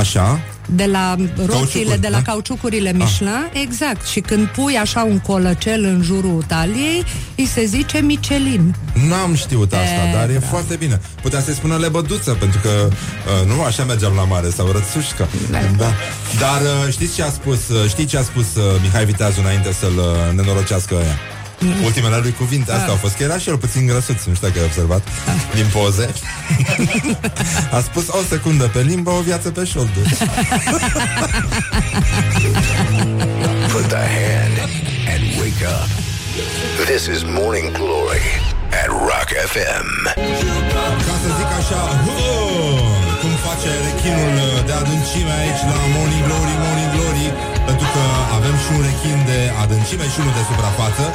Așa? 0.00 0.40
de 0.74 0.84
la 0.84 1.14
roțile, 1.36 1.46
Cauciucuri, 1.46 2.00
de 2.00 2.08
la 2.08 2.16
da? 2.16 2.22
cauciucurile 2.22 2.92
Michelin, 2.92 3.50
exact. 3.52 4.06
Și 4.06 4.20
când 4.20 4.46
pui 4.46 4.76
așa 4.76 5.02
un 5.02 5.18
colăcel 5.18 5.84
în 5.84 6.02
jurul 6.02 6.44
taliei, 6.46 7.04
îi 7.36 7.46
se 7.46 7.64
zice 7.64 7.98
Michelin. 7.98 8.74
N-am 9.08 9.34
știut 9.34 9.72
asta, 9.72 10.08
E, 10.08 10.12
dar 10.12 10.28
e 10.28 10.32
da. 10.32 10.46
foarte 10.46 10.76
bine. 10.76 11.00
Putea 11.22 11.40
să-i 11.40 11.54
spună 11.54 11.76
lebăduță, 11.76 12.30
pentru 12.30 12.60
că 12.60 12.68
uh, 12.88 13.54
nu 13.54 13.62
așa 13.62 13.84
mergeam 13.84 14.12
la 14.14 14.24
mare, 14.24 14.50
sau 14.50 14.66
rățușcă. 14.72 15.28
Da. 15.50 15.92
Dar 16.38 16.60
uh, 16.60 16.92
știți 16.92 17.14
ce 17.14 17.22
a 17.22 17.30
spus, 17.30 17.68
uh, 17.68 17.88
știi 17.88 18.04
ce 18.04 18.18
a 18.18 18.22
spus 18.22 18.54
uh, 18.56 18.80
Mihai 18.82 19.04
Viteazu 19.04 19.40
înainte 19.40 19.72
să-l 19.72 19.96
uh, 19.98 20.36
nenorocească 20.36 20.94
ăia? 20.94 21.16
Ultimele 21.84 22.16
lui 22.22 22.32
cuvinte, 22.32 22.70
astea 22.70 22.84
Ah. 22.86 22.90
au 22.90 22.96
fost 22.96 23.14
că 23.16 23.22
era 23.22 23.38
și 23.38 23.48
el 23.48 23.56
puțin 23.58 23.86
grăsuț, 23.86 24.24
nu 24.24 24.34
știu 24.34 24.46
dacă 24.48 24.58
ai 24.58 24.64
observat, 24.64 25.02
din 25.54 25.66
poze. 25.72 26.10
a 27.76 27.80
spus 27.80 28.08
o 28.08 28.18
secundă 28.28 28.64
pe 28.64 28.80
limbă, 28.80 29.10
o 29.10 29.20
viață 29.20 29.50
pe 29.50 29.64
șolduri. 29.64 30.16
Put 33.72 33.86
the 33.88 34.04
hand 34.18 34.56
and 35.12 35.22
wake 35.40 35.62
up. 35.78 35.88
This 36.90 37.02
is 37.14 37.20
Morning 37.38 37.68
Glory 37.78 38.26
at 38.82 38.88
Rock 39.08 39.28
FM. 39.52 39.86
Ca 41.06 41.14
să 41.22 41.28
zic 41.38 41.50
așa, 41.60 41.80
"Hă!" 42.04 42.18
cum 43.20 43.32
face 43.46 43.70
rechinul 43.86 44.34
uh, 44.46 44.64
de 44.68 44.72
adâncime 44.82 45.32
aici 45.42 45.62
la 45.72 45.78
Morning 45.96 46.24
Glory, 46.28 46.54
Morning 46.64 46.90
Glory, 46.96 47.26
pentru 47.70 47.86
că 47.94 48.02
avem 48.38 48.54
și 48.62 48.68
un 48.76 48.80
rechin 48.88 49.18
de 49.30 49.38
adâncime 49.62 50.04
și 50.12 50.18
unul 50.22 50.34
de 50.38 50.44
suprafață. 50.50 51.04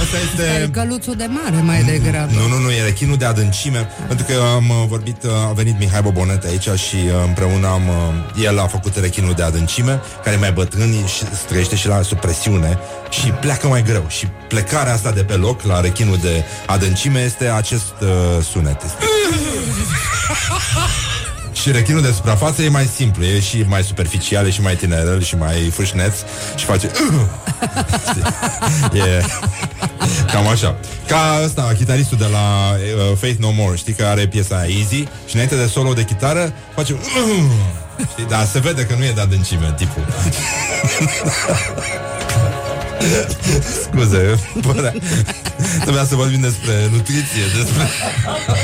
Asta 0.00 0.16
este... 0.26 0.46
E 0.62 0.68
căluțul 0.68 1.14
de 1.14 1.28
mare 1.38 1.60
mai 1.62 1.82
degrabă. 1.82 2.32
Nu, 2.32 2.46
nu, 2.52 2.58
nu, 2.58 2.70
e 2.70 2.82
rechinul 2.82 3.16
de 3.16 3.24
adâncime 3.24 3.88
Pentru 4.06 4.26
că 4.28 4.34
am 4.54 4.68
uh, 4.68 4.76
vorbit, 4.88 5.22
uh, 5.22 5.30
a 5.48 5.52
venit 5.52 5.78
Mihai 5.78 6.02
Bobonet 6.02 6.44
aici 6.44 6.68
Și 6.86 6.96
uh, 7.06 7.12
împreună 7.26 7.66
am 7.66 7.82
uh, 7.88 8.44
El 8.44 8.58
a 8.58 8.66
făcut 8.66 8.96
rechinul 8.96 9.32
de 9.32 9.42
adâncime 9.42 10.00
Care 10.24 10.36
e 10.36 10.38
mai 10.38 10.52
bătrân 10.52 11.06
și 11.06 11.24
trăiește 11.48 11.76
și 11.76 11.86
la 11.86 12.02
supresiune 12.02 12.78
Și 13.10 13.26
pleacă 13.26 13.66
mai 13.66 13.82
greu 13.82 14.04
Și 14.08 14.26
plecarea 14.48 14.92
asta 14.92 15.10
de 15.10 15.24
pe 15.24 15.34
loc 15.34 15.62
La 15.62 15.80
rechinul 15.80 16.18
de 16.22 16.44
adâncime 16.66 17.20
Este 17.20 17.48
acest 17.48 17.92
uh, 18.00 18.08
sunet 18.50 18.82
Este- 18.82 19.04
Și 21.54 21.70
rechinul 21.72 22.02
de 22.02 22.10
suprafață 22.10 22.62
e 22.62 22.68
mai 22.68 22.84
simplu 22.84 23.24
E 23.24 23.40
și 23.40 23.64
mai 23.68 23.82
superficial, 23.82 24.46
e 24.46 24.50
și 24.50 24.60
mai 24.60 24.74
tinerel 24.76 25.22
Și 25.22 25.36
mai 25.36 25.70
fâșneț 25.72 26.14
Și 26.56 26.64
face 26.64 26.90
Știi? 28.10 28.22
E 29.06 29.22
cam 30.32 30.46
așa 30.46 30.76
Ca 31.06 31.40
ăsta, 31.44 31.72
chitaristul 31.76 32.18
de 32.18 32.26
la 32.30 32.74
uh, 32.74 33.16
Faith 33.18 33.38
No 33.38 33.50
More 33.50 33.76
Știi 33.76 33.92
că 33.92 34.04
are 34.04 34.26
piesa 34.26 34.56
aia 34.56 34.76
Easy 34.78 35.04
Și 35.26 35.34
înainte 35.34 35.56
de 35.56 35.66
solo 35.66 35.92
de 35.92 36.04
chitară 36.04 36.52
Face 36.74 36.96
Știi? 38.12 38.26
Dar 38.28 38.46
se 38.46 38.58
vede 38.58 38.86
că 38.86 38.94
nu 38.98 39.04
e 39.04 39.12
de 39.14 39.20
adâncime 39.20 39.74
tipul 39.76 40.04
Scuze, 43.82 44.38
bă, 44.60 44.92
Trebuia 45.80 46.04
să 46.04 46.14
vorbim 46.14 46.40
despre 46.40 46.88
nutriție, 46.92 47.42
despre... 47.56 47.82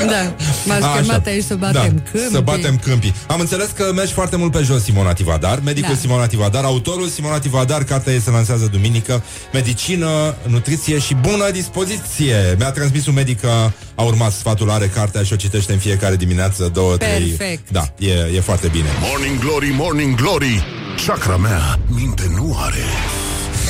Da, 0.07 0.35
m-ați 0.67 0.85
Așa. 0.85 1.01
chemat 1.01 1.27
aici 1.27 1.45
să 1.45 1.55
batem 1.55 1.73
da, 1.73 2.11
câmpii. 2.11 2.31
Să 2.31 2.41
batem 2.41 2.79
câmpii. 2.79 3.15
Am 3.27 3.41
înțeles 3.41 3.69
că 3.77 3.93
mergi 3.95 4.13
foarte 4.13 4.37
mult 4.37 4.53
pe 4.53 4.63
jos, 4.63 4.83
Simona 4.83 5.13
Tivadar, 5.13 5.61
medicul 5.65 5.95
Da. 5.95 6.01
Simona 6.01 6.27
Tivadar, 6.27 6.65
autorul 6.65 7.09
Simona 7.09 7.39
Tivadar, 7.39 7.85
cartea 7.85 8.13
ei 8.13 8.21
se 8.21 8.31
lansează 8.31 8.69
duminică, 8.73 9.23
medicină, 9.53 10.35
nutriție 10.47 10.99
și 10.99 11.15
bună 11.15 11.51
dispoziție. 11.51 12.55
Mi-a 12.59 12.71
transmis 12.71 13.07
un 13.07 13.15
medic 13.15 13.41
că 13.41 13.71
a 13.95 14.03
urmat 14.03 14.33
sfatul, 14.33 14.71
are 14.71 14.87
cartea 14.87 15.23
și 15.23 15.33
o 15.33 15.37
citește 15.37 15.73
în 15.73 15.79
fiecare 15.79 16.17
dimineață, 16.17 16.71
două, 16.73 16.97
trei. 16.97 17.29
Perfect. 17.29 17.71
Da, 17.71 17.93
e, 17.99 18.13
e 18.37 18.41
foarte 18.41 18.69
bine. 18.69 18.89
Morning 19.01 19.39
Glory, 19.39 19.75
Morning 19.77 20.15
Glory 20.15 20.65
Chakra 21.07 21.37
mea 21.37 21.79
minte 21.87 22.31
nu 22.37 22.57
are 22.59 22.85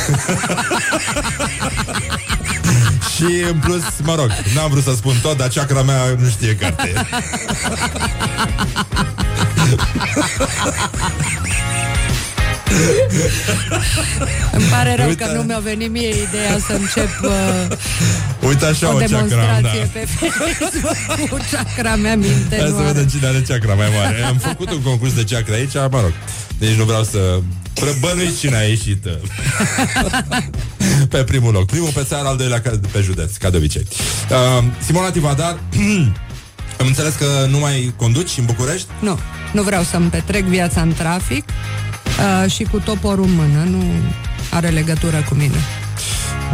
Și 3.14 3.42
în 3.50 3.58
plus, 3.58 3.82
mă 4.02 4.14
rog, 4.14 4.30
n-am 4.54 4.70
vrut 4.70 4.82
să 4.82 4.92
spun 4.96 5.14
tot, 5.22 5.36
dar 5.36 5.48
chakra 5.48 5.82
mea 5.82 6.04
nu 6.18 6.28
știe 6.28 6.56
carte. 6.56 6.92
Îmi 14.52 14.64
pare 14.70 14.94
rău 14.94 15.08
Uite. 15.08 15.24
că 15.24 15.32
nu 15.32 15.42
mi-a 15.42 15.58
venit 15.58 15.90
mie 15.90 16.08
ideea 16.08 16.58
să 16.66 16.72
încep 16.72 17.08
uh, 17.22 17.76
Uite 18.48 18.64
așa 18.64 18.88
o 18.88 18.90
o 18.90 18.96
chakra, 18.96 19.06
demonstrație 19.06 19.80
da. 19.80 19.88
pe 19.92 20.06
Facebook 20.18 21.28
cu 21.28 21.36
chakra 21.50 21.96
mea 21.96 22.16
minte. 22.16 22.56
Hai 22.56 22.68
nu 22.68 22.74
să 22.76 22.80
are. 22.80 22.86
vedem 22.86 23.06
cine 23.06 23.26
are 23.26 23.42
chakra 23.48 23.74
mai 23.74 23.88
mare. 24.02 24.22
Am 24.22 24.36
făcut 24.36 24.70
un 24.70 24.82
concurs 24.82 25.14
de 25.14 25.24
chakra 25.28 25.54
aici, 25.54 25.74
mă 25.74 26.00
rog. 26.00 26.12
Deci 26.60 26.74
nu 26.74 26.84
vreau 26.84 27.02
să 27.04 27.40
Bănuiți 28.00 28.38
cine 28.38 28.56
a 28.56 28.62
ieșit 28.62 29.04
uh, 29.04 29.12
Pe 31.08 31.24
primul 31.24 31.52
loc 31.52 31.66
Primul 31.66 31.90
pe 31.94 32.02
țară, 32.08 32.28
al 32.28 32.36
doilea 32.36 32.60
ca- 32.60 32.80
pe 32.92 33.00
județ 33.00 33.36
Ca 33.36 33.50
de 33.50 33.56
obicei 33.56 33.86
uh, 34.30 34.64
Simona 34.86 35.10
Tivadar 35.10 35.58
Am 36.80 36.86
înțeles 36.86 37.14
că 37.14 37.46
nu 37.50 37.58
mai 37.58 37.92
conduci 37.96 38.36
în 38.38 38.44
București? 38.44 38.86
Nu, 39.00 39.18
nu 39.52 39.62
vreau 39.62 39.82
să-mi 39.82 40.10
petrec 40.10 40.44
viața 40.44 40.80
în 40.80 40.92
trafic 40.92 41.44
uh, 42.44 42.50
și 42.50 42.62
cu 42.62 42.78
toporul 42.78 43.24
în 43.24 43.34
mână. 43.34 43.62
Nu 43.64 43.84
are 44.50 44.68
legătură 44.68 45.24
cu 45.28 45.34
mine. 45.34 45.56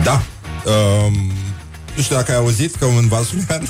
Da 0.04 0.22
um, 0.64 1.32
Nu 1.96 2.02
știu 2.02 2.16
dacă 2.16 2.30
ai 2.30 2.36
auzit 2.36 2.74
că 2.74 2.84
un 2.84 3.08
vasulian 3.08 3.68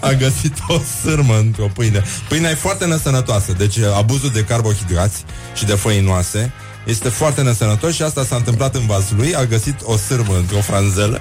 a 0.00 0.12
găsit 0.12 0.54
o 0.68 0.78
sârmă 1.02 1.36
într-o 1.38 1.70
pâine. 1.74 2.02
Pâinea 2.28 2.50
e 2.50 2.54
foarte 2.54 2.84
nesănătoasă, 2.84 3.52
deci 3.52 3.76
uh, 3.76 3.84
abuzul 3.96 4.30
de 4.30 4.44
carbohidrați 4.44 5.24
și 5.54 5.64
de 5.64 5.72
făinoase 5.72 6.52
este 6.84 7.08
foarte 7.08 7.42
nesănătos 7.42 7.94
și 7.94 8.02
asta 8.02 8.24
s-a 8.24 8.36
întâmplat 8.36 8.74
în 8.74 8.86
vasul 8.86 9.16
lui, 9.16 9.34
a 9.34 9.44
găsit 9.44 9.74
o 9.82 9.96
sârmă 9.96 10.36
într-o 10.36 10.60
franzelă 10.60 11.20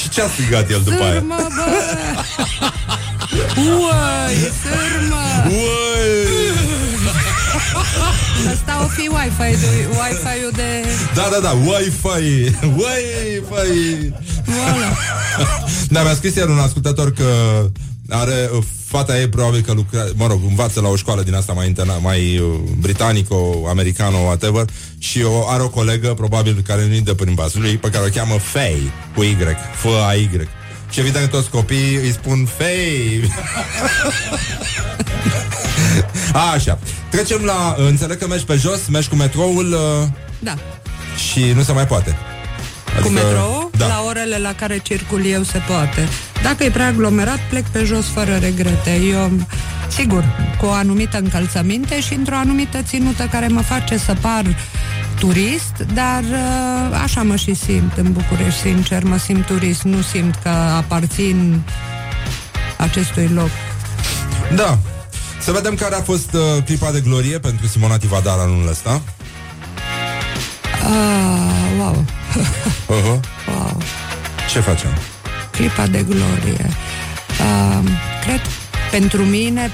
și 0.00 0.08
ce 0.08 0.22
a 0.22 0.28
strigat 0.28 0.70
el 0.70 0.80
după 0.84 1.02
aia? 1.02 1.12
Sârmă, 1.12 1.48
bă! 1.56 1.64
Uai, 3.80 4.34
sârmă! 4.62 5.24
Uai! 5.48 5.99
Asta 8.48 8.82
o 8.84 8.86
fi 8.86 9.08
Wi-Fi, 9.08 9.60
de, 9.60 9.88
Wi-Fi-ul 9.88 10.52
de... 10.54 10.84
Da, 11.14 11.28
da, 11.32 11.38
da, 11.40 11.50
Wi-Fi 11.50 12.54
Wi-Fi 12.82 14.12
Da, 15.94 16.02
mi-a 16.02 16.14
scris 16.14 16.34
iar 16.34 16.48
un 16.48 16.58
ascultător 16.58 17.12
că 17.12 17.24
are 18.08 18.50
uh, 18.52 18.62
fata 18.86 19.18
ei 19.18 19.28
probabil 19.28 19.60
că 19.60 19.72
lucrează, 19.72 20.12
mă 20.16 20.26
rog, 20.26 20.40
învață 20.48 20.80
la 20.80 20.88
o 20.88 20.96
școală 20.96 21.22
din 21.22 21.34
asta 21.34 21.52
mai 21.52 21.66
interna, 21.66 21.98
mai 21.98 22.38
uh, 22.38 22.46
britanico, 22.78 23.66
americano, 23.68 24.16
whatever, 24.16 24.64
și 24.98 25.22
o, 25.22 25.48
are 25.48 25.62
o 25.62 25.68
colegă, 25.68 26.14
probabil, 26.14 26.62
care 26.66 26.86
nu-i 26.86 27.00
dă 27.00 27.14
prin 27.14 27.34
vasul 27.34 27.60
lui, 27.60 27.76
pe 27.76 27.88
care 27.88 28.04
o 28.04 28.08
cheamă 28.08 28.38
Faye, 28.38 28.92
cu 29.14 29.22
Y, 29.22 29.36
F-A-Y. 29.74 30.48
Și 30.90 31.00
evident 31.00 31.30
toți 31.30 31.50
copiii 31.50 31.94
îi 31.96 32.12
spun 32.12 32.48
Faye. 32.58 33.20
A, 36.32 36.50
așa. 36.54 36.78
Trecem 37.08 37.42
la, 37.44 37.74
uh, 37.78 37.86
înțeleg 37.88 38.18
că 38.18 38.26
mergi 38.26 38.44
pe 38.44 38.54
jos, 38.56 38.86
mergi 38.90 39.08
cu 39.08 39.14
metroul 39.14 39.72
uh, 39.72 40.08
Da. 40.38 40.54
și 41.30 41.52
nu 41.54 41.62
se 41.62 41.72
mai 41.72 41.86
poate. 41.86 42.16
Cu 43.02 43.08
metrou, 43.08 43.70
Da. 43.76 43.86
la 43.86 44.02
orele 44.06 44.38
la 44.38 44.54
care 44.54 44.78
circul 44.82 45.26
eu 45.26 45.42
se 45.42 45.58
poate. 45.68 46.08
Dacă 46.42 46.64
e 46.64 46.70
prea 46.70 46.86
aglomerat, 46.86 47.38
plec 47.48 47.64
pe 47.66 47.84
jos 47.84 48.04
fără 48.06 48.36
regrete. 48.40 48.90
Eu, 49.10 49.30
sigur, 49.88 50.24
cu 50.60 50.66
o 50.66 50.70
anumită 50.72 51.18
încălțăminte 51.18 52.00
și 52.00 52.14
într-o 52.14 52.36
anumită 52.36 52.78
ținută 52.82 53.28
care 53.30 53.46
mă 53.46 53.60
face 53.60 53.98
să 53.98 54.14
par 54.20 54.44
turist, 55.18 55.86
dar 55.94 56.22
uh, 56.22 56.98
așa 57.02 57.22
mă 57.22 57.36
și 57.36 57.54
simt 57.54 57.92
în 57.96 58.12
București, 58.12 58.60
sincer, 58.60 59.04
mă 59.04 59.16
simt 59.18 59.46
turist, 59.46 59.82
nu 59.82 60.00
simt 60.02 60.34
că 60.42 60.48
aparțin 60.48 61.62
acestui 62.76 63.30
loc. 63.34 63.50
Da. 64.54 64.78
Să 65.40 65.52
vedem 65.52 65.74
care 65.74 65.94
a 65.94 66.00
fost 66.00 66.32
uh, 66.32 66.62
clipa 66.64 66.90
de 66.90 67.00
glorie 67.00 67.38
pentru 67.38 67.66
Simona 67.66 67.96
Tivadar 67.98 68.38
anul 68.38 68.68
ăsta. 68.68 69.02
Ah, 70.82 71.78
wow, 71.78 72.04
Uh-huh. 72.90 73.20
wow. 73.48 73.76
Ce 74.50 74.60
facem? 74.60 74.90
clipa 75.50 75.86
de 75.86 76.02
glorie. 76.08 76.70
Uh, 77.40 77.90
cred 78.24 78.40
pentru 78.90 79.22
mine 79.24 79.70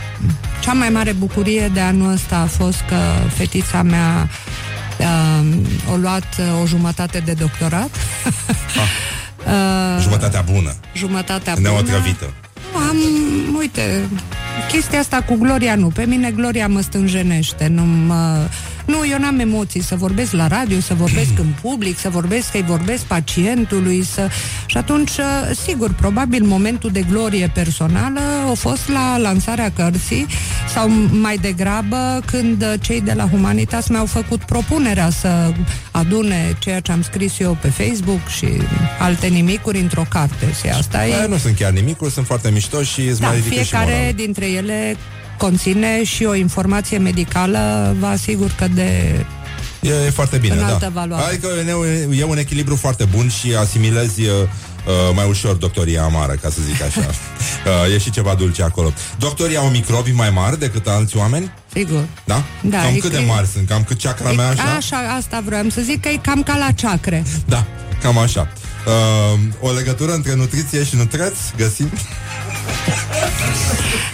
cea 0.60 0.72
mai 0.72 0.88
mare 0.88 1.12
bucurie 1.12 1.70
de 1.74 1.80
anul 1.80 2.12
ăsta 2.12 2.36
a 2.36 2.46
fost 2.46 2.78
că 2.88 2.96
fetița 3.34 3.82
mea 3.82 4.28
uh, 4.98 5.06
a 5.92 5.96
luat 5.96 6.26
uh, 6.38 6.60
o 6.62 6.66
jumătate 6.66 7.18
de 7.18 7.32
doctorat. 7.32 7.90
uh, 9.46 10.02
Jumătatea 10.02 10.40
bună. 10.40 10.74
jumătatea 10.94 11.54
bună. 11.54 11.68
Neotrăvită. 11.68 12.32
Am, 12.88 12.96
uite, 13.58 14.08
chestia 14.68 14.98
asta 14.98 15.22
cu 15.22 15.34
Gloria 15.34 15.74
nu. 15.74 15.88
Pe 15.88 16.04
mine 16.04 16.30
Gloria 16.30 16.68
mă 16.68 16.80
stânjenește. 16.80 17.66
Nu, 17.66 17.82
mă, 17.82 18.48
nu 18.86 19.06
eu 19.10 19.18
n-am 19.18 19.38
emoții 19.38 19.82
să 19.82 19.94
vorbesc 19.96 20.32
la 20.32 20.46
radio, 20.46 20.80
să 20.80 20.94
vorbesc 20.94 21.38
în 21.38 21.52
public, 21.62 21.98
să 21.98 22.08
vorbesc 22.08 22.50
că-i 22.50 22.62
vorbesc 22.62 23.02
pacientului. 23.02 24.02
Să... 24.04 24.28
Și 24.66 24.76
atunci, 24.76 25.10
sigur, 25.66 25.92
probabil 25.92 26.44
momentul 26.44 26.90
de 26.90 27.04
glorie 27.10 27.50
personală 27.54 28.20
a 28.50 28.52
fost 28.54 28.88
la 28.88 29.18
lansarea 29.18 29.70
cărții 29.76 30.26
sau 30.74 30.88
mai 31.10 31.36
degrabă 31.36 32.22
când 32.26 32.78
cei 32.80 33.00
de 33.00 33.12
la 33.12 33.28
Humanitas 33.28 33.88
mi-au 33.88 34.06
făcut 34.06 34.40
propunerea 34.40 35.10
să 35.10 35.52
adune 35.90 36.56
ceea 36.58 36.80
ce 36.80 36.92
am 36.92 37.02
scris 37.02 37.38
eu 37.38 37.58
pe 37.60 37.68
Facebook 37.68 38.28
și 38.28 38.46
alte 38.98 39.26
nimicuri 39.26 39.78
într-o 39.80 40.04
carte. 40.08 40.46
Și 40.60 40.68
asta 40.68 41.06
e... 41.06 41.14
Aia 41.14 41.26
nu 41.26 41.36
sunt 41.36 41.56
chiar 41.56 41.70
nimic, 41.72 41.98
sunt 42.10 42.26
foarte 42.26 42.50
mișto 42.50 42.82
și 42.82 43.00
îți 43.00 43.20
Da, 43.20 43.26
mai 43.26 43.36
ridică 43.36 43.54
și 43.54 43.60
fiecare 43.62 43.90
moralul. 43.90 44.12
dintre 44.16 44.46
ele 44.46 44.96
conține 45.38 46.04
și 46.04 46.24
o 46.24 46.34
informație 46.34 46.98
medicală, 46.98 47.94
vă 47.98 48.06
asigur 48.06 48.50
că 48.56 48.66
de... 48.74 49.24
E, 49.80 49.88
e 50.06 50.10
foarte 50.10 50.36
bine, 50.36 50.54
Înaltă 50.54 50.78
da. 50.80 51.00
valoare. 51.00 51.24
Adică 51.24 51.48
e, 52.10 52.18
e 52.18 52.24
un 52.24 52.38
echilibru 52.38 52.76
foarte 52.76 53.04
bun 53.04 53.28
și 53.28 53.54
asimilezi 53.54 54.20
uh, 54.20 54.28
uh, 54.30 55.14
mai 55.14 55.26
ușor 55.28 55.54
doctoria 55.54 56.02
amară, 56.02 56.32
ca 56.32 56.48
să 56.50 56.58
zic 56.72 56.82
așa. 56.82 57.00
uh, 57.86 57.92
e 57.94 57.98
și 57.98 58.10
ceva 58.10 58.34
dulce 58.34 58.62
acolo. 58.62 58.92
Doctorii 59.18 59.56
au 59.56 59.68
microbi 59.68 60.10
mai 60.10 60.30
mari 60.30 60.58
decât 60.58 60.86
alți 60.86 61.16
oameni? 61.16 61.52
Sigur. 61.72 62.04
Da? 62.24 62.42
Da, 62.60 62.78
cam 62.80 62.94
e 62.94 62.98
cât 62.98 63.10
că- 63.10 63.16
de 63.16 63.24
mari 63.24 63.46
sunt? 63.46 63.68
Cam 63.68 63.84
cât 63.84 64.00
chakra 64.02 64.32
mea 64.32 64.48
așa? 64.48 64.62
Așa, 64.76 64.96
asta 65.16 65.42
vreau 65.44 65.68
să 65.68 65.80
zic 65.80 66.00
că 66.02 66.08
e 66.08 66.16
cam 66.22 66.42
ca 66.42 66.56
la 66.56 66.70
ceacre. 66.70 67.24
Da, 67.46 67.64
cam 68.02 68.18
așa. 68.18 68.48
Uh, 68.86 69.38
o 69.60 69.72
legătură 69.72 70.12
între 70.12 70.34
nutriție 70.34 70.84
și 70.84 70.96
nutreț 70.96 71.36
găsim? 71.56 71.90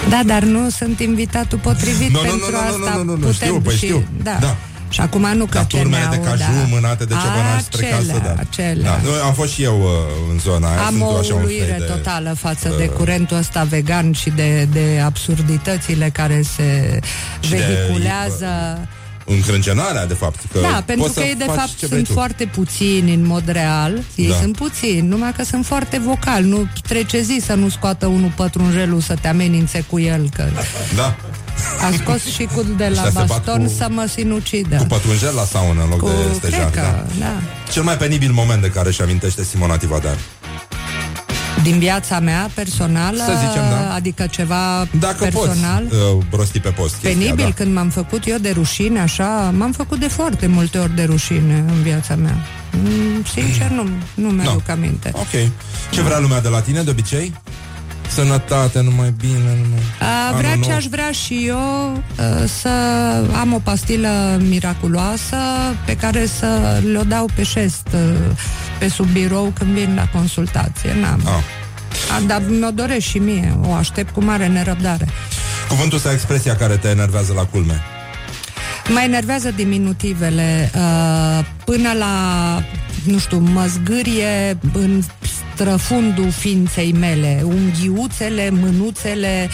Da, 0.09 0.21
dar 0.27 0.43
nu 0.43 0.71
sunt 0.71 1.01
invitatul 1.01 1.59
potrivit 1.59 2.11
Nu, 2.11 2.23
nu, 2.23 2.29
pentru 2.29 2.51
nu, 2.51 2.57
nu, 2.57 2.85
asta. 2.87 2.97
nu, 2.97 3.03
nu, 3.03 3.05
nu, 3.05 3.17
nu, 3.17 3.27
Putem 3.27 3.33
știu, 3.33 3.61
păi 3.61 3.75
și, 3.77 3.85
știu. 3.85 4.05
Da. 4.23 4.37
Da. 4.41 4.57
Și 4.89 5.01
acum 5.01 5.27
nu 5.37 5.45
că 5.45 5.59
Da, 5.59 5.65
turmele 5.65 6.07
de 6.11 6.17
CNA-ul, 6.17 6.25
caju 6.39 6.53
da. 6.61 6.67
mânate 6.71 7.05
de 7.05 7.15
ciobănași 7.23 7.65
spre 7.65 7.87
casă, 7.87 8.03
Acelea, 8.03 8.35
da. 8.35 8.41
acelea. 8.41 8.91
da. 8.91 9.01
Nu, 9.03 9.11
am 9.27 9.33
fost 9.33 9.53
și 9.53 9.63
eu 9.63 9.81
uh, 9.81 10.33
în 10.33 10.39
zona 10.39 10.69
aia. 10.71 10.81
Am 10.87 10.95
sunt 10.95 11.03
o 11.03 11.17
așa 11.17 11.35
un 11.35 11.41
uluire 11.43 11.65
fel 11.65 11.79
de, 11.79 11.85
totală 11.85 12.35
față 12.39 12.69
uh, 12.71 12.77
de 12.77 12.87
curentul 12.87 13.37
ăsta 13.37 13.63
vegan 13.63 14.13
și 14.13 14.31
de, 14.31 14.69
de 14.73 15.03
absurditățile 15.05 16.11
care 16.11 16.43
se 16.43 17.01
Și 17.41 17.51
de, 17.51 17.57
vehiculează. 17.57 18.79
Încrâncenarea, 19.25 20.07
de 20.07 20.15
fapt. 20.15 20.41
Că 20.53 20.59
Da, 20.61 20.83
pentru 20.87 21.05
poți 21.05 21.15
că 21.15 21.21
să 21.21 21.27
ei 21.27 21.35
de 21.35 21.45
faci 21.45 21.57
fapt 21.57 21.69
ce 21.79 21.87
vrei 21.87 21.89
sunt 21.99 22.07
tu. 22.07 22.13
foarte 22.13 22.45
puțini 22.45 23.15
în 23.15 23.27
mod 23.27 23.49
real. 23.49 24.03
Ei 24.15 24.29
Da. 24.29 24.35
sunt 24.35 24.57
puțini, 24.57 25.07
numai 25.09 25.33
că 25.33 25.45
sunt 25.45 25.67
foarte 25.67 25.99
vocali. 25.99 26.49
Nu 26.49 26.67
trece 26.89 27.21
zi 27.21 27.41
să 27.45 27.55
nu 27.55 27.69
scoată 27.69 28.07
unul 28.07 28.33
pătrunjelul 28.37 29.01
să 29.01 29.15
te 29.21 29.29
amenințe 29.29 29.85
cu 29.91 29.99
el, 30.01 30.29
că 30.35 30.45
Da, 30.97 31.17
a 31.87 31.91
scos 32.03 32.25
și 32.35 32.45
cu 32.55 32.63
de 32.77 32.85
la 32.85 32.91
Ăștia 32.91 33.05
se 33.05 33.11
bat 33.15 33.27
baston 33.27 33.65
cu- 33.67 33.73
să 33.79 33.87
mă 33.91 34.07
sinucidă. 34.15 34.77
cu 34.77 34.85
pătrunjel 34.85 35.35
la 35.35 35.45
saună 35.45 35.83
în 35.83 35.89
loc 35.89 35.99
Cu- 35.99 36.07
de 36.09 36.35
stejar. 36.35 36.71
cred 36.71 36.85
că, 36.85 36.91
Da. 36.91 37.25
da. 37.25 37.33
Cel 37.73 37.83
mai 37.83 37.97
penibil 37.97 38.31
moment 38.33 38.63
de 38.63 38.69
care 38.71 38.89
își 38.89 39.03
amintește 39.03 39.45
Simona 39.45 39.77
Tivadar. 39.77 40.17
Din 41.63 41.79
viața 41.79 42.19
mea 42.21 42.51
personală, 42.55 43.17
Să 43.27 43.33
zicem, 43.47 43.63
da. 43.71 43.95
adică 43.95 44.27
ceva 44.31 44.87
Dacă 45.01 45.17
personal. 45.25 45.85
poți 45.89 46.01
uh, 46.01 46.23
rosti 46.31 46.61
pe 46.61 46.69
post 46.69 46.91
chestia, 46.95 47.11
Penibil 47.11 47.45
da. 47.45 47.51
când 47.55 47.75
m-am 47.75 47.89
făcut 47.89 48.27
eu 48.27 48.39
de 48.39 48.51
rușine, 48.51 49.01
așa, 49.01 49.53
m-am 49.57 49.73
făcut 49.73 49.99
de 50.01 50.09
foarte 50.09 50.47
multe 50.47 50.79
ori 50.79 50.95
de 50.95 51.03
rușine 51.05 51.65
în 51.69 51.83
viața 51.83 52.15
mea. 52.15 52.37
Mm, 52.83 53.25
Sincer, 53.33 53.71
nu, 53.71 53.89
nu 54.15 54.29
mi-aduc 54.29 54.69
aminte. 54.69 55.11
Ok. 55.15 55.51
Ce 55.91 56.01
vrea 56.03 56.19
lumea 56.19 56.41
de 56.41 56.49
la 56.49 56.61
tine, 56.61 56.83
de 56.83 56.91
obicei? 56.91 57.33
Sănătate, 58.15 58.81
numai 58.81 59.15
bine, 59.19 59.59
numai... 59.63 59.83
A, 60.01 60.37
vrea 60.37 60.51
Anul 60.51 60.63
ce 60.63 60.69
nou. 60.69 60.77
aș 60.77 60.85
vrea 60.85 61.11
și 61.11 61.45
eu 61.47 61.93
uh, 61.93 62.49
să 62.61 62.69
am 63.41 63.53
o 63.53 63.59
pastilă 63.59 64.41
miraculoasă 64.49 65.37
pe 65.87 65.97
care 65.97 66.27
să 66.27 66.81
le-o 66.93 67.03
dau 67.03 67.29
pe 67.35 67.43
șest 67.43 67.89
uh, 67.95 68.01
pe 68.79 68.89
sub 68.89 69.07
birou 69.07 69.53
când 69.59 69.71
vin 69.71 69.95
la 69.95 70.09
consultație. 70.19 70.95
N-am. 71.01 71.21
Ah. 71.25 72.17
A, 72.17 72.21
dar 72.27 72.43
mi-o 72.49 72.71
doresc 72.71 73.07
și 73.07 73.19
mie. 73.19 73.59
O 73.67 73.73
aștept 73.73 74.13
cu 74.13 74.25
mare 74.25 74.47
nerăbdare. 74.47 75.09
Cuvântul 75.69 75.99
sau 75.99 76.13
expresia 76.13 76.57
care 76.57 76.77
te 76.77 76.89
enervează 76.89 77.33
la 77.33 77.45
culme. 77.45 77.81
Mă 78.89 79.01
enervează 79.05 79.51
diminutivele 79.51 80.71
uh, 80.75 81.45
până 81.65 81.93
la, 81.93 82.15
nu 83.05 83.19
știu, 83.19 83.39
mă 83.39 83.67
zgârie 83.69 84.59
în 84.73 85.03
străfundul 85.55 86.31
ființei 86.31 86.93
mele, 86.93 87.43
unghiuțele, 87.45 88.51
mânuțele, 88.51 89.49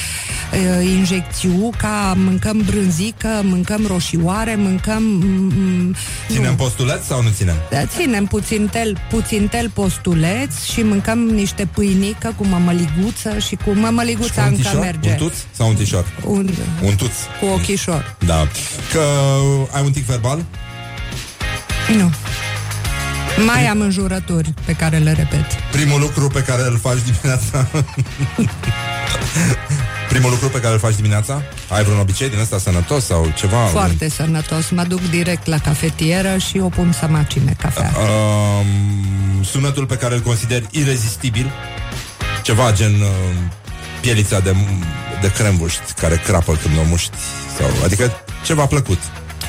uh, 0.52 0.84
injecțiuca, 0.86 2.14
mâncăm 2.16 2.62
brânzică, 2.66 3.28
mâncăm 3.42 3.86
roșioare, 3.86 4.54
mâncăm... 4.56 5.02
mm, 5.02 5.94
Ținem 6.30 6.54
postuleț 6.56 7.04
sau 7.06 7.22
nu 7.22 7.28
ținem? 7.36 7.54
Da, 7.70 7.84
Ținem 7.86 8.24
puțin 8.26 8.68
tel, 8.72 8.98
puțin 9.10 9.48
tel 9.50 9.70
postuleț 9.70 10.62
și 10.72 10.82
mâncăm 10.82 11.18
niște 11.18 11.68
pâinică 11.74 12.34
cu 12.36 12.44
mămăliguță 12.46 13.38
și 13.38 13.54
cu 13.64 13.70
mămăliguța 13.70 14.42
un 14.42 14.48
încă 14.48 14.62
tișor? 14.62 14.80
merge. 14.80 15.10
Un 15.10 15.16
tuț 15.16 15.34
sau 15.50 15.68
un 15.68 15.74
tișor? 15.74 16.04
Un, 16.24 16.50
Un 16.82 16.94
tuț. 16.96 17.12
cu 17.40 17.46
ochișor. 17.46 18.16
Da. 18.26 18.48
Că 18.92 19.02
ai 19.72 19.82
un 19.84 19.92
tic 19.92 20.04
verbal? 20.04 20.44
Nu. 21.98 22.10
Mai 23.46 23.66
am 23.66 23.80
înjurături 23.80 24.54
pe 24.64 24.72
care 24.72 24.98
le 24.98 25.12
repet. 25.12 25.46
Primul 25.72 26.00
lucru 26.00 26.28
pe 26.28 26.42
care 26.42 26.62
îl 26.62 26.78
faci 26.78 26.98
dimineața 27.04 27.66
Primul 30.08 30.30
lucru 30.30 30.48
pe 30.48 30.60
care 30.60 30.72
îl 30.72 30.78
faci 30.78 30.94
dimineața? 30.94 31.42
Ai 31.68 31.82
vreun 31.82 31.98
obicei 31.98 32.28
din 32.28 32.38
ăsta 32.38 32.58
sănătos 32.58 33.04
sau 33.04 33.32
ceva? 33.36 33.56
Foarte 33.56 34.08
sănătos. 34.08 34.68
Mă 34.70 34.82
duc 34.82 35.10
direct 35.10 35.46
la 35.46 35.58
cafetieră 35.58 36.36
și 36.36 36.58
o 36.58 36.68
pun 36.68 36.92
să 36.92 37.06
macine 37.06 37.56
cafea. 37.60 37.92
Um, 37.96 39.42
sunetul 39.42 39.86
pe 39.86 39.96
care 39.96 40.14
îl 40.14 40.20
consideri 40.20 40.66
irezistibil? 40.70 41.50
Ceva 42.42 42.72
gen 42.72 42.92
uh, 42.92 43.08
pielița 44.00 44.40
de, 44.40 44.56
de 45.20 45.32
crembuști 45.32 45.92
care 46.00 46.22
crapă 46.26 46.58
când 46.62 46.78
o 46.78 46.82
muști 46.88 47.16
sau, 47.58 47.84
Adică 47.84 48.12
ceva 48.44 48.66
plăcut 48.66 48.98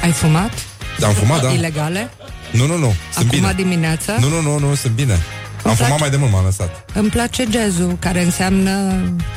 Ai 0.03 0.11
fumat? 0.11 0.52
Da, 0.99 1.07
am 1.07 1.14
fumat, 1.14 1.41
da 1.44 1.52
Ilegale? 1.52 2.11
Nu, 2.51 2.65
nu, 2.65 2.77
nu, 2.77 2.93
sunt 3.13 3.26
Acum 3.27 3.30
bine 3.30 3.53
dimineața? 3.55 4.15
Nu, 4.19 4.27
nu, 4.30 4.41
nu, 4.41 4.59
nu, 4.59 4.76
sunt 4.76 4.93
bine 4.93 5.13
Am 5.13 5.19
place? 5.61 5.84
fumat 5.84 5.99
mai 5.99 6.09
de 6.09 6.15
mult, 6.17 6.31
m-am 6.31 6.43
lăsat 6.45 6.91
Îmi 6.93 7.09
place 7.09 7.45
jazzul, 7.51 7.97
care 7.99 8.23
înseamnă, 8.23 8.71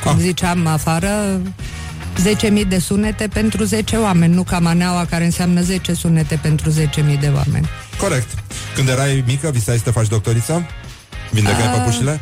cum 0.03 0.11
Ah. 0.11 0.17
ziceam 0.19 0.67
afară, 0.67 1.41
10.000 2.21 2.65
de 2.67 2.79
sunete 2.79 3.27
pentru 3.27 3.63
10 3.63 3.95
oameni, 3.95 4.33
nu 4.33 4.43
ca 4.43 4.59
maneaua 4.59 5.05
care 5.09 5.25
înseamnă 5.25 5.61
10 5.61 5.93
sunete 5.93 6.39
pentru 6.41 6.69
10.000 6.69 7.17
de 7.19 7.31
oameni. 7.35 7.69
Corect 7.97 8.27
Când 8.75 8.87
erai 8.89 9.23
mică, 9.27 9.49
visai 9.51 9.77
să 9.77 9.83
te 9.83 9.91
faci 9.91 10.07
doctoriță? 10.07 10.65
Vindecai 11.31 11.61
Ah. 11.67 11.77
păpușile? 11.77 12.21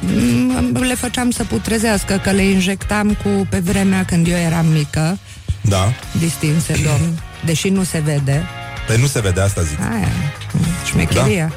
Mm, 0.00 0.76
Le 0.80 0.94
făceam 0.94 1.30
să 1.30 1.44
putrezească, 1.44 2.20
că 2.22 2.30
le 2.30 2.42
injectam 2.42 3.08
cu, 3.22 3.46
pe 3.50 3.58
vremea 3.58 4.04
când 4.04 4.26
eu 4.26 4.36
eram 4.36 4.66
mică, 4.66 5.18
Da 5.60 5.92
distinse 6.18 6.72
domn, 6.72 7.22
deși 7.44 7.68
nu 7.68 7.82
se 7.82 7.98
vede. 8.04 8.44
Păi 8.90 9.00
nu 9.00 9.06
se 9.06 9.20
vede, 9.20 9.40
asta 9.40 9.62
zic 9.62 9.78
Aia, 9.80 10.08
șmecheria. 10.84 11.52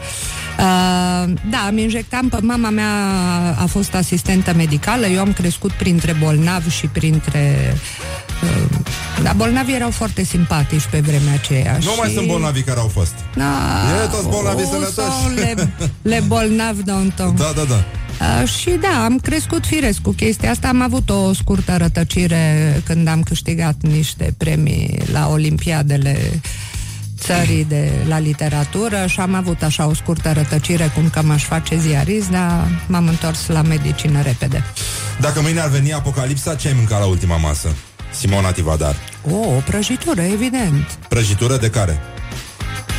Da? 0.57 0.63
Uh, 0.63 1.33
da, 1.49 1.67
îmi 1.69 1.81
injectam 1.81 2.29
pe 2.29 2.37
mama 2.41 2.69
mea 2.69 2.91
a 3.59 3.65
fost 3.65 3.93
asistentă 3.93 4.53
medicală, 4.53 5.05
eu 5.05 5.19
am 5.19 5.33
crescut 5.33 5.71
printre 5.71 6.15
bolnavi 6.19 6.69
și 6.69 6.87
printre 6.87 7.73
uh, 8.43 8.77
da, 9.23 9.33
bolnavii 9.35 9.75
erau 9.75 9.89
foarte 9.91 10.23
simpatici 10.23 10.85
pe 10.91 10.99
vremea 10.99 11.33
aceea. 11.33 11.73
Nu 11.73 11.91
și... 11.91 11.97
mai 11.97 12.09
sunt 12.09 12.27
bolnavi 12.27 12.61
care 12.61 12.79
au 12.79 12.87
fost 12.87 13.13
Da, 13.35 13.53
E 14.03 14.07
toți 14.07 14.27
bolnavi 14.27 14.61
o, 14.61 14.65
sănătoși. 14.65 14.93
sau 14.93 15.33
Le, 15.35 15.73
le 16.01 16.23
bolnavi 16.27 16.83
Danton. 16.83 17.35
Da, 17.35 17.51
da, 17.55 17.63
da 17.63 17.83
Uh, 18.41 18.49
și 18.49 18.69
da, 18.69 19.03
am 19.03 19.17
crescut 19.19 19.65
firesc 19.65 19.99
cu 20.01 20.11
chestia 20.11 20.51
asta. 20.51 20.67
Am 20.67 20.81
avut 20.81 21.09
o 21.09 21.33
scurtă 21.33 21.75
rătăcire 21.77 22.81
când 22.85 23.07
am 23.07 23.21
câștigat 23.21 23.75
niște 23.81 24.33
premii 24.37 24.99
la 25.11 25.27
Olimpiadele 25.27 26.41
țării 27.23 27.65
de 27.65 27.91
la 28.07 28.19
literatură 28.19 29.05
și 29.07 29.19
am 29.19 29.33
avut 29.33 29.63
așa 29.63 29.87
o 29.87 29.93
scurtă 29.93 30.31
rătăcire 30.31 30.91
cum 30.95 31.09
că 31.09 31.21
m-aș 31.21 31.43
face 31.43 31.77
ziarist, 31.77 32.29
dar 32.29 32.67
m-am 32.87 33.07
întors 33.07 33.47
la 33.47 33.61
medicină 33.61 34.21
repede. 34.21 34.63
Dacă 35.19 35.41
mâine 35.41 35.59
ar 35.59 35.69
veni 35.69 35.93
apocalipsa, 35.93 36.55
ce 36.55 36.67
ai 36.67 36.73
mâncat 36.73 36.99
la 36.99 37.05
ultima 37.05 37.37
masă? 37.37 37.75
Simona 38.11 38.51
Tivadar 38.51 38.95
O, 39.31 39.35
o 39.35 39.61
prăjitură, 39.65 40.21
evident. 40.21 40.97
Prăjitură 41.09 41.57
de 41.57 41.69
care? 41.69 41.99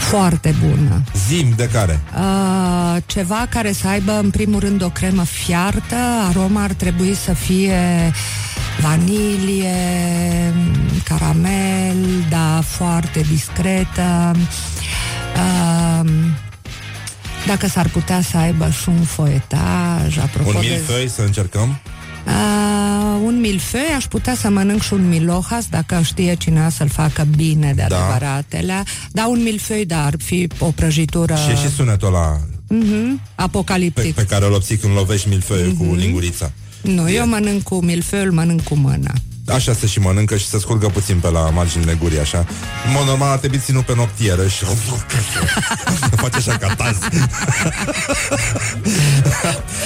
Foarte 0.09 0.55
bună. 0.61 1.03
Zim 1.27 1.53
de 1.57 1.69
care? 1.69 2.01
Uh, 2.17 3.03
ceva 3.07 3.47
care 3.51 3.73
să 3.73 3.89
aibă 3.89 4.13
în 4.13 4.31
primul 4.31 4.61
rând 4.61 4.83
o 4.83 4.89
cremă 4.89 5.25
fiartă, 5.25 5.97
aroma 6.29 6.63
ar 6.63 6.73
trebui 6.73 7.15
să 7.15 7.33
fie 7.33 8.13
vanilie, 8.81 9.75
caramel, 11.05 12.25
da, 12.31 12.61
foarte 12.67 13.21
discretă. 13.21 14.33
Uh, 15.37 16.11
dacă 17.47 17.67
s-ar 17.69 17.89
putea 17.89 18.21
să 18.21 18.37
aibă 18.37 18.71
și 18.71 18.89
un 18.89 19.03
foietaj, 19.03 20.19
apropo 20.23 20.49
Un 20.49 20.61
de... 20.61 20.67
milfăi 20.71 21.09
să 21.09 21.23
încercăm? 21.23 21.79
Uh, 22.27 23.21
un 23.25 23.41
milfeu, 23.41 23.95
aș 23.97 24.05
putea 24.05 24.35
să 24.35 24.49
mănânc 24.51 24.83
și 24.83 24.93
un 24.93 25.09
milohas, 25.09 25.67
dacă 25.71 26.01
știe 26.05 26.35
cineva 26.35 26.69
să-l 26.69 26.89
facă 26.89 27.27
bine 27.37 27.73
de 27.77 27.85
Da. 27.89 27.97
adevăratele. 27.97 28.83
Da, 29.13 29.27
un 29.27 29.43
milfeu, 29.43 29.83
dar 29.85 30.05
ar 30.05 30.15
fi 30.19 30.49
o 30.59 30.67
prăjitură 30.71 31.35
Și 31.35 31.51
e 31.51 31.55
și 31.69 31.75
sunetul 31.75 32.09
ăla 32.09 32.39
Mhm, 32.69 33.15
pe, 33.17 33.21
apocaliptic. 33.35 34.15
pe 34.15 34.25
care 34.25 34.47
îl 34.47 34.53
obții 34.53 34.77
când 34.77 34.95
lovești 34.95 35.29
milfăiul 35.29 35.67
Mhm. 35.79 35.89
cu 35.89 35.95
lingurița 35.95 36.53
Nu, 36.83 37.11
eu 37.11 37.27
mănânc 37.27 37.63
cu 37.63 37.81
milfeul, 37.85 38.33
mănânc 38.33 38.63
cu 38.63 38.75
mâna. 38.75 39.13
Așa 39.47 39.73
se 39.73 39.87
și 39.87 39.99
mănâncă 40.01 40.37
și 40.37 40.47
se 40.47 40.59
scurgă 40.59 40.87
puțin 40.87 41.19
pe 41.19 41.31
la 41.31 41.41
marginile 41.41 41.97
gurii, 42.01 42.19
așa 42.19 42.39
În 42.87 42.93
mod 42.93 43.07
normal 43.07 43.31
ar 43.31 43.39
trebui 43.39 43.59
ținut 43.59 43.85
pe 43.85 43.95
noptieră 43.95 44.47
și 44.49 44.65
face 46.23 46.37
așa 46.37 46.57
ca 46.57 46.75
taz 46.75 46.97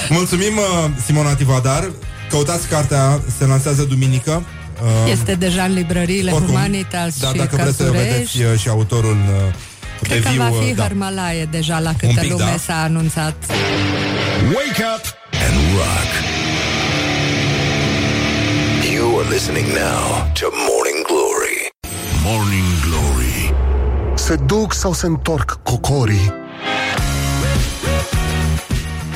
Mulțumim, 0.08 0.56
uh, 0.56 0.90
Simona 1.04 1.34
Tivadar 1.34 1.90
Căutați 2.30 2.66
cartea, 2.66 3.20
se 3.38 3.44
lansează 3.44 3.82
duminică 3.82 4.42
Uh, 4.82 5.10
Este 5.10 5.34
deja 5.34 5.62
în 5.62 5.72
librăriile 5.72 6.30
oricum, 6.30 6.54
Humanitas 6.54 7.18
Dar 7.18 7.30
și 7.30 7.36
dacă 7.36 7.56
vreți 7.56 7.76
să 7.76 7.82
Cărturești. 7.82 8.12
vedeți 8.12 8.52
uh, 8.52 8.58
și 8.60 8.68
autorul 8.68 9.16
uh, 9.16 9.54
Cred 10.02 10.22
pe 10.22 10.28
că 10.28 10.28
viu, 10.28 10.42
va 10.42 10.48
fi 10.62 10.70
uh, 10.70 10.76
da. 10.76 10.82
Hărmălaie 10.82 11.44
deja 11.50 11.78
la 11.78 11.92
câtă 11.98 12.20
pic, 12.20 12.30
lume 12.30 12.44
da. 12.44 12.56
s-a 12.66 12.82
anunțat. 12.82 13.34
Wake 14.54 14.84
up 14.96 15.04
and 15.32 15.56
rock. 15.74 16.37
You 18.98 19.20
are 19.20 19.30
listening 19.30 19.68
now 19.68 20.32
to 20.40 20.46
Morning 20.68 21.00
Glory. 21.06 21.58
Morning 22.24 22.64
Glory 22.84 23.54
Se 24.14 24.34
duc 24.36 24.72
sau 24.72 24.92
se 24.92 25.06
întorc 25.06 25.60
cocorii? 25.62 26.32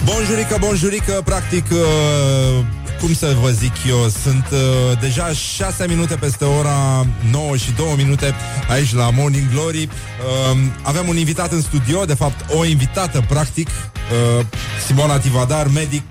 Bonjurică, 0.04 0.56
bonjurică, 0.60 1.22
practic, 1.24 1.64
uh, 1.70 2.64
cum 3.00 3.14
să 3.14 3.36
vă 3.40 3.48
zic 3.50 3.72
eu, 3.88 4.08
sunt 4.22 4.46
uh, 4.52 4.98
deja 5.00 5.32
6 5.32 5.86
minute 5.88 6.14
peste 6.14 6.44
ora 6.44 7.06
9 7.30 7.56
și 7.56 7.72
2 7.72 7.94
minute 7.96 8.34
aici 8.68 8.94
la 8.94 9.10
Morning 9.10 9.50
Glory. 9.52 9.82
Uh, 9.82 10.58
avem 10.82 11.08
un 11.08 11.16
invitat 11.16 11.52
în 11.52 11.60
studio, 11.60 12.04
de 12.04 12.14
fapt 12.14 12.44
o 12.54 12.64
invitată, 12.64 13.24
practic, 13.28 13.68
uh, 13.68 14.44
Simona 14.86 15.18
Tivadar, 15.18 15.66
medic, 15.66 16.04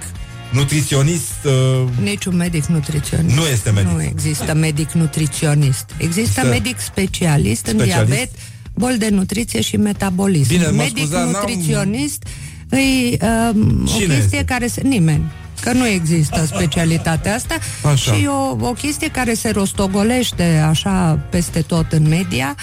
nutriționist. 0.52 1.32
Uh, 1.46 1.88
Niciun 2.02 2.36
medic 2.36 2.66
nutriționist. 2.66 3.36
Nu 3.36 3.46
este 3.46 3.70
medic. 3.70 3.92
Nu 3.92 4.02
există 4.04 4.54
medic 4.54 4.92
nutriționist. 4.92 5.86
Există 5.98 6.20
Există 6.20 6.46
medic 6.46 6.80
specialist, 6.80 7.66
în 7.66 7.78
specialist? 7.80 8.08
diabet, 8.12 8.32
bol 8.74 8.96
de 8.98 9.10
nutriție 9.10 9.62
și 9.62 9.78
metabolism. 9.78 10.48
Bine, 10.48 10.66
mă 10.66 10.72
medic 10.72 10.98
scuza, 10.98 11.18
n-am- 11.20 11.30
nutriționist 11.32 12.24
îi 12.70 13.18
um, 13.54 13.82
o 13.84 13.86
Cine 13.86 14.14
chestie 14.16 14.38
este? 14.38 14.44
care 14.46 14.68
se... 14.68 14.82
Nimeni. 14.82 15.32
Că 15.62 15.72
nu 15.72 15.88
există 15.88 16.46
specialitatea 16.46 17.36
asta 17.36 17.58
Așa. 17.92 18.14
și 18.14 18.26
o, 18.26 18.66
o 18.68 18.72
chestie 18.72 19.08
care 19.12 19.34
se 19.34 19.50
rostogolește 19.50 20.44
așa 20.70 21.20
peste 21.30 21.62
tot 21.62 21.92
în 21.92 22.08
media, 22.08 22.56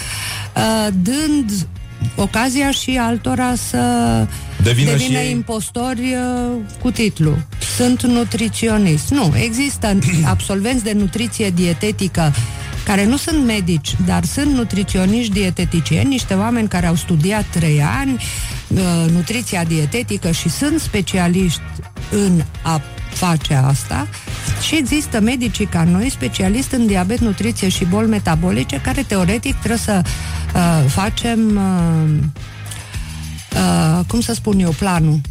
uh, 0.55 0.87
dând 1.01 1.67
ocazia 2.15 2.71
și 2.71 2.97
altora 3.01 3.55
să 3.55 3.77
Devină 4.63 4.89
devină 4.89 4.97
și 4.97 5.25
ei- 5.25 5.31
impostori 5.31 5.99
uh, 6.01 6.57
cu 6.81 6.91
titlu. 6.91 7.37
Sunt 7.77 8.01
nutriționist. 8.03 9.09
Nu, 9.09 9.33
există 9.35 9.97
absolvenți 10.33 10.83
de 10.83 10.93
nutriție 10.93 11.49
dietetică 11.49 12.33
care 12.85 13.05
nu 13.05 13.17
sunt 13.17 13.45
medici, 13.45 13.95
dar 14.05 14.23
sunt 14.23 14.51
nutriționiști 14.53 15.33
dieteticieni, 15.33 16.09
niște 16.09 16.33
oameni 16.33 16.67
care 16.67 16.85
au 16.85 16.95
studiat 16.95 17.45
trei 17.45 17.81
ani 17.99 18.23
uh, 18.67 18.79
nutriția 19.11 19.63
dietetică 19.63 20.31
și 20.31 20.49
sunt 20.49 20.79
specialiști 20.79 21.61
în 22.11 22.41
a 22.61 22.81
face 23.09 23.53
asta 23.53 24.07
și 24.61 24.75
există 24.75 25.19
medicii 25.19 25.65
ca 25.65 25.83
noi, 25.83 26.09
specialiști 26.09 26.75
în 26.75 26.87
diabet, 26.87 27.19
nutriție 27.19 27.69
și 27.69 27.85
boli 27.85 28.07
metabolice, 28.09 28.81
care 28.83 29.01
teoretic 29.07 29.55
trebuie 29.55 29.79
să 29.79 30.01
uh, 30.55 30.89
facem 30.89 31.39
uh, 31.55 32.23
uh, 33.53 34.05
cum 34.07 34.21
să 34.21 34.33
spun 34.33 34.59
eu, 34.59 34.69
planul. 34.71 35.21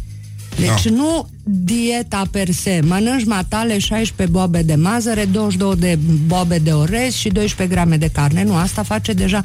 Deci 0.59 0.83
Da. 0.83 0.95
nu 0.95 1.29
dieta 1.43 2.21
per 2.31 2.51
se. 2.51 2.79
Mănânci 2.83 3.25
matale 3.25 3.77
16 3.79 4.37
bobe 4.37 4.61
de 4.61 4.75
mazăre, 4.75 5.25
22 5.25 5.75
de 5.75 5.99
bobe 6.25 6.57
de 6.57 6.71
orez 6.71 7.13
și 7.13 7.29
12 7.29 7.75
grame 7.75 7.97
de 7.97 8.09
carne. 8.13 8.43
Nu, 8.43 8.55
asta 8.55 8.83
face 8.83 9.13
deja 9.13 9.41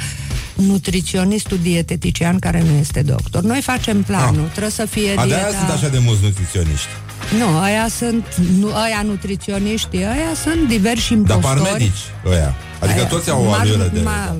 nutriționistul 0.55 1.59
dietetician 1.62 2.39
care 2.39 2.62
nu 2.70 2.78
este 2.81 3.02
doctor. 3.02 3.43
Noi 3.43 3.61
facem 3.61 4.02
planul. 4.02 4.48
Trebuie 4.51 4.70
să 4.70 4.86
fie 4.86 5.11
A, 5.16 5.27
de-aia 5.27 5.48
dieta... 5.48 5.59
sunt 5.59 5.70
așa 5.70 5.89
de 5.89 5.98
mulți 5.98 6.23
nutriționiști. 6.23 6.89
Nu, 7.38 7.59
aia 7.59 7.86
sunt, 7.98 8.24
nu, 8.59 8.74
aia 8.74 9.02
nutriționiștii, 9.06 10.05
aia 10.05 10.32
sunt 10.44 10.68
diversi 10.68 11.09
Dar 11.14 11.18
impostori. 11.18 11.60
parmedici 11.60 12.02
ăia. 12.26 12.55
Adică 12.80 12.98
Aia- 13.01 13.09
toți 13.09 13.30
au 13.30 13.44
o 13.44 13.51
mar- 13.55 13.59
aliură 13.60 13.90
de... 13.92 14.01
ma- 14.01 14.34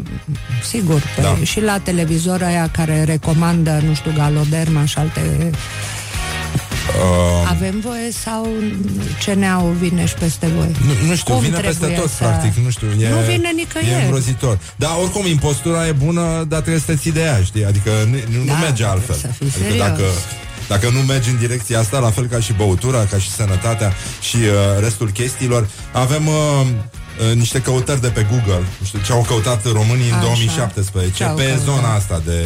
Sigur, 0.71 1.03
pe, 1.17 1.23
Da. 1.23 1.37
și 1.43 1.61
la 1.61 1.79
televizor 1.79 2.43
aia 2.43 2.69
care 2.73 3.05
recomandă, 3.05 3.81
nu 3.89 3.95
știu, 3.95 4.13
Galoderma 4.17 4.85
și 4.85 4.99
alte... 4.99 5.51
Uh, 6.89 7.49
Avem 7.51 7.81
voie 7.81 8.11
sau 8.25 8.49
CNA-ul 9.25 9.73
vine 9.73 10.07
și 10.07 10.15
peste 10.15 10.47
voi? 10.47 10.71
nu, 10.87 11.07
nu 11.09 11.15
știu, 11.15 11.33
Cum 11.35 11.43
vine 11.43 11.59
peste 11.59 11.79
trebuie 11.79 11.99
tot, 11.99 12.11
să- 12.11 12.23
practic, 12.25 12.65
nu 12.65 12.71
știu. 12.71 12.87
E, 13.01 13.09
Nu 13.09 13.17
vine 13.29 13.51
nicăieri. 13.55 14.01
E 14.01 14.03
îngrozitor. 14.05 14.59
Dar 14.77 14.91
oricum, 15.03 15.27
impostura 15.27 15.87
e 15.87 15.93
bună, 15.93 16.45
dar 16.49 16.61
trebuie 16.61 16.81
să 16.87 16.87
te 16.93 16.97
ții 16.97 17.13
de 17.13 17.21
ea, 17.21 17.41
știi? 17.45 17.65
Adică 17.65 17.91
nu, 18.11 18.39
nu 18.39 18.45
Da, 18.45 18.53
merge 18.59 18.85
altfel. 18.85 19.17
să 19.17 19.27
fii 19.27 19.47
adică 19.47 19.59
serios. 19.65 19.87
dacă, 19.87 20.03
dacă 20.69 20.89
nu 20.89 20.99
mergi 20.99 21.31
în 21.31 21.37
direcția 21.39 21.79
asta, 21.79 21.99
la 21.99 22.11
fel 22.11 22.27
ca 22.27 22.41
și 22.41 22.53
băutura, 22.53 23.05
ca 23.05 23.19
și 23.19 23.31
sănătatea 23.31 23.93
și 24.21 24.37
uh, 24.37 24.81
restul 24.81 25.11
chestiilor, 25.11 25.69
avem... 25.93 26.27
Uh, 26.27 26.67
uh, 27.31 27.35
niște 27.37 27.61
căutări 27.61 28.01
de 28.01 28.09
pe 28.09 28.27
Google, 28.31 28.67
nu 28.79 28.87
știu 28.87 28.99
ce 29.05 29.13
au 29.13 29.25
căutat 29.29 29.65
românii 29.73 30.09
în 30.09 30.15
Așa. 30.15 30.23
2017 30.25 31.13
Ce-au 31.17 31.37
pe 31.37 31.43
căutat? 31.45 31.63
zona 31.63 31.95
asta 31.95 32.23
de 32.25 32.41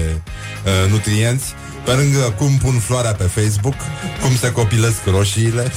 uh, 0.65 0.91
nutrienți, 0.91 1.45
pe 1.89 1.95
lângă 1.95 2.35
cum 2.39 2.57
pun 2.65 2.79
floarea 2.89 3.13
pe 3.13 3.25
Facebook, 3.25 3.75
cum 4.23 4.37
se 4.37 4.53
copilesc 4.53 4.97
roșiile, 5.07 5.73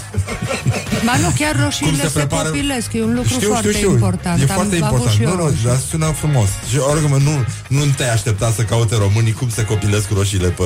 Ba 1.05 1.15
nu, 1.21 1.29
chiar 1.39 1.55
roșiile 1.63 1.89
Cum 1.91 1.99
se 1.99 2.07
se, 2.07 2.17
prepară- 2.19 2.49
copilesc, 2.49 2.93
e 2.93 3.01
un 3.03 3.13
lucru 3.13 3.29
știu, 3.33 3.47
foarte 3.47 3.67
știu, 3.67 3.79
știu. 3.79 3.91
important. 3.91 4.39
E 4.39 4.41
Am 4.41 4.47
foarte 4.47 4.75
avut 4.75 4.83
important. 4.83 5.11
și 5.15 5.21
eu 5.23 5.29
Nu, 5.29 5.35
nu, 5.35 5.41
roșii. 5.45 5.65
dar 5.65 5.77
sună 5.89 6.05
frumos. 6.21 6.49
Și 6.69 6.77
oricum, 6.91 7.13
nu, 7.27 7.35
nu 7.67 7.81
te-ai 7.97 8.09
aștepta 8.13 8.53
să 8.55 8.61
caute 8.61 8.95
românii 8.95 9.31
cum 9.31 9.49
se 9.49 9.63
copilesc 9.65 10.07
roșiile 10.13 10.47
pe 10.47 10.63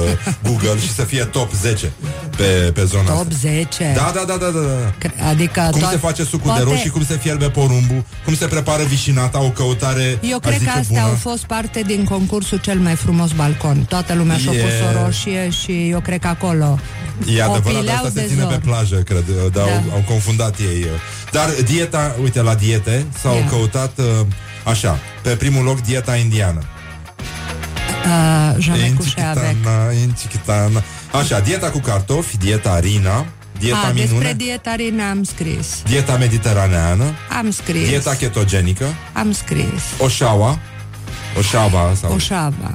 Google 0.48 0.78
și 0.80 0.94
să 0.94 1.02
fie 1.04 1.24
top 1.24 1.54
10 1.54 1.92
pe, 2.38 2.44
pe 2.74 2.84
zona 2.84 3.04
Top 3.10 3.18
asta. 3.18 3.36
10. 3.40 3.92
Da, 3.96 4.12
da, 4.16 4.24
da, 4.28 4.36
da, 4.44 4.50
da, 4.58 4.60
da. 4.60 4.94
Cre- 4.98 5.24
Adică 5.30 5.68
Cum 5.72 5.80
toat- 5.80 5.92
se 5.92 5.98
face 5.98 6.24
sucul 6.24 6.40
poate- 6.50 6.64
de 6.64 6.70
roșii, 6.70 6.90
cum 6.90 7.04
se 7.06 7.18
fierbe 7.22 7.50
porumbul, 7.50 8.04
cum 8.26 8.36
se 8.36 8.46
prepară 8.46 8.84
vișinata, 8.84 9.42
o 9.44 9.50
căutare, 9.50 10.20
Eu 10.22 10.36
aș 10.36 10.42
cred 10.48 10.60
zice, 10.60 10.72
că 10.72 10.78
astea 10.80 11.02
bună. 11.02 11.12
au 11.12 11.16
fost 11.32 11.44
parte 11.44 11.82
din 11.86 12.04
concursul 12.04 12.58
cel 12.58 12.80
mai 12.80 12.96
frumos 12.96 13.32
balcon. 13.32 13.86
Toată 13.90 14.14
lumea 14.14 14.38
și-a 14.38 14.52
E- 14.52 14.62
pus 14.62 14.72
o 14.72 15.04
roșie 15.06 15.35
și 15.50 15.90
eu 15.90 16.00
cred 16.00 16.20
că 16.20 16.28
acolo 16.28 16.80
E 17.36 17.42
o 17.42 17.52
adevărat, 17.52 17.80
pileau 17.80 17.96
asta 17.96 18.10
se 18.14 18.22
de 18.22 18.28
ține 18.28 18.42
zor. 18.42 18.52
pe 18.52 18.58
plajă, 18.58 18.96
cred, 18.96 19.24
dar 19.54 19.64
Da. 19.66 19.72
au, 19.72 19.84
au 19.94 20.04
confundat 20.08 20.60
ei. 20.60 20.86
Dar 21.32 21.50
dieta, 21.66 22.16
uite, 22.24 22.42
la 22.42 22.56
diete 22.56 23.06
s-au 23.22 23.36
Ia. 23.36 23.46
căutat 23.46 23.98
uh, 23.98 24.06
așa, 24.64 25.00
pe 25.22 25.30
primul 25.30 25.64
loc 25.64 25.82
dieta 25.82 26.16
indiană. 26.16 26.62
uh, 28.06 28.56
jamais 28.60 28.94
couché 28.96 29.22
avec. 29.22 29.44
Incichitana, 29.44 29.92
incichitana. 29.92 30.84
Așa, 31.12 31.40
dieta 31.40 31.70
cu 31.70 31.80
cartofi, 31.80 32.38
dieta 32.38 32.80
Rina, 32.80 33.26
dieta 33.60 33.78
A, 33.78 33.92
despre 33.92 34.12
minune, 34.14 34.34
dieta 34.34 34.76
Rina 34.76 35.10
am 35.10 35.24
scris. 35.24 35.68
dieta 35.88 36.18
mediteraneană, 36.18 37.04
Am 37.38 37.52
scris. 37.52 37.88
dieta 37.88 38.16
ketogenică, 38.16 38.86
Am 39.14 39.32
scris. 39.32 39.82
oșaua, 40.00 40.60
oșava 41.38 41.94
sau... 42.02 42.14
Oșava. 42.14 42.74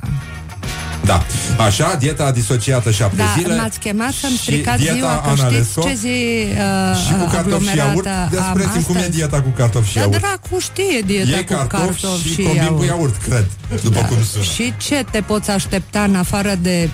Da. 1.04 1.24
Așa, 1.64 1.94
dieta 1.98 2.30
disociată 2.32 2.90
șapte 2.90 3.16
Da, 3.16 3.24
zile. 3.38 3.56
m-ați 3.56 3.78
chemat 3.78 4.12
să-mi 4.12 4.32
și 4.32 4.38
stricați 4.42 4.80
dieta 4.82 4.94
ziua, 4.96 5.20
că 5.20 5.28
Analesco. 5.28 5.80
știți 5.80 5.86
ce 5.86 5.94
zi 6.08 6.46
uh, 6.50 7.06
și 7.06 7.12
cu 7.12 7.24
cartofi 7.32 7.68
și 7.68 7.76
iaurt. 7.76 8.06
aglomerată 8.06 8.38
am 8.40 8.48
Spuneți-mi 8.48 8.84
cum 8.84 8.94
e 8.94 8.98
astăzi? 8.98 9.16
dieta 9.16 9.40
cu 9.42 9.48
cartofi 9.56 9.88
și 9.88 9.94
Da, 9.94 10.00
iaurt. 10.00 10.18
dracu 10.18 10.58
știe 10.60 11.00
dieta 11.06 11.28
Iei 11.30 11.44
cu 11.44 11.52
cartofi 11.54 12.00
cartofi 12.00 12.22
și 12.28 12.32
și 12.34 12.42
combin 12.42 12.62
cu 12.62 12.84
iaurt. 12.84 12.86
iaurt, 12.86 13.16
cred, 13.22 13.46
după 13.82 14.00
cum 14.08 14.16
sună. 14.32 14.44
Și 14.44 14.74
ce 14.76 15.04
te 15.10 15.20
poți 15.20 15.50
aștepta 15.50 16.02
în 16.02 16.14
afară 16.16 16.54
de 16.62 16.78
Zi, 16.84 16.90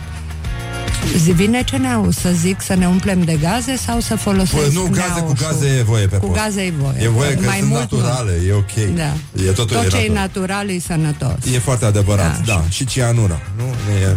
vine 1.15 1.63
ce 1.65 1.77
ne 1.77 1.89
să 2.21 2.31
zic 2.35 2.61
să 2.63 2.75
ne 2.75 2.87
umplem 2.89 3.23
de 3.23 3.39
gaze 3.41 3.77
sau 3.77 4.01
să 4.01 4.17
folosesc 4.17 4.63
Păi 4.63 4.71
nu, 4.73 4.83
gaze 4.83 5.09
cu 5.09 5.15
neaușul? 5.19 5.37
gaze 5.51 5.67
e 5.79 5.83
voie 5.83 6.07
pe 6.07 6.17
Cu 6.17 6.27
post. 6.27 6.39
gaze 6.41 6.61
e 6.63 6.73
voie. 6.81 6.97
E 7.03 7.09
voie 7.09 7.35
că 7.35 7.47
Mai 7.47 7.57
sunt 7.59 7.69
mult 7.71 7.91
nu. 7.93 7.99
naturale, 7.99 8.33
e 8.49 8.53
ok. 8.53 8.95
Da. 8.97 9.13
E 9.47 9.51
totul 9.51 9.77
Tot 9.77 9.85
e 9.85 9.89
ce 9.89 9.97
e 9.97 10.09
natural. 10.13 10.13
natural 10.13 10.69
e 10.69 10.79
sănătos. 10.79 11.55
E 11.55 11.59
foarte 11.59 11.85
adevărat, 11.85 12.45
da. 12.45 12.65
Și 12.69 12.85
cianura. 12.85 13.41
Nu, 13.57 13.65
nu 13.65 13.97
e... 13.99 14.15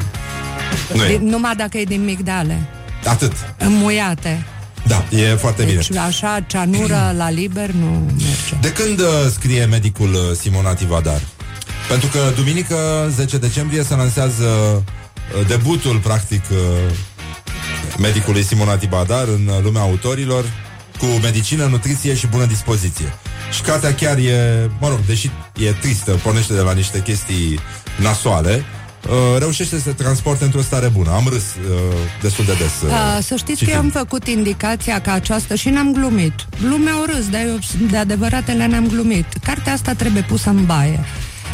Nu 0.95 1.03
e. 1.03 1.17
Din- 1.17 1.27
Numai 1.27 1.55
dacă 1.55 1.77
e 1.77 1.83
din 1.83 2.03
migdale. 2.03 2.59
Atât. 3.05 3.31
Înmuiate. 3.57 4.45
Da, 4.87 5.03
e 5.17 5.35
foarte 5.35 5.63
bine. 5.63 5.75
Deci 5.75 5.95
așa, 5.97 6.39
ceanură 6.47 7.13
la 7.17 7.29
liber 7.29 7.69
nu 7.71 8.05
merge. 8.17 8.55
De 8.61 8.71
când 8.71 8.99
uh, 8.99 9.05
scrie 9.33 9.65
medicul 9.65 10.13
uh, 10.13 10.37
Simona 10.39 10.73
Tivadar? 10.73 11.21
Pentru 11.89 12.07
că 12.09 12.19
duminică, 12.35 12.75
10 13.15 13.37
decembrie, 13.37 13.83
se 13.83 13.95
lansează 13.95 14.43
uh, 14.75 14.81
debutul, 15.47 15.97
practic, 15.97 16.41
uh, 16.51 16.57
medicului 17.97 18.43
Simona 18.43 18.77
Tivadar 18.77 19.27
în 19.27 19.47
uh, 19.47 19.63
lumea 19.63 19.81
autorilor 19.81 20.45
cu 20.97 21.05
medicină, 21.05 21.65
nutriție 21.65 22.15
și 22.15 22.27
bună 22.27 22.45
dispoziție. 22.45 23.13
Și 23.51 23.61
cartea 23.61 23.93
chiar 23.93 24.17
e, 24.17 24.69
mă 24.79 24.87
rog, 24.87 24.99
deși 25.05 25.29
e 25.55 25.71
tristă, 25.71 26.11
pornește 26.11 26.53
de 26.53 26.59
la 26.59 26.73
niște 26.73 27.01
chestii 27.01 27.59
nasoale, 28.01 28.63
uh, 29.09 29.39
reușește 29.39 29.75
să 29.75 29.81
se 29.81 29.91
transporte 29.91 30.43
într-o 30.43 30.61
stare 30.61 30.87
bună. 30.87 31.11
Am 31.11 31.27
râs 31.29 31.43
uh, 31.43 31.81
destul 32.21 32.45
de 32.45 32.53
des. 32.53 32.89
uh, 32.89 32.93
A, 32.93 33.19
să 33.19 33.35
știți 33.35 33.45
că 33.45 33.65
citind. 33.65 33.69
eu 33.75 33.79
am 33.79 33.89
făcut 33.89 34.27
indicația 34.27 35.01
ca 35.01 35.11
aceasta 35.11 35.55
și 35.55 35.69
n-am 35.69 35.93
glumit. 35.93 36.33
Lumea 36.61 37.01
o 37.01 37.05
râs, 37.05 37.29
dar 37.29 37.41
eu 37.41 37.59
de 37.89 37.97
adevăratele 37.97 38.67
n-am 38.67 38.87
glumit. 38.87 39.25
Cartea 39.43 39.73
asta 39.73 39.93
trebuie 39.93 40.21
pusă 40.21 40.49
în 40.49 40.65
baie. 40.65 40.99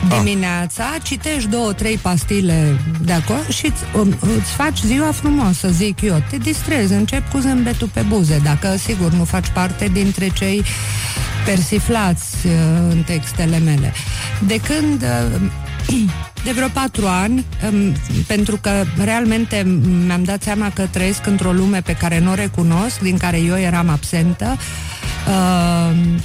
Dimineața 0.10 0.84
citești 1.04 1.50
două, 1.50 1.74
trei 1.74 1.98
pastile 1.98 2.80
de 3.02 3.14
acolo 3.14 3.40
și 3.50 3.66
îți, 3.66 3.84
um, 4.00 4.18
îți 4.38 4.52
faci 4.52 4.80
ziua 4.80 5.12
frumoasă, 5.12 5.70
zic 5.70 6.02
eu. 6.02 6.24
Te 6.30 6.38
distrezi, 6.38 6.94
încep 6.94 7.32
cu 7.32 7.38
zâmbetul 7.38 7.90
pe 7.94 8.02
buze, 8.02 8.42
dacă 8.44 8.76
sigur 8.78 9.12
nu 9.12 9.24
faci 9.24 9.48
parte 9.54 9.90
dintre 9.94 10.30
cei 10.30 10.64
persiflați 11.46 12.36
uh, 12.46 12.52
în 12.90 13.04
textele 13.06 13.58
mele. 13.58 13.94
De 14.48 14.60
când 14.60 15.02
uh, 15.02 15.42
de 16.46 16.52
vreo 16.52 16.68
patru 16.68 17.08
ani, 17.08 17.46
um, 17.72 17.94
pentru 18.28 18.58
că 18.58 18.84
realmente 19.04 19.64
mi-am 20.06 20.24
dat 20.24 20.44
seama 20.44 20.72
că 20.74 20.88
trăiesc 20.92 21.26
într-o 21.26 21.52
lume 21.52 21.82
pe 21.82 21.96
care 21.96 22.20
nu 22.20 22.32
o 22.32 22.34
recunosc, 22.34 23.00
din 23.00 23.18
care 23.18 23.40
eu 23.40 23.58
eram 23.58 23.90
absentă, 23.90 24.58
uh, 24.58 24.86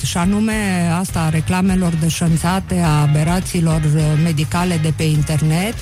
și 0.05 0.17
anume 0.17 0.91
asta 0.99 1.21
a 1.21 1.29
reclamelor 1.29 1.93
deșanțate, 2.01 2.81
a 2.85 3.01
aberațiilor 3.01 3.81
uh, 3.95 4.03
medicale 4.23 4.79
de 4.83 4.93
pe 4.97 5.03
internet, 5.03 5.75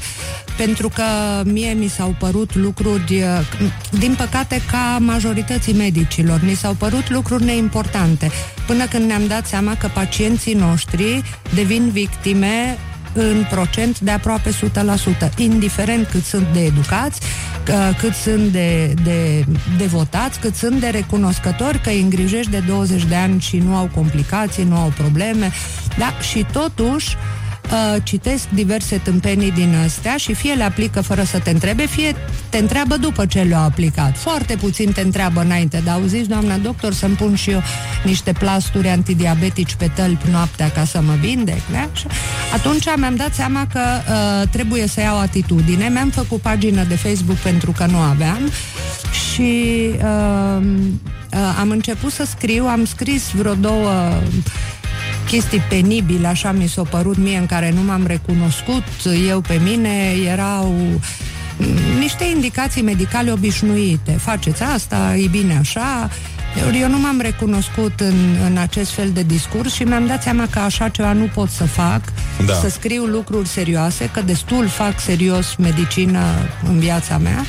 pentru 0.57 0.89
că 0.89 1.03
mie 1.45 1.73
mi 1.73 1.89
s-au 1.89 2.15
părut 2.19 2.55
lucruri, 2.55 3.23
uh, 3.23 3.69
din 3.99 4.15
păcate 4.15 4.63
ca 4.71 4.99
majorității 5.01 5.75
medicilor, 5.75 6.41
mi 6.45 6.55
s-au 6.55 6.73
părut 6.73 7.11
lucruri 7.11 7.45
neimportante, 7.45 8.31
până 8.67 8.87
când 8.87 9.05
ne-am 9.05 9.27
dat 9.27 9.47
seama 9.47 9.77
că 9.77 9.89
pacienții 9.95 10.55
noștri 10.55 11.23
devin 11.55 11.91
victime 11.91 12.79
în 13.13 13.47
procent 13.51 14.01
de 14.01 14.11
aproape 14.11 14.51
100%, 14.51 15.35
indiferent 15.37 16.07
cât 16.07 16.25
sunt 16.25 16.47
de 16.53 16.65
educați, 16.65 17.21
că- 17.63 17.93
cât 17.99 18.15
sunt 18.15 18.53
de, 18.53 18.95
de 19.05 19.45
devotați, 19.79 20.39
cât 20.41 20.55
sunt 20.55 20.81
de 20.81 20.87
recunoscători 20.89 21.81
că 21.81 21.89
îi 21.91 22.01
îngrijești 22.01 22.51
de 22.51 22.63
20 22.67 23.05
de 23.05 23.15
ani 23.15 23.41
și 23.41 23.57
nu 23.59 23.77
au 23.77 23.91
complicații, 23.95 24.65
nu 24.65 24.77
au 24.77 24.93
probleme, 24.97 25.51
da? 25.99 26.15
Și 26.31 26.47
totuși 26.53 27.17
uh, 27.71 28.03
citesc 28.03 28.49
diverse 28.49 28.97
tâmpenii 28.97 29.51
din 29.51 29.75
astea 29.85 30.17
și 30.17 30.35
fie 30.35 30.53
le 30.53 30.63
aplică 30.63 31.01
fără 31.01 31.23
să 31.23 31.39
te 31.39 31.51
întrebe, 31.51 31.87
fie 31.87 32.15
te 32.49 32.59
întreabă 32.59 32.97
după 32.97 33.27
ce 33.27 33.41
le-au 33.41 33.63
aplicat. 33.63 34.17
Foarte 34.17 34.57
puțin 34.57 34.93
te 34.93 35.01
întreabă 35.01 35.41
înainte, 35.41 35.83
dar 35.85 35.95
auziți, 35.95 36.29
doamna 36.29 36.57
doctor, 36.57 36.93
să-mi 36.93 37.15
pun 37.15 37.35
și 37.35 37.51
eu 37.51 37.63
niște 38.05 38.33
plasturi 38.33 38.89
antidiabetici 38.89 39.75
pe 39.75 39.91
tălpi 39.95 40.31
noaptea 40.31 40.71
ca 40.71 40.85
să 40.85 41.01
mă 41.01 41.15
vindec, 41.21 41.61
da? 41.73 41.89
Și 41.93 42.07
atunci 42.55 42.85
mi-am 42.97 43.17
dat 43.17 43.35
seama 43.35 43.67
că 43.73 43.81
uh, 43.81 44.49
trebuie 44.49 44.87
să 44.87 45.01
iau 45.01 45.19
atitudine. 45.19 45.89
Mi-am 45.89 46.11
făcut 46.11 46.41
pagină 46.41 46.85
de 46.85 46.97
Facebook 46.97 47.37
pentru 47.37 47.73
că 47.73 47.87
nu 47.87 47.99
aveam 47.99 48.51
și 49.35 49.91
uh, 49.95 50.63
uh, 51.33 51.57
am 51.61 51.71
început 51.71 52.13
să 52.13 52.25
scriu, 52.25 52.65
am 52.65 52.85
scris 52.85 53.31
vreo 53.31 53.55
două 53.55 54.21
chestii 55.29 55.61
penibile, 55.69 56.27
așa 56.27 56.53
mi 56.53 56.67
s-a 56.69 56.83
părut 56.83 57.17
mie, 57.17 57.39
în 57.39 57.47
care 57.47 57.71
nu 57.75 57.83
m-am 57.83 58.07
recunoscut 58.07 58.83
eu 59.29 59.41
pe 59.41 59.61
mine, 59.65 60.13
erau 60.27 60.75
mm, 61.57 61.99
niște 61.99 62.25
indicații 62.35 62.83
medicale 62.83 63.33
obișnuite. 63.33 64.11
Faceți 64.11 64.63
asta, 64.63 65.17
e 65.17 65.27
bine 65.27 65.57
așa. 65.61 66.11
Ori 66.67 66.81
Eu 66.81 66.89
nu 66.89 66.99
m-am 66.99 67.21
recunoscut 67.21 68.01
în, 68.01 68.15
în 68.51 68.57
acest 68.57 68.91
fel 68.91 69.11
de 69.11 69.23
discurs 69.23 69.73
și 69.75 69.83
mi-am 69.83 70.07
dat 70.07 70.23
seama 70.23 70.47
că 70.51 70.59
așa 70.59 70.89
ceva 70.89 71.13
nu 71.13 71.25
pot 71.35 71.51
să 71.51 71.65
fac, 71.65 72.01
Da. 72.47 72.55
să 72.55 72.69
scriu 72.69 73.05
lucruri 73.05 73.49
serioase, 73.49 74.11
că 74.13 74.21
destul 74.21 74.67
fac 74.67 75.01
serios 75.01 75.55
medicină 75.59 76.21
în 76.69 76.79
viața 76.79 77.19
mea 77.19 77.45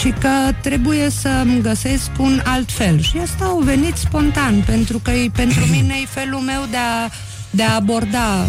și 0.00 0.14
că 0.20 0.28
trebuie 0.62 1.10
să-mi 1.20 1.60
găsesc 1.62 2.10
un 2.18 2.40
alt 2.44 2.72
fel. 2.72 3.00
Și 3.02 3.16
asta 3.22 3.44
a 3.44 3.64
venit 3.64 3.96
spontan, 3.96 4.62
pentru 4.66 4.98
că 4.98 5.10
e, 5.10 5.30
pentru 5.34 5.64
mine 5.76 5.94
e 6.02 6.06
felul 6.10 6.38
meu 6.40 6.66
de 6.70 6.76
a, 6.76 7.10
de 7.50 7.62
a 7.62 7.74
aborda 7.74 8.46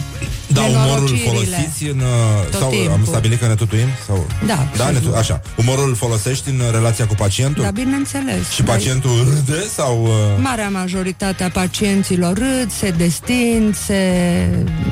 Da, 0.48 0.62
umorul 0.62 0.84
nenorocirile. 0.86 1.26
folosiți 1.28 1.84
în... 1.84 2.00
uh, 2.00 2.50
Tot 2.52 2.60
sau 2.60 2.70
timpul. 2.70 2.92
am 2.92 3.06
stabilit 3.06 3.40
că 3.40 3.48
ne 3.48 3.56
tutuim? 3.56 3.88
Sau... 4.08 4.26
Da, 4.46 4.68
Da, 4.78 4.90
ne 4.90 4.98
sigur. 4.98 5.12
tu... 5.12 5.18
așa. 5.18 5.42
Umorul 5.58 5.88
îl 5.90 5.96
folosești 5.96 6.50
în 6.50 6.62
relația 6.72 7.06
cu 7.08 7.16
pacientul? 7.16 7.64
Da, 7.64 7.70
bineînțeles. 7.72 8.50
Și 8.50 8.64
pacientul 8.64 9.28
râde 9.30 9.64
sau... 9.76 10.04
Uh... 10.04 10.10
Marea 10.42 10.70
majoritate 10.70 11.44
a 11.44 11.50
pacienților 11.50 12.38
râd, 12.38 12.72
se 12.80 12.90
destind, 12.90 13.76
se... 13.76 14.00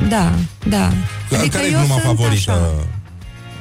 Da, 0.09 0.31
da. 0.67 0.91
Adică 1.37 1.57
care 1.57 1.67
e 1.67 1.71
eu 1.71 1.77
gluma 1.77 1.93
sunt 1.93 2.01
favorită? 2.17 2.51
așa. 2.51 2.71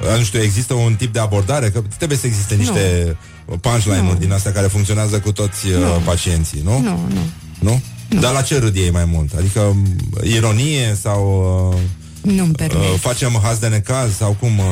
Uh, 0.01 0.17
Nu 0.17 0.23
știu, 0.23 0.41
există 0.41 0.73
un 0.73 0.95
tip 0.95 1.13
de 1.13 1.19
abordare? 1.19 1.69
Că 1.69 1.81
trebuie 1.97 2.17
să 2.17 2.25
existe 2.27 2.55
niște 2.55 3.17
punchline-uri 3.61 4.19
din 4.19 4.31
astea 4.31 4.51
care 4.51 4.67
funcționează 4.67 5.19
cu 5.19 5.31
toți 5.31 5.67
uh, 5.67 5.73
pacienții, 6.05 6.61
nu? 6.63 6.79
Nu, 6.81 7.07
nu. 7.13 7.21
Nu? 7.59 7.81
Dar 8.19 8.33
la 8.33 8.41
ce 8.41 8.59
râd 8.59 8.75
ei 8.75 8.91
mai 8.91 9.05
mult? 9.05 9.33
Adică 9.37 9.59
m, 9.75 9.97
ironie 10.23 10.97
sau 11.01 11.21
uh, 11.73 12.31
Nu-mi 12.33 12.53
permit. 12.53 12.75
uh, 12.77 12.93
facem 12.99 13.39
haz 13.43 13.57
de 13.57 13.67
necaz 13.67 14.15
sau 14.17 14.35
cum? 14.39 14.57
Uh, 14.59 14.65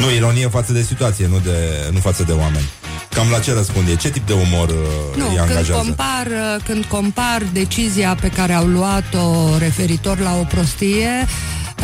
nu, 0.00 0.10
ironie 0.10 0.48
față 0.48 0.72
de 0.72 0.82
situație, 0.82 1.26
nu, 1.26 1.38
de, 1.44 1.88
nu 1.92 1.98
față 1.98 2.22
de 2.22 2.32
oameni. 2.32 2.68
Cam 3.14 3.26
la 3.30 3.38
ce 3.38 3.52
răspunde? 3.52 3.96
Ce 3.96 4.10
tip 4.10 4.26
de 4.26 4.32
umor 4.32 4.68
uh, 4.68 4.74
Nu, 5.16 5.22
îi 5.28 5.34
când 5.36 5.38
angajează? 5.48 5.72
compar, 5.82 6.26
uh, 6.26 6.62
când 6.64 6.84
compar 6.84 7.42
decizia 7.52 8.16
pe 8.20 8.28
care 8.28 8.52
au 8.52 8.66
luat-o 8.66 9.58
referitor 9.58 10.18
la 10.18 10.36
o 10.40 10.44
prostie, 10.44 11.26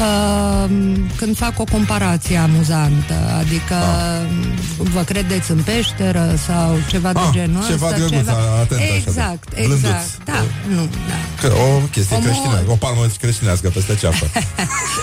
uh, 0.01 0.71
când 1.17 1.37
fac 1.37 1.61
o 1.61 1.65
comparație 1.65 2.37
amuzantă, 2.37 3.15
adică 3.39 3.75
Ah. 3.75 4.27
vă 4.77 5.03
credeți 5.03 5.51
în 5.51 5.59
peșteră 5.59 6.35
sau 6.47 6.77
ceva 6.89 7.13
de 7.13 7.19
Ah, 7.19 7.29
genul 7.33 7.65
ceva 7.69 7.87
ăsta. 7.87 7.97
drăguț, 7.99 8.29
atent 8.61 8.81
așa, 8.81 8.95
exact, 8.97 9.49
da. 9.55 9.61
exact. 9.61 9.67
Blânduț. 9.67 10.05
Da, 10.25 10.41
nu, 10.75 10.89
da. 11.09 11.49
Că, 11.49 11.55
o 11.55 11.79
chestie 11.91 12.17
Omor. 12.17 12.29
creștinească, 12.29 12.71
o 12.71 12.75
palmă 12.75 13.07
creștinească 13.21 13.69
peste 13.69 13.95
ceafă. 13.95 14.27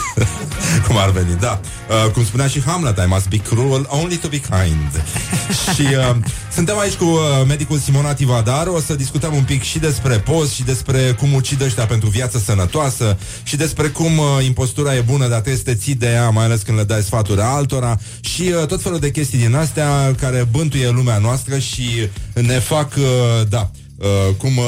cum 0.88 0.98
ar 0.98 1.10
veni, 1.10 1.36
da. 1.40 1.60
Uh, 2.06 2.12
cum 2.12 2.26
spunea 2.26 2.48
și 2.48 2.62
Hamlet, 2.62 2.98
I 2.98 3.06
must 3.08 3.28
be 3.30 3.38
cruel 3.38 3.86
only 3.90 4.16
to 4.18 4.28
be 4.28 4.38
kind. 4.40 4.92
și 5.76 5.82
uh, 5.82 6.16
suntem 6.54 6.78
aici 6.78 6.94
cu 6.94 7.04
uh, 7.04 7.20
medicul 7.48 7.78
Simona 7.78 8.14
Tivadar, 8.14 8.68
o 8.68 8.80
să 8.80 8.96
discutăm 8.96 9.36
un 9.36 9.44
pic 9.44 9.62
și 9.62 9.80
despre 9.80 10.20
post 10.20 10.52
și 10.54 10.64
despre 10.64 11.16
cum 11.20 11.34
ucid 11.34 11.62
ăștia 11.62 11.86
pentru 11.86 12.10
viață 12.10 12.38
sănătoasă 12.38 13.18
și 13.44 13.56
despre 13.56 13.88
cum 13.88 14.18
uh, 14.18 14.46
impostura 14.46 14.96
e 14.96 15.02
bună, 15.02 15.28
dar 15.28 15.40
trebuie 15.40 15.56
să 15.56 15.64
te 15.64 15.76
ții 15.76 15.96
de 15.96 16.08
ea, 16.08 16.30
mai 16.30 16.46
ales 16.46 16.62
când 16.62 16.78
le 16.78 16.84
dai 16.84 17.02
sfaturi 17.02 17.42
altora. 17.42 18.00
Și 18.22 18.42
uh, 18.42 18.68
tot 18.68 18.82
felul 18.82 19.00
de 19.00 19.12
chestii 19.12 19.40
din 19.40 19.56
astea 19.56 20.16
care 20.20 20.48
bântuie 20.52 20.90
lumea 20.90 21.18
noastră 21.18 21.58
și 21.58 22.10
ne 22.34 22.60
fac, 22.60 22.94
uh, 22.98 23.48
da, 23.50 23.72
Uh, 24.04 24.36
cum 24.38 24.58
uh, 24.58 24.66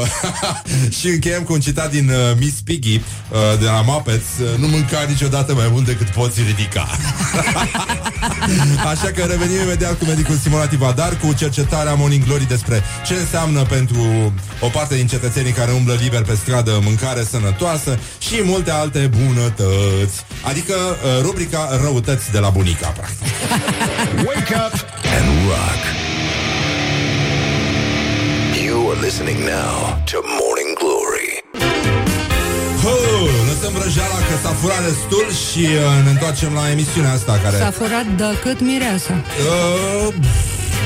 și 0.99 1.07
încheiem 1.07 1.43
cu 1.43 1.53
un 1.53 1.59
citat 1.59 1.91
din 1.91 2.09
uh, 2.09 2.15
Miss 2.39 2.59
Piggy 2.63 2.95
uh, 2.95 3.59
de 3.59 3.65
la 3.65 3.81
Muppets 3.81 4.25
uh, 4.41 4.59
Nu 4.59 4.67
mânca 4.67 5.05
niciodată 5.07 5.53
mai 5.53 5.69
mult 5.71 5.85
decât 5.85 6.07
poți 6.07 6.41
ridica 6.41 6.87
Așa 8.91 9.11
că 9.15 9.23
revenim 9.23 9.61
imediat 9.61 9.97
cu 9.97 10.05
medicul 10.05 10.35
Simona 10.35 10.67
Tivadar 10.67 11.17
Cu 11.17 11.33
cercetarea 11.33 11.93
Morning 11.93 12.23
Glory 12.23 12.47
despre 12.47 12.83
ce 13.05 13.13
înseamnă 13.13 13.61
pentru 13.61 14.33
o 14.59 14.67
parte 14.67 14.95
din 14.95 15.07
cetățenii 15.07 15.51
care 15.51 15.71
umblă 15.71 15.93
liber 16.01 16.21
pe 16.21 16.35
stradă 16.35 16.79
Mâncare 16.83 17.23
sănătoasă 17.23 17.99
și 18.19 18.41
multe 18.43 18.71
alte 18.71 19.09
bunătăți 19.17 20.23
Adică 20.41 20.73
uh, 20.73 21.21
rubrica 21.21 21.79
răutăți 21.81 22.31
de 22.31 22.39
la 22.39 22.49
bunica 22.49 22.87
practic. 22.87 23.27
Wake 24.25 24.53
up 24.53 24.85
and 25.17 25.47
rock. 25.47 26.14
You 28.95 29.01
are 29.01 29.07
listening 29.07 29.39
now 29.45 30.03
to 30.11 30.17
Morning 30.39 30.71
Glory. 30.81 31.29
Hă, 32.83 32.95
lăsăm 33.47 33.73
vrăjeala 33.73 34.19
că 34.29 34.35
s-a 34.43 34.49
furat 34.49 34.83
destul 34.89 35.25
și 35.45 35.63
uh, 35.65 36.03
ne 36.03 36.09
întoarcem 36.09 36.53
la 36.53 36.71
emisiunea 36.71 37.11
asta 37.11 37.39
care... 37.43 37.57
S-a 37.57 37.71
furat 37.71 38.05
de 38.05 38.23
cât 38.41 38.59
mireasa. 38.59 39.13
Uh, 39.13 40.13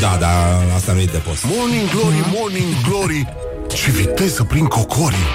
da, 0.01 0.17
da, 0.19 0.33
asta 0.75 0.91
nu 0.91 0.99
e 0.99 1.05
de 1.05 1.17
post. 1.17 1.43
Morning 1.55 1.89
Glory, 1.89 2.21
Morning 2.37 2.73
Glory 2.87 3.27
Ce 3.73 3.91
viteză 3.91 4.43
prin 4.43 4.65
cocorii 4.65 5.27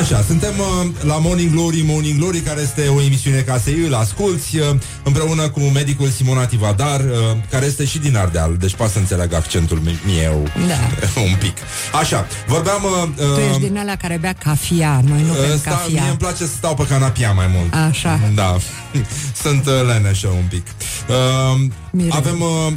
Așa, 0.00 0.22
suntem 0.26 0.52
uh, 0.58 0.86
la 1.02 1.14
Morning 1.18 1.50
Glory, 1.52 1.82
Morning 1.86 2.18
Glory, 2.18 2.38
care 2.40 2.60
este 2.60 2.88
o 2.88 3.02
emisiune 3.02 3.40
ca 3.40 3.58
să 3.58 3.70
îl 3.86 3.94
asculti, 3.94 4.58
uh, 4.58 4.66
împreună 5.02 5.48
cu 5.48 5.60
medicul 5.60 6.08
Simona 6.08 6.46
Tivadar, 6.46 7.00
uh, 7.00 7.36
care 7.50 7.66
este 7.66 7.84
și 7.84 7.98
din 7.98 8.16
Ardeal, 8.16 8.56
deci 8.58 8.74
poate 8.74 8.92
să 8.92 8.98
înțeleg 8.98 9.32
accentul 9.32 9.78
mi- 9.84 10.00
meu 10.06 10.42
Da. 10.68 11.20
un 11.30 11.36
pic. 11.38 11.56
Așa, 12.00 12.26
vorbeam... 12.46 12.82
Uh, 12.84 13.34
Tu 13.34 13.40
ești 13.40 13.60
din 13.60 13.78
alea 13.78 13.96
care 13.96 14.16
bea 14.20 14.32
cafea, 14.44 15.00
noi 15.04 15.22
nu 15.26 15.32
bem 15.32 15.58
sta, 15.58 15.82
mie 15.86 15.96
cafea. 15.96 16.08
îmi 16.10 16.18
place 16.18 16.36
să 16.46 16.52
stau 16.56 16.74
pe 16.74 16.86
canapia 16.86 17.32
mai 17.32 17.46
mult. 17.54 17.74
Așa. 17.88 18.20
Da. 18.34 18.56
Sunt 19.42 19.66
uh, 19.66 19.72
leneșă 19.86 20.28
un 20.28 20.44
pic. 20.48 20.66
Uh, 21.08 21.60
Mirel. 21.90 22.12
avem 22.16 22.40
uh, 22.40 22.72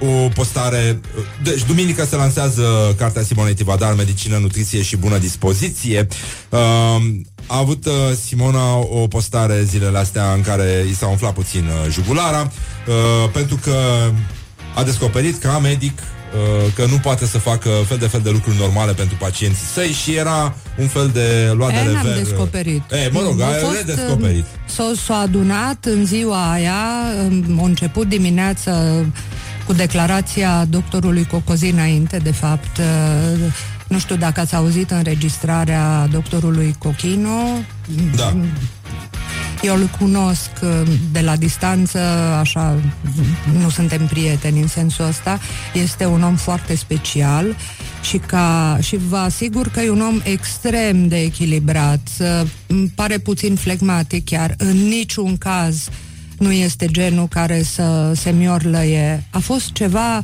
o 0.00 0.28
postare... 0.34 1.00
Deci, 1.42 1.64
duminică 1.64 2.04
se 2.04 2.16
lansează 2.16 2.94
cartea 2.98 3.22
Simonei 3.22 3.54
Tivadar, 3.54 3.94
Medicină, 3.94 4.36
Nutriție 4.38 4.82
și 4.82 4.96
Bună 4.96 5.18
Dispoziție. 5.18 6.06
Uh, 6.48 6.58
a 7.46 7.58
avut 7.58 7.86
uh, 7.86 7.92
Simona 8.24 8.76
o 8.76 9.06
postare 9.08 9.62
zilele 9.62 9.98
astea 9.98 10.32
în 10.32 10.40
care 10.40 10.86
i 10.90 10.94
s-a 10.94 11.06
umflat 11.06 11.32
puțin 11.32 11.64
uh, 11.64 11.90
jugulara, 11.92 12.40
uh, 12.42 13.30
pentru 13.32 13.56
că 13.56 13.76
a 14.74 14.82
descoperit 14.82 15.38
ca 15.38 15.58
medic 15.58 15.98
uh, 15.98 16.72
că 16.74 16.86
nu 16.90 16.96
poate 16.96 17.26
să 17.26 17.38
facă 17.38 17.68
fel 17.86 17.96
de 17.96 18.06
fel 18.06 18.20
de 18.20 18.30
lucruri 18.30 18.56
normale 18.58 18.92
pentru 18.92 19.16
pacienții 19.20 19.66
săi 19.72 19.90
și 20.02 20.14
era 20.14 20.54
un 20.78 20.86
fel 20.86 21.10
de 21.12 21.52
luat 21.56 21.70
de 21.70 21.76
E, 21.76 21.92
n-am 21.92 22.04
rever. 22.04 22.22
descoperit. 22.22 22.82
E, 22.90 23.08
mă 23.12 23.20
rog, 23.20 23.38
Nu, 23.38 23.44
a 23.44 23.46
a 23.46 23.52
fost, 23.52 23.76
redescoperit. 23.76 24.44
S-a, 24.66 24.92
s-a 25.06 25.14
adunat 25.14 25.84
în 25.84 26.06
ziua 26.06 26.50
aia, 26.52 26.74
um, 27.48 27.60
a 27.62 27.66
început 27.66 28.08
dimineața 28.08 28.72
cu 29.66 29.72
declarația 29.72 30.64
doctorului 30.64 31.26
Cocozi 31.26 31.70
înainte, 31.70 32.16
de 32.16 32.32
fapt, 32.32 32.78
uh, 32.78 33.52
nu 33.88 33.98
știu 33.98 34.16
dacă 34.16 34.40
ați 34.40 34.54
auzit 34.54 34.90
înregistrarea 34.90 36.06
doctorului 36.10 36.74
Cochino. 36.78 37.42
Da. 38.16 38.36
Eu 39.62 39.76
îl 39.76 39.88
cunosc 39.98 40.50
uh, 40.62 40.88
de 41.12 41.20
la 41.20 41.36
distanță, 41.36 41.98
așa, 42.40 42.80
nu 43.60 43.68
suntem 43.68 44.06
prieteni 44.06 44.60
în 44.60 44.66
sensul 44.66 45.04
ăsta. 45.04 45.38
Este 45.74 46.06
un 46.06 46.22
om 46.22 46.36
foarte 46.36 46.76
special 46.76 47.56
și, 48.02 48.18
ca, 48.18 48.78
și 48.80 48.96
vă 49.08 49.16
asigur 49.16 49.68
că 49.68 49.80
e 49.80 49.90
un 49.90 50.00
om 50.00 50.20
extrem 50.24 51.08
de 51.08 51.20
echilibrat. 51.20 52.08
Uh, 52.20 52.48
Îmi 52.66 52.92
pare 52.94 53.18
puțin 53.18 53.54
flegmatic 53.54 54.24
chiar. 54.24 54.54
În 54.58 54.76
niciun 54.76 55.36
caz 55.36 55.88
nu 56.44 56.52
este 56.52 56.86
genul 56.86 57.28
care 57.28 57.62
să 57.62 58.12
se 58.14 58.30
miorlăie. 58.30 59.24
A 59.30 59.38
fost 59.38 59.72
ceva 59.72 60.22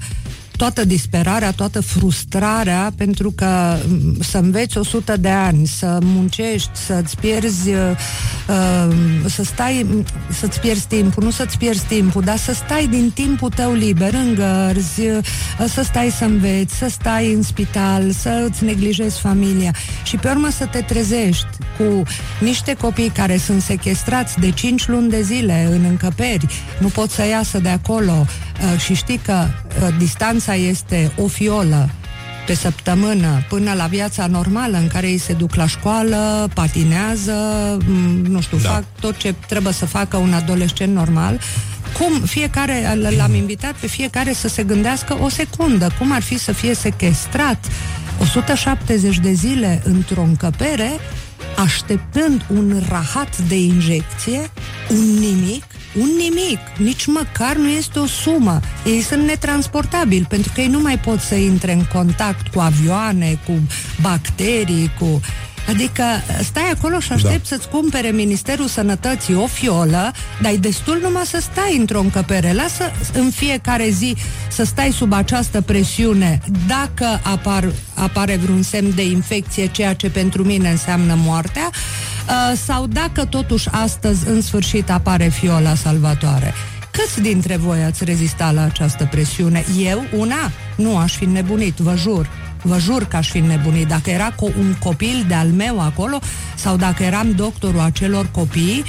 toată 0.60 0.84
disperarea, 0.84 1.50
toată 1.50 1.80
frustrarea, 1.80 2.92
pentru 2.96 3.30
că 3.30 3.76
m, 3.88 4.22
să 4.22 4.38
înveți 4.38 4.78
100 4.78 5.16
de 5.16 5.28
ani, 5.28 5.66
să 5.66 5.98
muncești, 6.02 6.70
să-ți 6.86 7.16
pierzi, 7.16 7.68
uh, 7.68 7.76
uh, 8.48 8.94
să 9.26 9.42
stai, 9.44 9.86
m, 9.88 10.04
să-ți 10.32 10.60
pierzi 10.60 10.86
timpul, 10.86 11.22
nu 11.22 11.30
să-ți 11.30 11.58
pierzi 11.58 11.84
timpul, 11.84 12.22
dar 12.22 12.36
să 12.36 12.52
stai 12.52 12.86
din 12.86 13.10
timpul 13.14 13.48
tău 13.48 13.72
liber, 13.72 14.14
în 14.14 14.34
gărzi, 14.34 15.00
uh, 15.00 15.18
să 15.68 15.82
stai 15.82 16.10
să 16.18 16.24
înveți, 16.24 16.74
să 16.74 16.88
stai 16.88 17.32
în 17.32 17.42
spital, 17.42 18.10
să 18.10 18.46
îți 18.50 18.64
neglijezi 18.64 19.20
familia. 19.20 19.74
Și 20.02 20.16
pe 20.16 20.28
urmă 20.28 20.48
să 20.50 20.66
te 20.66 20.80
trezești 20.80 21.48
cu 21.78 22.02
niște 22.40 22.74
copii 22.74 23.10
care 23.14 23.36
sunt 23.36 23.62
sequestrați 23.62 24.38
de 24.38 24.50
5 24.50 24.88
luni 24.88 25.10
de 25.10 25.22
zile 25.22 25.68
în 25.72 25.84
încăperi, 25.84 26.46
nu 26.78 26.88
pot 26.88 27.10
să 27.10 27.26
iasă 27.26 27.58
de 27.58 27.68
acolo 27.68 28.12
uh, 28.20 28.49
și 28.84 28.94
știi 28.94 29.20
că 29.24 29.46
uh, 29.82 29.88
distanța 29.98 30.54
este 30.54 31.12
o 31.16 31.26
fiolă 31.26 31.90
pe 32.46 32.54
săptămână 32.54 33.44
până 33.48 33.72
la 33.72 33.86
viața 33.86 34.26
normală 34.26 34.76
în 34.76 34.86
care 34.86 35.08
ei 35.08 35.18
se 35.18 35.32
duc 35.32 35.54
la 35.54 35.66
școală, 35.66 36.48
patinează, 36.54 37.32
m, 37.86 38.26
nu 38.30 38.40
știu, 38.40 38.58
da. 38.58 38.68
fac 38.68 38.84
tot 39.00 39.16
ce 39.16 39.34
trebuie 39.48 39.72
să 39.72 39.86
facă 39.86 40.16
un 40.16 40.32
adolescent 40.32 40.94
normal. 40.94 41.40
Cum 41.98 42.20
fiecare, 42.20 42.92
l- 42.94 43.14
l-am 43.16 43.34
invitat 43.34 43.72
pe 43.72 43.86
fiecare 43.86 44.32
să 44.32 44.48
se 44.48 44.62
gândească 44.62 45.16
o 45.20 45.28
secundă, 45.28 45.90
cum 45.98 46.12
ar 46.12 46.22
fi 46.22 46.38
să 46.38 46.52
fie 46.52 46.74
sequestrat 46.74 47.66
170 48.20 49.18
de 49.18 49.32
zile 49.32 49.82
într-o 49.84 50.22
încăpere 50.22 50.90
așteptând 51.60 52.46
un 52.54 52.82
rahat 52.88 53.38
de 53.38 53.58
injecție, 53.58 54.50
un 54.90 55.18
nimic, 55.18 55.64
un 55.98 56.08
nimic, 56.16 56.58
nici 56.78 57.06
măcar 57.06 57.56
nu 57.56 57.68
este 57.68 57.98
o 57.98 58.06
sumă. 58.06 58.60
Ei 58.84 59.00
sunt 59.00 59.22
netransportabili 59.22 60.26
pentru 60.28 60.52
că 60.54 60.60
ei 60.60 60.68
nu 60.68 60.80
mai 60.80 60.98
pot 60.98 61.20
să 61.20 61.34
intre 61.34 61.72
în 61.72 61.84
contact 61.92 62.48
cu 62.48 62.60
avioane, 62.60 63.40
cu 63.46 63.52
bacterii, 64.00 64.92
cu... 64.98 65.20
Adică 65.70 66.04
stai 66.42 66.70
acolo 66.74 67.00
și 67.00 67.12
aștept 67.12 67.48
da. 67.48 67.56
să-ți 67.56 67.68
cumpere 67.68 68.08
Ministerul 68.08 68.66
Sănătății 68.66 69.34
o 69.34 69.46
fiolă, 69.46 70.12
dar 70.42 70.52
e 70.52 70.56
destul 70.56 70.98
numai 71.02 71.26
să 71.26 71.38
stai 71.40 71.76
într-o 71.76 72.00
încăpere. 72.00 72.52
Lasă 72.52 72.92
în 73.12 73.30
fiecare 73.30 73.88
zi 73.88 74.16
să 74.50 74.64
stai 74.64 74.90
sub 74.92 75.12
această 75.12 75.60
presiune 75.60 76.40
dacă 76.66 77.20
apar, 77.22 77.72
apare 77.94 78.36
vreun 78.36 78.62
semn 78.62 78.94
de 78.94 79.04
infecție, 79.04 79.66
ceea 79.66 79.94
ce 79.94 80.10
pentru 80.10 80.44
mine 80.44 80.70
înseamnă 80.70 81.14
moartea, 81.16 81.70
uh, 81.70 82.58
sau 82.66 82.86
dacă 82.86 83.24
totuși 83.24 83.68
astăzi 83.70 84.28
în 84.28 84.40
sfârșit 84.40 84.90
apare 84.90 85.28
fiola 85.28 85.74
salvatoare. 85.74 86.54
Câți 86.90 87.20
dintre 87.20 87.56
voi 87.56 87.82
ați 87.82 88.04
rezistat 88.04 88.54
la 88.54 88.62
această 88.62 89.08
presiune? 89.10 89.64
Eu, 89.78 90.04
una, 90.16 90.50
nu 90.76 90.96
aș 90.96 91.16
fi 91.16 91.24
nebunit, 91.24 91.76
vă 91.76 91.94
jur. 91.96 92.28
Vă 92.62 92.78
jur 92.78 93.04
că 93.04 93.16
aș 93.16 93.30
fi 93.30 93.38
nebunit. 93.40 93.88
Dacă 93.88 94.10
era 94.10 94.32
co- 94.34 94.56
un 94.58 94.74
copil 94.78 95.24
de-al 95.28 95.48
meu 95.48 95.80
acolo 95.80 96.18
sau 96.54 96.76
dacă 96.76 97.02
eram 97.02 97.30
doctorul 97.32 97.80
acelor 97.80 98.28
copii, 98.30 98.84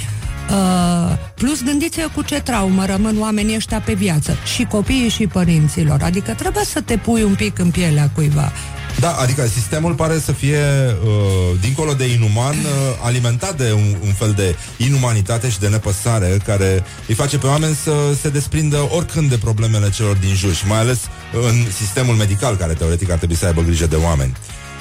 Uh, 0.50 1.16
plus 1.34 1.62
gândiți-vă 1.64 2.08
cu 2.14 2.22
ce 2.22 2.40
traumă 2.40 2.84
rămân 2.86 3.16
oamenii 3.20 3.54
ăștia 3.56 3.80
pe 3.80 3.92
viață. 3.94 4.36
Și 4.54 4.64
copiii 4.64 5.08
și 5.08 5.26
părinților. 5.26 6.02
Adică 6.02 6.32
trebuie 6.32 6.64
să 6.64 6.80
te 6.80 6.96
pui 6.96 7.22
un 7.22 7.34
pic 7.34 7.58
în 7.58 7.70
pielea 7.70 8.10
cuiva 8.14 8.52
Da, 9.00 9.12
adică 9.12 9.46
sistemul 9.46 9.94
pare 9.94 10.18
să 10.18 10.32
fie, 10.32 10.60
uh, 11.04 11.58
dincolo 11.60 11.92
de 11.92 12.04
inuman, 12.04 12.54
uh, 12.54 12.98
alimentat 13.02 13.56
de 13.56 13.72
un, 13.72 13.96
un 14.04 14.12
fel 14.12 14.32
de 14.32 14.56
inumanitate 14.76 15.50
și 15.50 15.58
de 15.58 15.68
nepăsare 15.68 16.36
care 16.44 16.84
îi 17.08 17.14
face 17.14 17.38
pe 17.38 17.46
oameni 17.46 17.74
să 17.74 17.92
se 18.20 18.28
desprindă 18.28 18.88
oricând 18.90 19.30
de 19.30 19.38
problemele 19.38 19.90
celor 19.90 20.16
din 20.16 20.34
jur 20.34 20.54
și 20.54 20.66
mai 20.66 20.78
ales 20.78 21.00
în 21.32 21.70
sistemul 21.78 22.14
medical 22.14 22.56
care 22.56 22.72
teoretic 22.72 23.10
ar 23.10 23.16
trebui 23.16 23.36
să 23.36 23.46
aibă 23.46 23.60
grijă 23.60 23.86
de 23.86 23.96
oameni. 23.96 24.36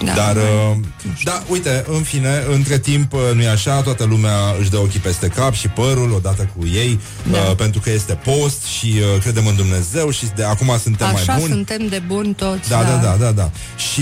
Da, 0.05 0.13
Dar, 0.13 0.33
mai- 0.35 0.43
uh, 0.71 0.77
da, 1.23 1.43
uite, 1.49 1.85
în 1.87 2.01
fine, 2.01 2.43
între 2.53 2.77
timp, 2.79 3.13
uh, 3.13 3.19
nu-i 3.33 3.47
așa, 3.47 3.81
toată 3.81 4.03
lumea 4.03 4.35
își 4.59 4.69
dă 4.69 4.77
ochii 4.77 4.99
peste 4.99 5.27
cap 5.27 5.53
și 5.53 5.67
părul 5.67 6.11
odată 6.15 6.49
cu 6.57 6.65
ei, 6.67 6.99
Da. 7.31 7.37
uh, 7.37 7.55
pentru 7.55 7.79
că 7.81 7.89
este 7.89 8.13
post 8.13 8.63
și 8.63 8.93
uh, 9.15 9.21
credem 9.21 9.47
în 9.47 9.55
Dumnezeu 9.55 10.09
și 10.09 10.25
de 10.35 10.43
acum 10.43 10.77
suntem 10.81 11.07
Așa 11.07 11.23
mai 11.27 11.35
buni. 11.39 11.51
suntem 11.51 11.87
de 11.87 12.01
buni 12.07 12.33
toți 12.33 12.69
Da, 12.69 12.83
da, 12.83 12.95
da, 12.95 13.15
da, 13.19 13.31
da. 13.31 13.51
Și 13.77 14.01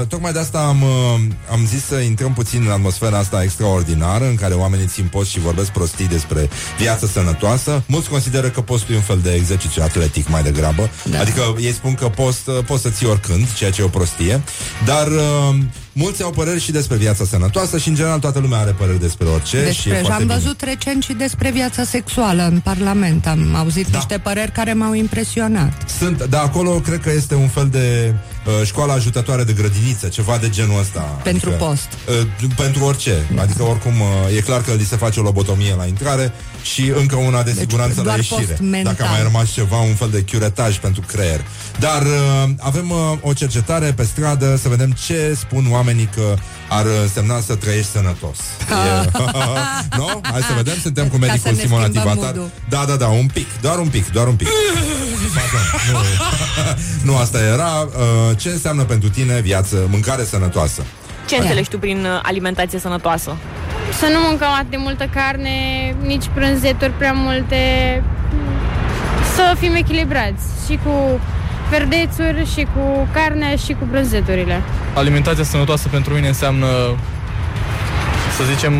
uh, 0.00 0.06
tocmai 0.06 0.32
de 0.32 0.38
asta 0.38 0.58
am, 0.58 0.82
uh, 0.82 1.20
am 1.50 1.66
zis 1.66 1.84
să 1.86 1.94
intrăm 1.94 2.32
puțin 2.32 2.62
în 2.64 2.70
atmosfera 2.70 3.18
asta 3.18 3.42
extraordinară 3.42 4.24
în 4.24 4.34
care 4.34 4.54
oamenii 4.54 4.86
țin 4.86 5.06
post 5.10 5.30
și 5.30 5.38
vorbesc 5.40 5.70
prostii 5.70 6.06
despre 6.08 6.48
viață 6.78 7.06
sănătoasă. 7.06 7.82
Mulți 7.86 8.08
consideră 8.08 8.48
că 8.48 8.60
postul 8.60 8.94
e 8.94 8.96
un 8.96 9.02
fel 9.02 9.18
de 9.22 9.32
exercițiu 9.34 9.82
atletic 9.82 10.28
mai 10.28 10.42
degrabă. 10.42 10.90
Da. 11.10 11.20
Adică 11.20 11.54
ei 11.60 11.72
spun 11.72 11.94
că 11.94 12.08
post, 12.08 12.46
uh, 12.46 12.58
poți 12.66 12.82
să 12.82 12.88
ții 12.90 13.06
oricând, 13.06 13.52
ceea 13.54 13.70
ce 13.70 13.80
e 13.80 13.84
o 13.84 13.88
prostie. 13.88 14.42
Dar 14.84 15.06
uh, 15.06 15.20
um, 15.36 15.70
mulți 15.98 16.22
au 16.22 16.30
păreri 16.30 16.60
și 16.60 16.72
despre 16.72 16.96
viața 16.96 17.24
sănătoasă 17.24 17.78
și 17.78 17.88
în 17.88 17.94
general 17.94 18.18
toată 18.18 18.38
lumea 18.38 18.58
are 18.58 18.70
păreri 18.70 19.00
despre 19.00 19.26
orice. 19.26 19.48
și 19.48 19.56
e 19.56 19.64
Despre, 19.64 19.82
și 19.82 19.88
foarte 19.88 20.12
am 20.12 20.18
bine. 20.18 20.34
văzut 20.34 20.60
recent 20.60 21.02
și 21.02 21.12
despre 21.12 21.50
viața 21.50 21.84
sexuală 21.84 22.42
în 22.42 22.60
Parlament. 22.60 23.26
Am 23.26 23.54
auzit 23.54 23.86
da. 23.88 23.96
niște 23.96 24.18
păreri 24.18 24.52
care 24.52 24.72
m-au 24.72 24.92
impresionat. 24.94 25.90
Sunt, 25.98 26.24
dar 26.24 26.42
acolo 26.42 26.70
cred 26.70 27.00
că 27.00 27.10
este 27.12 27.34
un 27.34 27.48
fel 27.48 27.68
de 27.70 28.14
uh, 28.46 28.66
școală 28.66 28.92
ajutătoare 28.92 29.44
de 29.44 29.52
grădiniță, 29.52 30.06
ceva 30.08 30.36
de 30.40 30.48
genul 30.48 30.80
ăsta. 30.80 31.00
Pentru 31.00 31.48
adică, 31.48 31.64
post. 31.64 31.88
Uh, 32.20 32.48
pentru 32.56 32.84
orice. 32.84 33.26
Adică 33.40 33.62
oricum 33.62 33.92
uh, 34.00 34.36
e 34.36 34.40
clar 34.40 34.62
că 34.62 34.72
li 34.72 34.84
se 34.84 34.96
face 34.96 35.20
o 35.20 35.22
lobotomie 35.22 35.74
la 35.76 35.84
intrare 35.86 36.32
și 36.62 36.92
încă 36.96 37.16
una 37.16 37.42
de 37.42 37.50
Deci, 37.50 37.60
siguranță 37.60 37.94
la 37.96 38.02
doar 38.02 38.16
ieșire. 38.16 38.42
post 38.42 38.60
mental. 38.60 38.94
Dacă 38.94 39.08
a 39.08 39.12
mai 39.12 39.22
rămas 39.22 39.52
ceva, 39.52 39.78
un 39.80 39.94
fel 39.94 40.08
de 40.10 40.24
curetaj 40.32 40.78
pentru 40.78 41.02
creier. 41.06 41.40
Dar 41.78 42.02
uh, 42.02 42.50
avem 42.58 42.90
uh, 42.90 42.96
o 43.20 43.32
cercetare 43.32 43.92
pe 43.92 44.04
stradă 44.04 44.56
să 44.62 44.68
vedem 44.68 44.90
ce 45.06 45.36
spun 45.38 45.66
oamenii 45.70 45.84
că 46.14 46.34
ar 46.68 46.86
însemna 47.02 47.40
să 47.40 47.54
trăiești 47.54 47.90
sănătos. 47.90 48.38
E, 48.70 49.08
nu? 49.98 50.20
Hai 50.22 50.40
să 50.40 50.52
vedem, 50.56 50.74
suntem 50.82 51.04
cu 51.08 51.16
Ca 51.18 51.26
medicul 51.26 51.50
să 51.50 51.56
ne 51.56 51.62
Simona 51.62 51.82
schimbăm 51.82 52.12
Tibatar. 52.12 52.34
mood-ul. 52.34 52.50
Da, 52.68 52.84
da, 52.88 52.96
da, 52.96 53.06
un 53.06 53.26
pic, 53.26 53.46
doar 53.60 53.78
un 53.78 53.88
pic, 53.88 54.10
doar 54.12 54.26
un 54.26 54.34
pic. 54.34 54.48
Pardon, 55.34 55.60
nu, 55.92 55.98
nu 57.12 57.16
asta 57.18 57.38
era. 57.38 57.70
Uh, 57.86 58.36
ce 58.36 58.48
înseamnă 58.48 58.82
pentru 58.82 59.08
tine 59.08 59.40
viață, 59.40 59.76
mâncare 59.90 60.24
sănătoasă? 60.24 60.82
Ce 61.28 61.36
înțelegi 61.36 61.68
tu 61.68 61.78
prin 61.78 62.04
uh, 62.04 62.20
alimentație 62.22 62.78
sănătoasă? 62.78 63.36
Să 63.98 64.06
nu 64.12 64.18
mâncăm 64.28 64.48
atât 64.48 64.70
de 64.70 64.76
multă 64.76 65.08
carne, 65.14 65.50
nici 66.02 66.24
prânzeturi 66.34 66.90
prea 66.92 67.12
multe, 67.12 67.62
să 69.34 69.54
fim 69.58 69.74
echilibrați 69.74 70.42
și 70.68 70.78
cu 70.84 71.20
verdețuri, 71.70 72.46
și 72.54 72.66
cu 72.74 73.08
carne, 73.12 73.56
și 73.56 73.72
cu 73.72 73.86
prânzeturile. 73.90 74.62
Alimentația 74.94 75.44
sănătoasă 75.44 75.88
pentru 75.88 76.14
mine 76.14 76.28
înseamnă, 76.28 76.66
să 78.36 78.42
zicem, 78.54 78.72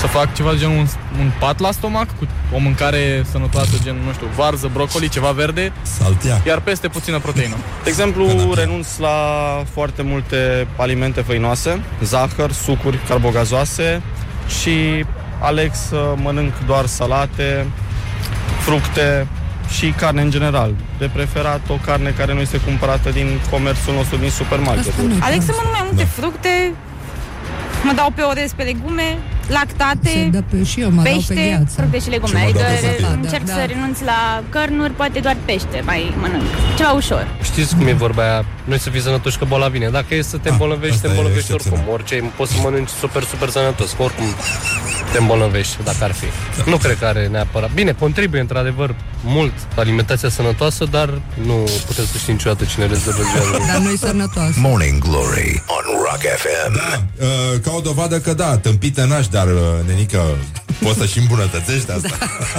să 0.00 0.06
fac 0.06 0.34
ceva 0.34 0.50
de 0.50 0.58
genul 0.58 0.76
un, 0.76 0.86
un 1.20 1.30
pat 1.38 1.60
la 1.60 1.70
stomac 1.70 2.06
cu 2.18 2.26
o 2.54 2.58
mâncare 2.58 3.24
sănătoasă, 3.30 3.70
gen, 3.82 3.96
nu 4.06 4.12
știu, 4.12 4.26
varză, 4.36 4.70
brocoli, 4.72 5.08
ceva 5.08 5.30
verde, 5.30 5.72
Saltea. 5.82 6.40
iar 6.46 6.60
peste 6.60 6.88
puțină 6.88 7.18
proteină. 7.18 7.54
De 7.82 7.88
exemplu, 7.88 8.52
renunț 8.54 8.96
la 8.98 9.18
foarte 9.72 10.02
multe 10.02 10.66
alimente 10.76 11.20
făinoase, 11.20 11.80
zahăr, 12.02 12.52
sucuri 12.52 12.98
carbogazoase 13.08 14.02
și 14.60 15.04
aleg 15.40 15.70
să 15.72 16.14
mănânc 16.22 16.52
doar 16.66 16.86
salate, 16.86 17.66
fructe 18.60 19.26
și 19.70 19.90
carne 19.96 20.22
în 20.22 20.30
general. 20.30 20.74
De 20.98 21.10
preferat 21.12 21.60
o 21.68 21.78
carne 21.84 22.10
care 22.18 22.34
nu 22.34 22.40
este 22.40 22.56
cumpărată 22.58 23.10
din 23.10 23.26
comerțul 23.50 23.94
nostru 23.94 24.16
din 24.16 24.30
supermarket. 24.30 24.92
Aleg 25.20 25.42
să 25.42 25.52
mănânc 25.56 25.72
mai 25.72 25.82
multe 25.84 26.02
da. 26.02 26.20
fructe, 26.22 26.72
mă 27.84 27.92
dau 27.96 28.10
pe 28.14 28.22
orez 28.22 28.52
pe 28.52 28.62
legume, 28.62 29.18
lactate, 29.48 30.08
Se 30.08 30.28
dă 30.30 30.42
pe, 30.50 30.62
și 30.64 30.80
eu 30.80 30.90
mă 30.90 31.02
pește, 31.02 31.34
dau 31.34 31.42
pe 31.44 31.48
gheață. 31.50 31.74
Fructe 31.76 31.98
și 31.98 32.08
legume. 32.08 32.28
Și 32.28 32.34
mă 32.36 32.42
Adică 32.42 32.58
dau 32.58 32.68
pe 32.80 32.96
salată. 33.00 33.18
încerc 33.22 33.44
Da, 33.44 33.52
să 33.52 33.58
da. 33.58 33.66
renunț 33.66 33.98
la 34.00 34.42
cărnuri, 34.48 34.92
poate 34.92 35.18
doar 35.18 35.36
pește 35.44 35.78
mai 35.84 36.14
mănânc. 36.20 36.42
Ceva 36.76 36.90
ușor. 36.92 37.28
Știți 37.42 37.76
cum 37.76 37.86
e 37.86 37.92
vorba 37.92 38.22
aia? 38.22 38.44
Noi 38.64 38.78
să 38.78 38.90
fii 38.90 39.00
sănătoși 39.00 39.38
că 39.38 39.44
boala 39.44 39.68
vine. 39.68 39.88
Dacă 39.88 40.14
e 40.14 40.22
să 40.22 40.36
te 40.36 40.48
îmbolnăvești, 40.48 40.90
te 40.90 40.94
asta 40.96 41.06
e 41.06 41.10
îmbolnăvești 41.10 41.52
excepțional. 41.52 41.88
oricum. 41.92 41.94
Orice, 41.94 42.32
poți 42.36 42.52
să 42.52 42.58
mănânci 42.62 42.88
super, 42.88 43.22
super 43.22 43.48
sănătos. 43.48 43.90
că 43.96 44.02
Oricum 44.02 44.24
te 45.16 45.22
îmbolnăvești, 45.22 45.76
dacă 45.84 46.04
ar 46.04 46.12
fi. 46.12 46.26
Nu 46.70 46.76
cred 46.76 46.98
că 46.98 47.04
are 47.04 47.26
neapărat. 47.26 47.72
Bine, 47.72 47.92
contribuie 47.92 48.40
într-adevăr 48.40 48.94
mult 49.24 49.52
alimentația 49.76 50.28
sănătoasă, 50.28 50.84
dar 50.84 51.20
nu 51.44 51.68
puteți 51.86 52.10
să 52.10 52.18
știi 52.18 52.32
niciodată 52.32 52.64
cine 52.64 52.86
rezolvă 52.86 53.22
ziua 53.22 53.66
Dar 53.66 53.78
nu-i 53.78 53.98
sănătoasă. 53.98 54.54
Morning 54.56 55.02
Glory 55.02 55.62
on 55.66 55.84
Rock 56.04 56.20
FM. 56.20 56.72
Da, 56.74 57.02
uh, 57.24 57.60
ca 57.62 57.70
o 57.74 57.80
dovadă 57.80 58.18
că 58.18 58.34
da, 58.34 58.58
tâmpite 58.58 59.06
n-aș, 59.06 59.26
dar 59.26 59.46
uh, 59.46 59.60
nenică 59.86 60.20
Poți 60.82 60.98
să 60.98 61.06
și 61.06 61.18
îmbunătățești 61.18 61.90
asta. 61.90 62.08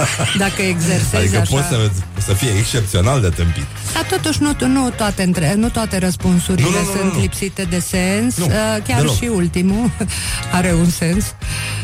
Dacă 0.44 0.62
exersezi 0.62 1.16
Adică 1.16 1.36
așa. 1.38 1.54
poți 1.54 1.66
să, 1.68 1.90
să 2.26 2.32
fie 2.32 2.50
excepțional 2.58 3.20
de 3.20 3.28
tâmpit. 3.28 3.64
Dar 3.94 4.02
totuși 4.18 4.42
nu, 4.42 4.56
nu, 4.66 4.90
toate, 4.96 5.22
între, 5.22 5.54
nu 5.56 5.68
toate 5.68 5.98
răspunsurile 5.98 6.68
Nu, 6.68 6.70
nu, 6.76 6.78
nu, 6.84 6.98
sunt 7.00 7.12
nu. 7.14 7.20
lipsite 7.20 7.62
de 7.62 7.78
sens. 7.78 8.36
Nu, 8.36 8.44
Uh, 8.44 8.52
Chiar 8.86 8.98
deloc. 9.00 9.16
și 9.16 9.24
ultimul 9.34 9.90
are 10.58 10.72
un 10.72 10.90
sens. 10.90 11.24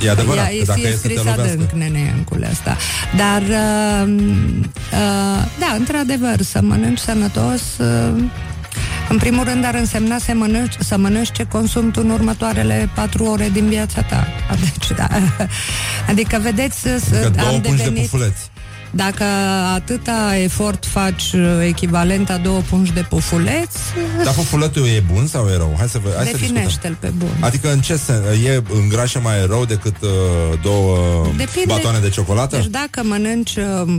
E 0.04 0.10
adevărat, 0.10 0.50
Ea 0.52 0.58
că 0.58 0.64
dacă 0.66 0.80
e 0.80 0.86
e 0.88 0.90
să 0.90 0.96
te 0.96 0.96
scris 0.96 1.16
lovească. 1.16 1.42
adânc, 1.42 1.70
neneencule 1.70 2.46
asta. 2.52 2.76
Dar, 3.16 3.42
uh, 3.42 4.14
uh, 4.92 5.44
da, 5.58 5.74
într-adevăr, 5.78 6.42
să 6.42 6.60
mănânci 6.62 6.98
sănătos... 6.98 7.60
Uh, 7.78 8.22
în 9.08 9.18
primul 9.18 9.44
rând 9.44 9.64
ar 9.64 9.74
însemna 9.74 10.18
să 10.18 10.32
mănânci, 10.34 10.74
să 10.78 10.96
mănânci 10.96 11.32
ce 11.32 11.46
consumi 11.46 11.90
tu 11.92 12.00
în 12.04 12.10
următoarele 12.10 12.88
patru 12.94 13.24
ore 13.24 13.48
din 13.52 13.68
viața 13.68 14.02
ta. 14.02 14.26
Deci, 14.64 14.96
da. 14.96 15.06
Adică, 16.08 16.38
vedeți, 16.42 16.80
să, 16.80 17.00
Adică 17.12 17.30
două 17.36 17.48
am 17.48 17.60
pungi 17.60 17.76
de 17.76 17.82
devenit... 17.82 18.10
pufuleți. 18.10 18.50
Dacă 18.96 19.24
atâta 19.74 20.36
efort 20.42 20.86
faci 20.86 21.32
uh, 21.32 21.40
echivalent 21.66 22.30
a 22.30 22.36
două 22.36 22.60
pungi 22.60 22.92
de 22.92 23.00
pufuleți, 23.08 23.78
Dar 24.24 24.34
pufuletul 24.34 24.86
e 24.86 25.04
bun 25.12 25.26
sau 25.26 25.46
e 25.48 25.56
rău? 25.56 25.74
Hai 25.78 25.88
să, 25.88 25.98
vă, 26.02 26.12
hai 26.16 26.26
să 26.26 26.30
discutăm. 26.30 26.54
definește-l 26.54 26.96
pe 27.00 27.12
bun. 27.16 27.28
Adică 27.40 27.72
în 27.72 27.80
ce 27.80 27.96
sens? 27.96 28.18
E 28.44 28.62
îngrașă 28.82 29.20
mai 29.22 29.46
rău 29.46 29.64
decât 29.64 29.96
uh, 30.00 30.08
două 30.62 30.96
Depinde. 31.36 31.64
batoane 31.66 31.98
de 31.98 32.08
ciocolată? 32.08 32.56
Deci 32.56 32.66
dacă 32.66 33.02
mănânci 33.04 33.56
uh, 33.56 33.94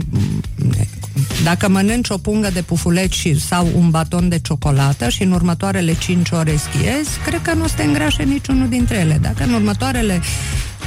dacă 1.44 1.68
mănânci 1.68 2.08
o 2.08 2.18
pungă 2.18 2.50
de 2.52 2.62
pufuleți 2.62 3.16
și, 3.16 3.40
sau 3.40 3.68
un 3.74 3.90
baton 3.90 4.28
de 4.28 4.38
ciocolată 4.38 5.08
și 5.08 5.22
în 5.22 5.32
următoarele 5.32 5.94
5 5.98 6.30
ore 6.30 6.56
schiezi, 6.56 7.10
cred 7.26 7.42
că 7.42 7.54
nu 7.54 7.64
o 7.64 7.66
să 7.66 7.74
te 7.76 7.82
îngrașe 7.82 8.22
niciunul 8.22 8.68
dintre 8.68 8.96
ele. 8.96 9.18
Dacă 9.22 9.42
în 9.44 9.52
următoarele 9.52 10.20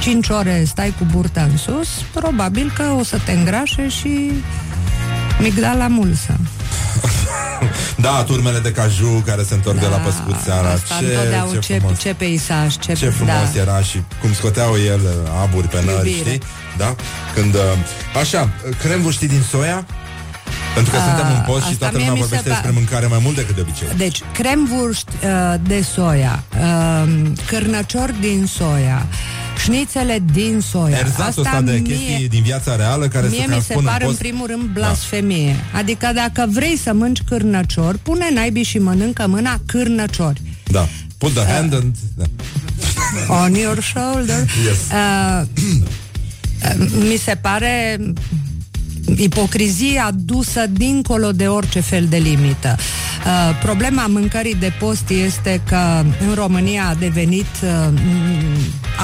5 0.00 0.28
ore 0.28 0.64
stai 0.66 0.94
cu 0.98 1.04
burta 1.12 1.42
în 1.42 1.56
sus, 1.56 1.88
probabil 2.14 2.72
că 2.76 2.82
o 2.98 3.02
să 3.02 3.18
te 3.24 3.32
îngrașe 3.32 3.88
și 3.88 4.30
migdala 5.40 5.86
mulsă. 5.86 6.36
Da, 7.96 8.22
turmele 8.26 8.58
de 8.58 8.72
caju 8.72 9.22
care 9.26 9.42
se 9.42 9.54
întorc 9.54 9.80
de 9.80 9.86
la 9.86 9.96
păscut 9.96 10.36
seara. 10.44 10.62
Da, 10.62 10.72
Asta 10.72 10.94
Ce, 10.98 11.04
întotdeauna, 11.04 11.52
ce 11.52 11.58
ce, 11.72 11.78
frumos. 11.78 11.98
ce 11.98 12.14
peisaj, 12.14 12.76
ce, 12.78 12.92
Ce 12.92 13.08
frumos 13.08 13.52
da. 13.54 13.60
era 13.60 13.80
și 13.82 14.02
cum 14.20 14.32
scoteau 14.34 14.76
el 14.86 15.00
uh, 15.04 15.30
aburi 15.42 15.68
pe 15.68 15.82
nări, 15.84 16.08
Iubire. 16.10 16.16
știi? 16.30 16.40
Da? 16.76 16.94
Când, 17.34 17.54
uh, 17.54 17.60
așa, 18.20 18.48
cremvârștii 18.78 19.28
din 19.28 19.42
soia? 19.50 19.86
Pentru 20.74 20.92
că 20.92 20.98
A, 20.98 21.02
suntem 21.04 21.26
în 21.36 21.42
post 21.46 21.64
și 21.64 21.72
asta 21.72 21.78
toată 21.78 21.96
mie 21.96 22.06
lumea 22.08 22.22
mi 22.22 22.28
se 22.28 22.34
vorbește 22.34 22.48
pa- 22.48 22.52
despre 22.52 22.70
mâncare 22.70 23.06
mai 23.06 23.18
mult 23.22 23.36
decât 23.36 23.54
de 23.54 23.60
obicei. 23.60 23.88
Deci, 23.96 24.20
cremvurst 24.32 25.08
uh, 25.08 25.54
de 25.62 25.82
soia, 25.94 26.42
uh, 26.60 27.12
cârnăciori 27.46 28.20
din 28.20 28.46
soia, 28.46 29.06
șnițele 29.64 30.22
din 30.32 30.60
soia. 30.70 30.98
Erzatul 30.98 31.42
ăsta 31.42 31.60
de 31.60 31.70
mie, 31.72 31.82
chestii 31.82 32.28
din 32.28 32.42
viața 32.42 32.76
reală 32.76 33.08
care 33.08 33.26
mie 33.28 33.38
se 33.38 33.46
mi 33.46 33.52
se 33.52 33.58
transpun 33.58 33.84
pare 33.84 34.04
în 34.04 34.10
în 34.10 34.16
post. 34.16 34.18
primul 34.18 34.46
rând 34.46 34.62
blasfemie. 34.62 35.56
Adică 35.72 36.10
dacă 36.14 36.46
vrei 36.50 36.76
să 36.76 36.92
mânci 36.92 37.20
cârnăciori, 37.28 37.98
pune 37.98 38.30
naibii 38.34 38.62
și 38.62 38.78
mănâncă 38.78 39.26
mâna 39.26 39.60
cârnăciori. 39.66 40.40
Da. 40.64 40.88
Put 41.18 41.32
the 41.34 41.44
hand 41.52 41.74
and... 41.74 41.94
Da. 42.16 42.24
On 43.42 43.54
your 43.54 43.82
shoulder. 43.82 44.38
Yes. 44.66 44.78
Uh, 44.92 45.46
mi 47.10 47.16
se 47.16 47.34
pare 47.34 48.00
ipocrizia 49.16 50.10
dusă 50.14 50.66
dincolo 50.66 51.32
de 51.32 51.46
orice 51.46 51.80
fel 51.80 52.06
de 52.08 52.16
limită. 52.16 52.76
Uh, 52.78 53.58
problema 53.62 54.06
mâncării 54.06 54.54
de 54.54 54.72
post 54.78 55.08
este 55.08 55.60
că 55.68 56.04
în 56.28 56.34
România 56.34 56.84
a 56.88 56.94
devenit 56.94 57.46
uh, 57.62 58.00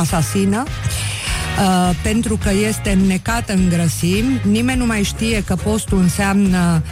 asasină 0.00 0.64
uh, 0.66 1.96
pentru 2.02 2.36
că 2.36 2.50
este 2.68 2.90
înnecată 2.90 3.52
în 3.52 3.68
grăsimi. 3.68 4.40
Nimeni 4.50 4.78
nu 4.78 4.86
mai 4.86 5.02
știe 5.02 5.42
că 5.46 5.54
postul 5.54 5.98
înseamnă 5.98 6.82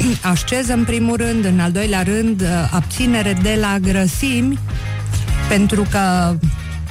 uh, 0.00 0.16
asceză 0.32 0.72
în 0.72 0.84
primul 0.84 1.16
rând, 1.16 1.44
în 1.44 1.60
al 1.60 1.72
doilea 1.72 2.02
rând 2.02 2.40
uh, 2.40 2.48
abținere 2.70 3.38
de 3.42 3.56
la 3.60 3.78
grăsimi 3.78 4.58
pentru 5.48 5.86
că 5.90 6.36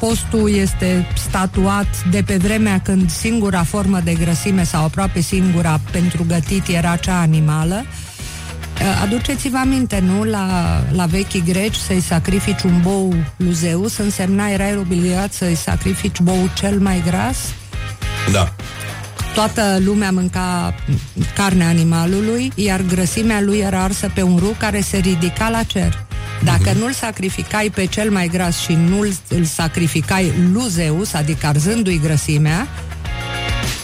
postul 0.06 0.56
este 0.56 1.08
statuat 1.28 2.04
de 2.12 2.24
pe 2.26 2.38
vremea 2.38 2.80
când 2.84 3.12
singura 3.12 3.64
formă 3.64 4.00
de 4.04 4.14
grăsime 4.14 4.64
sau 4.64 4.84
aproape 4.84 5.20
singura 5.20 5.80
pentru 5.92 6.26
gătit 6.28 6.68
era 6.68 6.96
cea 6.96 7.20
animală. 7.20 7.86
Uh, 7.86 9.02
Aduceți-vă 9.04 9.58
aminte, 9.58 10.00
nu? 10.00 10.24
La, 10.24 10.48
la 10.92 11.06
vechii 11.06 11.44
greci 11.46 11.76
să-i 11.76 12.02
sacrifici 12.02 12.62
un 12.62 12.82
bou 12.82 13.14
lui 13.38 13.54
Zeus 13.54 13.98
însemna, 13.98 14.50
erai 14.50 14.78
obligat 14.78 15.34
să-i 15.34 15.56
sacrifici 15.56 16.20
boul 16.20 16.50
cel 16.54 16.80
mai 16.80 17.04
gras 17.06 17.38
Da. 18.32 18.54
toată 19.34 19.78
lumea 19.84 20.12
mânca 20.12 20.76
carnea 21.36 21.68
animalului, 21.68 22.52
iar 22.56 22.82
grăsimea 22.82 23.42
lui 23.42 23.58
era 23.58 23.84
arsă 23.84 24.12
pe 24.14 24.22
un 24.22 24.38
ru 24.38 24.56
care 24.58 24.82
se 24.82 24.98
ridica 24.98 25.50
la 25.50 25.64
cer. 25.64 26.06
Dacă 26.44 26.72
nu-l 26.78 26.94
sacrificai 26.94 27.72
pe 27.74 27.86
cel 27.86 28.12
mai 28.12 28.28
gras 28.28 28.58
și 28.58 28.74
nu-l 28.74 29.14
îl 29.28 29.44
sacrificai 29.44 30.34
lui 30.52 30.70
Zeus, 30.70 31.14
adică 31.14 31.48
arzându-i 31.48 32.00
grăsimea, 32.00 32.68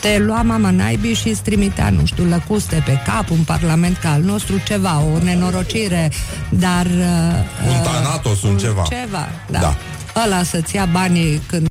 te 0.02 0.18
lua 0.18 0.42
mama 0.42 0.72
naibii 0.72 1.14
și 1.14 1.30
îți 1.30 1.42
trimitea, 1.42 1.90
nu 1.90 2.06
știu, 2.06 2.24
lăcuste 2.24 2.84
pe 2.86 3.02
cap, 3.06 3.30
un 3.30 3.44
parlament 3.44 3.98
ca 3.98 4.12
al 4.12 4.22
nostru, 4.22 4.62
ceva, 4.66 5.02
o 5.02 5.24
nenorocire, 5.24 6.12
dar... 6.50 6.86
Uh, 6.86 7.68
Un 7.68 7.84
Thanatos, 7.84 8.42
un 8.42 8.58
ceva. 8.58 8.84
Ceva, 8.90 9.30
da. 9.50 9.60
Da. 9.60 9.78
Ăla 10.26 10.44
să-ți 10.44 10.76
ia 10.76 10.86
banii 10.86 11.42
când... 11.48 11.68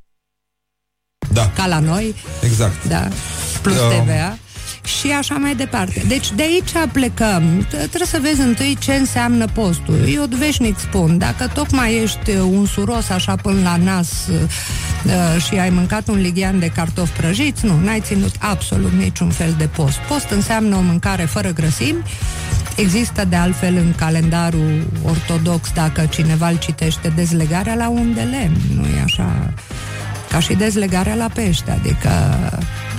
Da. 1.32 1.50
Ca 1.54 1.66
la 1.66 1.78
noi. 1.78 2.14
Exact. 2.42 2.84
Da. 2.88 3.08
Plus 3.62 3.76
Da. 3.76 3.82
TVA. 3.82 4.38
Și 4.86 5.10
așa 5.10 5.34
mai 5.34 5.54
departe. 5.54 6.02
Deci 6.08 6.32
de 6.32 6.42
aici 6.42 6.88
plecăm. 6.92 7.66
T- 7.66 7.70
Trebuie 7.70 8.06
să 8.06 8.18
vezi 8.22 8.40
întâi 8.40 8.76
ce 8.80 8.92
înseamnă 8.92 9.44
postul. 9.52 10.08
Eu 10.14 10.24
veșnic 10.38 10.78
spun, 10.78 11.18
dacă 11.18 11.50
tocmai 11.54 11.94
ești 12.02 12.30
uh, 12.30 12.38
un 12.50 12.66
suros 12.66 13.08
așa 13.08 13.36
până 13.36 13.60
la 13.62 13.76
nas 13.76 14.08
uh, 14.30 14.36
uh, 15.04 15.42
și 15.42 15.54
ai 15.54 15.70
mâncat 15.70 16.08
un 16.08 16.20
lighean 16.20 16.58
de 16.58 16.66
cartofi 16.66 17.12
prăjiți, 17.12 17.66
nu, 17.66 17.78
n-ai 17.84 18.00
ținut 18.00 18.34
absolut 18.38 18.92
niciun 18.92 19.30
fel 19.30 19.54
de 19.58 19.66
post. 19.66 19.96
Post 19.96 20.30
înseamnă 20.30 20.76
o 20.76 20.80
mâncare 20.80 21.24
fără 21.24 21.52
grăsimi. 21.52 22.02
Există 22.76 23.24
de 23.24 23.36
altfel 23.36 23.76
în 23.76 23.92
calendarul 23.96 24.86
ortodox, 25.04 25.70
dacă 25.74 26.06
cineva 26.10 26.48
îl 26.48 26.58
citește, 26.58 27.12
dezlegarea 27.14 27.74
la 27.74 27.88
un 27.88 28.14
de 28.14 28.20
lemn. 28.20 28.56
Nu 28.74 28.82
e 28.82 29.02
așa 29.04 29.52
ca 30.30 30.40
și 30.40 30.54
dezlegarea 30.54 31.14
la 31.14 31.28
pește, 31.34 31.70
adică 31.70 32.10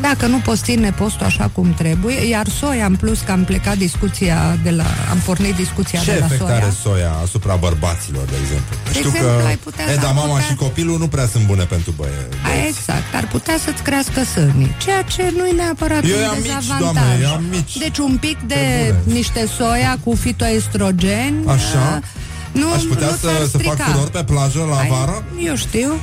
dacă 0.02 0.26
nu 0.26 0.38
poți 0.38 0.64
ține 0.64 0.92
postul 0.92 1.26
așa 1.26 1.50
cum 1.54 1.74
trebuie, 1.74 2.28
iar 2.28 2.48
soia 2.48 2.86
în 2.86 2.96
plus 2.96 3.20
că 3.20 3.32
am 3.32 3.44
plecat 3.44 3.78
discuția 3.78 4.58
de 4.64 4.70
la, 4.70 4.84
am 5.12 5.18
pornit 5.26 5.56
discuția 5.56 6.00
Ce 6.00 6.12
de 6.12 6.18
la 6.20 6.26
efect 6.26 6.42
soia. 6.42 6.56
are 6.56 6.74
soia 6.84 7.12
asupra 7.24 7.56
bărbaților, 7.56 8.26
de 8.26 8.36
exemplu? 8.44 8.76
De 8.84 8.90
Știu 8.94 9.10
exemplu, 9.10 9.38
că 9.40 9.46
ai 9.48 9.56
putea- 9.56 9.86
e, 9.92 9.96
dar 9.96 10.06
ar 10.06 10.14
mama 10.14 10.28
putea- 10.34 10.46
și 10.46 10.56
copilul 10.56 10.98
nu 10.98 11.08
prea 11.08 11.28
sunt 11.28 11.46
bune 11.46 11.64
pentru 11.64 11.92
băie. 11.96 12.28
A, 12.44 12.68
exact, 12.68 13.16
ar 13.16 13.28
putea 13.28 13.56
să-ți 13.66 13.82
crească 13.82 14.24
sârnii, 14.24 14.76
ceea 14.84 15.02
ce 15.02 15.34
nu 15.38 15.46
e 15.46 15.52
neapărat 15.52 16.04
Eu 16.04 16.16
un 16.16 16.22
i-am 16.22 16.36
mici, 16.42 16.46
dezavantaj. 16.46 16.80
doamne, 16.94 17.22
i-am 17.22 17.44
mici. 17.50 17.78
Deci 17.78 17.98
un 17.98 18.18
pic 18.20 18.38
de 18.48 18.94
niște 19.04 19.48
soia 19.58 19.98
cu 20.04 20.16
fitoestrogeni. 20.16 21.38
Așa. 21.46 22.02
uh, 22.02 22.06
Nu, 22.52 22.72
Aș 22.72 22.82
putea 22.82 23.08
nu 23.08 23.12
să, 23.14 23.18
ți-ar 23.28 23.36
să 23.36 23.58
fac 23.58 23.74
strica. 23.74 23.84
furor 23.92 24.10
pe 24.10 24.24
plajă 24.24 24.66
la 24.70 24.78
Ai- 24.78 24.90
vară? 24.90 25.24
Eu 25.46 25.56
știu. 25.56 26.00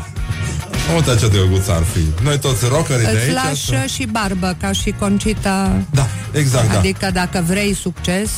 Uite 0.97 1.17
ce 1.21 1.29
drăguț 1.29 1.69
ar 1.69 1.83
fi. 1.93 2.23
Noi 2.23 2.39
toți 2.39 2.65
rockerii 2.69 3.05
de 3.05 3.11
Îți 3.11 3.21
aici. 3.21 3.33
lași 3.33 3.65
să- 3.65 3.87
și 3.95 4.07
barbă, 4.11 4.57
ca 4.61 4.73
și 4.73 4.95
Concita. 4.99 5.73
Da, 5.91 6.07
exact, 6.33 6.73
da. 6.73 6.79
Adică 6.79 7.11
dacă 7.13 7.45
vrei 7.47 7.75
succes, 7.75 8.31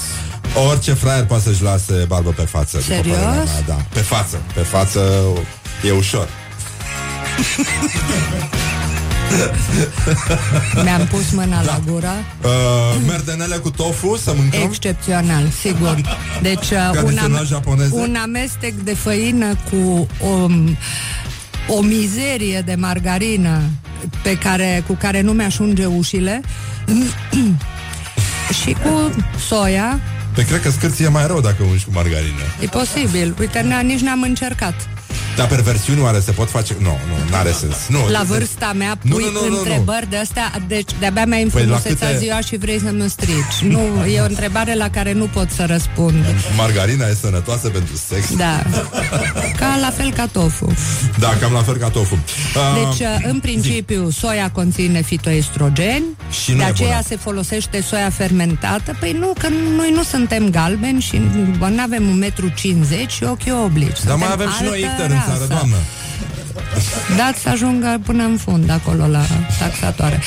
Orice 0.70 0.92
fraier 0.92 1.24
poate 1.24 1.42
să-și 1.42 1.62
lase 1.62 2.04
barbă 2.08 2.30
pe 2.30 2.42
față. 2.42 2.76
după 2.78 2.92
Serios? 2.94 3.16
părerea 3.16 3.42
Mea, 3.44 3.62
da. 3.66 3.76
Pe 3.92 3.98
față. 4.00 4.36
Pe 4.54 4.60
față 4.60 5.22
e 5.84 5.90
ușor. 5.90 6.28
mi-am 10.84 11.06
pus 11.10 11.30
mâna 11.30 11.62
la 11.62 11.80
gură. 11.86 12.12
Uh, 12.42 12.50
merdenele 13.06 13.56
cu 13.56 13.70
tofu 13.70 14.16
să 14.16 14.32
mâncăm? 14.36 14.60
Excepțional, 14.62 15.48
sigur. 15.60 16.00
Deci 16.42 16.70
uh, 16.70 16.78
un, 16.86 16.92
Tradițional 16.92 17.46
japoneze? 17.46 17.90
un 17.94 18.16
amestec 18.22 18.72
de 18.74 18.94
făină 18.94 19.46
cu 19.70 20.06
o, 20.26 20.46
o 21.68 21.80
mizerie 21.80 22.60
de 22.60 22.74
margarină 22.74 23.60
pe 24.22 24.38
care, 24.38 24.82
cu 24.86 24.92
care 24.94 25.20
nu 25.20 25.32
mi-așunge 25.32 25.84
ușile 25.84 26.40
și 28.62 28.72
cu 28.72 29.14
soia. 29.48 30.00
Pe 30.34 30.44
cred 30.44 30.60
că 30.62 30.70
scârție 30.70 31.08
mai 31.08 31.26
rău 31.26 31.40
dacă 31.40 31.62
ungi 31.62 31.84
cu 31.84 31.90
margarină. 31.94 32.42
E 32.60 32.66
posibil. 32.66 33.34
Uite, 33.40 33.60
ne- 33.60 33.82
nici 33.82 34.00
n-am 34.00 34.22
încercat. 34.22 34.88
Dar 35.36 35.46
perversiuni 35.46 36.00
oare 36.00 36.20
se 36.20 36.30
pot 36.30 36.50
face? 36.50 36.76
Nu, 36.78 36.88
nu, 37.08 37.30
n-are 37.30 37.52
sens. 37.52 37.74
Nu, 37.88 37.98
La 38.10 38.22
vârsta 38.26 38.72
mea 38.76 38.98
Nu, 39.02 39.14
pui 39.14 39.24
nu, 39.24 39.30
nu, 39.40 39.40
nu, 39.46 39.52
nu. 39.52 39.58
întrebări 39.58 40.10
de 40.10 40.16
astea 40.16 40.52
Deci 40.68 40.90
de-abia 40.98 41.24
mi-ai 41.26 41.44
Păi, 41.44 41.64
la 41.64 41.74
înfrumusețat 41.74 42.08
câte- 42.10 42.18
ziua 42.24 42.40
și 42.40 42.56
vrei 42.56 42.80
să-mi 42.84 43.02
o 43.02 43.08
strici 43.08 43.58
Nu, 43.62 44.06
e 44.14 44.20
o 44.20 44.24
întrebare 44.24 44.74
la 44.74 44.90
care 44.90 45.12
nu 45.12 45.24
pot 45.24 45.50
să 45.50 45.64
răspund 45.68 46.24
Margarina 46.56 47.06
e 47.06 47.14
sănătoasă 47.20 47.68
pentru 47.68 47.96
sex? 48.08 48.34
Da 48.36 48.62
Ca 49.56 49.78
la 49.80 49.90
fel 49.90 50.12
ca 50.12 50.26
tofu 50.32 50.74
Da, 51.18 51.28
cam 51.40 51.52
la 51.52 51.62
fel 51.62 51.76
ca 51.76 51.88
tofu. 51.88 52.14
Uh, 52.14 52.96
Deci, 52.96 53.06
în 53.30 53.40
principiu, 53.40 54.10
soia 54.10 54.50
conține 54.50 55.02
fitoestrogeni 55.02 56.04
Și 56.42 56.50
nu 56.52 56.56
De 56.56 56.62
e 56.62 56.66
aceea 56.66 56.88
bună. 56.88 57.02
se 57.08 57.16
folosește 57.16 57.82
soia 57.82 58.10
fermentată 58.10 58.96
Păi 59.00 59.12
nu, 59.12 59.32
că 59.38 59.48
noi 59.76 59.90
nu 59.94 60.02
suntem 60.02 60.50
galbeni 60.50 61.00
Și 61.00 61.20
nu 61.60 61.82
avem 61.82 62.04
1,50 62.08 62.34
m 62.74 63.08
și 63.08 63.24
ochii 63.24 63.52
oblici 63.52 64.02
Dar 64.04 64.16
mai 64.16 64.26
Suntem 64.28 64.30
avem 64.32 64.50
și 64.50 64.62
noi 64.62 64.84
altă 64.84 64.86
icter 65.02 65.10
în 65.10 65.22
țară, 65.26 65.38
rasă. 65.38 65.52
doamnă. 65.52 65.76
Dați 67.16 67.40
să 67.40 67.48
ajungă 67.48 68.00
până 68.04 68.22
în 68.24 68.36
fund 68.36 68.70
acolo 68.70 69.06
la 69.06 69.22
taxatoare. 69.58 70.22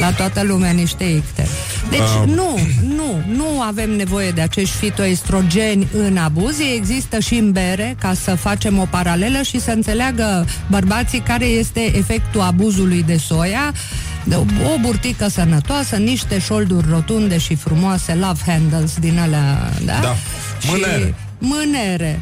La 0.00 0.10
toată 0.12 0.42
lumea 0.42 0.70
niște 0.70 1.04
icte. 1.04 1.46
Deci 1.90 2.00
Um. 2.22 2.30
nu, 2.30 2.58
nu, 2.96 3.22
nu 3.36 3.60
avem 3.60 3.90
nevoie 3.90 4.30
de 4.30 4.40
acești 4.40 4.76
fitoestrogeni 4.76 5.88
în 5.92 6.16
abuz. 6.16 6.58
Ei 6.58 6.76
există 6.76 7.18
și 7.18 7.34
în 7.34 7.52
bere 7.52 7.96
ca 8.00 8.14
să 8.14 8.34
facem 8.34 8.78
o 8.78 8.84
paralelă 8.90 9.42
și 9.42 9.60
să 9.60 9.70
înțeleagă 9.70 10.46
bărbații 10.70 11.20
care 11.20 11.44
este 11.44 11.96
efectul 11.96 12.40
abuzului 12.40 13.02
de 13.02 13.16
soia. 13.16 13.72
De 14.24 14.34
o, 14.34 14.40
o 14.74 14.78
burtică 14.80 15.28
sănătoasă, 15.28 15.96
niște 15.96 16.38
șolduri 16.38 16.86
rotunde 16.90 17.38
și 17.38 17.54
frumoase, 17.54 18.14
love 18.14 18.40
handles 18.46 18.94
din 19.00 19.18
alea, 19.18 19.70
da? 19.84 19.98
Da. 20.02 20.16
Mânere. 20.70 21.04
Și 21.06 21.14
mânere. 21.38 22.20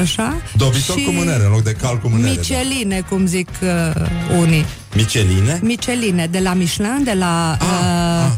Așa. 0.00 0.36
Dobitor 0.56 0.98
Și 0.98 1.04
cu 1.04 1.10
mânere, 1.10 1.44
în 1.44 1.50
loc 1.50 1.62
de 1.62 1.72
cal 1.72 1.98
cu 1.98 2.08
mânere. 2.08 2.30
Micheline, 2.30 3.00
cum 3.08 3.26
zic 3.26 3.48
uh, 3.62 4.38
unii. 4.38 4.60
Da. 4.60 4.96
Micheline? 4.96 5.60
Micheline, 5.62 6.26
de 6.26 6.38
la 6.38 6.52
Michelin, 6.52 7.04
de 7.04 7.12
la... 7.12 7.56
Uh, 7.60 8.32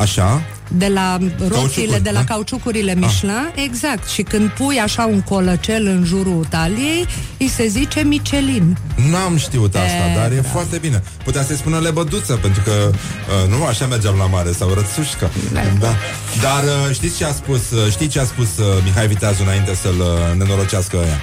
Așa. 0.00 0.42
De 0.76 0.86
la 0.94 1.18
roțile, 1.38 1.48
Cauciucuri, 1.48 2.02
de 2.02 2.10
la 2.10 2.18
da? 2.18 2.24
cauciucurile 2.24 2.94
Michelin, 2.94 3.52
exact. 3.54 4.08
Și 4.08 4.22
când 4.22 4.50
pui 4.50 4.78
așa 4.80 5.04
un 5.06 5.20
colăcel 5.20 5.86
în 5.86 6.04
jurul 6.04 6.46
taliei, 6.48 7.06
îi 7.38 7.48
se 7.48 7.66
zice 7.66 8.00
Michelin. 8.00 8.76
N-am 9.10 9.36
știut 9.36 9.74
asta, 9.74 10.10
E, 10.12 10.14
dar 10.16 10.32
e 10.32 10.40
da. 10.40 10.48
foarte 10.48 10.78
bine. 10.78 11.02
Putea 11.24 11.44
să-i 11.44 11.56
spună 11.56 11.78
lebăduță, 11.78 12.32
pentru 12.32 12.62
că 12.64 12.90
uh, 12.90 13.50
nu 13.50 13.64
așa 13.64 13.86
mergeam 13.86 14.16
la 14.18 14.26
mare, 14.26 14.52
sau 14.52 14.74
rățușcă. 14.74 15.30
Da. 15.52 15.94
Dar 16.40 16.62
uh, 16.64 16.94
știți 16.94 17.16
ce 17.16 17.24
a 17.24 17.32
spus, 17.32 17.70
uh, 17.70 17.90
știi 17.90 18.06
ce 18.06 18.20
a 18.20 18.24
spus 18.24 18.46
uh, 18.58 18.66
Mihai 18.84 19.06
Viteazu 19.06 19.42
înainte 19.42 19.74
să-l 19.74 20.00
uh, 20.00 20.38
nenorocească 20.38 20.96
ăia? 20.96 21.18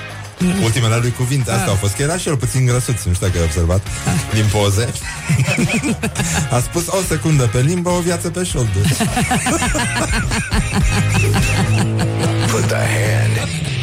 Ultimele 0.63 0.95
lui 1.01 1.11
cuvinte 1.11 1.49
astea 1.51 1.63
Ah. 1.65 1.69
au 1.69 1.75
fost 1.75 1.95
Că 1.95 2.01
era 2.01 2.17
și 2.17 2.27
el 2.27 2.37
puțin 2.37 2.65
grăsuț, 2.65 3.03
nu 3.03 3.13
știu 3.13 3.27
dacă 3.27 3.37
ai 3.39 3.43
observat 3.43 3.81
Din 4.33 4.45
poze 4.51 4.89
A 6.51 6.59
spus 6.59 6.87
o 6.87 6.97
secundă 7.07 7.43
pe 7.47 7.59
limbă, 7.61 7.89
o 7.89 7.99
viață 7.99 8.29
pe 8.29 8.43
șolduri 8.43 8.95
Put 12.51 12.65
the 12.67 12.85
hand 12.97 13.35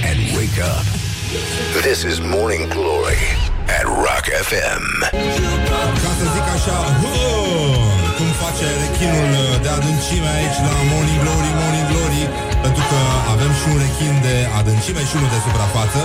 and 0.08 0.18
wake 0.36 0.60
up. 0.72 0.84
This 1.82 2.02
is 2.10 2.18
Morning 2.20 2.68
Glory 2.68 3.22
at 3.78 3.84
Rock 3.84 4.24
FM. 4.48 4.84
Ca 6.02 6.10
să 6.18 6.24
zic 6.34 6.46
așa 6.56 6.76
"Hă, 7.00 7.10
Cum 8.22 8.34
face 8.46 8.68
rechinul 8.84 9.32
de 9.64 9.70
adâncime 9.78 10.30
aici 10.38 10.58
la 10.66 10.74
Morning 10.90 11.20
Glory, 11.22 11.50
Morning 11.60 11.86
Glory 11.90 12.22
Pentru 12.64 12.82
că 12.90 13.00
avem 13.34 13.52
și 13.58 13.64
un 13.72 13.78
rechin 13.84 14.14
de 14.26 14.36
adâncime 14.60 15.02
și 15.08 15.14
unul 15.18 15.30
de 15.34 15.40
suprafață 15.46 16.00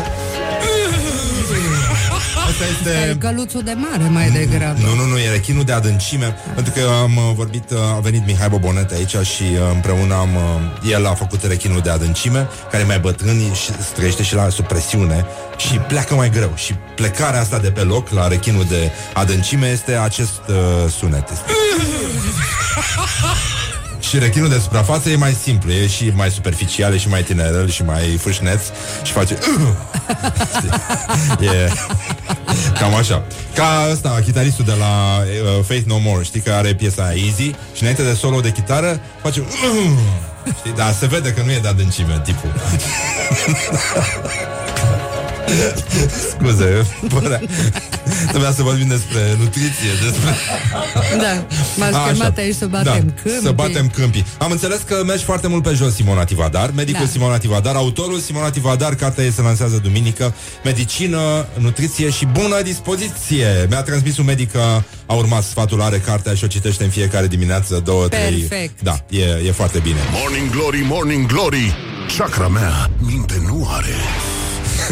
Asta 2.48 2.64
este... 2.72 3.10
E 3.10 3.16
căluțul 3.16 3.62
de 3.62 3.76
mare 3.78 4.10
mai 4.10 4.30
degrabă. 4.30 4.80
Nu, 4.80 4.96
nu, 4.96 5.06
nu, 5.06 5.18
e 5.18 5.30
rechinul 5.30 5.64
de 5.64 5.72
adâncime 5.72 6.36
Pentru 6.56 6.74
că 6.74 6.82
am 7.02 7.18
uh, 7.18 7.32
vorbit, 7.36 7.72
uh, 7.72 7.78
a 7.96 8.00
venit 8.00 8.26
Mihai 8.26 8.50
Bobonet 8.50 8.92
aici 8.92 9.16
Și 9.16 9.44
uh, 9.44 9.60
împreună 9.74 10.14
am 10.14 10.36
uh, 10.36 10.92
El 10.92 11.06
a 11.06 11.14
făcut 11.14 11.44
rechinul 11.44 11.82
de 11.82 11.90
adâncime 11.90 12.48
Care 12.72 12.84
e 12.84 12.86
mai 12.86 13.00
bătrân 13.00 13.54
și 13.54 13.72
trăiește 13.96 14.24
și 14.24 14.36
la 14.36 14.50
supresiune 14.50 15.26
Și 15.58 15.74
pleacă 15.74 16.16
mai 16.16 16.30
greu. 16.30 16.52
Și 16.56 16.74
plecarea 16.96 17.40
asta 17.40 17.58
de 17.58 17.72
pe 17.72 17.82
loc 17.82 18.10
La 18.10 18.28
rechinul 18.28 18.66
de 18.70 18.92
adâncime 19.14 19.68
Este 19.68 19.96
acest 19.96 20.42
uh, 20.48 20.92
sunet. 20.92 21.30
Este 21.30 21.52
și 24.08 24.20
rechinul 24.20 24.50
de 24.50 24.60
suprafață 24.60 25.10
e 25.10 25.16
mai 25.16 25.34
simplu, 25.34 25.72
e 25.72 25.88
și 25.88 26.12
mai 26.16 26.32
superficial, 26.32 26.94
e 26.94 26.98
și 26.98 27.10
mai 27.10 27.24
tinerel 27.24 27.70
și 27.70 27.84
mai 27.84 28.18
fâșneț 28.20 28.62
și 29.04 29.12
face... 29.12 29.38
Știi? 30.56 30.70
e 31.48 31.72
cam 32.80 32.96
așa. 32.96 33.24
Ca 33.56 33.88
ăsta, 33.92 34.20
chitaristul 34.24 34.66
de 34.66 34.74
la 34.80 35.20
uh, 35.20 35.64
Faith 35.66 35.84
No 35.86 35.98
More, 35.98 36.24
știi 36.24 36.42
că 36.42 36.52
are 36.52 36.74
piesa 36.74 37.04
aia 37.04 37.22
Easy 37.26 37.52
și 37.74 37.82
înainte 37.82 38.04
de 38.04 38.14
solo 38.14 38.40
de 38.40 38.52
chitară 38.52 39.00
face... 39.22 39.44
Știi? 40.60 40.74
Dar 40.76 40.94
se 40.94 41.06
vede 41.06 41.34
că 41.34 41.42
nu 41.46 41.52
e 41.52 41.60
de 41.60 41.68
adâncime 41.68 42.22
tipul. 42.24 42.54
Scuze, 46.30 46.86
părea... 47.14 47.42
Trebuia 48.30 48.52
să 48.52 48.64
vorbim 48.64 48.88
despre 48.88 49.36
nutriție, 49.40 49.90
despre... 50.04 50.36
Da, 51.18 51.46
m-ați 51.78 51.96
Așa. 51.96 52.12
chemat 52.12 52.38
aici 52.38 52.56
să 52.56 52.66
batem 52.66 53.14
câmpii. 53.24 53.42
Să 53.42 53.52
batem 53.52 53.90
câmpii. 53.90 54.26
Am 54.38 54.52
înțeles 54.52 54.80
că 54.86 55.04
mergi 55.06 55.24
foarte 55.24 55.48
mult 55.48 55.64
pe 55.64 55.74
jos, 55.74 55.94
Simona 55.94 56.24
Tivadar, 56.24 56.72
medicul 56.76 57.06
Da. 57.06 57.12
Simona 57.12 57.38
Tivadar, 57.38 57.76
autorul 57.76 58.20
Simona 58.20 58.50
Tivadar, 58.50 58.96
cartea 58.96 59.24
ei 59.24 59.32
se 59.32 59.42
lansează 59.42 59.80
duminică, 59.84 60.34
medicină, 60.64 61.48
nutriție 61.60 62.10
și 62.10 62.26
bună 62.26 62.62
dispoziție. 62.62 63.66
Mi-a 63.70 63.82
transmis 63.82 64.18
un 64.18 64.26
medic 64.26 64.52
că 64.52 64.82
a 65.06 65.14
urmat 65.14 65.44
sfatul, 65.44 65.82
are 65.82 65.98
cartea 65.98 66.34
și 66.34 66.44
o 66.44 66.48
citește 66.48 66.84
în 66.84 66.90
fiecare 66.90 67.28
dimineață, 67.28 67.82
două, 67.86 68.08
trei. 68.08 68.40
Perfect. 68.40 68.82
Da, 68.82 69.06
e, 69.10 69.48
e 69.48 69.52
foarte 69.52 69.80
bine. 69.80 70.00
Morning 70.12 70.50
Glory, 70.50 70.86
Morning 70.88 71.26
Glory 71.26 71.76
Chakra 72.18 72.48
mea 72.48 72.90
minte 73.00 73.42
nu 73.46 73.68
are 73.72 73.96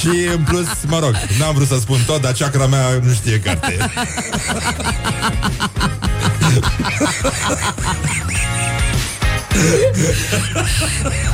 Și 0.00 0.26
în 0.34 0.42
plus, 0.44 0.66
mă 0.86 0.98
rog, 0.98 1.14
n-am 1.38 1.54
vrut 1.54 1.66
să 1.66 1.78
spun 1.80 1.98
tot, 2.06 2.20
dar 2.20 2.32
chakra 2.32 2.66
mea 2.66 2.88
nu 3.02 3.12
știe 3.12 3.40
carte. 3.40 3.76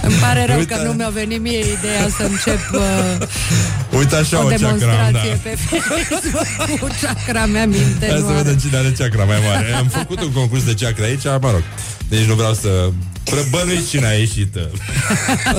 Îmi 0.02 0.14
pare 0.14 0.44
rău 0.46 0.58
Uite. 0.58 0.74
că 0.74 0.82
nu 0.82 0.92
mi-a 0.92 1.08
venit 1.08 1.40
mie 1.40 1.58
ideea 1.58 2.08
să 2.16 2.22
încep 2.22 2.60
uh, 2.72 3.98
Uite 3.98 4.16
așa 4.16 4.38
o 4.38 4.44
o, 4.44 4.48
chakra, 4.48 4.66
demonstrație 4.66 5.10
da. 5.12 5.50
pe 5.50 5.56
Facebook 5.68 6.78
cu 6.80 6.86
chakra 7.00 7.46
mea 7.46 7.66
minte 7.66 8.06
Hai 8.08 8.18
nu 8.18 8.26
să 8.26 8.32
are. 8.32 8.42
vedem 8.42 8.58
cine 8.58 8.76
are 8.76 8.94
chakra 8.98 9.24
mai 9.24 9.38
mare. 9.46 9.72
Am 9.72 9.86
făcut 9.86 10.20
un 10.20 10.32
concurs 10.32 10.64
de 10.64 10.74
chakra 10.80 11.04
aici, 11.04 11.24
mă 11.24 11.50
rog. 11.50 11.62
Deci 12.08 12.24
nu 12.24 12.34
vreau 12.34 12.54
să 12.54 12.90
Bănuiți 13.50 13.88
cine 13.88 14.06
a 14.06 14.12
ieșit 14.12 14.54
uh, 14.54 14.62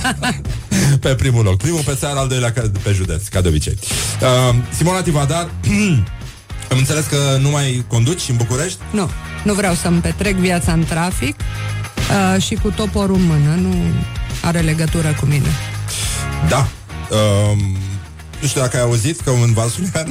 Pe 1.02 1.15
primul 1.15 1.44
loc 1.44 1.57
Primul 1.57 1.81
pe 1.85 1.95
țară, 1.99 2.19
al 2.19 2.27
doilea 2.27 2.52
ca- 2.52 2.72
pe 2.84 2.91
județ 2.91 3.27
Ca 3.27 3.41
de 3.41 3.48
obicei 3.48 3.77
uh, 4.22 4.56
Simona 4.77 5.02
Tivadar 5.02 5.49
Am 6.72 6.77
înțeles 6.77 7.06
că 7.06 7.38
nu 7.41 7.49
mai 7.49 7.85
conduci 7.88 8.22
în 8.30 8.35
București? 8.35 8.77
Nu, 8.91 9.10
nu 9.44 9.53
vreau 9.53 9.73
să-mi 9.73 9.99
petrec 10.02 10.35
viața 10.35 10.72
în 10.72 10.84
trafic 10.85 11.35
uh, 12.35 12.41
și 12.41 12.56
cu 12.56 12.69
toporul 12.69 13.15
în 13.15 13.23
mână, 13.26 13.56
nu 13.56 13.76
are 14.41 14.60
legătură 14.60 15.15
cu 15.19 15.26
mine. 15.26 15.48
Da 16.49 16.68
uh, 17.10 17.57
Nu 18.41 18.48
știu 18.48 18.61
dacă 18.61 18.77
ai 18.77 18.84
auzit 18.84 19.19
că 19.22 19.30
un 19.30 19.53
vasulian 19.53 20.07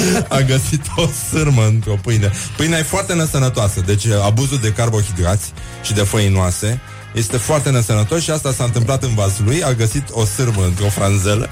a 0.28 0.40
găsit 0.40 0.82
o 0.96 1.06
sârmă 1.30 1.64
într-o 1.66 1.98
pâine. 2.02 2.30
Pâinea 2.56 2.78
e 2.78 2.82
foarte 2.82 3.12
nesănătoasă, 3.12 3.82
deci 3.86 4.04
uh, 4.04 4.14
abuzul 4.24 4.58
de 4.58 4.72
carbohidrați 4.72 5.52
și 5.82 5.92
de 5.92 6.00
făinoase 6.00 6.80
este 7.14 7.36
foarte 7.36 7.70
nesănătos 7.70 8.22
și 8.22 8.30
asta 8.30 8.52
s-a 8.52 8.64
întâmplat 8.64 9.02
în 9.02 9.14
vasul 9.14 9.44
lui, 9.44 9.62
a 9.62 9.72
găsit 9.72 10.04
o 10.10 10.24
sârmă 10.24 10.64
într-o 10.64 10.88
franzelă 10.88 11.48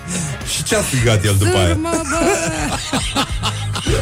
și 0.55 0.62
ce 0.62 0.77
a 0.77 0.83
strigat 0.83 1.25
el 1.25 1.35
după 1.39 1.57
aia? 1.57 1.67
Sârmă, 1.67 2.03
bă! 2.11 2.19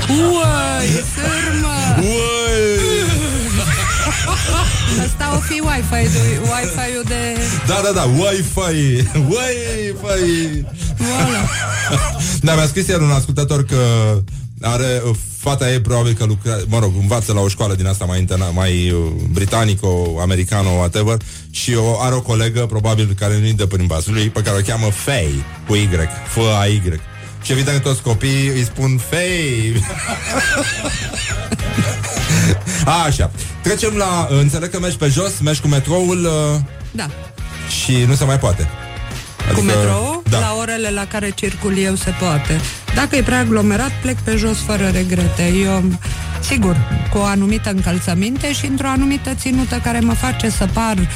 Uai, 0.32 0.86
sârmă! 0.86 2.08
Uai! 2.08 2.87
Asta 5.04 5.34
o 5.36 5.40
fi 5.40 5.60
Wi-Fi-ul, 5.68 6.42
Wi-Fi-ul 6.52 7.04
de... 7.06 7.22
Da, 7.66 7.80
da, 7.84 7.92
da, 7.92 8.02
Wi-Fi 8.02 9.06
Wi-Fi 9.34 10.64
Voilà. 10.98 11.42
Da, 12.42 12.54
mi-a 12.54 12.66
scris 12.66 12.86
iar 12.86 13.00
un 13.00 13.10
ascultător 13.10 13.64
că 13.64 13.76
are 14.60 15.02
uh, 15.04 15.16
fata 15.38 15.72
ei 15.72 15.80
probabil 15.80 16.12
că 16.12 16.24
lucrează, 16.24 16.64
mă 16.68 16.78
rog, 16.78 16.92
învață 17.00 17.32
la 17.32 17.40
o 17.40 17.48
școală 17.48 17.74
din 17.74 17.86
asta 17.86 18.04
mai 18.04 18.18
interna, 18.18 18.50
mai 18.50 18.90
uh, 18.90 18.98
britanico, 19.32 20.18
americano, 20.20 20.68
whatever, 20.68 21.16
și 21.50 21.74
o, 21.74 22.00
are 22.00 22.14
o 22.14 22.20
colegă, 22.20 22.66
probabil, 22.66 23.14
care 23.18 23.38
nu-i 23.38 23.52
de 23.52 23.66
prin 23.66 23.86
basului, 23.86 24.30
pe 24.30 24.42
care 24.42 24.56
o 24.56 24.60
cheamă 24.60 24.86
Faye, 24.90 25.44
cu 25.66 25.74
Y, 25.74 25.88
F-A-Y. 26.28 27.00
Și 27.48 27.54
evident 27.54 27.82
toți 27.82 28.02
copiii 28.02 28.48
îi 28.48 28.64
spun 28.64 29.00
Faye. 29.10 29.72
A, 32.84 33.02
așa. 33.04 33.30
Trecem 33.62 33.96
la, 33.96 34.28
înțeleg 34.30 34.70
că 34.70 34.78
mergi 34.78 34.96
pe 34.96 35.06
jos, 35.06 35.38
mergi 35.38 35.60
cu 35.60 35.68
metroul 35.68 36.24
uh, 36.24 36.60
Da. 36.90 37.06
și 37.82 38.04
nu 38.06 38.14
se 38.14 38.24
mai 38.24 38.38
poate. 38.38 38.68
Cu 39.54 39.60
metrou, 39.60 40.22
da. 40.30 40.38
la 40.38 40.56
orele 40.58 40.90
la 40.90 41.06
care 41.06 41.30
circul 41.34 41.78
eu 41.78 41.94
se 41.94 42.14
poate. 42.20 42.60
Dacă 42.94 43.16
e 43.16 43.22
prea 43.22 43.38
aglomerat, 43.38 43.92
plec 44.02 44.18
pe 44.18 44.36
jos 44.36 44.58
fără 44.66 44.88
regrete. 44.88 45.52
Eu, 45.62 45.84
sigur, 46.40 46.76
cu 47.10 47.18
o 47.18 47.24
anumită 47.24 47.70
încălțăminte 47.70 48.52
și 48.52 48.66
într-o 48.66 48.88
anumită 48.88 49.34
ținută 49.34 49.80
care 49.82 49.98
mă 50.00 50.12
face 50.12 50.50
să 50.50 50.66
par 50.72 51.08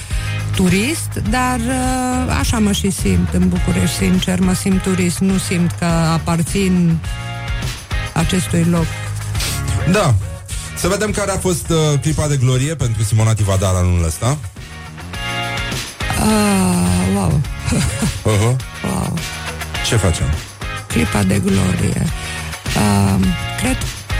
turist, 0.55 1.23
dar 1.31 1.59
uh, 1.59 2.37
așa 2.39 2.59
mă 2.59 2.73
și 2.73 2.91
simt 2.91 3.29
în 3.33 3.49
București, 3.49 3.97
sincer, 3.97 4.41
mă 4.41 4.55
simt 4.55 4.83
turist, 4.83 5.19
nu 5.19 5.39
simt 5.39 5.71
că 5.79 5.85
aparțin 5.85 6.99
acestui 8.13 8.65
loc. 8.71 8.87
Da. 9.93 10.15
Să 10.77 10.89
vedem 10.89 11.11
care 11.11 11.31
a 11.31 11.39
fost 11.39 11.69
uh, 11.71 12.01
clipa 12.01 12.27
de 12.29 12.37
glorie 12.37 12.75
pentru 12.75 13.03
Simona 13.03 13.35
Tivadar 13.35 13.75
anul 13.75 14.05
ăsta. 14.05 14.39
Ah, 16.21 17.15
wow. 17.15 17.41
Uh-huh. 18.23 18.57
wow. 18.85 19.19
Ce 19.87 19.97
facem? 19.97 20.27
clipa 20.87 21.23
de 21.23 21.39
glorie. 21.39 22.07
Uh, 22.77 23.27
cred 23.61 23.77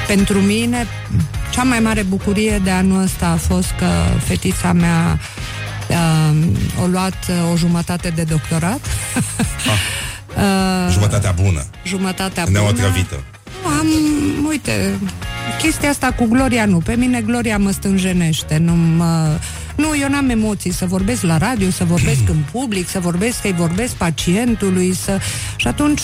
pentru 0.07 0.39
mine 0.39 0.87
cea 1.51 1.63
mai 1.63 1.81
mare 1.81 2.03
bucurie 2.03 2.61
de 2.65 2.71
anul 2.71 3.03
ăsta 3.03 3.27
a 3.27 3.37
fost 3.37 3.71
că 3.79 3.89
fetița 4.25 4.73
mea 4.73 5.19
uh, 5.19 5.52
a 5.95 6.87
luat 6.87 7.17
uh, 7.29 7.53
o 7.53 7.57
jumătate 7.57 8.09
de 8.09 8.23
doctorat. 8.23 8.81
uh, 10.37 10.93
Jumătatea 10.93 11.33
bună. 11.43 11.65
jumătatea 11.85 12.45
bună. 12.45 12.59
Neotrăvită. 12.59 13.23
Am, 13.79 13.87
uite, 14.49 14.99
chestia 15.59 15.89
asta 15.89 16.13
cu 16.13 16.25
Gloria 16.27 16.65
nu. 16.65 16.79
Pe 16.79 16.95
mine 16.95 17.21
Gloria 17.21 17.59
mă 17.59 17.71
stânjenește. 17.71 18.57
Nu, 18.57 18.73
mă, 18.75 19.39
nu 19.83 19.99
eu 20.01 20.09
n-am 20.09 20.29
emoții 20.29 20.73
să 20.73 20.87
vorbesc 20.87 21.23
la 21.23 21.39
radio, 21.39 21.71
să 21.71 21.85
vorbesc 21.85 22.29
în 22.29 22.37
public, 22.53 22.89
să 22.89 23.01
vorbesc, 23.01 23.41
să-i 23.41 23.53
vorbesc 23.53 23.93
pacientului, 23.95 24.95
să... 24.95 25.19
Și 25.57 25.67
atunci, 25.67 26.01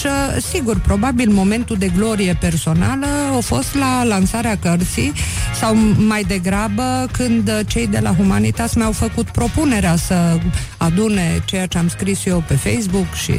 sigur, 0.53 0.79
probabil 0.79 1.31
momentul 1.31 1.77
de 1.77 1.91
glorie 1.97 2.37
personală 2.41 3.07
a 3.37 3.41
fost 3.41 3.75
la 3.75 4.05
lansarea 4.05 4.59
cărții 4.63 5.13
sau 5.61 5.75
mai 6.07 6.23
degrabă 6.23 7.09
când 7.13 7.65
cei 7.67 7.87
de 7.87 7.99
la 7.99 8.15
Humanitas 8.15 8.75
mi-au 8.75 8.93
făcut 8.93 9.31
propunerea 9.31 9.97
să 9.97 10.39
adune 10.77 11.43
ceea 11.45 11.67
ce 11.67 11.79
am 11.79 11.89
scris 11.89 12.25
eu 12.25 12.45
pe 12.49 12.55
Facebook 12.55 13.15
și 13.15 13.33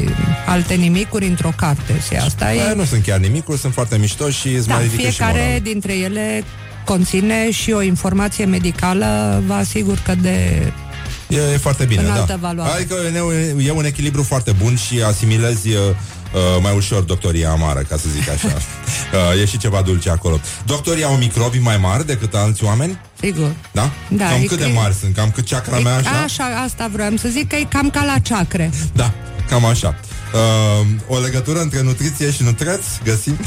alte 0.47 0.73
nimicuri 0.73 1.27
într-o 1.27 1.51
carte. 1.55 1.93
Și 2.07 2.15
asta 2.15 2.53
e... 2.53 2.67
Bă, 2.67 2.73
nu 2.75 2.83
sunt 2.83 3.03
chiar 3.03 3.19
nimic, 3.19 3.45
sunt 3.59 3.73
foarte 3.73 3.97
mișto 3.97 4.29
și 4.29 4.47
îți 4.47 4.67
Da, 4.67 4.73
mai 4.73 4.83
ridică 4.83 5.01
și 5.01 5.07
fiecare 5.07 5.39
moralul. 5.39 5.61
dintre 5.63 5.93
ele 5.93 6.43
conține 6.93 7.51
și 7.51 7.71
o 7.71 7.81
informație 7.81 8.45
medicală, 8.45 9.41
vă 9.47 9.53
asigur 9.53 10.01
că 10.05 10.15
de... 10.15 10.37
E, 11.27 11.35
e 11.53 11.57
foarte 11.57 11.85
bine, 11.85 12.01
În 12.01 12.09
altă 12.09 12.37
da. 12.41 12.47
valoare. 12.47 12.71
Adică 12.71 12.95
e, 13.57 13.65
e 13.67 13.71
un 13.71 13.85
echilibru 13.85 14.23
foarte 14.23 14.51
bun 14.51 14.75
și 14.75 15.01
asimilezi 15.01 15.69
uh, 15.69 15.75
uh, 15.77 16.61
mai 16.61 16.75
ușor 16.75 17.01
doctoria 17.01 17.49
amară, 17.49 17.79
ca 17.79 17.97
să 17.97 18.05
zic 18.15 18.29
așa. 18.29 18.47
uh, 19.33 19.39
e 19.41 19.45
și 19.45 19.57
ceva 19.57 19.81
dulce 19.81 20.09
acolo. 20.09 20.39
Doctorii 20.65 21.03
au 21.03 21.15
microbi 21.15 21.59
mai 21.59 21.77
mari 21.77 22.05
decât 22.05 22.33
alți 22.33 22.63
oameni? 22.63 22.99
Sigur. 23.19 23.51
Da? 23.71 23.89
Da, 24.07 24.25
cam 24.25 24.41
e 24.41 24.45
cât 24.45 24.57
de 24.57 24.63
că- 24.63 24.69
mari 24.69 24.93
sunt? 24.93 25.15
Cam 25.15 25.31
cât 25.31 25.49
chakra 25.49 25.79
mea 25.79 25.95
așa? 25.95 26.09
Așa, 26.23 26.43
asta 26.43 26.89
vreau 26.93 27.15
să 27.17 27.27
zic 27.27 27.47
că 27.47 27.55
e 27.55 27.63
cam 27.69 27.89
ca 27.89 28.03
la 28.03 28.19
ceacre. 28.19 28.71
Da, 28.93 29.13
cam 29.49 29.65
așa. 29.65 29.95
Uh, 30.33 30.87
o 31.07 31.19
legătură 31.19 31.59
între 31.59 31.81
nutriție 31.81 32.31
și 32.31 32.43
nutreț 32.43 32.83
găsim? 33.03 33.37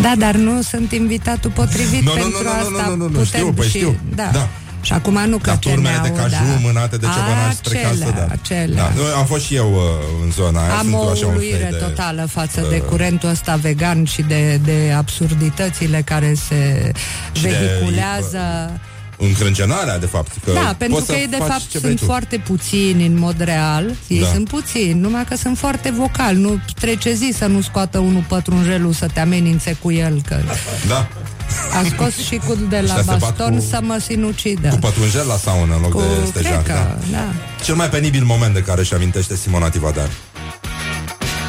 Da, 0.00 0.12
dar 0.18 0.34
nu 0.34 0.62
sunt 0.62 0.92
invitatul 0.92 1.50
potrivit 1.50 2.02
Nu, 2.02 2.12
nu, 2.14 2.20
pentru 2.20 2.42
nu, 2.42 2.48
nu, 2.70 2.76
asta. 2.78 2.88
nu, 2.88 2.94
nu, 2.96 3.02
nu, 3.02 3.08
Putem 3.08 3.24
știu, 3.24 3.52
păi 3.52 3.66
și, 3.68 3.76
știu. 3.78 3.96
Da. 4.14 4.28
Da. 4.32 4.48
Și 4.82 4.92
acum 4.92 5.18
nu 5.28 5.36
că 5.38 5.50
Ca 5.50 5.56
ce 5.56 5.68
turmele 5.68 5.98
de 6.02 6.08
ne-au, 6.08 6.16
caju 6.16 6.30
da. 6.52 6.58
mânate 6.62 6.96
de 6.96 7.06
ceva 7.06 7.50
spre 7.54 7.78
Acelea, 7.78 8.06
casă, 8.06 8.14
da. 8.16 8.26
acelea. 8.32 8.82
da. 8.82 8.92
Nu, 8.94 9.02
am 9.18 9.24
fost 9.26 9.44
și 9.44 9.54
eu 9.54 9.72
uh, 9.72 10.24
în 10.24 10.30
zona 10.30 10.62
aia. 10.62 10.72
Am 10.72 10.80
sunt 10.82 10.94
o 10.94 11.08
așa 11.10 11.26
un 11.26 11.32
uluire 11.34 11.56
fel 11.56 11.70
de, 11.70 11.76
totală 11.76 12.26
față 12.30 12.66
de 12.68 12.80
uh, 12.82 12.88
curentul 12.88 13.28
ăsta 13.28 13.56
vegan 13.56 14.04
și 14.04 14.22
de, 14.22 14.60
de 14.64 14.94
absurditățile 14.96 16.02
care 16.04 16.34
se 16.48 16.92
Și 17.32 17.42
de- 17.42 17.48
vehiculează. 17.48 18.70
Încrâncenarea, 19.20 19.98
de 19.98 20.06
fapt. 20.06 20.32
Că 20.44 20.50
Da, 20.52 20.74
pentru 20.78 20.96
poți 20.96 21.06
că 21.06 21.12
să 21.12 21.18
ei 21.18 21.26
de 21.26 21.36
faci 21.36 21.48
fapt 21.48 21.68
ce 21.70 21.78
vrei 21.78 21.90
sunt 21.90 21.98
tu. 22.00 22.04
foarte 22.04 22.36
puțini 22.36 23.06
în 23.06 23.18
mod 23.18 23.40
real. 23.40 23.94
Ei 24.08 24.20
Da. 24.20 24.26
sunt 24.26 24.48
puțini, 24.48 25.00
numai 25.00 25.24
că 25.24 25.36
sunt 25.36 25.58
foarte 25.58 25.90
vocali. 25.90 26.38
Nu 26.40 26.60
trece 26.80 27.12
zi 27.14 27.32
să 27.38 27.46
nu 27.46 27.60
scoată 27.60 27.98
unul 27.98 28.24
pătrunjelul 28.28 28.92
să 28.92 29.06
te 29.14 29.20
amenințe 29.20 29.76
cu 29.82 29.92
el, 29.92 30.20
că 30.26 30.36
Da. 30.88 31.08
a 31.80 31.82
scos 31.94 32.16
și 32.26 32.36
cu 32.46 32.54
de 32.68 32.80
la 32.86 32.94
Ăștia 32.94 32.96
se 33.02 33.04
bat 33.08 33.18
baston 33.18 33.56
cu- 33.58 33.64
să 33.70 33.78
mă 33.82 33.98
sinucidă. 34.06 34.68
Cu 34.68 34.76
pătrunjel 34.78 35.26
la 35.26 35.36
saună 35.36 35.74
în 35.74 35.80
loc 35.80 35.90
Cu 35.92 36.00
de 36.00 36.26
stejar. 36.26 36.62
crecă, 36.62 36.78
Da. 37.10 37.16
da. 37.16 37.24
Cel 37.64 37.74
mai 37.74 37.88
penibil 37.88 38.24
moment 38.24 38.54
de 38.54 38.62
care 38.62 38.80
își 38.80 38.94
amintește 38.94 39.36
Simona 39.36 39.68
Tivadar. 39.68 40.08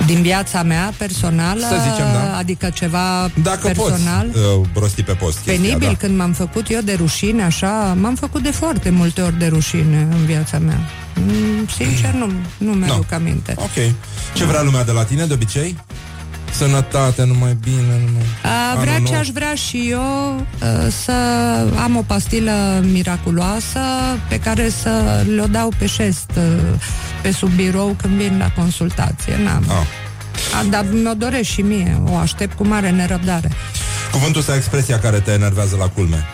Din 0.06 0.22
viața 0.22 0.64
mea 0.64 0.94
personală, 0.98 1.60
Să 1.69 1.76
zicem, 1.91 2.06
da. 2.14 2.38
adică 2.38 2.69
ceva 2.73 3.30
Dacă 3.44 3.68
personal. 3.68 4.28
poți 4.28 4.38
uh, 4.60 4.65
rosti 4.73 5.03
pe 5.03 5.11
post 5.14 5.38
chestia, 5.38 5.53
Penibil 5.53 5.88
da. 5.88 5.95
când 5.95 6.18
m-am 6.18 6.32
făcut 6.32 6.69
eu 6.69 6.80
de 6.82 6.94
rușine, 6.94 7.44
așa, 7.44 7.98
m-am 8.02 8.15
făcut 8.15 8.44
de 8.44 8.52
foarte 8.52 8.90
multe 8.90 9.22
ori 9.22 9.40
de 9.40 9.48
rușine 9.48 10.07
în 10.11 10.26
viața 10.26 10.60
mea. 10.60 10.80
Mm, 11.15 11.68
Sincer, 11.78 12.14
nu, 12.14 12.32
nu 12.57 12.72
mi-aduc 12.72 13.11
aminte. 13.11 13.53
Ok. 13.57 13.94
Ce 14.34 14.45
vrea 14.45 14.61
lumea 14.61 14.84
de 14.84 14.91
la 14.91 15.03
tine, 15.03 15.26
de 15.26 15.34
obicei? 15.34 15.78
Sănătate, 16.62 17.24
numai 17.24 17.58
bine, 17.62 18.02
numai... 18.06 18.26
A, 18.44 18.70
Anul 18.70 18.82
vrea 18.82 18.98
nou. 18.98 19.08
ce 19.08 19.16
aș 19.16 19.28
vrea 19.28 19.54
și 19.54 19.88
eu 19.90 20.36
uh, 20.36 20.92
să 21.04 21.12
am 21.84 21.96
o 21.96 22.02
pastilă 22.02 22.84
miraculoasă 22.92 23.80
pe 24.30 24.40
care 24.40 24.70
să 24.70 25.24
le-o 25.36 25.46
dau 25.46 25.72
pe 25.78 25.86
șest 25.86 26.32
uh, 26.38 26.44
pe 27.22 27.32
sub 27.32 27.50
birou 27.50 27.96
când 28.02 28.14
vin 28.14 28.38
la 28.38 28.52
consultație. 28.52 29.38
N-am. 29.44 29.66
Ah. 29.68 30.60
A, 30.60 30.64
dar 30.70 30.86
mi-o 30.92 31.14
doresc 31.14 31.50
și 31.50 31.62
mie, 31.62 32.02
o 32.06 32.16
aștept 32.16 32.58
cu 32.58 32.68
mare 32.68 32.90
nerăbdare. 32.90 33.52
Cuvântul 34.12 34.42
sau 34.42 34.56
expresia 34.56 35.00
care 35.00 35.20
te 35.20 35.32
enervează 35.32 35.76
la 35.80 35.88
culme. 35.88 36.26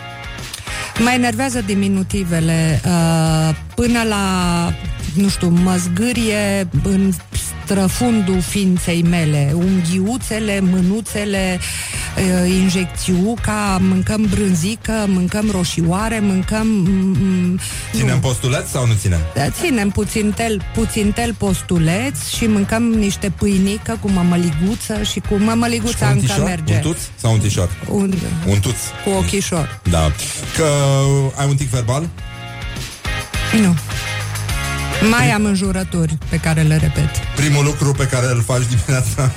Mă 0.98 1.10
enervează 1.14 1.60
diminutivele 1.60 2.80
uh, 2.84 3.54
până 3.74 4.02
la, 4.08 4.24
nu 5.14 5.28
știu, 5.28 5.48
mă 5.48 5.76
zgârie 5.76 6.68
în 6.82 7.12
străfundul 7.72 8.40
ființei 8.40 9.02
mele, 9.02 9.52
unghiuțele, 9.54 10.60
mânuțele, 10.60 11.58
uh, 12.16 12.50
injecțiuca, 12.50 13.78
mâncăm 13.80 14.26
brânzică, 14.30 14.92
mâncăm 15.08 15.48
roșioare, 15.50 16.18
mâncăm... 16.20 16.66
mm, 16.66 17.58
Ținem 17.94 18.14
nu. 18.14 18.20
postuleț 18.20 18.68
sau 18.70 18.86
nu 18.86 18.92
ținem? 19.00 19.18
Da, 19.34 19.48
ținem 19.50 19.90
puțin 19.90 20.32
tel, 20.36 20.62
puțin 20.74 21.12
tel 21.12 21.34
postuleț 21.34 22.28
și 22.36 22.46
mâncăm 22.46 22.82
niște 22.82 23.30
pâinică 23.38 23.98
cu 24.00 24.10
mămăliguță 24.10 25.02
și 25.02 25.20
cu 25.28 25.34
mămăliguța 25.34 26.06
un 26.06 26.12
încă 26.12 26.26
tișor? 26.26 26.44
merge. 26.44 26.74
Un 26.74 26.80
tuț 26.80 26.98
sau 27.20 27.32
un 27.32 27.38
tișor? 27.38 27.70
Un, 27.88 28.12
Un 28.46 28.60
tuț. 28.60 28.76
cu 29.04 29.10
ochișor. 29.10 29.80
Da. 29.90 30.12
Că 30.56 30.66
ai 31.34 31.46
un 31.48 31.56
tic 31.56 31.68
verbal? 31.68 32.08
Nu. 33.62 33.74
Mai 35.10 35.30
am 35.30 35.44
înjurături 35.44 36.18
pe 36.28 36.36
care 36.36 36.62
le 36.62 36.76
repet. 36.76 37.10
Primul 37.36 37.64
lucru 37.64 37.92
pe 37.92 38.06
care 38.06 38.26
îl 38.26 38.42
faci 38.42 38.62
dimineața 38.68 39.30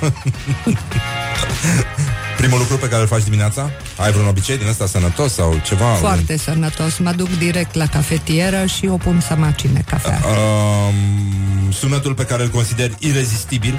Primul 2.36 2.58
lucru 2.58 2.76
pe 2.76 2.88
care 2.88 3.02
îl 3.02 3.08
faci 3.08 3.22
dimineața? 3.22 3.70
Ai 3.96 4.12
vreun 4.12 4.26
obicei 4.26 4.58
din 4.58 4.66
ăsta 4.66 4.86
sănătos 4.86 5.32
sau 5.32 5.60
ceva? 5.64 5.84
Foarte 5.84 6.36
sănătos. 6.36 6.98
Mă 6.98 7.12
duc 7.12 7.38
direct 7.38 7.74
la 7.74 7.86
cafetieră 7.86 8.66
și 8.66 8.86
o 8.86 8.96
pun 8.96 9.20
să 9.20 9.34
macine 9.34 9.84
cafea. 9.86 10.20
Um, 10.24 11.70
sunetul 11.72 12.14
pe 12.14 12.24
care 12.24 12.42
îl 12.42 12.48
consideri 12.48 12.94
irezistibil? 12.98 13.78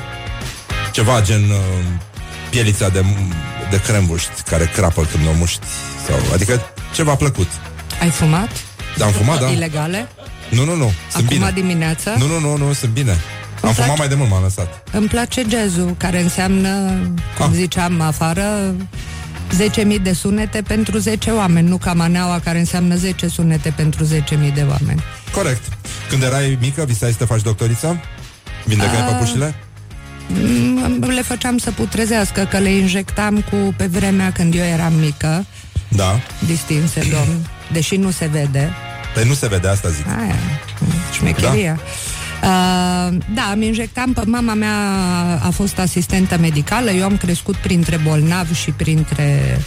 Ceva 0.92 1.22
gen 1.22 1.42
uh, 1.42 1.58
pielița 2.50 2.90
de, 2.90 3.06
de 3.70 3.82
crembuști 3.82 4.42
care 4.50 4.72
crapă 4.76 5.08
când 5.12 5.28
o 5.28 5.32
muști 5.38 5.66
sau, 6.08 6.34
Adică 6.34 6.62
ceva 6.94 7.16
plăcut 7.16 7.48
Ai 8.02 8.10
fumat? 8.10 8.50
Am 9.04 9.12
fumat, 9.12 9.40
da 9.40 9.48
Ilegale? 9.48 10.08
Nu, 10.54 10.66
nu, 10.66 10.76
nu, 10.76 10.92
sunt 11.12 11.26
Acum 11.26 11.38
bine 11.38 11.52
dimineața? 11.54 12.12
Nu, 12.18 12.28
nu, 12.28 12.40
nu, 12.40 12.58
nu, 12.58 12.74
sunt 12.74 12.92
bine 12.92 13.12
Am 13.12 13.20
place- 13.60 13.82
fumat 13.82 13.98
mai 13.98 14.08
de 14.08 14.16
mult, 14.16 14.30
m-am 14.30 14.42
lăsat 14.44 14.90
Îmi 14.92 15.08
place 15.08 15.44
jazzul, 15.50 15.96
care 15.98 16.22
înseamnă, 16.22 16.70
cum 17.38 17.46
Ah. 17.46 17.52
ziceam 17.54 18.02
afară, 18.02 18.74
10.000 19.56 20.00
de 20.04 20.14
sunete 20.14 20.62
pentru 20.68 20.98
10 20.98 21.30
oameni, 21.32 21.68
nu 21.68 21.78
ca 21.78 21.94
maneaua 21.94 22.40
care 22.44 22.60
înseamnă 22.60 22.96
10 22.96 23.28
sunete 23.28 23.74
pentru 23.76 24.04
10.000 24.04 24.52
de 24.54 24.66
oameni. 24.70 25.04
Corect 25.32 25.62
Când 26.10 26.24
erai 26.24 26.58
mică, 26.62 26.84
visai 26.88 27.10
să 27.12 27.18
te 27.18 27.26
faci 27.26 27.42
doctoriță? 27.42 28.00
Vindecai 28.66 29.00
Ah. 29.00 29.06
păpușile? 29.12 29.56
Mm, 30.28 31.04
Le 31.16 31.22
făceam 31.22 31.58
să 31.58 31.72
putrezească, 31.72 32.48
că 32.50 32.58
le 32.58 32.70
injectam 32.70 33.42
cu, 33.50 33.74
pe 33.78 33.86
vremea 33.86 34.32
când 34.32 34.54
eu 34.56 34.64
eram 34.64 34.94
mică, 34.94 35.46
Da 35.88 36.20
distinse 36.46 37.00
domn, 37.12 37.48
deși 37.72 37.96
nu 37.96 38.12
se 38.12 38.26
vede. 38.32 38.74
Păi 39.14 39.24
nu 39.28 39.34
se 39.34 39.48
vede, 39.48 39.68
asta 39.68 39.90
zic 39.90 40.06
Aia, 40.08 40.36
șmecheria. 41.14 41.80
Uh, 42.44 42.50
da, 43.34 43.52
îmi 43.54 43.66
injectam, 43.66 44.14
pe 44.14 44.22
mama 44.26 44.54
mea 44.54 44.76
a 45.44 45.50
fost 45.50 45.80
asistentă 45.80 46.38
medicală, 46.38 46.92
eu 46.92 47.04
am 47.04 47.18
crescut 47.18 47.56
printre 47.56 48.00
bolnavi 48.04 48.54
și 48.54 48.72
printre 48.72 49.58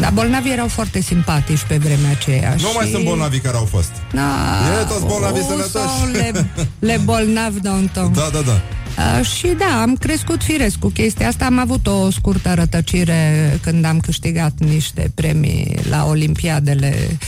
Dar 0.00 0.10
bolnavii 0.12 0.52
erau 0.52 0.68
foarte 0.68 1.00
simpatici 1.00 1.62
pe 1.68 1.76
vremea 1.76 2.10
aceea. 2.10 2.50
Nu 2.50 2.68
și... 2.68 2.74
mai 2.76 2.88
sunt 2.92 3.04
bolnavi 3.04 3.38
care 3.38 3.56
au 3.56 3.64
fost. 3.64 3.90
Da, 4.12 4.30
E 4.80 4.84
toți 4.84 5.04
bolnavi 5.04 5.40
o, 5.40 5.42
sănătoși. 5.42 5.70
sau 5.72 6.10
Le, 6.12 6.32
le 6.78 7.00
bolnavi 7.04 7.60
Downton. 7.60 8.12
Da, 8.12 8.28
da, 8.32 8.40
da. 8.40 8.60
Uh, 9.18 9.26
și 9.26 9.46
da, 9.58 9.80
am 9.82 9.96
crescut 9.96 10.42
firesc 10.42 10.78
cu 10.78 10.88
chestia 10.88 11.28
asta. 11.28 11.44
Am 11.44 11.58
avut 11.58 11.86
o 11.86 12.10
scurtă 12.10 12.54
rătăcire 12.54 13.52
când 13.62 13.84
am 13.84 13.98
câștigat 13.98 14.52
niște 14.58 15.10
premii 15.14 15.78
la 15.90 16.04
Olimpiadele 16.04 17.18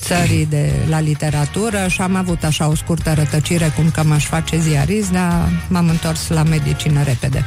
țării 0.00 0.46
de 0.46 0.72
la 0.88 1.00
literatură 1.00 1.86
și 1.88 2.00
am 2.00 2.14
avut 2.16 2.44
așa 2.44 2.68
o 2.68 2.74
scurtă 2.74 3.12
rătăcire 3.14 3.72
cum 3.76 3.90
că 3.90 4.02
m-aș 4.02 4.26
face 4.26 4.58
ziarist, 4.58 5.10
dar 5.10 5.48
m-am 5.68 5.88
întors 5.88 6.28
la 6.28 6.42
medicină 6.42 7.02
repede. 7.02 7.44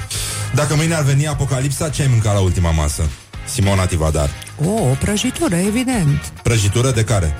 Dacă 0.53 0.75
mâine 0.75 0.93
ar 0.93 1.03
veni 1.03 1.27
apocalipsa, 1.27 1.89
ce 1.89 2.01
ai 2.01 2.07
mâncat 2.07 2.33
la 2.33 2.39
ultima 2.39 2.71
masă? 2.71 3.09
Simona 3.45 3.85
Tivadar. 3.85 4.29
O, 4.65 4.69
o 4.69 4.95
prăjitură, 4.99 5.55
evident. 5.55 6.33
Prăjitură 6.43 6.91
de 6.91 7.03
care? 7.03 7.33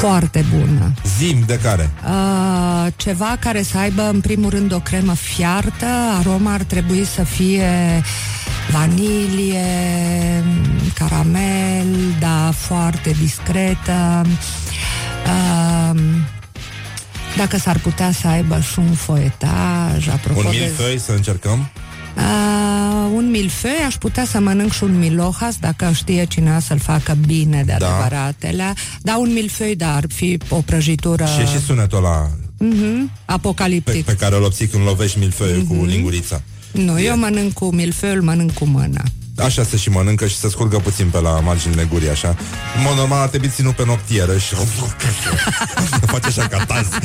Foarte 0.00 0.44
bună. 0.56 0.92
Zim 1.18 1.42
de 1.46 1.58
care? 1.62 1.90
Uh, 2.04 2.92
ceva 2.96 3.36
care 3.40 3.62
să 3.62 3.78
aibă 3.78 4.02
în 4.02 4.20
primul 4.20 4.50
rând 4.50 4.72
o 4.72 4.78
cremă 4.78 5.14
fiartă, 5.14 5.86
aroma 6.18 6.52
ar 6.52 6.62
trebui 6.62 7.04
să 7.04 7.22
fie 7.22 8.02
vanilie, 8.70 9.64
caramel, 10.94 11.86
da, 12.20 12.50
foarte 12.56 13.10
discretă. 13.20 14.26
Uh, 15.26 16.00
dacă 17.36 17.58
s-ar 17.58 17.78
putea 17.78 18.12
să 18.12 18.26
aibă 18.28 18.60
și 18.72 18.78
un 18.78 18.92
foietaj, 18.92 20.08
apropo 20.08 20.38
Un 20.38 20.46
de... 20.50 20.56
milfăi 20.60 20.98
să 20.98 21.12
încercăm? 21.12 21.70
Uh, 22.16 23.10
un 23.14 23.30
milfeu, 23.30 23.84
aș 23.86 23.94
putea 23.94 24.24
să 24.24 24.40
mănânc 24.40 24.72
și 24.72 24.82
un 24.84 24.98
milohas 24.98 25.56
dacă 25.56 25.90
știe 25.94 26.24
cineva 26.24 26.58
să-l 26.58 26.78
facă 26.78 27.16
bine 27.26 27.62
de 27.66 27.74
Da. 27.78 27.86
adevăratele. 27.86 28.72
Da, 29.00 29.16
un 29.18 29.32
milfeu, 29.32 29.74
dar 29.74 29.94
ar 29.94 30.04
fi 30.14 30.38
o 30.48 30.56
prăjitură 30.56 31.24
Și 31.24 31.40
e 31.40 31.44
și 31.58 31.64
sunetul 31.64 31.98
ăla 31.98 32.30
Mhm, 32.58 33.04
pe, 33.06 33.10
apocaliptic. 33.24 34.04
pe 34.04 34.14
care 34.14 34.36
îl 34.36 34.42
obții 34.42 34.66
când 34.66 34.84
lovești 34.84 35.18
milfăiul 35.18 35.62
cu 35.62 35.74
Mhm. 35.74 35.84
lingurița. 35.86 36.42
Nu, 36.72 37.00
eu 37.00 37.16
mănânc 37.16 37.52
cu 37.52 37.74
milfeul, 37.74 38.22
mănânc 38.22 38.52
cu 38.52 38.64
mâna. 38.64 39.02
Așa 39.44 39.62
se 39.64 39.76
și 39.76 39.90
mănâncă 39.90 40.26
și 40.26 40.36
se 40.36 40.48
scurgă 40.48 40.76
puțin 40.76 41.08
pe 41.08 41.20
la 41.20 41.30
marginile 41.30 41.86
gurii, 41.92 42.08
așa. 42.10 42.28
În 42.76 42.82
mod 42.82 42.96
normal 42.96 43.20
ar 43.20 43.28
trebui 43.28 43.48
ținut 43.54 43.74
pe 43.74 43.84
noptieră 43.86 44.38
și 44.38 44.54
face 46.12 46.26
așa 46.26 46.46
ca 46.46 46.64
taz. 46.64 46.86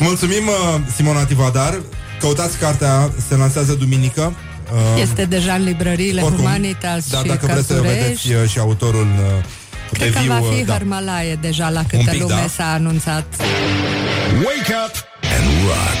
Mulțumim, 0.00 0.46
uh, 0.46 0.80
Simona 0.96 1.24
Tivadar. 1.24 1.80
Căutați 2.20 2.56
cartea, 2.58 3.10
se 3.28 3.36
lansează 3.36 3.72
duminică. 3.72 4.34
Uh, 4.72 5.00
Este 5.02 5.24
deja 5.24 5.52
în 5.54 5.64
librăriile 5.64 6.20
oricum, 6.20 6.44
Humanitas 6.44 7.08
Da, 7.10 7.18
și 7.18 7.24
dacă 7.26 7.46
vreți 7.46 7.66
să 7.66 7.72
Cărturești. 7.72 8.02
vedeți 8.02 8.32
uh, 8.42 8.48
și 8.50 8.58
autorul 8.58 9.06
uh, 9.38 9.44
Cred 9.92 10.12
de 10.12 10.14
că 10.14 10.20
viu, 10.22 10.32
va 10.32 10.38
fi 10.54 10.60
uh, 10.60 10.66
da. 10.66 10.72
Hărmalaie 10.72 11.34
deja 11.40 11.68
la 11.68 11.82
câtă 11.82 11.96
Un 12.06 12.06
pic, 12.10 12.20
lume 12.20 12.34
da. 12.34 12.46
s-a 12.56 12.72
anunțat. 12.72 13.24
Wake 14.34 14.74
up 14.86 14.94
and 15.36 15.46
rock. 15.66 16.00